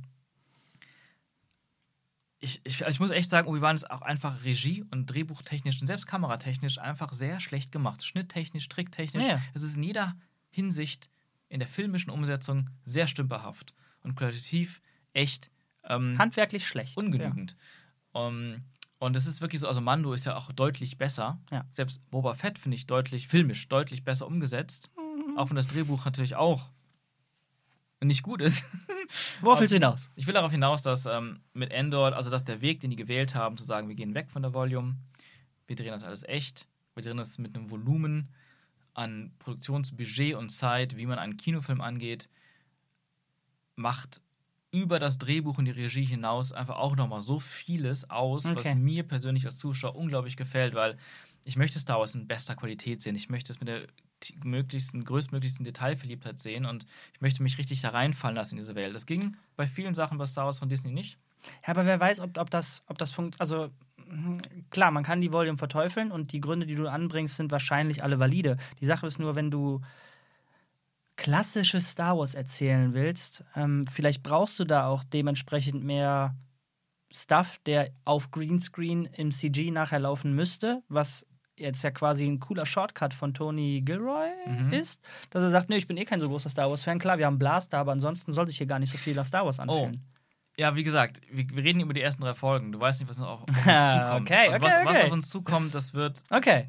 Ich, 2.39 2.62
ich, 2.64 2.86
also 2.86 2.96
ich 2.96 3.00
muss 3.00 3.12
echt 3.12 3.30
sagen, 3.30 3.48
Obi-Wan 3.48 3.76
ist 3.76 3.89
auch 3.89 4.02
einfach 4.02 4.43
Regie- 4.43 4.86
und 4.91 5.08
Drehbuchtechnisch 5.08 5.80
und 5.82 5.88
selbst 5.88 6.06
kameratechnisch 6.06 6.78
einfach 6.78 7.14
sehr 7.14 7.39
schlecht 7.39 7.72
gemacht. 7.72 8.06
Schnitttechnisch, 8.06 8.68
tricktechnisch. 8.68 9.24
Ja, 9.24 9.36
ja. 9.36 9.41
Es 9.54 9.64
ist 9.64 9.78
in 9.78 9.84
jeder 9.84 10.16
Hinsicht 10.50 11.10
in 11.50 11.60
der 11.60 11.68
filmischen 11.68 12.12
Umsetzung 12.12 12.70
sehr 12.84 13.08
stümperhaft 13.08 13.74
und 14.02 14.16
qualitativ 14.16 14.82
echt 15.14 15.50
ähm, 15.84 16.18
Handwerklich 16.18 16.68
schlecht. 16.68 16.98
ungenügend. 16.98 17.56
Um, 18.12 18.64
und 19.06 19.16
es 19.16 19.28
ist 19.28 19.39
wirklich 19.39 19.62
so, 19.62 19.68
also 19.68 19.82
Mando 19.82 20.14
ist 20.14 20.26
ja 20.26 20.36
auch 20.36 20.51
deutlich 20.51 20.97
besser. 20.97 21.39
Ja. 21.51 21.66
Selbst 21.72 22.10
Boba 22.10 22.34
Fett 22.34 22.58
finde 22.58 22.76
ich 22.76 22.88
deutlich, 22.88 23.28
filmisch 23.28 23.68
deutlich 23.68 24.03
besser 24.03 24.26
umgesetzt. 24.26 24.89
Mhm. 24.97 25.38
Auch 25.38 25.49
wenn 25.49 25.56
das 25.56 25.68
Drehbuch 25.68 26.06
natürlich 26.06 26.36
auch 26.36 26.72
nicht 28.03 28.24
gut 28.24 28.41
ist. 28.41 28.66
Worauf 29.41 29.60
willst 29.60 29.72
du 29.72 29.78
hinaus? 29.78 30.10
Ich 30.16 30.26
will 30.28 30.34
darauf 30.34 30.51
hinaus, 30.51 30.82
dass 30.82 31.06
ähm, 31.06 31.39
mit 31.53 31.72
Endor, 31.72 32.16
also 32.16 32.30
dass 32.30 32.45
der 32.45 32.62
Weg, 32.62 32.80
den 32.80 32.89
die 32.89 32.95
gewählt 32.95 33.36
haben, 33.36 33.58
zu 33.58 33.64
sagen, 33.64 33.88
wir 33.88 33.95
gehen 33.95 34.16
weg 34.16 34.32
von 34.32 34.41
der 34.41 34.53
Volume, 34.53 34.95
wir 35.68 35.76
drehen 35.76 35.91
das 35.91 36.03
alles 36.03 36.24
echt, 36.24 36.68
wir 36.95 37.03
drehen 37.03 37.18
das 37.18 37.38
mit 37.38 37.56
einem 37.56 37.70
Volumen 37.70 38.30
an 38.95 39.34
Produktionsbudget 39.39 40.36
und 40.36 40.49
Zeit, 40.49 40.97
wie 40.97 41.06
man 41.06 41.20
einen 41.20 41.38
Kinofilm 41.38 41.82
angeht, 41.82 42.28
macht 43.76 44.22
über 44.76 44.99
das 44.99 45.17
Drehbuch 45.17 45.57
und 45.57 45.65
die 45.65 45.71
Regie 45.71 46.03
hinaus 46.03 46.51
einfach 46.51 46.76
auch 46.76 46.95
nochmal 46.95 47.21
so 47.21 47.39
vieles 47.39 48.09
aus, 48.09 48.45
Okay. 48.45 48.55
was 48.55 48.76
mir 48.76 49.03
persönlich 49.03 49.45
als 49.45 49.57
Zuschauer 49.57 49.95
unglaublich 49.95 50.36
gefällt, 50.36 50.76
weil 50.76 50.97
ich 51.45 51.55
möchte 51.55 51.80
Star 51.80 51.99
Wars 51.99 52.13
in 52.15 52.28
bester 52.28 52.55
Qualität 52.55 53.01
sehen. 53.01 53.15
Ich 53.15 53.30
möchte 53.30 53.53
es 53.53 53.59
mit 53.59 53.69
der 53.69 53.88
möglichsten, 54.43 55.05
größtmöglichsten 55.05 55.63
Detailverliebtheit 55.63 56.39
sehen 56.39 56.65
und 56.65 56.86
ich 57.13 57.21
möchte 57.21 57.43
mich 57.43 57.57
richtig 57.57 57.82
da 57.82 57.89
reinfallen 57.89 58.36
lassen 58.36 58.55
in 58.55 58.57
diese 58.61 58.76
Welt. 58.76 58.93
Das 58.95 59.05
ging 59.05 59.36
bei 59.55 59.67
vielen 59.67 59.93
Sachen 59.93 60.17
bei 60.17 60.26
Star 60.26 60.45
Wars 60.45 60.59
von 60.59 60.69
Disney 60.69 60.91
nicht. 60.91 61.17
Ja, 61.65 61.69
aber 61.69 61.86
wer 61.86 61.99
weiß, 61.99 62.19
ob, 62.21 62.38
ob 62.38 62.49
das, 62.49 62.84
ob 62.88 62.97
das 62.97 63.11
funktioniert. 63.11 63.41
Also, 63.41 63.69
mh, 64.09 64.38
klar, 64.71 64.91
man 64.91 65.03
kann 65.03 65.21
die 65.21 65.32
Volume 65.32 65.57
verteufeln 65.57 66.11
und 66.11 66.32
die 66.32 66.41
Gründe, 66.41 66.65
die 66.65 66.76
du 66.76 66.88
anbringst, 66.89 67.36
sind 67.36 67.51
wahrscheinlich 67.51 68.03
alle 68.03 68.19
valide. 68.19 68.57
Die 68.82 68.86
Sache 68.86 69.05
ist 69.07 69.19
nur, 69.19 69.36
wenn 69.36 69.51
du 69.51 69.82
klassisches 71.18 71.89
Star 71.91 72.18
Wars 72.18 72.34
erzählen 72.34 72.93
willst, 72.93 73.43
ähm, 73.55 73.84
vielleicht 73.91 74.24
brauchst 74.24 74.59
du 74.59 74.66
da 74.66 74.88
auch 74.88 75.03
dementsprechend 75.03 75.84
mehr 75.84 76.36
Stuff, 77.13 77.59
der 77.66 77.91
auf 78.03 78.32
Greenscreen 78.32 79.05
im 79.05 79.32
CG 79.32 79.72
nachher 79.72 79.99
laufen 79.99 80.34
müsste, 80.36 80.82
was 80.89 81.26
jetzt 81.57 81.84
ja 81.84 81.91
quasi 81.91 82.26
ein 82.26 82.39
cooler 82.41 82.66
Shortcut 82.66 83.13
von 83.13 83.34
Tony 83.34 83.82
Gilroy 83.82 84.28
Mhm. 84.45 84.74
ist, 84.74 85.01
dass 85.30 85.41
er 85.41 85.49
sagt, 85.49 85.70
nee, 85.70 85.78
ich 85.78 85.88
bin 85.88 85.95
eh 85.97 86.03
kein 86.03 86.20
so 86.20 86.28
großer 86.28 86.49
Star 86.49 86.70
Wars-Fan. 86.70 86.99
Klar, 86.99 87.18
wir 87.18 87.26
haben 87.28 87.39
Blaster, 87.39 87.78
aber 87.78 87.93
ansonsten 87.93 88.34
soll 88.34 88.47
sich 88.47 88.57
hier 88.57 88.68
gar 88.68 88.80
nicht 88.80 88.91
so 88.91 88.97
viel 88.97 89.16
nach 89.16 89.24
Star 89.26 89.45
Wars 89.45 89.59
anfühlen. 89.59 90.03
Ja, 90.57 90.76
wie 90.76 90.84
gesagt, 90.84 91.22
wir, 91.32 91.49
wir 91.49 91.63
reden 91.63 91.80
über 91.80 91.93
die 91.93 92.01
ersten 92.01 92.22
drei 92.24 92.34
Folgen. 92.34 92.72
Du 92.74 92.80
weißt 92.80 92.99
nicht, 92.99 93.09
was 93.09 93.18
noch 93.18 93.28
auf, 93.28 93.41
uns 93.41 93.55
zukommt. 93.57 94.30
okay, 94.30 94.47
also 94.49 94.55
okay, 94.55 94.61
was, 94.61 94.86
was 94.86 94.95
okay. 94.97 95.05
auf 95.05 95.11
uns 95.11 95.30
zukommt, 95.30 95.76
das 95.76 95.93
wird, 95.93 96.24
Okay, 96.30 96.68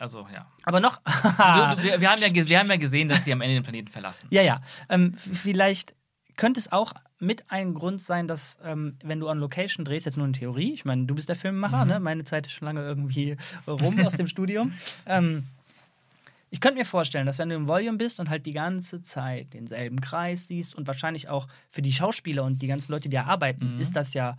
also 0.00 0.26
ja. 0.32 0.46
aber 0.64 0.80
noch. 0.80 1.00
Du, 1.04 1.82
wir, 1.84 2.00
wir, 2.00 2.10
haben 2.10 2.20
ja 2.20 2.32
wir 2.48 2.58
haben 2.58 2.68
ja 2.68 2.76
gesehen, 2.76 3.08
dass 3.08 3.22
die 3.24 3.32
am 3.32 3.40
Ende 3.40 3.54
den 3.54 3.62
Planeten 3.62 3.88
verlassen. 3.88 4.26
Ja, 4.30 4.42
ja. 4.42 4.60
Ähm, 4.88 5.14
vielleicht 5.14 5.94
könnte 6.36 6.58
es 6.58 6.72
auch 6.72 6.92
mit 7.18 7.44
ein 7.50 7.74
Grund 7.74 8.00
sein, 8.00 8.26
dass, 8.26 8.56
ähm, 8.64 8.96
wenn 9.04 9.20
du 9.20 9.28
on 9.28 9.38
Location 9.38 9.84
drehst, 9.84 10.06
jetzt 10.06 10.16
nur 10.16 10.26
in 10.26 10.32
Theorie, 10.32 10.72
ich 10.72 10.84
meine, 10.86 11.04
du 11.04 11.14
bist 11.14 11.28
der 11.28 11.36
Filmemacher, 11.36 11.84
Mhm. 11.84 11.90
ne? 11.90 12.00
meine 12.00 12.24
Zeit 12.24 12.46
ist 12.46 12.52
schon 12.52 12.66
lange 12.66 12.80
irgendwie 12.82 13.36
rum 13.66 14.00
aus 14.04 14.16
dem 14.16 14.26
Studium. 14.34 14.72
Ähm, 15.06 15.44
ich 16.48 16.60
könnte 16.60 16.78
mir 16.78 16.84
vorstellen, 16.86 17.26
dass 17.26 17.38
wenn 17.38 17.50
du 17.50 17.54
im 17.54 17.68
Volume 17.68 17.98
bist 17.98 18.18
und 18.20 18.28
halt 18.30 18.44
die 18.46 18.52
ganze 18.52 19.02
Zeit 19.02 19.52
denselben 19.54 20.00
Kreis 20.00 20.48
siehst 20.48 20.74
und 20.74 20.86
wahrscheinlich 20.88 21.28
auch 21.28 21.46
für 21.70 21.82
die 21.82 21.92
Schauspieler 21.92 22.42
und 22.42 22.60
die 22.62 22.66
ganzen 22.66 22.90
Leute, 22.90 23.08
die 23.08 23.14
da 23.16 23.24
arbeiten, 23.24 23.74
Mhm. 23.74 23.80
ist 23.80 23.94
das 23.94 24.14
ja, 24.14 24.36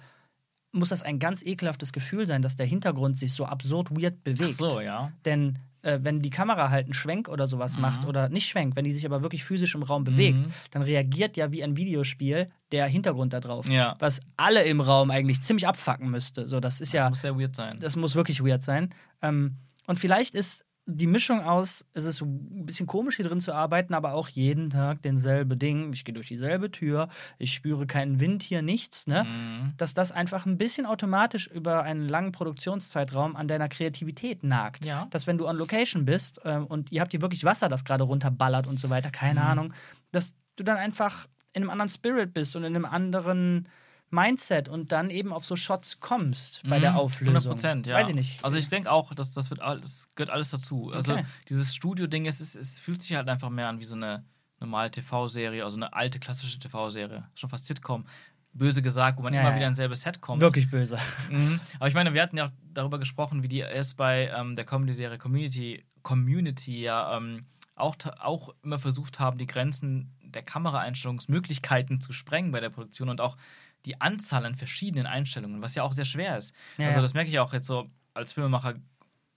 muss 0.71 0.89
das 0.89 1.01
ein 1.01 1.19
ganz 1.19 1.41
ekelhaftes 1.43 1.91
Gefühl 1.93 2.25
sein, 2.27 2.41
dass 2.41 2.55
der 2.55 2.65
Hintergrund 2.65 3.17
sich 3.19 3.33
so 3.33 3.45
absurd 3.45 3.91
weird 3.91 4.15
Ach 4.19 4.23
bewegt. 4.23 4.55
so, 4.55 4.79
ja. 4.79 5.11
Denn 5.25 5.59
äh, 5.81 5.99
wenn 6.01 6.21
die 6.21 6.29
Kamera 6.29 6.69
halt 6.69 6.85
einen 6.85 6.93
Schwenk 6.93 7.27
oder 7.27 7.47
sowas 7.47 7.77
macht, 7.77 8.05
oder 8.05 8.29
nicht 8.29 8.47
Schwenk, 8.47 8.75
wenn 8.75 8.85
die 8.85 8.91
sich 8.91 9.05
aber 9.05 9.21
wirklich 9.23 9.43
physisch 9.43 9.73
im 9.75 9.83
Raum 9.83 10.03
bewegt, 10.03 10.37
Mhm. 10.37 10.53
dann 10.69 10.81
reagiert 10.83 11.35
ja 11.37 11.51
wie 11.51 11.63
ein 11.63 11.75
Videospiel 11.75 12.49
der 12.71 12.85
Hintergrund 12.87 13.33
da 13.33 13.39
drauf. 13.39 13.67
Ja. 13.67 13.95
Was 13.99 14.21
alle 14.37 14.63
im 14.63 14.79
Raum 14.79 15.09
eigentlich 15.11 15.41
ziemlich 15.41 15.67
abfacken 15.67 16.09
müsste. 16.09 16.45
So, 16.47 16.59
das 16.59 16.75
ist 16.81 16.93
Das 16.93 17.01
ja, 17.03 17.09
muss 17.09 17.21
sehr 17.21 17.37
weird 17.37 17.55
sein. 17.55 17.77
das 17.79 17.95
muss 17.95 18.15
wirklich 18.15 18.43
weird 18.43 18.61
sein. 18.63 18.93
Ähm, 19.21 19.57
und 19.87 19.97
vielleicht 19.99 20.35
ist 20.35 20.63
die 20.93 21.07
Mischung 21.07 21.41
aus, 21.41 21.85
es 21.93 22.05
ist 22.05 22.21
ein 22.21 22.65
bisschen 22.65 22.87
komisch 22.87 23.15
hier 23.15 23.25
drin 23.25 23.41
zu 23.41 23.53
arbeiten, 23.53 23.93
aber 23.93 24.13
auch 24.13 24.27
jeden 24.29 24.69
Tag 24.69 25.01
denselbe 25.01 25.57
Ding. 25.57 25.93
Ich 25.93 26.05
gehe 26.05 26.13
durch 26.13 26.27
dieselbe 26.27 26.71
Tür, 26.71 27.09
ich 27.39 27.53
spüre 27.53 27.87
keinen 27.87 28.19
Wind 28.19 28.43
hier, 28.43 28.61
nichts, 28.61 29.07
ne? 29.07 29.23
Mhm. 29.23 29.73
Dass 29.77 29.93
das 29.93 30.11
einfach 30.11 30.45
ein 30.45 30.57
bisschen 30.57 30.85
automatisch 30.85 31.47
über 31.47 31.83
einen 31.83 32.07
langen 32.07 32.31
Produktionszeitraum 32.31 33.35
an 33.35 33.47
deiner 33.47 33.67
Kreativität 33.69 34.43
nagt. 34.43 34.85
Ja. 34.85 35.07
Dass 35.09 35.27
wenn 35.27 35.37
du 35.37 35.47
on 35.47 35.57
Location 35.57 36.05
bist 36.05 36.39
ähm, 36.45 36.65
und 36.65 36.91
ihr 36.91 37.01
habt 37.01 37.11
hier 37.11 37.21
wirklich 37.21 37.43
Wasser, 37.43 37.69
das 37.69 37.85
gerade 37.85 38.03
runterballert 38.03 38.67
und 38.67 38.79
so 38.79 38.89
weiter, 38.89 39.09
keine 39.11 39.41
Mhm. 39.41 39.47
Ahnung, 39.47 39.73
dass 40.11 40.33
du 40.55 40.63
dann 40.63 40.77
einfach 40.77 41.27
in 41.53 41.63
einem 41.63 41.69
anderen 41.71 41.89
Spirit 41.89 42.33
bist 42.33 42.55
und 42.55 42.63
in 42.63 42.75
einem 42.75 42.85
anderen 42.85 43.67
Mindset 44.11 44.69
und 44.69 44.91
dann 44.91 45.09
eben 45.09 45.31
auf 45.33 45.45
so 45.45 45.55
Shots 45.55 45.99
kommst 45.99 46.61
bei 46.67 46.79
der 46.79 46.91
Mhm, 46.91 46.97
Auflösung. 46.97 47.35
100 47.35 47.47
Prozent, 47.53 47.87
ja. 47.87 47.95
Weiß 47.95 48.09
ich 48.09 48.15
nicht. 48.15 48.43
Also 48.43 48.57
ich 48.57 48.69
denke 48.69 48.91
auch, 48.91 49.13
dass 49.13 49.33
das 49.33 49.49
wird 49.49 49.61
alles, 49.61 50.09
gehört 50.15 50.29
alles 50.29 50.49
dazu. 50.49 50.91
Also 50.93 51.13
Okay. 51.13 51.25
dieses 51.49 51.73
Studio-Ding, 51.73 52.25
es, 52.25 52.41
ist- 52.41 52.55
es 52.55 52.79
fühlt 52.79 53.01
sich 53.01 53.15
halt 53.15 53.27
einfach 53.29 53.49
mehr 53.49 53.67
an 53.69 53.79
wie 53.79 53.85
so 53.85 53.95
eine 53.95 54.23
normale 54.59 54.91
TV-Serie, 54.91 55.63
also 55.63 55.77
eine 55.77 55.93
alte 55.93 56.19
klassische 56.19 56.59
TV-Serie, 56.59 57.27
schon 57.35 57.49
fast 57.49 57.65
Sitcom. 57.65 58.05
Böse 58.53 58.81
gesagt, 58.81 59.17
wo 59.17 59.23
man 59.23 59.33
Ja, 59.33 59.39
immer 59.41 59.51
ja. 59.51 59.55
wieder 59.55 59.67
ins 59.67 59.77
selbe 59.77 59.95
Set 59.95 60.19
kommt. 60.19 60.41
Wirklich 60.41 60.69
böse. 60.69 60.97
Mhm. 61.31 61.59
Aber 61.79 61.87
ich 61.87 61.93
meine, 61.93 62.13
wir 62.13 62.21
hatten 62.21 62.35
ja 62.37 62.47
auch 62.47 62.51
darüber 62.73 62.99
gesprochen, 62.99 63.43
wie 63.43 63.47
die 63.47 63.59
erst 63.59 63.95
bei 63.95 64.29
ähm, 64.37 64.57
der 64.57 64.65
Comedy-Serie 64.65 65.17
Community, 65.17 65.85
Community 66.03 66.81
ja 66.81 67.15
ähm, 67.15 67.45
auch, 67.75 67.95
auch 68.19 68.53
immer 68.61 68.77
versucht 68.77 69.19
haben, 69.21 69.37
die 69.37 69.47
Grenzen 69.47 70.13
der 70.21 70.43
Kameraeinstellungsmöglichkeiten 70.43 71.99
zu 72.01 72.13
sprengen 72.13 72.51
bei 72.51 72.59
der 72.59 72.69
Produktion 72.69 73.09
und 73.09 73.21
auch 73.21 73.37
die 73.85 73.99
Anzahl 73.99 74.45
an 74.45 74.55
verschiedenen 74.55 75.07
Einstellungen, 75.07 75.61
was 75.61 75.75
ja 75.75 75.83
auch 75.83 75.93
sehr 75.93 76.05
schwer 76.05 76.37
ist. 76.37 76.53
Ja, 76.77 76.87
also 76.87 77.01
das 77.01 77.13
merke 77.13 77.29
ich 77.29 77.39
auch 77.39 77.53
jetzt 77.53 77.67
so 77.67 77.89
als 78.13 78.33
Filmemacher 78.33 78.75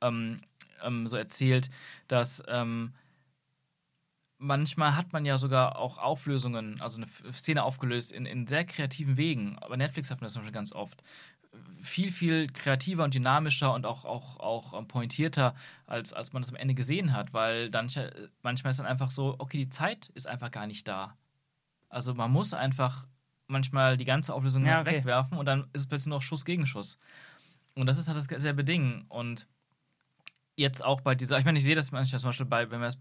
ähm, 0.01 0.41
ähm, 0.83 1.07
so 1.07 1.17
erzählt, 1.17 1.71
dass 2.09 2.43
ähm, 2.49 2.95
manchmal 4.39 4.97
hat 4.97 5.13
man 5.13 5.25
ja 5.25 5.39
sogar 5.39 5.79
auch 5.79 5.99
Auflösungen, 5.99 6.81
also 6.81 6.99
eine 6.99 7.33
Szene 7.33 7.63
aufgelöst 7.63 8.13
in, 8.13 8.27
in 8.27 8.47
sehr 8.47 8.65
kreativen 8.65 9.17
Wegen. 9.17 9.59
Aber 9.61 9.77
Netflix 9.77 10.11
hat 10.11 10.21
man 10.21 10.27
das 10.27 10.35
zum 10.35 10.43
Beispiel 10.43 10.55
ganz 10.55 10.73
oft. 10.73 11.03
Viel, 11.81 12.11
viel 12.11 12.49
kreativer 12.49 13.05
und 13.05 13.15
dynamischer 13.15 13.73
und 13.73 13.87
auch, 13.87 14.05
auch, 14.05 14.41
auch 14.41 14.79
ähm, 14.79 14.89
pointierter, 14.89 15.55
als, 15.87 16.13
als 16.13 16.33
man 16.33 16.43
das 16.43 16.51
am 16.51 16.57
Ende 16.57 16.75
gesehen 16.75 17.13
hat, 17.13 17.33
weil 17.33 17.71
dann 17.71 17.89
manchmal 18.43 18.71
ist 18.71 18.81
dann 18.81 18.87
einfach 18.87 19.11
so, 19.11 19.37
okay, 19.39 19.59
die 19.59 19.69
Zeit 19.69 20.09
ist 20.15 20.27
einfach 20.27 20.51
gar 20.51 20.67
nicht 20.67 20.89
da. 20.89 21.17
Also 21.89 22.13
man 22.13 22.33
muss 22.33 22.55
einfach 22.55 23.07
manchmal 23.47 23.97
die 23.97 24.05
ganze 24.05 24.35
Auflösung 24.35 24.65
Ja, 24.65 24.81
okay. 24.81 24.97
wegwerfen 24.97 25.39
und 25.39 25.47
dann 25.47 25.65
ist 25.73 25.83
es 25.83 25.87
plötzlich 25.87 26.11
noch 26.11 26.23
Schuss 26.23 26.45
gegen 26.45 26.67
Schuss. 26.67 26.99
Und 27.75 27.87
das 27.87 27.99
ist 27.99 28.09
halt 28.09 28.31
dasselbe 28.31 28.65
Ding. 28.65 29.05
Und 29.09 29.47
jetzt 30.57 30.85
auch 30.85 31.01
bei 31.01 31.15
dieser, 31.15 31.39
ich 31.39 31.45
meine, 31.45 31.59
ich 31.59 31.65
sehe 31.65 31.75
das 31.75 31.93
manchmal 31.93 32.21
zum 32.21 32.29
Beispiel 32.29 32.47
bei, 32.47 32.71
wenn 32.71 32.81
wir 32.81 32.89
es, 32.89 32.99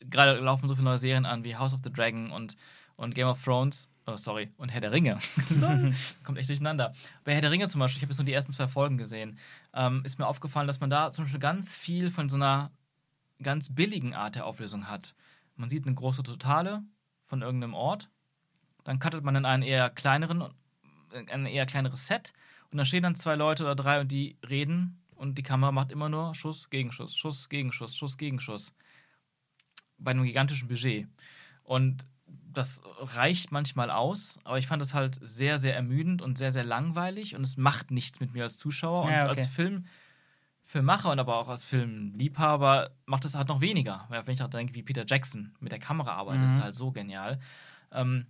gerade 0.00 0.38
laufen 0.38 0.68
so 0.68 0.74
viele 0.74 0.84
neue 0.84 0.98
Serien 0.98 1.26
an 1.26 1.44
wie 1.44 1.56
House 1.56 1.72
of 1.74 1.80
the 1.82 1.92
Dragon 1.92 2.30
und, 2.30 2.56
und 2.96 3.14
Game 3.14 3.26
of 3.26 3.42
Thrones, 3.42 3.88
oh 4.06 4.16
sorry, 4.16 4.52
und 4.58 4.68
Herr 4.70 4.80
der 4.80 4.92
Ringe. 4.92 5.18
Kommt 6.24 6.38
echt 6.38 6.48
durcheinander. 6.48 6.92
Bei 7.24 7.32
Herr 7.34 7.40
der 7.40 7.50
Ringe 7.50 7.66
zum 7.68 7.78
Beispiel, 7.80 7.98
ich 7.98 8.02
habe 8.02 8.12
jetzt 8.12 8.18
nur 8.18 8.26
die 8.26 8.32
ersten 8.32 8.52
zwei 8.52 8.68
Folgen 8.68 8.98
gesehen, 8.98 9.38
ähm, 9.74 10.02
ist 10.04 10.18
mir 10.18 10.26
aufgefallen, 10.26 10.66
dass 10.66 10.80
man 10.80 10.90
da 10.90 11.10
zum 11.10 11.24
Beispiel 11.24 11.40
ganz 11.40 11.72
viel 11.72 12.10
von 12.10 12.28
so 12.28 12.36
einer 12.36 12.70
ganz 13.42 13.74
billigen 13.74 14.14
Art 14.14 14.34
der 14.34 14.46
Auflösung 14.46 14.88
hat. 14.88 15.14
Man 15.56 15.68
sieht 15.68 15.86
eine 15.86 15.94
große 15.94 16.22
Totale 16.22 16.82
von 17.22 17.42
irgendeinem 17.42 17.74
Ort, 17.74 18.10
dann 18.88 18.98
cuttet 18.98 19.22
man 19.22 19.36
in 19.36 19.44
einen 19.44 19.62
eher 19.62 19.90
kleineren, 19.90 20.44
in 21.12 21.28
ein 21.28 21.44
eher 21.44 21.66
kleineres 21.66 22.06
Set 22.06 22.32
und 22.70 22.78
dann 22.78 22.86
stehen 22.86 23.02
dann 23.02 23.14
zwei 23.14 23.34
Leute 23.34 23.64
oder 23.64 23.74
drei 23.74 24.00
und 24.00 24.10
die 24.10 24.38
reden 24.48 25.02
und 25.14 25.36
die 25.36 25.42
Kamera 25.42 25.72
macht 25.72 25.92
immer 25.92 26.08
nur 26.08 26.34
Schuss, 26.34 26.70
Gegenschuss, 26.70 27.14
Schuss, 27.14 27.50
Gegenschuss, 27.50 27.94
Schuss, 27.94 28.16
Gegenschuss. 28.16 28.72
Bei 29.98 30.12
einem 30.12 30.24
gigantischen 30.24 30.68
Budget. 30.68 31.06
Und 31.64 32.04
das 32.50 32.80
reicht 32.98 33.52
manchmal 33.52 33.90
aus, 33.90 34.38
aber 34.44 34.58
ich 34.58 34.66
fand 34.66 34.80
es 34.80 34.94
halt 34.94 35.18
sehr, 35.20 35.58
sehr 35.58 35.74
ermüdend 35.76 36.22
und 36.22 36.38
sehr, 36.38 36.50
sehr 36.52 36.64
langweilig 36.64 37.36
und 37.36 37.42
es 37.42 37.58
macht 37.58 37.90
nichts 37.90 38.20
mit 38.20 38.32
mir 38.32 38.44
als 38.44 38.56
Zuschauer. 38.56 39.10
Ja, 39.10 39.16
Und 39.24 39.30
okay. 39.30 39.40
als 39.40 39.48
Film, 39.48 39.84
Filmmacher 40.62 41.12
und 41.12 41.18
aber 41.18 41.36
auch 41.36 41.48
als 41.48 41.62
Filmliebhaber 41.64 42.90
macht 43.04 43.26
es 43.26 43.34
halt 43.34 43.48
noch 43.48 43.60
weniger. 43.60 44.06
Weil 44.08 44.26
wenn 44.26 44.32
ich 44.32 44.42
auch 44.42 44.48
denke, 44.48 44.74
wie 44.74 44.82
Peter 44.82 45.04
Jackson 45.06 45.54
mit 45.60 45.72
der 45.72 45.78
Kamera 45.78 46.14
arbeitet, 46.14 46.40
Mhm. 46.40 46.46
ist 46.46 46.62
halt 46.62 46.74
so 46.74 46.90
genial. 46.90 47.38
Ähm, 47.92 48.24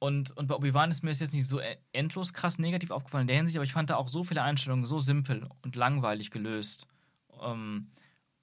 und, 0.00 0.30
und 0.36 0.46
bei 0.46 0.54
Obi-Wan 0.54 0.90
ist 0.90 1.02
mir 1.02 1.10
das 1.10 1.20
jetzt 1.20 1.34
nicht 1.34 1.46
so 1.46 1.60
e- 1.60 1.76
endlos 1.92 2.32
krass 2.32 2.58
negativ 2.58 2.90
aufgefallen 2.90 3.22
in 3.22 3.28
der 3.28 3.36
Hinsicht, 3.36 3.56
aber 3.56 3.64
ich 3.64 3.72
fand 3.72 3.90
da 3.90 3.96
auch 3.96 4.08
so 4.08 4.22
viele 4.22 4.42
Einstellungen 4.42 4.84
so 4.84 5.00
simpel 5.00 5.48
und 5.62 5.74
langweilig 5.76 6.30
gelöst. 6.30 6.86
Ähm, 7.42 7.90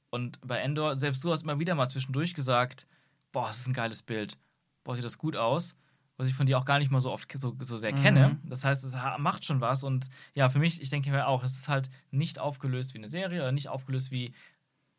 und 0.10 0.39
bei 0.45 0.58
Endor, 0.60 0.99
selbst 0.99 1.24
du 1.24 1.32
hast 1.32 1.43
immer 1.43 1.60
wieder 1.60 1.76
mal 1.76 1.88
zwischendurch 1.89 2.34
gesagt, 2.34 2.88
boah, 3.32 3.47
das 3.47 3.60
ist 3.60 3.68
ein 3.68 3.74
geiles 3.74 4.01
Bild. 4.03 4.38
Boah, 4.84 4.95
sieht 4.95 5.06
das 5.06 5.18
gut 5.18 5.36
aus. 5.36 5.76
Was 6.18 6.30
ich 6.30 6.34
von 6.34 6.45
dir 6.45 6.58
auch 6.58 6.64
gar 6.66 6.80
nicht 6.80 6.91
mal 6.91 7.01
so 7.01 7.12
oft 7.12 7.30
so, 7.38 7.56
so 7.60 7.78
sehr 7.78 7.91
Mhm. 7.91 7.97
kenne. 7.97 8.39
Das 8.43 8.64
heißt, 8.64 8.86
es 8.86 8.93
macht 9.18 9.43
schon 9.43 9.60
was. 9.60 9.84
Und 9.84 10.10
ja, 10.34 10.47
für 10.47 10.60
mich, 10.60 10.82
ich 10.82 10.89
denke 10.89 11.10
mir 11.12 11.28
auch, 11.28 11.43
es 11.43 11.53
ist 11.53 11.68
halt 11.68 11.89
nicht 12.12 12.39
aufgelöst 12.39 12.93
wie 12.93 12.99
eine 12.99 13.10
Serie 13.10 13.41
oder 13.41 13.51
nicht 13.51 13.68
aufgelöst 13.68 14.12
wie, 14.12 14.34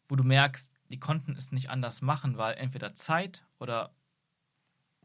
wo 0.08 0.16
du 0.16 0.24
merkst, 0.24 0.70
die 0.90 1.00
konnten 1.00 1.34
es 1.36 1.52
nicht 1.52 1.70
anders 1.70 2.02
machen, 2.02 2.36
weil 2.36 2.54
entweder 2.56 2.94
Zeit 2.94 3.44
oder 3.58 3.92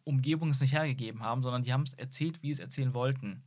Umgebung 0.03 0.49
es 0.49 0.61
nicht 0.61 0.73
hergegeben 0.73 1.21
haben, 1.23 1.41
sondern 1.43 1.63
die 1.63 1.73
haben 1.73 1.83
es 1.83 1.93
erzählt, 1.93 2.41
wie 2.41 2.47
sie 2.47 2.53
es 2.53 2.59
erzählen 2.59 2.93
wollten. 2.93 3.43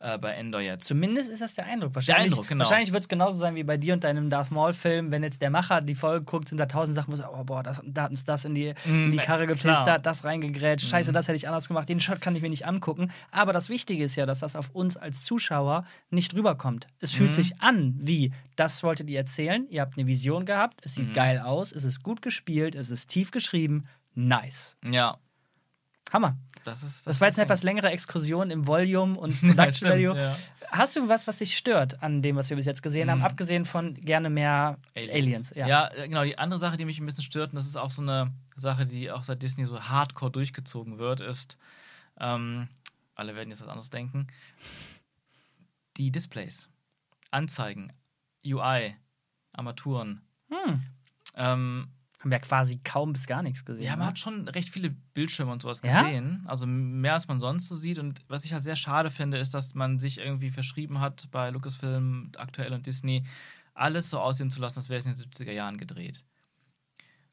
Äh, 0.00 0.18
bei 0.18 0.32
Endor 0.32 0.60
jetzt. 0.60 0.84
Zumindest 0.84 1.30
ist 1.30 1.42
das 1.42 1.54
der 1.54 1.64
Eindruck. 1.66 1.94
Wahrscheinlich, 1.94 2.32
Eindruck, 2.32 2.48
genau. 2.48 2.64
wahrscheinlich 2.64 2.92
wird 2.92 3.04
es 3.04 3.08
genauso 3.08 3.38
sein 3.38 3.54
wie 3.54 3.62
bei 3.62 3.76
dir 3.76 3.94
und 3.94 4.02
deinem 4.02 4.30
Darth 4.30 4.50
Maul-Film. 4.50 5.12
Wenn 5.12 5.22
jetzt 5.22 5.40
der 5.40 5.50
Macher 5.50 5.80
die 5.80 5.94
Folge 5.94 6.24
guckt, 6.24 6.48
sind 6.48 6.58
da 6.58 6.66
tausend 6.66 6.96
Sachen, 6.96 7.12
wo 7.12 7.16
sagt, 7.16 7.30
oh 7.32 7.44
boah, 7.44 7.62
das, 7.62 7.80
da 7.86 8.02
hat 8.02 8.10
uns 8.10 8.24
das 8.24 8.44
in 8.44 8.52
die, 8.56 8.74
in 8.84 9.12
die 9.12 9.18
Mm, 9.18 9.20
Karre 9.20 9.44
klar. 9.46 9.54
gepisst, 9.56 9.86
da 9.86 9.92
hat 9.92 10.04
das 10.06 10.24
reingegrätscht, 10.24 10.88
scheiße, 10.90 11.12
Mhm. 11.12 11.14
das 11.14 11.28
hätte 11.28 11.36
ich 11.36 11.46
anders 11.46 11.68
gemacht, 11.68 11.88
den 11.88 12.00
Shot 12.00 12.20
kann 12.20 12.34
ich 12.34 12.42
mir 12.42 12.50
nicht 12.50 12.66
angucken. 12.66 13.12
Aber 13.30 13.52
das 13.52 13.68
Wichtige 13.68 14.02
ist 14.02 14.16
ja, 14.16 14.26
dass 14.26 14.40
das 14.40 14.56
auf 14.56 14.70
uns 14.70 14.96
als 14.96 15.22
Zuschauer 15.24 15.84
nicht 16.10 16.34
rüberkommt. 16.34 16.88
Es 16.98 17.12
fühlt 17.12 17.30
Mhm. 17.30 17.34
sich 17.34 17.60
an 17.62 17.94
wie, 18.00 18.32
das 18.56 18.82
wolltet 18.82 19.08
ihr 19.08 19.20
erzählen, 19.20 19.68
ihr 19.70 19.82
habt 19.82 19.96
eine 19.96 20.08
Vision 20.08 20.46
gehabt, 20.46 20.80
es 20.84 20.96
sieht 20.96 21.10
Mhm. 21.10 21.12
geil 21.12 21.38
aus, 21.38 21.70
es 21.70 21.84
ist 21.84 22.02
gut 22.02 22.22
gespielt, 22.22 22.74
es 22.74 22.90
ist 22.90 23.06
tief 23.08 23.30
geschrieben, 23.30 23.84
nice. 24.16 24.76
Ja, 24.84 25.18
Hammer. 26.12 26.36
das 26.64 26.82
ist. 26.82 27.06
Das 27.06 27.20
war 27.20 27.28
jetzt 27.28 27.38
eine 27.38 27.44
etwas 27.46 27.62
längere 27.62 27.90
Exkursion 27.90 28.50
im 28.50 28.66
Volume 28.66 29.18
und 29.18 29.32
Ja, 29.42 29.48
Production 29.48 29.72
stimmt, 29.72 29.92
Value. 29.92 30.16
ja. 30.16 30.36
Hast 30.70 30.96
du 30.96 31.06
was, 31.08 31.26
was 31.26 31.36
dich 31.38 31.56
stört 31.56 32.02
an 32.02 32.22
dem, 32.22 32.36
was 32.36 32.48
wir 32.48 32.56
bis 32.56 32.64
jetzt 32.66 32.82
gesehen 32.82 33.10
haben, 33.10 33.18
Mhm. 33.18 33.24
abgesehen 33.24 33.64
von 33.64 33.94
gerne 33.94 34.30
mehr 34.30 34.78
Aliens? 34.94 35.52
ja. 35.54 35.66
ja. 35.66 35.88
äh, 35.92 36.06
genau. 36.06 36.24
Die 36.24 36.38
andere 36.38 36.58
Sache, 36.58 36.76
die 36.76 36.84
mich 36.86 36.98
ein 36.98 37.06
bisschen 37.06 37.24
stört, 37.24 37.50
und 37.50 37.56
das 37.56 37.66
ist 37.66 37.76
auch 37.76 37.90
so 37.90 38.00
eine 38.02 38.32
Sache, 38.56 38.86
die 38.86 39.10
auch 39.10 39.22
seit 39.24 39.42
Disney 39.42 39.66
so 39.66 39.80
hardcore 39.82 40.30
durchgezogen 40.30 40.98
wird, 40.98 41.20
ist, 41.20 41.58
ähm, 42.20 42.68
alle 43.14 43.34
werden 43.34 43.50
jetzt 43.50 43.60
was 43.60 43.68
anderes 43.68 43.90
denken, 43.90 44.26
die 45.98 46.10
Displays, 46.10 46.68
Anzeigen, 47.30 47.92
UI, 48.44 48.96
Armaturen. 49.52 50.22
Hm. 50.50 50.82
Ähm, 51.36 51.88
Haben 52.22 52.30
wir 52.30 52.38
quasi 52.38 52.78
kaum 52.84 53.12
bis 53.12 53.26
gar 53.26 53.42
nichts 53.42 53.64
gesehen. 53.64 53.82
Ja, 53.82 53.90
man 53.92 54.00
ne? 54.00 54.06
hat 54.06 54.18
schon 54.18 54.48
recht 54.48 54.70
viele 54.70 54.90
Bildschirme 54.90 55.50
und 55.50 55.60
sowas 55.60 55.80
Ja? 55.84 56.02
gesehen. 56.02 56.44
Also 56.46 56.66
mehr 56.66 57.14
als 57.14 57.26
man 57.26 57.40
sonst 57.40 57.68
so 57.68 57.74
sieht. 57.74 57.98
Und 57.98 58.22
was 58.28 58.44
ich 58.44 58.52
halt 58.52 58.62
sehr 58.62 58.76
schade 58.76 59.10
finde, 59.10 59.38
ist, 59.38 59.54
dass 59.54 59.74
man 59.74 59.98
sich 59.98 60.18
irgendwie 60.18 60.50
verschrieben 60.50 61.00
hat 61.00 61.28
bei 61.32 61.50
Lucasfilm, 61.50 62.30
aktuell 62.36 62.72
und 62.72 62.86
Disney, 62.86 63.24
alles 63.74 64.08
so 64.08 64.20
aussehen 64.20 64.50
zu 64.50 64.60
lassen, 64.60 64.78
als 64.78 64.88
wäre 64.88 64.98
es 64.98 65.06
in 65.06 65.12
den 65.12 65.20
70er 65.20 65.50
Jahren 65.50 65.78
gedreht. 65.78 66.24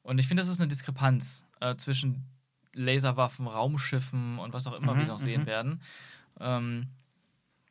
Und 0.01 0.17
ich 0.17 0.27
finde, 0.27 0.41
das 0.41 0.49
ist 0.49 0.59
eine 0.59 0.69
Diskrepanz 0.69 1.43
äh, 1.59 1.75
zwischen 1.75 2.25
Laserwaffen, 2.73 3.45
Raumschiffen 3.47 4.39
und 4.39 4.53
was 4.53 4.65
auch 4.65 4.73
immer 4.73 4.95
Mhm, 4.95 4.99
wir 4.99 5.05
noch 5.05 5.19
sehen 5.19 5.41
mhm. 5.41 5.47
werden. 5.47 5.81
Ähm, 6.39 6.87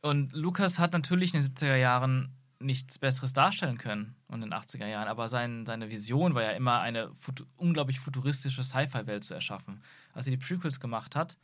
und 0.03 0.33
Lucas 0.33 0.79
hat 0.79 0.93
natürlich 0.93 1.35
in 1.35 1.43
den 1.43 1.51
70er 1.53 1.75
Jahren 1.77 2.33
nichts 2.61 2.99
Besseres 2.99 3.33
darstellen 3.33 3.79
können 3.79 4.17
in 4.33 4.41
den 4.41 4.53
80er 4.53 4.87
Jahren, 4.87 5.09
aber 5.09 5.29
sein, 5.29 5.65
seine 5.65 5.91
Vision 5.91 6.35
war 6.35 6.43
ja 6.43 6.51
immer 6.51 6.81
eine 6.81 7.15
futu 7.15 7.45
unglaublich 7.57 8.01
futuristische 8.01 8.65
Sci-Fi-Welt 8.65 9.25
zu 9.25 9.35
erschaffen. 9.35 9.81
Als 10.13 10.27
er 10.27 10.33
die 10.33 10.45
Prequels 10.45 10.81
gemacht 10.81 11.15
hat, 11.15 11.39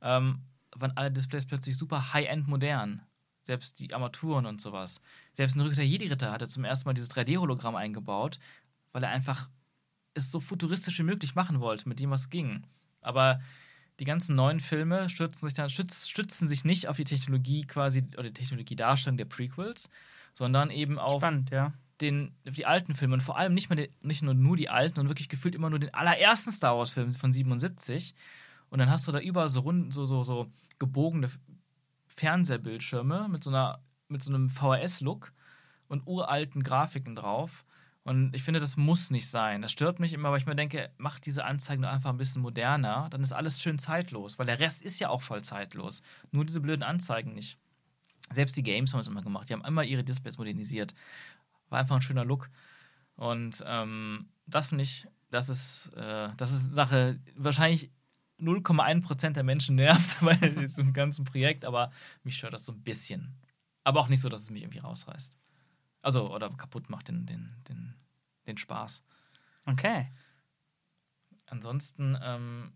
ähm, 0.00 0.42
waren 0.74 0.96
alle 0.96 1.10
Displays 1.10 1.46
plötzlich 1.46 1.76
super 1.76 2.12
high-end 2.12 2.46
modern. 2.46 3.02
Selbst 3.40 3.80
die 3.80 3.92
Armaturen 3.92 4.46
und 4.46 4.60
sowas. 4.60 5.00
Selbst 5.34 5.56
ein 5.56 5.62
Rückkehr 5.62 5.86
Jedi-Ritter 5.86 6.30
hatte 6.30 6.46
zum 6.46 6.64
ersten 6.64 6.88
Mal 6.88 6.94
dieses 6.94 7.10
3D-Hologramm 7.10 7.74
eingebaut, 7.74 8.38
weil 8.92 9.02
er 9.02 9.10
einfach 9.10 9.48
es 10.14 10.30
so 10.30 10.38
futuristisch 10.38 10.98
wie 11.00 11.04
möglich 11.04 11.34
machen 11.34 11.60
wollte, 11.60 11.88
mit 11.88 11.98
dem, 11.98 12.10
was 12.10 12.30
ging. 12.30 12.66
Aber 13.00 13.40
die 13.98 14.04
ganzen 14.04 14.36
neuen 14.36 14.60
Filme 14.60 15.08
stützen 15.08 15.46
sich, 15.46 15.54
dann, 15.54 15.70
stütz, 15.70 16.08
stützen 16.08 16.48
sich 16.48 16.64
nicht 16.64 16.88
auf 16.88 16.96
die 16.96 17.04
Technologie 17.04 17.62
quasi 17.62 18.04
oder 18.14 18.24
die 18.24 18.32
Technologiedarstellung 18.32 19.16
der 19.16 19.24
Prequels, 19.24 19.88
sondern 20.34 20.70
eben 20.70 20.98
auf 20.98 21.22
Spannend, 21.22 21.50
ja. 21.50 21.72
den, 22.00 22.34
die 22.44 22.66
alten 22.66 22.94
Filme 22.94 23.14
und 23.14 23.22
vor 23.22 23.36
allem 23.36 23.54
nicht, 23.54 23.70
mal 23.70 23.76
die, 23.76 23.90
nicht 24.00 24.22
nur, 24.22 24.34
nur 24.34 24.56
die 24.56 24.68
alten, 24.68 24.96
sondern 24.96 25.10
wirklich 25.10 25.28
gefühlt 25.28 25.54
immer 25.54 25.70
nur 25.70 25.78
den 25.78 25.94
allerersten 25.94 26.50
Star 26.50 26.76
Wars-Film 26.76 27.12
von 27.12 27.32
77. 27.32 28.14
Und 28.70 28.78
dann 28.78 28.90
hast 28.90 29.06
du 29.06 29.12
da 29.12 29.20
überall 29.20 29.50
so, 29.50 29.60
rund, 29.60 29.92
so, 29.92 30.06
so, 30.06 30.22
so 30.22 30.50
gebogene 30.78 31.28
Fernsehbildschirme 32.08 33.28
mit 33.28 33.44
so, 33.44 33.50
einer, 33.50 33.80
mit 34.08 34.22
so 34.22 34.32
einem 34.32 34.48
VHS-Look 34.48 35.32
und 35.88 36.06
uralten 36.06 36.62
Grafiken 36.62 37.14
drauf. 37.14 37.64
Und 38.04 38.34
ich 38.34 38.42
finde, 38.42 38.58
das 38.58 38.76
muss 38.76 39.10
nicht 39.10 39.28
sein. 39.28 39.62
Das 39.62 39.70
stört 39.70 40.00
mich 40.00 40.12
immer, 40.12 40.30
weil 40.30 40.38
ich 40.38 40.46
mir 40.46 40.56
denke, 40.56 40.90
mach 40.98 41.20
diese 41.20 41.44
Anzeigen 41.44 41.82
doch 41.82 41.90
einfach 41.90 42.10
ein 42.10 42.16
bisschen 42.16 42.42
moderner, 42.42 43.08
dann 43.10 43.22
ist 43.22 43.32
alles 43.32 43.60
schön 43.60 43.78
zeitlos, 43.78 44.38
weil 44.38 44.46
der 44.46 44.58
Rest 44.58 44.82
ist 44.82 44.98
ja 44.98 45.08
auch 45.08 45.22
voll 45.22 45.42
zeitlos. 45.42 46.02
Nur 46.32 46.44
diese 46.44 46.60
blöden 46.60 46.82
Anzeigen 46.82 47.34
nicht. 47.34 47.58
Selbst 48.30 48.56
die 48.56 48.62
Games 48.62 48.92
haben 48.92 49.00
es 49.00 49.08
immer 49.08 49.22
gemacht. 49.22 49.48
Die 49.48 49.52
haben 49.52 49.64
immer 49.64 49.84
ihre 49.84 50.04
Displays 50.04 50.38
modernisiert. 50.38 50.94
War 51.68 51.80
einfach 51.80 51.96
ein 51.96 52.02
schöner 52.02 52.24
Look. 52.24 52.50
Und 53.16 53.62
ähm, 53.66 54.28
das 54.46 54.68
finde 54.68 54.84
ich, 54.84 55.06
das 55.30 55.48
ist, 55.48 55.90
äh, 55.96 56.30
das 56.36 56.52
ist 56.52 56.66
eine 56.66 56.74
Sache, 56.74 57.20
wahrscheinlich 57.36 57.90
0,1% 58.40 59.30
der 59.30 59.44
Menschen 59.44 59.76
nervt 59.76 60.18
bei 60.24 60.34
diesem 60.34 60.92
ganzen 60.92 61.24
Projekt, 61.24 61.64
aber 61.64 61.90
mich 62.22 62.36
stört 62.36 62.54
das 62.54 62.64
so 62.64 62.72
ein 62.72 62.82
bisschen. 62.82 63.34
Aber 63.84 64.00
auch 64.00 64.08
nicht 64.08 64.20
so, 64.20 64.28
dass 64.28 64.42
es 64.42 64.50
mich 64.50 64.62
irgendwie 64.62 64.78
rausreißt. 64.78 65.36
Also, 66.02 66.32
oder 66.32 66.50
kaputt 66.50 66.90
macht 66.90 67.08
den, 67.08 67.26
den, 67.26 67.54
den, 67.68 67.94
den 68.46 68.56
Spaß. 68.56 69.02
Okay. 69.66 70.08
Ansonsten 71.46 72.18
ähm, 72.22 72.72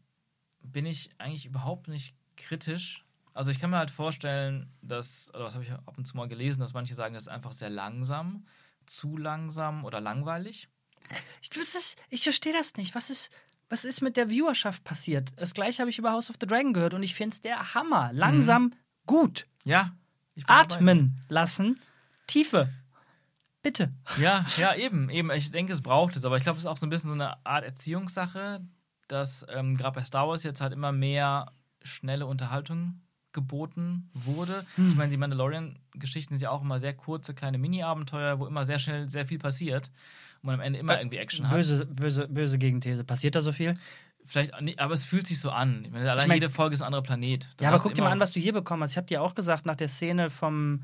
bin 0.60 0.86
ich 0.86 1.10
eigentlich 1.18 1.46
überhaupt 1.46 1.88
nicht 1.88 2.14
kritisch. 2.36 3.05
Also 3.36 3.50
ich 3.50 3.60
kann 3.60 3.68
mir 3.68 3.76
halt 3.76 3.90
vorstellen, 3.90 4.72
dass, 4.80 5.30
oder 5.34 5.44
was 5.44 5.54
habe 5.54 5.62
ich 5.62 5.70
ab 5.70 5.98
und 5.98 6.06
zu 6.06 6.16
mal 6.16 6.26
gelesen, 6.26 6.60
dass 6.60 6.72
manche 6.72 6.94
sagen, 6.94 7.12
das 7.12 7.24
ist 7.24 7.28
einfach 7.28 7.52
sehr 7.52 7.68
langsam, 7.68 8.46
zu 8.86 9.18
langsam 9.18 9.84
oder 9.84 10.00
langweilig. 10.00 10.70
Ich, 11.42 11.54
ist, 11.54 11.96
ich 12.08 12.22
verstehe 12.22 12.54
das 12.54 12.76
nicht. 12.76 12.94
Was 12.94 13.10
ist, 13.10 13.30
was 13.68 13.84
ist 13.84 14.00
mit 14.00 14.16
der 14.16 14.30
Viewerschaft 14.30 14.84
passiert? 14.84 15.32
Das 15.36 15.52
gleiche 15.52 15.80
habe 15.80 15.90
ich 15.90 15.98
über 15.98 16.12
House 16.12 16.30
of 16.30 16.36
the 16.40 16.46
Dragon 16.46 16.72
gehört 16.72 16.94
und 16.94 17.02
ich 17.02 17.14
finde 17.14 17.34
es 17.34 17.42
der 17.42 17.74
Hammer. 17.74 18.10
Langsam 18.14 18.72
gut. 19.04 19.46
Ja. 19.64 19.94
bin 20.34 20.44
dabei. 20.46 20.60
Atmen 20.60 21.20
lassen. 21.28 21.78
Tiefe. 22.26 22.72
Bitte. 23.62 23.92
Ja, 24.18 24.46
ja, 24.56 24.74
eben, 24.74 25.10
eben. 25.10 25.30
Ich 25.32 25.50
denke, 25.50 25.74
es 25.74 25.82
braucht 25.82 26.16
es, 26.16 26.24
aber 26.24 26.38
ich 26.38 26.42
glaube, 26.42 26.56
es 26.56 26.64
ist 26.64 26.70
auch 26.70 26.78
so 26.78 26.86
ein 26.86 26.90
bisschen 26.90 27.08
so 27.08 27.14
eine 27.14 27.44
Art 27.44 27.64
Erziehungssache, 27.64 28.66
dass 29.08 29.44
ähm, 29.50 29.76
gerade 29.76 30.00
bei 30.00 30.04
Star 30.06 30.26
Wars 30.26 30.42
jetzt 30.42 30.62
halt 30.62 30.72
immer 30.72 30.92
mehr 30.92 31.52
schnelle 31.82 32.24
Unterhaltung 32.24 33.02
geboten 33.36 34.10
wurde. 34.14 34.64
Hm. 34.74 34.90
Ich 34.90 34.96
meine, 34.96 35.10
die 35.10 35.16
Mandalorian-Geschichten 35.16 36.34
sind 36.34 36.42
ja 36.42 36.50
auch 36.50 36.62
immer 36.62 36.80
sehr 36.80 36.94
kurze, 36.94 37.34
kleine 37.34 37.58
Mini-Abenteuer, 37.58 38.40
wo 38.40 38.46
immer 38.48 38.64
sehr 38.64 38.80
schnell 38.80 39.08
sehr 39.08 39.26
viel 39.26 39.38
passiert 39.38 39.92
und 40.42 40.46
man 40.48 40.54
am 40.56 40.60
Ende 40.62 40.80
immer 40.80 40.96
Äh, 40.96 41.02
irgendwie 41.02 41.18
Action 41.18 41.46
hat. 41.46 41.54
Böse, 41.54 41.86
böse, 41.86 42.26
böse 42.26 42.58
Gegenthese. 42.58 43.04
Passiert 43.04 43.36
da 43.36 43.42
so 43.42 43.52
viel? 43.52 43.78
Vielleicht, 44.24 44.52
aber 44.80 44.92
es 44.94 45.04
fühlt 45.04 45.24
sich 45.28 45.38
so 45.38 45.50
an. 45.50 45.84
Ich 45.84 45.92
meine, 45.92 46.10
allein 46.10 46.24
Ich 46.24 46.28
mein- 46.28 46.36
jede 46.38 46.50
Folge 46.50 46.74
ist 46.74 46.82
ein 46.82 46.86
anderer 46.86 47.02
Planet. 47.02 47.48
Du 47.58 47.62
Ja, 47.64 47.70
aber 47.70 47.78
guck 47.78 47.94
dir 47.94 48.02
mal 48.02 48.10
an, 48.10 48.18
was 48.18 48.32
du 48.32 48.40
hier 48.40 48.52
bekommen 48.52 48.82
hast. 48.82 48.90
Ich 48.90 48.96
habe 48.96 49.06
dir 49.06 49.22
auch 49.22 49.36
gesagt, 49.36 49.66
nach 49.66 49.76
der 49.76 49.86
Szene 49.86 50.30
vom, 50.30 50.82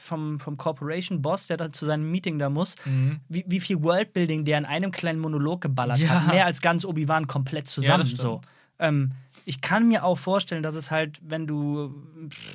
vom, 0.00 0.38
vom 0.40 0.56
Corporation-Boss, 0.56 1.46
der 1.46 1.56
da 1.56 1.70
zu 1.70 1.86
seinem 1.86 2.10
Meeting 2.10 2.38
da 2.38 2.48
muss, 2.50 2.76
Mhm. 2.84 3.20
wie, 3.28 3.44
wie 3.46 3.60
viel 3.60 3.82
Worldbuilding 3.82 4.44
der 4.44 4.58
in 4.58 4.64
einem 4.64 4.90
kleinen 4.90 5.20
Monolog 5.20 5.60
geballert 5.60 5.98
Ja. 5.98 6.08
hat. 6.26 6.32
Mehr 6.34 6.46
als 6.46 6.60
ganz 6.60 6.84
Obi-Wan 6.84 7.26
komplett 7.26 7.66
zusammen. 7.66 8.08
das 8.10 8.18
so. 8.20 8.40
Ähm, 8.78 9.10
ich 9.44 9.60
kann 9.60 9.88
mir 9.88 10.04
auch 10.04 10.18
vorstellen, 10.18 10.62
dass 10.62 10.74
es 10.74 10.90
halt, 10.90 11.18
wenn 11.22 11.46
du 11.46 12.02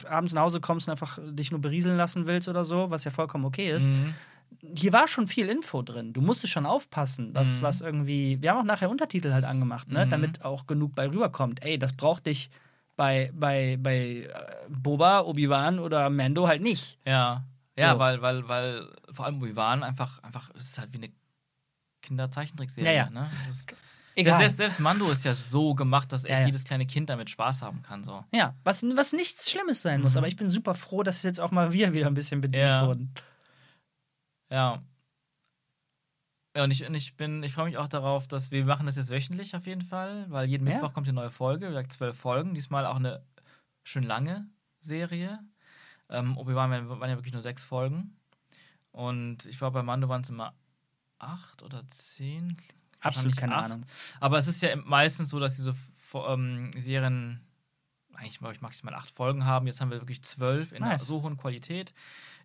abends 0.09 0.33
nach 0.33 0.43
Hause 0.43 0.59
kommst 0.61 0.88
und 0.88 0.91
einfach 0.91 1.19
dich 1.21 1.51
nur 1.51 1.61
berieseln 1.61 1.97
lassen 1.97 2.27
willst 2.27 2.47
oder 2.47 2.63
so, 2.65 2.89
was 2.89 3.03
ja 3.03 3.11
vollkommen 3.11 3.45
okay 3.45 3.71
ist, 3.71 3.89
Mhm. 3.89 4.13
hier 4.75 4.93
war 4.93 5.07
schon 5.07 5.27
viel 5.27 5.49
Info 5.49 5.81
drin. 5.81 6.13
Du 6.13 6.21
musstest 6.21 6.53
schon 6.53 6.65
aufpassen, 6.65 7.31
was, 7.33 7.59
Mhm. 7.59 7.61
was 7.63 7.81
irgendwie. 7.81 8.41
Wir 8.41 8.51
haben 8.51 8.59
auch 8.59 8.63
nachher 8.63 8.89
Untertitel 8.89 9.33
halt 9.33 9.43
angemacht, 9.45 9.89
ne? 9.91 10.05
Mhm. 10.05 10.09
damit 10.09 10.45
auch 10.45 10.67
genug 10.67 10.95
bei 10.95 11.07
rüberkommt. 11.09 11.63
Ey, 11.63 11.77
das 11.79 11.93
braucht 11.93 12.25
dich 12.27 12.49
bei, 12.95 13.31
bei, 13.33 13.77
bei 13.81 13.97
äh, 13.97 14.29
Boba, 14.69 15.21
Obi-Wan 15.21 15.79
oder 15.79 16.09
Mando 16.09 16.47
halt 16.47 16.61
nicht. 16.61 16.97
Ja. 17.05 17.43
Ja, 17.77 17.93
So. 17.93 17.99
weil, 17.99 18.21
weil, 18.21 18.47
weil 18.47 18.88
vor 19.11 19.25
allem 19.25 19.36
Obi-Wan 19.38 19.83
einfach, 19.83 20.23
einfach, 20.23 20.49
es 20.55 20.63
ist 20.69 20.77
halt 20.77 20.93
wie 20.93 20.97
eine 20.99 21.09
Kinderzeichentrickserie. 22.01 22.86
Ja, 22.88 22.91
ja. 22.91 23.09
Ne? 23.09 23.29
Egal. 24.18 24.39
Selbst, 24.39 24.57
selbst 24.57 24.80
Mando 24.80 25.09
ist 25.11 25.26
ja 25.26 25.34
so 25.34 25.76
gemacht, 25.76 26.11
dass 26.11 26.24
echt 26.24 26.32
Ja, 26.34 26.39
ja. 26.41 26.45
jedes 26.45 26.63
kleine 26.63 26.86
Kind 26.86 27.09
damit 27.09 27.30
Spaß 27.30 27.61
haben 27.61 27.82
kann. 27.82 28.03
So. 28.03 28.24
ja, 28.34 28.55
was, 28.63 28.82
was 28.95 29.11
nichts 29.13 29.49
Schlimmes 29.51 29.82
sein 29.82 30.01
muss, 30.01 30.13
Mhm. 30.13 30.20
aber 30.20 30.28
ich 30.28 30.38
bin 30.38 30.49
super 30.49 30.74
froh, 30.76 31.03
dass 31.03 31.22
jetzt 31.24 31.39
auch 31.41 31.51
mal 31.51 31.74
wir 31.74 31.93
wieder 31.93 32.07
ein 32.07 32.13
bisschen 32.13 32.39
bedient 32.41 32.63
Ja. 32.63 32.88
wurden. 32.88 33.13
Ja. 34.49 34.82
Ja, 36.55 36.63
und 36.63 36.72
ich, 36.72 36.86
und 36.86 36.95
ich 36.95 37.18
bin, 37.18 37.43
ich 37.43 37.53
freue 37.53 37.66
mich 37.66 37.78
auch 37.78 37.89
darauf, 37.89 38.28
dass 38.28 38.49
wir 38.51 38.63
machen 38.63 38.86
das 38.86 38.95
jetzt 38.95 39.09
wöchentlich 39.09 39.55
auf 39.57 39.66
jeden 39.66 39.82
Fall, 39.82 40.26
weil 40.30 40.47
jeden. 40.47 40.63
Mittwoch 40.63 40.93
kommt 40.93 41.07
eine 41.07 41.16
neue 41.16 41.32
Folge, 41.32 41.66
wie 41.66 41.70
gesagt, 41.72 41.91
zwölf 41.91 42.18
Folgen, 42.18 42.53
diesmal 42.53 42.86
auch 42.86 42.95
eine 42.95 43.22
schön 43.84 44.03
lange 44.03 44.47
Serie. 44.80 45.39
Ähm, 46.09 46.38
Obi-Wan 46.38 46.72
waren 46.72 46.88
waren 47.01 47.09
ja 47.09 47.18
wirklich 47.18 47.34
nur 47.34 47.41
sechs 47.41 47.63
Folgen. 47.66 48.16
Und 48.93 49.45
ich 49.47 49.57
glaube, 49.57 49.80
bei 49.80 49.84
Mando 49.84 50.07
waren 50.07 50.22
es 50.22 50.30
immer 50.30 50.53
acht 51.20 51.61
oder 51.61 51.86
zehn. 51.89 52.55
Absolut 53.05 53.37
keine 53.37 53.55
acht. 53.55 53.65
Ahnung. 53.65 53.85
Aber 54.19 54.37
es 54.37 54.47
ist 54.47 54.61
ja 54.61 54.75
meistens 54.75 55.29
so, 55.29 55.39
dass 55.39 55.55
diese 55.55 55.75
ähm, 56.13 56.71
Serien 56.77 57.41
eigentlich, 58.13 58.39
glaube 58.39 58.53
ich, 58.53 58.61
maximal 58.61 58.93
acht 58.95 59.11
Folgen 59.11 59.45
haben. 59.45 59.67
Jetzt 59.67 59.81
haben 59.81 59.91
wir 59.91 59.99
wirklich 59.99 60.23
zwölf 60.23 60.71
in 60.71 60.83
einer 60.83 60.93
Nice. 60.93 61.05
so 61.05 61.21
hohen 61.21 61.37
Qualität. 61.37 61.93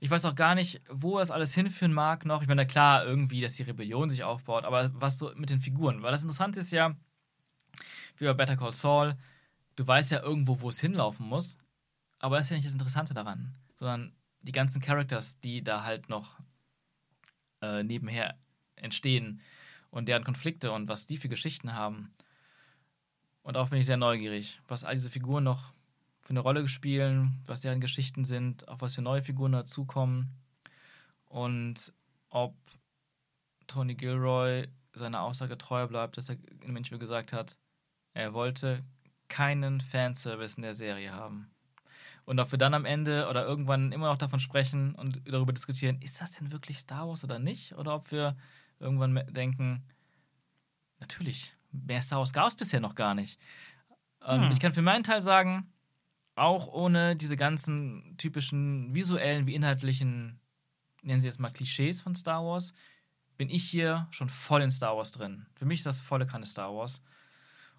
Ich 0.00 0.11
weiß 0.11 0.24
auch 0.24 0.34
gar 0.34 0.54
nicht, 0.54 0.80
wo 0.88 1.18
das 1.18 1.30
alles 1.30 1.54
hinführen 1.54 1.92
mag 1.92 2.24
noch. 2.24 2.42
Ich 2.42 2.48
meine, 2.48 2.66
klar, 2.66 3.04
irgendwie, 3.04 3.40
dass 3.40 3.54
die 3.54 3.62
Rebellion 3.62 4.11
sich 4.11 4.24
aufbaut, 4.24 4.64
aber 4.64 4.90
was 4.94 5.18
so 5.18 5.32
mit 5.36 5.50
den 5.50 5.61
Figuren. 5.61 6.02
Weil 6.02 6.12
das 6.12 6.22
Interessante 6.22 6.61
ist 6.61 6.70
ja, 6.70 6.96
wie 8.16 8.24
bei 8.24 8.34
Better 8.34 8.56
Call 8.56 8.72
Saul, 8.72 9.16
du 9.76 9.86
weißt 9.86 10.11
ja 10.11 10.22
irgendwo, 10.22 10.61
wo 10.61 10.68
es 10.68 10.80
hinlaufen 10.80 11.26
muss, 11.26 11.56
aber 12.18 12.36
das 12.36 12.46
ist 12.46 12.50
ja 12.50 12.56
nicht 12.56 12.66
das 12.66 12.74
Interessante 12.74 13.14
daran, 13.14 13.54
sondern 13.74 14.12
die 14.42 14.52
ganzen 14.52 14.80
Characters, 14.80 15.38
die 15.40 15.62
da 15.62 15.84
halt 15.84 16.08
noch 16.08 16.38
äh, 17.62 17.82
nebenher 17.82 18.36
entstehen 18.76 19.40
und 19.91 20.09
deren 20.09 20.24
Konflikte 20.24 20.72
und 20.72 20.88
was 20.88 21.07
die 21.07 21.16
für 21.16 21.28
Geschichten 21.28 21.74
haben. 21.74 22.14
Und 23.43 23.57
auch 23.57 23.70
bin 23.70 23.80
ich 23.80 23.86
sehr 23.86 23.97
neugierig, 23.97 24.61
was 24.68 24.84
all 24.84 24.95
diese 24.95 25.11
Figuren 25.11 25.45
noch 25.45 25.72
für 26.20 26.30
eine 26.30 26.41
Rolle 26.41 26.68
spielen, 26.68 27.41
was 27.47 27.62
deren 27.62 27.80
Geschichten 27.80 28.24
sind, 28.24 28.68
auch 28.68 28.80
was 28.80 28.95
für 28.95 29.03
neue 29.03 29.22
Figuren 29.22 29.53
dazukommen 29.53 30.28
und 31.30 31.93
ob 32.28 32.55
Tony 33.66 33.95
Gilroy 33.95 34.66
seiner 34.93 35.22
Aussage 35.22 35.57
treu 35.57 35.86
bleibt, 35.86 36.16
dass 36.16 36.28
er 36.28 36.36
in 36.62 36.76
Interview 36.76 36.99
gesagt 36.99 37.32
hat, 37.32 37.57
er 38.14 38.34
wollte 38.34 38.84
keinen 39.28 39.80
Fanservice 39.80 40.57
in 40.57 40.62
der 40.62 40.74
Serie 40.74 41.12
haben. 41.12 41.51
Und 42.24 42.41
ob 42.41 42.51
wir 42.53 42.59
dann 42.59 42.74
am 42.74 42.84
Ende 42.84 43.28
oder 43.28 43.47
irgendwann 43.47 43.93
immer 43.93 44.09
noch 44.09 44.18
davon 44.18 44.41
sprechen 44.41 44.95
und 44.95 45.22
darüber 45.28 45.53
diskutieren, 45.53 46.01
ist 46.03 46.20
das 46.20 46.32
denn 46.32 46.53
wirklich 46.53 46.78
Star 46.78 47.09
Wars 47.09 47.24
oder 47.24 47.38
nicht? 47.38 47.74
Oder 47.76 47.95
ob 47.95 48.11
wir 48.11 48.36
irgendwann 48.81 49.14
denken, 49.33 49.83
natürlich, 50.99 51.55
mehr 51.70 52.03
Star 52.03 52.18
Wars 52.18 52.33
gab 52.33 52.49
es 52.49 52.57
bisher 52.57 52.81
noch 52.81 52.95
gar 52.95 53.14
nicht. 53.14 53.39
Und 54.20 54.45
Hm. 54.45 54.51
ich 54.51 54.61
kann 54.61 54.72
für 54.72 54.83
meinen 54.83 55.05
Teil 55.05 55.22
sagen, 55.22 55.72
auch 56.35 56.68
ohne 56.68 57.16
diese 57.16 57.37
ganzen 57.37 58.16
typischen 58.16 58.95
visuellen 58.95 59.47
wie 59.47 59.55
inhaltlichen, 59.55 60.41
nennen 61.03 61.20
Sie 61.20 61.28
es 61.28 61.39
mal 61.39 61.51
Klischees 61.51 62.01
von 62.01 62.14
Star 62.14 62.45
Wars, 62.45 62.72
bin 63.37 63.49
ich 63.49 63.64
hier 63.64 64.07
schon 64.11 64.28
voll 64.28 64.62
in 64.62 64.70
Star 64.70 64.97
Wars 64.97 65.12
drin. 65.12 65.47
Für 65.55 65.64
mich 65.64 65.81
ist 65.81 65.87
das 65.87 66.01
volle 66.01 66.26
Kanne 66.26 66.47
Star 66.47 66.74
Wars. 66.74 67.01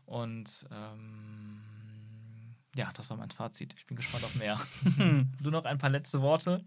Und 0.06 0.66
ähm, 0.72 1.62
ja, 2.76 2.91
das 2.93 3.10
war 3.10 3.18
mein 3.18 3.30
Fazit. 3.32 3.76
Ich 3.78 3.86
bin 3.86 3.95
gespannt 3.97 4.24
auf 4.24 4.36
mehr. 4.36 4.60
du 5.41 5.49
noch 5.52 5.66
ein 5.66 5.78
paar 5.78 5.89
letzte 5.89 6.22
Worte? 6.22 6.64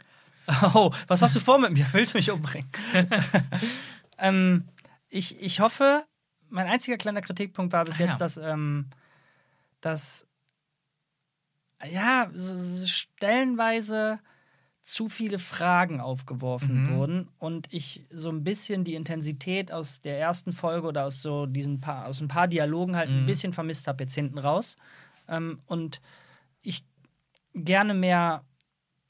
Oh, 0.74 0.90
was 1.08 1.22
hast 1.22 1.34
du 1.36 1.40
vor 1.40 1.58
mit 1.58 1.72
mir? 1.72 1.86
Willst 1.92 2.12
du 2.12 2.18
mich 2.18 2.30
umbringen? 2.30 2.68
ähm, 4.18 4.64
ich, 5.08 5.40
ich 5.40 5.60
hoffe, 5.60 6.04
mein 6.48 6.66
einziger 6.66 6.96
kleiner 6.96 7.20
Kritikpunkt 7.20 7.72
war 7.72 7.84
bis 7.84 7.96
Ah, 7.98 8.00
jetzt, 8.02 8.12
ja. 8.12 8.16
dass, 8.18 8.36
ähm, 8.36 8.86
dass 9.80 10.26
ja, 11.84 12.30
stellenweise 12.86 14.20
zu 14.82 15.08
viele 15.08 15.38
Fragen 15.38 16.00
aufgeworfen 16.00 16.86
Mhm. 16.86 16.86
wurden 16.86 17.28
und 17.38 17.72
ich 17.72 18.06
so 18.10 18.28
ein 18.30 18.44
bisschen 18.44 18.84
die 18.84 18.94
Intensität 18.94 19.72
aus 19.72 20.00
der 20.02 20.18
ersten 20.18 20.52
Folge 20.52 20.86
oder 20.86 21.06
aus 21.06 21.22
so 21.22 21.46
diesen 21.46 21.80
paar, 21.80 22.06
aus 22.06 22.20
ein 22.20 22.28
paar 22.28 22.48
Dialogen 22.48 22.96
halt 22.96 23.08
ein 23.08 23.22
Mhm. 23.22 23.26
bisschen 23.26 23.52
vermisst 23.54 23.86
habe 23.88 24.04
jetzt 24.04 24.14
hinten 24.14 24.38
raus. 24.38 24.76
Ähm, 25.26 25.60
und 25.66 26.00
ich 26.60 26.84
gerne 27.54 27.94
mehr 27.94 28.44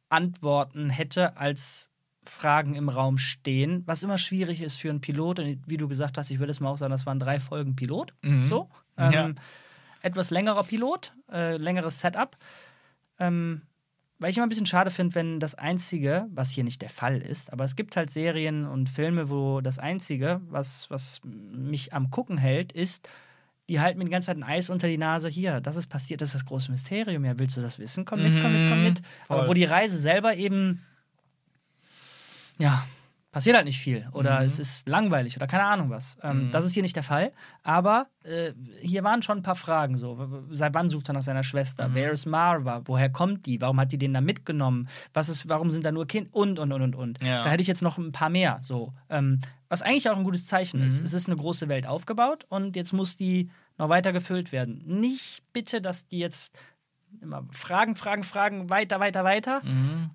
Antworten 0.08 0.90
hätte, 0.90 1.36
als 1.36 1.90
Fragen 2.28 2.74
im 2.74 2.88
Raum 2.88 3.18
stehen, 3.18 3.82
was 3.86 4.02
immer 4.02 4.18
schwierig 4.18 4.60
ist 4.62 4.76
für 4.76 4.90
einen 4.90 5.00
Pilot. 5.00 5.38
Und 5.40 5.58
wie 5.66 5.76
du 5.76 5.88
gesagt 5.88 6.18
hast, 6.18 6.30
ich 6.30 6.38
würde 6.38 6.50
es 6.52 6.60
mal 6.60 6.70
auch 6.70 6.78
sagen, 6.78 6.90
das 6.92 7.06
waren 7.06 7.20
drei 7.20 7.40
Folgen 7.40 7.76
Pilot. 7.76 8.14
Mhm. 8.22 8.44
So. 8.48 8.68
Ähm, 8.96 9.12
Ja. 9.12 9.30
Etwas 10.02 10.30
längerer 10.30 10.62
Pilot, 10.64 11.14
äh, 11.32 11.56
längeres 11.56 12.00
Setup. 12.00 12.36
Ähm, 13.18 13.62
weil 14.18 14.30
ich 14.30 14.36
immer 14.36 14.46
ein 14.46 14.50
bisschen 14.50 14.66
schade 14.66 14.90
finde, 14.90 15.14
wenn 15.16 15.40
das 15.40 15.54
Einzige, 15.54 16.26
was 16.30 16.50
hier 16.50 16.64
nicht 16.64 16.82
der 16.82 16.88
Fall 16.90 17.18
ist, 17.20 17.52
aber 17.52 17.64
es 17.64 17.74
gibt 17.76 17.96
halt 17.96 18.10
Serien 18.10 18.64
und 18.66 18.88
Filme, 18.88 19.28
wo 19.28 19.60
das 19.60 19.78
Einzige, 19.78 20.40
was, 20.48 20.88
was 20.90 21.20
mich 21.24 21.92
am 21.92 22.10
Gucken 22.10 22.38
hält, 22.38 22.72
ist, 22.72 23.08
die 23.68 23.80
halten 23.80 23.98
mir 23.98 24.04
die 24.04 24.10
ganze 24.10 24.26
Zeit 24.26 24.36
ein 24.36 24.42
Eis 24.44 24.68
unter 24.70 24.88
die 24.88 24.98
Nase. 24.98 25.28
Hier, 25.28 25.60
das 25.60 25.76
ist 25.76 25.86
passiert, 25.88 26.20
das 26.20 26.28
ist 26.28 26.34
das 26.34 26.44
große 26.44 26.70
Mysterium. 26.70 27.24
Ja, 27.24 27.38
willst 27.38 27.56
du 27.56 27.60
das 27.62 27.78
wissen? 27.78 28.04
Komm 28.04 28.22
mit, 28.22 28.40
komm 28.40 28.52
mit, 28.52 28.68
komm 28.68 28.78
Mhm, 28.78 28.84
mit. 28.84 29.02
Aber 29.28 29.48
wo 29.48 29.54
die 29.54 29.64
Reise 29.64 29.98
selber 29.98 30.36
eben, 30.36 30.82
ja, 32.58 32.84
passiert 33.32 33.56
halt 33.56 33.66
nicht 33.66 33.80
viel. 33.80 34.06
Oder 34.12 34.40
Mhm. 34.40 34.46
es 34.46 34.58
ist 34.60 34.88
langweilig 34.88 35.36
oder 35.36 35.48
keine 35.48 35.64
Ahnung 35.64 35.90
was. 35.90 36.16
Ähm, 36.22 36.44
Mhm. 36.46 36.50
Das 36.52 36.64
ist 36.64 36.72
hier 36.72 36.84
nicht 36.84 36.94
der 36.94 37.02
Fall. 37.02 37.32
Aber 37.64 38.06
äh, 38.22 38.52
hier 38.80 39.02
waren 39.02 39.22
schon 39.22 39.38
ein 39.38 39.42
paar 39.42 39.56
Fragen 39.56 39.98
so. 39.98 40.44
Seit 40.50 40.72
wann 40.74 40.88
sucht 40.88 41.08
er 41.08 41.14
nach 41.14 41.22
seiner 41.22 41.42
Schwester? 41.42 41.88
Mhm. 41.88 41.94
Wer 41.94 42.12
ist 42.12 42.26
Marva? 42.26 42.82
Woher 42.84 43.10
kommt 43.10 43.46
die? 43.46 43.60
Warum 43.60 43.80
hat 43.80 43.90
die 43.90 43.98
den 43.98 44.14
da 44.14 44.20
mitgenommen? 44.20 44.88
Was 45.12 45.28
ist, 45.28 45.48
warum 45.48 45.72
sind 45.72 45.84
da 45.84 45.90
nur 45.90 46.06
Kinder? 46.06 46.30
Und, 46.32 46.60
und, 46.60 46.72
und, 46.72 46.82
und, 46.82 46.94
und. 46.94 47.22
Ja. 47.24 47.42
Da 47.42 47.50
hätte 47.50 47.60
ich 47.62 47.66
jetzt 47.68 47.82
noch 47.82 47.98
ein 47.98 48.12
paar 48.12 48.30
mehr. 48.30 48.60
So. 48.62 48.92
Ähm, 49.10 49.40
was 49.68 49.82
eigentlich 49.82 50.08
auch 50.08 50.16
ein 50.16 50.22
gutes 50.24 50.46
Zeichen 50.46 50.80
ist. 50.80 51.00
Mhm. 51.00 51.06
Es 51.06 51.12
ist 51.12 51.26
eine 51.26 51.34
große 51.36 51.66
Welt 51.68 51.86
aufgebaut 51.88 52.46
und 52.48 52.76
jetzt 52.76 52.92
muss 52.92 53.16
die 53.16 53.50
noch 53.78 53.88
weiter 53.88 54.12
gefüllt 54.12 54.52
werden. 54.52 54.80
Nicht 54.86 55.42
bitte, 55.52 55.80
dass 55.82 56.06
die 56.06 56.20
jetzt 56.20 56.54
immer 57.20 57.44
Fragen, 57.50 57.96
Fragen, 57.96 58.22
Fragen, 58.22 58.70
weiter, 58.70 59.00
weiter, 59.00 59.24
weiter. 59.24 59.60
Mhm. 59.64 60.10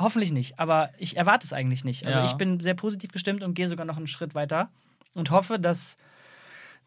Hoffentlich 0.00 0.30
nicht, 0.32 0.58
aber 0.60 0.90
ich 0.98 1.16
erwarte 1.16 1.44
es 1.44 1.52
eigentlich 1.52 1.84
nicht. 1.84 2.06
Also 2.06 2.20
Ja. 2.20 2.24
ich 2.24 2.34
bin 2.34 2.60
sehr 2.60 2.74
positiv 2.74 3.10
gestimmt 3.12 3.42
und 3.42 3.54
gehe 3.54 3.66
sogar 3.68 3.84
noch 3.84 3.96
einen 3.96 4.06
Schritt 4.06 4.34
weiter 4.34 4.70
und 5.14 5.30
hoffe, 5.30 5.58
dass 5.58 5.96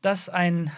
das 0.02 0.30
ein, 0.30 0.72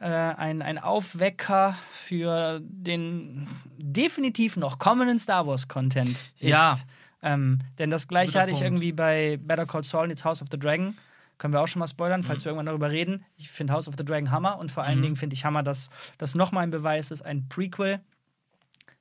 äh, 0.00 0.06
ein, 0.06 0.60
ein 0.62 0.78
Aufwecker 0.78 1.76
für 1.90 2.60
den 2.62 3.48
definitiv 3.78 4.56
noch 4.56 4.78
kommenden 4.78 5.18
Star 5.18 5.46
Wars-Content 5.46 6.10
ist. 6.38 6.48
Ja. 6.48 6.74
Ähm, 7.22 7.60
denn 7.78 7.88
das 7.90 8.06
gleiche 8.08 8.32
Guter 8.32 8.40
hatte 8.42 8.50
ich 8.50 8.58
Punkt. 8.58 8.66
irgendwie 8.66 8.92
bei 8.92 9.38
Better 9.40 9.64
Call 9.64 9.84
Saul 9.84 10.04
und 10.04 10.10
jetzt 10.10 10.24
House 10.24 10.42
of 10.42 10.48
the 10.50 10.58
Dragon 10.58 10.96
können 11.38 11.54
wir 11.54 11.60
auch 11.60 11.66
schon 11.68 11.80
mal 11.80 11.88
spoilern, 11.88 12.22
falls 12.22 12.40
Mhm. 12.42 12.44
wir 12.44 12.50
irgendwann 12.50 12.66
darüber 12.66 12.90
reden. 12.90 13.24
Ich 13.36 13.48
finde 13.50 13.72
House 13.72 13.88
of 13.88 13.94
the 13.96 14.04
Dragon 14.04 14.30
Hammer 14.30 14.58
und 14.58 14.70
vor 14.70 14.82
allen 14.84 14.98
Mhm. 14.98 15.02
Dingen 15.02 15.16
finde 15.16 15.34
ich 15.34 15.44
Hammer, 15.44 15.62
dass 15.62 15.88
das 16.18 16.34
nochmal 16.34 16.64
ein 16.64 16.70
Beweis 16.70 17.10
ist. 17.10 17.22
Ein 17.22 17.48
Prequel 17.48 18.00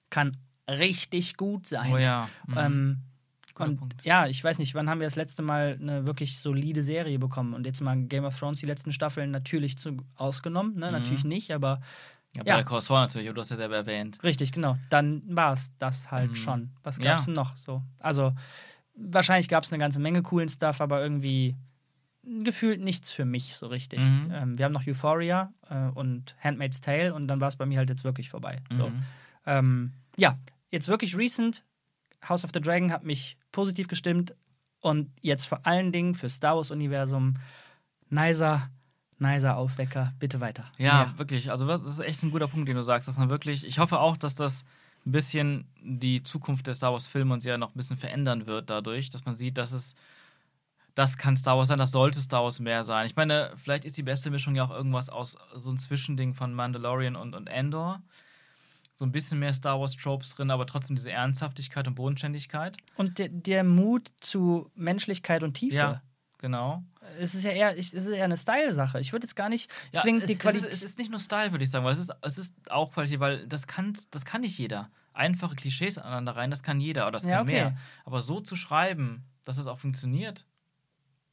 kann 0.09 0.37
richtig 0.79 1.37
gut 1.37 1.67
sein. 1.67 1.91
Oh 1.93 1.97
ja. 1.97 2.29
Mhm. 2.47 2.57
Ähm, 2.57 2.97
und 3.59 3.77
Punkt. 3.77 3.95
ja, 4.03 4.27
ich 4.27 4.43
weiß 4.43 4.57
nicht, 4.59 4.73
wann 4.75 4.89
haben 4.89 4.99
wir 5.01 5.07
das 5.07 5.15
letzte 5.17 5.43
Mal 5.43 5.77
eine 5.79 6.07
wirklich 6.07 6.39
solide 6.39 6.81
Serie 6.81 7.19
bekommen? 7.19 7.53
Und 7.53 7.65
jetzt 7.65 7.81
mal 7.81 7.95
Game 8.05 8.23
of 8.25 8.37
Thrones, 8.39 8.59
die 8.59 8.65
letzten 8.65 8.91
Staffeln 8.91 9.29
natürlich 9.29 9.77
zu, 9.77 9.97
ausgenommen, 10.15 10.75
ne? 10.79 10.87
Mhm. 10.87 10.91
Natürlich 10.93 11.25
nicht, 11.25 11.51
aber 11.51 11.79
Ja, 12.35 12.43
ja. 12.45 12.53
bei 12.53 12.55
der 12.55 12.63
Corsair 12.63 13.01
natürlich, 13.01 13.27
aber 13.27 13.35
du 13.35 13.41
hast 13.41 13.51
ja 13.51 13.57
selber 13.57 13.75
erwähnt. 13.75 14.23
richtig, 14.23 14.51
genau. 14.53 14.77
Dann 14.89 15.21
war 15.27 15.51
es 15.53 15.69
das 15.79 16.09
halt 16.11 16.31
Mhm. 16.31 16.35
schon. 16.35 16.71
Was 16.81 16.97
Ja. 16.97 17.03
gab 17.03 17.19
es 17.19 17.25
denn 17.25 17.33
noch 17.33 17.55
so? 17.57 17.83
Also, 17.99 18.33
wahrscheinlich 18.95 19.49
gab 19.49 19.63
es 19.65 19.71
eine 19.71 19.79
ganze 19.79 19.99
Menge 19.99 20.21
coolen 20.23 20.47
Stuff, 20.49 20.79
aber 20.81 21.01
irgendwie 21.01 21.55
gefühlt 22.23 22.79
nichts 22.79 23.11
für 23.11 23.25
mich 23.25 23.55
so 23.55 23.67
richtig. 23.67 23.99
Mhm. 23.99 24.31
Ähm, 24.33 24.57
wir 24.57 24.65
haben 24.65 24.71
noch 24.73 24.87
Euphoria 24.87 25.51
äh, 25.69 25.87
und 25.89 26.35
Handmaid's 26.39 26.79
Tale 26.79 27.13
und 27.13 27.27
dann 27.27 27.41
war 27.41 27.47
es 27.49 27.57
bei 27.57 27.65
mir 27.65 27.79
halt 27.79 27.89
jetzt 27.89 28.03
wirklich 28.05 28.29
vorbei. 28.29 28.57
So. 28.71 28.89
Mhm. 28.89 29.03
Ähm, 29.45 29.91
ja, 30.17 30.37
jetzt 30.71 30.87
wirklich 30.87 31.15
recent. 31.15 31.63
House 32.27 32.43
of 32.43 32.51
the 32.53 32.61
Dragon 32.61 32.91
hat 32.91 33.03
mich 33.03 33.37
positiv 33.51 33.87
gestimmt 33.87 34.35
und 34.79 35.11
jetzt 35.21 35.45
vor 35.45 35.65
allen 35.65 35.91
Dingen 35.91 36.15
für 36.15 36.29
Star 36.29 36.55
Wars-Universum 36.55 37.33
nicer, 38.09 38.69
nicer 39.17 39.57
Aufwecker. 39.57 40.13
Bitte 40.19 40.41
weiter. 40.41 40.71
Ja, 40.77 41.05
Mehr. 41.05 41.17
wirklich. 41.17 41.51
Also 41.51 41.65
das 41.65 41.81
ist 41.85 41.99
echt 41.99 42.23
ein 42.23 42.31
guter 42.31 42.47
Punkt, 42.47 42.67
den 42.67 42.75
du 42.75 42.83
sagst, 42.83 43.07
dass 43.07 43.17
man 43.17 43.29
wirklich. 43.29 43.65
Ich 43.65 43.79
hoffe 43.79 43.99
auch, 43.99 44.17
dass 44.17 44.35
das 44.35 44.63
ein 45.05 45.11
bisschen 45.11 45.67
die 45.81 46.21
Zukunft 46.21 46.67
der 46.67 46.73
Star 46.73 46.91
Wars 46.91 47.07
Filme 47.07 47.33
und 47.33 47.41
Serien 47.41 47.59
noch 47.59 47.73
ein 47.73 47.77
bisschen 47.77 47.97
verändern 47.97 48.45
wird 48.45 48.69
dadurch, 48.69 49.09
dass 49.09 49.25
man 49.25 49.37
sieht, 49.37 49.57
dass 49.57 49.71
es 49.71 49.95
das 50.93 51.17
kann 51.17 51.37
Star 51.37 51.57
Wars 51.57 51.69
sein, 51.69 51.77
das 51.77 51.91
sollte 51.91 52.19
Star 52.19 52.43
Wars 52.43 52.59
mehr 52.59 52.83
sein. 52.83 53.05
Ich 53.05 53.15
meine, 53.15 53.51
vielleicht 53.55 53.85
ist 53.85 53.97
die 53.97 54.03
beste 54.03 54.29
Mischung 54.29 54.55
ja 54.55 54.65
auch 54.65 54.71
irgendwas 54.71 55.09
aus 55.09 55.37
so 55.55 55.71
ein 55.71 55.77
Zwischending 55.77 56.33
von 56.33 56.53
Mandalorian 56.53 57.15
und, 57.15 57.33
und 57.33 57.49
Andor. 57.49 58.01
So 59.01 59.05
ein 59.07 59.11
bisschen 59.11 59.39
mehr 59.39 59.51
Star 59.51 59.79
Wars 59.79 59.95
Tropes 59.95 60.35
drin, 60.35 60.51
aber 60.51 60.67
trotzdem 60.67 60.95
diese 60.95 61.09
Ernsthaftigkeit 61.11 61.87
und 61.87 61.95
Bodenständigkeit. 61.95 62.77
Und 62.97 63.17
der, 63.17 63.29
der 63.29 63.63
Mut 63.63 64.11
zu 64.19 64.69
Menschlichkeit 64.75 65.41
und 65.41 65.55
Tiefe. 65.55 65.75
Ja, 65.75 66.01
genau. 66.37 66.83
Es 67.17 67.33
ist 67.33 67.43
ja 67.43 67.49
eher, 67.49 67.75
ich, 67.75 67.91
es 67.95 68.05
ist 68.05 68.13
eher 68.13 68.25
eine 68.25 68.37
Style-Sache. 68.37 68.99
Ich 68.99 69.11
würde 69.11 69.25
jetzt 69.25 69.33
gar 69.35 69.49
nicht 69.49 69.73
Ja, 69.91 70.01
zwingend 70.01 70.29
die 70.29 70.33
es, 70.33 70.37
ist, 70.37 70.39
Qualität. 70.43 70.71
es 70.73 70.83
ist 70.83 70.99
nicht 70.99 71.09
nur 71.09 71.19
Style, 71.19 71.49
würde 71.51 71.63
ich 71.63 71.71
sagen, 71.71 71.83
weil 71.83 71.93
es 71.93 71.97
ist, 71.97 72.11
es 72.21 72.37
ist 72.37 72.53
auch 72.69 72.91
Qualität, 72.91 73.19
weil 73.19 73.47
das 73.47 73.65
kann, 73.65 73.97
das 74.11 74.23
kann 74.23 74.41
nicht 74.41 74.59
jeder. 74.59 74.91
Einfache 75.13 75.55
Klischees 75.55 75.97
aneinander 75.97 76.35
rein, 76.35 76.51
das 76.51 76.61
kann 76.61 76.79
jeder, 76.79 77.01
oder 77.05 77.13
das 77.13 77.25
Ja, 77.25 77.37
kann 77.37 77.47
okay. 77.47 77.51
mehr. 77.53 77.77
Aber 78.05 78.21
so 78.21 78.39
zu 78.39 78.55
schreiben, 78.55 79.23
dass 79.45 79.57
es 79.57 79.65
auch 79.65 79.79
funktioniert 79.79 80.45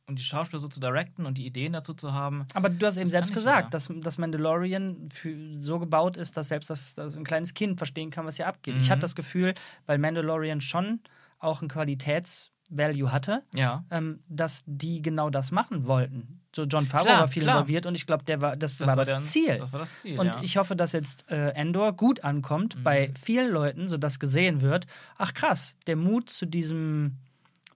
und 0.09 0.19
die 0.19 0.23
Schauspieler 0.25 0.59
so 0.59 0.69
zu 0.69 0.81
directen 0.81 1.27
und 1.27 1.37
die 1.39 1.47
Ideen 1.47 1.75
dazu 1.75 1.93
zu 1.95 2.13
haben, 2.13 2.47
Aber 2.55 2.71
du 2.71 2.87
hast 2.87 2.97
eben 2.97 3.05
Das 3.05 3.11
selbst 3.11 3.35
gesagt, 3.35 3.75
dass 3.75 3.91
das 4.01 4.19
Mandalorian 4.19 5.09
für, 5.13 5.35
so 5.55 5.79
gebaut 5.79 6.17
ist, 6.17 6.37
dass 6.37 6.49
selbst 6.49 6.71
das, 6.71 6.95
das 6.95 7.17
ein 7.17 7.25
kleines 7.25 7.55
Kind 7.55 7.79
verstehen 7.79 8.11
kann, 8.11 8.25
was 8.27 8.37
hier 8.37 8.47
abgeht. 8.47 8.77
Ich 8.79 8.87
Mhm. 8.87 8.91
hatte 8.93 9.01
das 9.03 9.15
Gefühl, 9.15 9.55
weil 9.87 9.99
Mandalorian 9.99 10.61
schon 10.63 11.01
auch 11.39 11.61
ein 11.63 11.69
Qualitätsvalue 11.69 13.13
hatte, 13.13 13.43
ja. 13.55 13.85
ähm, 13.91 14.21
dass 14.29 14.63
die 14.67 15.03
genau 15.03 15.31
das 15.31 15.51
machen 15.53 15.87
wollten. 15.87 16.41
So 16.57 16.65
John 16.65 16.87
Favreau 16.87 17.11
war 17.11 17.29
viel 17.29 17.43
klar. 17.43 17.57
involviert 17.59 17.87
und 17.87 17.95
ich 17.95 18.07
glaube, 18.07 18.25
der 18.25 18.41
war, 18.41 18.57
das, 18.57 18.81
war 18.81 18.97
das 18.97 19.09
der- 19.09 19.21
Ziel. 19.21 19.59
Das 19.59 19.73
war 19.73 19.79
das 19.81 20.01
Ziel. 20.01 20.19
und 20.19 20.27
ja. 20.35 20.43
ich 20.43 20.57
hoffe, 20.57 20.75
dass 20.75 20.93
jetzt 20.93 21.31
äh, 21.31 21.51
Endor 21.51 21.93
gut 21.93 22.25
ankommt 22.25 22.77
Mhm. 22.77 22.83
bei 22.83 23.13
vielen 23.23 23.53
Leuten, 23.53 23.89
sodass 23.89 24.19
gesehen 24.19 24.63
wird, 24.63 24.87
ach 25.19 25.35
krass, 25.35 25.77
der 25.87 25.97
Mut 25.97 26.31
zu 26.31 26.47
diesem, 26.47 27.17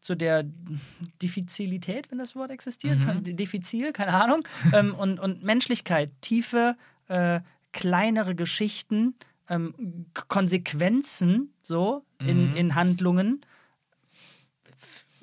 zu 0.02 0.14
der 0.14 0.44
Diffizilität, 1.22 2.10
wenn 2.10 2.18
das 2.18 2.34
Wort 2.36 2.50
existiert, 2.50 2.98
Mhm. 2.98 3.36
diffizil, 3.36 3.92
keine 3.92 4.12
Ahnung, 4.14 4.46
ähm, 4.74 4.94
und, 4.94 5.18
und 5.18 5.42
Menschlichkeit, 5.42 6.10
tiefe, 6.20 6.76
äh, 7.08 7.40
kleinere 7.72 8.34
Geschichten, 8.34 9.14
ähm, 9.48 10.06
Konsequenzen 10.28 11.54
so 11.62 12.04
in, 12.18 12.50
Mhm. 12.50 12.56
in 12.56 12.74
Handlungen. 12.74 13.40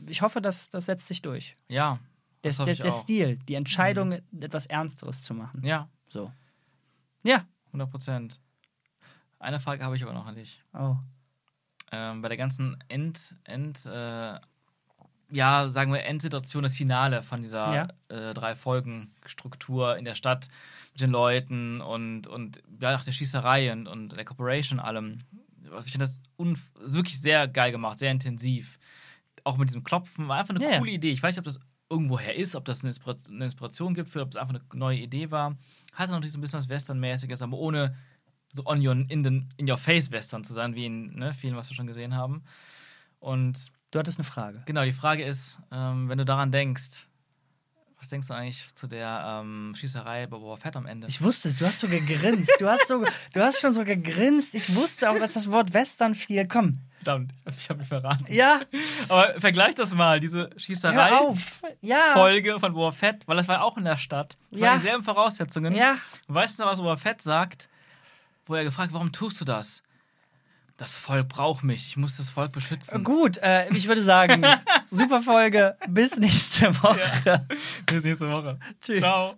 Ich 0.07 0.21
hoffe, 0.21 0.41
dass 0.41 0.69
das 0.69 0.85
setzt 0.85 1.07
sich 1.07 1.21
durch. 1.21 1.55
ja, 1.67 1.99
Der, 2.43 2.51
das 2.53 2.57
der, 2.63 2.75
der 2.75 2.85
auch. 2.93 3.01
Stil, 3.01 3.37
die 3.49 3.55
Entscheidung, 3.55 4.13
etwas 4.39 4.65
Ernsteres 4.65 5.21
zu 5.21 5.33
machen. 5.33 5.63
Ja, 5.65 5.89
So. 6.09 6.31
Ja. 7.23 7.45
100 7.67 7.91
Prozent. 7.91 8.39
Eine 9.39 9.59
Frage 9.59 9.83
habe 9.83 9.95
ich 9.97 10.03
aber 10.03 10.13
noch 10.13 10.25
an 10.25 10.35
dich. 10.35 10.63
Oh. 10.73 10.95
ähm, 11.91 12.21
bei 12.21 12.29
der 12.29 12.37
ganzen 12.37 12.77
End, 12.87 13.35
End 13.43 13.85
äh, 13.85 14.39
ja, 15.31 15.69
sagen 15.69 15.93
wir 15.93 16.03
Endsituation, 16.03 16.63
das 16.63 16.75
Finale 16.75 17.21
von 17.21 17.41
dieser 17.41 17.73
Ja. 17.73 17.87
äh, 18.09 18.33
drei 18.33 18.55
Folgen 18.55 19.13
Struktur 19.25 19.97
in 19.97 20.05
der 20.05 20.15
Stadt 20.15 20.47
mit 20.93 21.01
den 21.01 21.11
Leuten 21.11 21.81
und, 21.81 22.27
und 22.27 22.61
ja, 22.81 22.95
auch 22.95 23.03
der 23.03 23.11
Schießerei 23.11 23.71
und, 23.71 23.87
und 23.87 24.15
der 24.15 24.25
Corporation 24.25 24.79
allem. 24.79 25.19
Ich 25.85 25.91
finde 25.91 26.05
das 26.05 26.21
unf 26.35 26.71
wirklich 26.79 27.21
sehr 27.21 27.47
geil 27.47 27.71
gemacht, 27.71 27.99
sehr 27.99 28.11
intensiv. 28.11 28.79
Auch 29.43 29.57
mit 29.57 29.69
diesem 29.69 29.83
Klopfen, 29.83 30.27
war 30.27 30.39
einfach 30.39 30.55
eine 30.55 30.63
ja. 30.63 30.79
coole 30.79 30.91
Idee. 30.91 31.11
Ich 31.11 31.21
weiß 31.21 31.35
nicht, 31.35 31.39
ob 31.39 31.45
das 31.45 31.59
irgendwoher 31.89 32.35
ist, 32.35 32.55
ob 32.55 32.65
das 32.65 32.81
eine, 32.81 32.89
Inspira 32.89 33.15
eine 33.27 33.45
Inspiration 33.45 33.93
gibt, 33.93 34.09
für, 34.09 34.21
ob 34.21 34.31
es 34.31 34.37
einfach 34.37 34.53
eine 34.53 34.63
neue 34.73 34.97
Idee 34.99 35.31
war. 35.31 35.57
Hatte 35.93 36.11
natürlich 36.11 36.31
so 36.31 36.37
ein 36.37 36.41
bisschen 36.41 36.59
was 36.59 36.69
Western-mäßiges, 36.69 37.41
aber 37.41 37.57
ohne 37.57 37.95
so 38.53 38.63
on 38.65 38.85
your, 38.85 38.93
in, 38.93 39.23
den, 39.23 39.49
in 39.57 39.69
your 39.69 39.77
face 39.77 40.11
Western 40.11 40.43
zu 40.43 40.53
sein, 40.53 40.75
wie 40.75 40.85
in 40.85 41.15
ne, 41.15 41.33
vielen, 41.33 41.55
was 41.55 41.69
wir 41.69 41.75
schon 41.75 41.87
gesehen 41.87 42.15
haben. 42.15 42.43
Und 43.19 43.71
Du 43.91 43.99
hattest 43.99 44.19
eine 44.19 44.23
Frage. 44.25 44.61
genau, 44.65 44.83
die 44.85 44.93
Frage 44.93 45.23
ist, 45.23 45.57
ähm, 45.71 46.09
wenn 46.09 46.17
du 46.17 46.25
daran 46.25 46.51
denkst, 46.51 47.05
was 47.99 48.07
denkst 48.07 48.27
du 48.27 48.33
eigentlich 48.33 48.63
zu 48.75 48.87
der 48.87 49.41
ähm, 49.41 49.73
Schießerei 49.75 50.27
bei 50.27 50.37
Boba 50.37 50.55
Fett 50.55 50.75
am 50.77 50.85
Ende? 50.85 51.07
Ich 51.07 51.21
wusste 51.21 51.49
es, 51.49 51.57
du 51.57 51.65
hast 51.65 51.79
so 51.79 51.87
gegrinst. 51.87 52.49
Du 52.59 52.69
hast, 52.69 52.87
so, 52.87 53.03
du 53.33 53.41
hast 53.41 53.59
schon 53.59 53.73
so 53.73 53.83
gegrinst. 53.83 54.53
Ich 54.53 54.73
wusste 54.75 55.09
auch, 55.09 55.19
als 55.19 55.33
das 55.33 55.51
Wort 55.51 55.73
Western 55.73 56.15
fiel. 56.15 56.47
Komm. 56.47 56.79
Verdammt, 57.03 57.31
ich 57.57 57.69
habe 57.69 57.79
mich 57.79 57.87
verraten. 57.87 58.25
Ja, 58.29 58.61
Aber 59.07 59.39
vergleich 59.39 59.73
das 59.75 59.93
mal, 59.93 60.19
diese 60.19 60.49
hör 60.51 60.59
Schießerei. 60.59 61.17
auf. 61.17 61.61
Ja. 61.81 62.11
Folge 62.13 62.59
von 62.59 62.73
Boba 62.73 62.91
Fett, 62.91 63.25
weil 63.25 63.37
das 63.37 63.47
war 63.47 63.55
ja 63.55 63.61
auch 63.63 63.77
in 63.77 63.85
der 63.85 63.97
Stadt. 63.97 64.37
Das 64.51 64.61
Ja. 64.61 64.67
waren 64.71 64.81
dieselben 64.81 65.03
Voraussetzungen. 65.03 65.73
Ja. 65.75 65.97
Und 66.27 66.35
weißt 66.35 66.59
du 66.59 66.63
noch, 66.63 66.71
was 66.71 66.77
Boba 66.79 66.95
Fett 66.97 67.21
sagt? 67.21 67.69
Wo 68.45 68.53
er 68.55 68.63
gefragt, 68.65 68.93
warum 68.93 69.11
tust 69.11 69.39
du 69.41 69.45
das? 69.45 69.81
Das 70.79 70.95
Volk 70.95 71.27
braucht 71.27 71.65
mich. 71.65 71.87
Ich 71.87 71.97
muss 71.97 72.15
das 72.15 72.29
Volk 72.29 72.53
beschützen. 72.53 73.03
Gut, 73.03 73.37
äh, 73.39 73.67
ich 73.73 73.89
würde 73.89 74.01
sagen, 74.01 74.45
super 74.89 75.21
Folge. 75.21 75.75
Bis 75.89 76.15
nächste 76.15 76.73
Woche. 76.81 77.45
Bis 77.85 78.05
nächste 78.05 78.31
Woche. 78.31 78.57
Tschüss. 78.79 78.99
Ciao. 78.99 79.35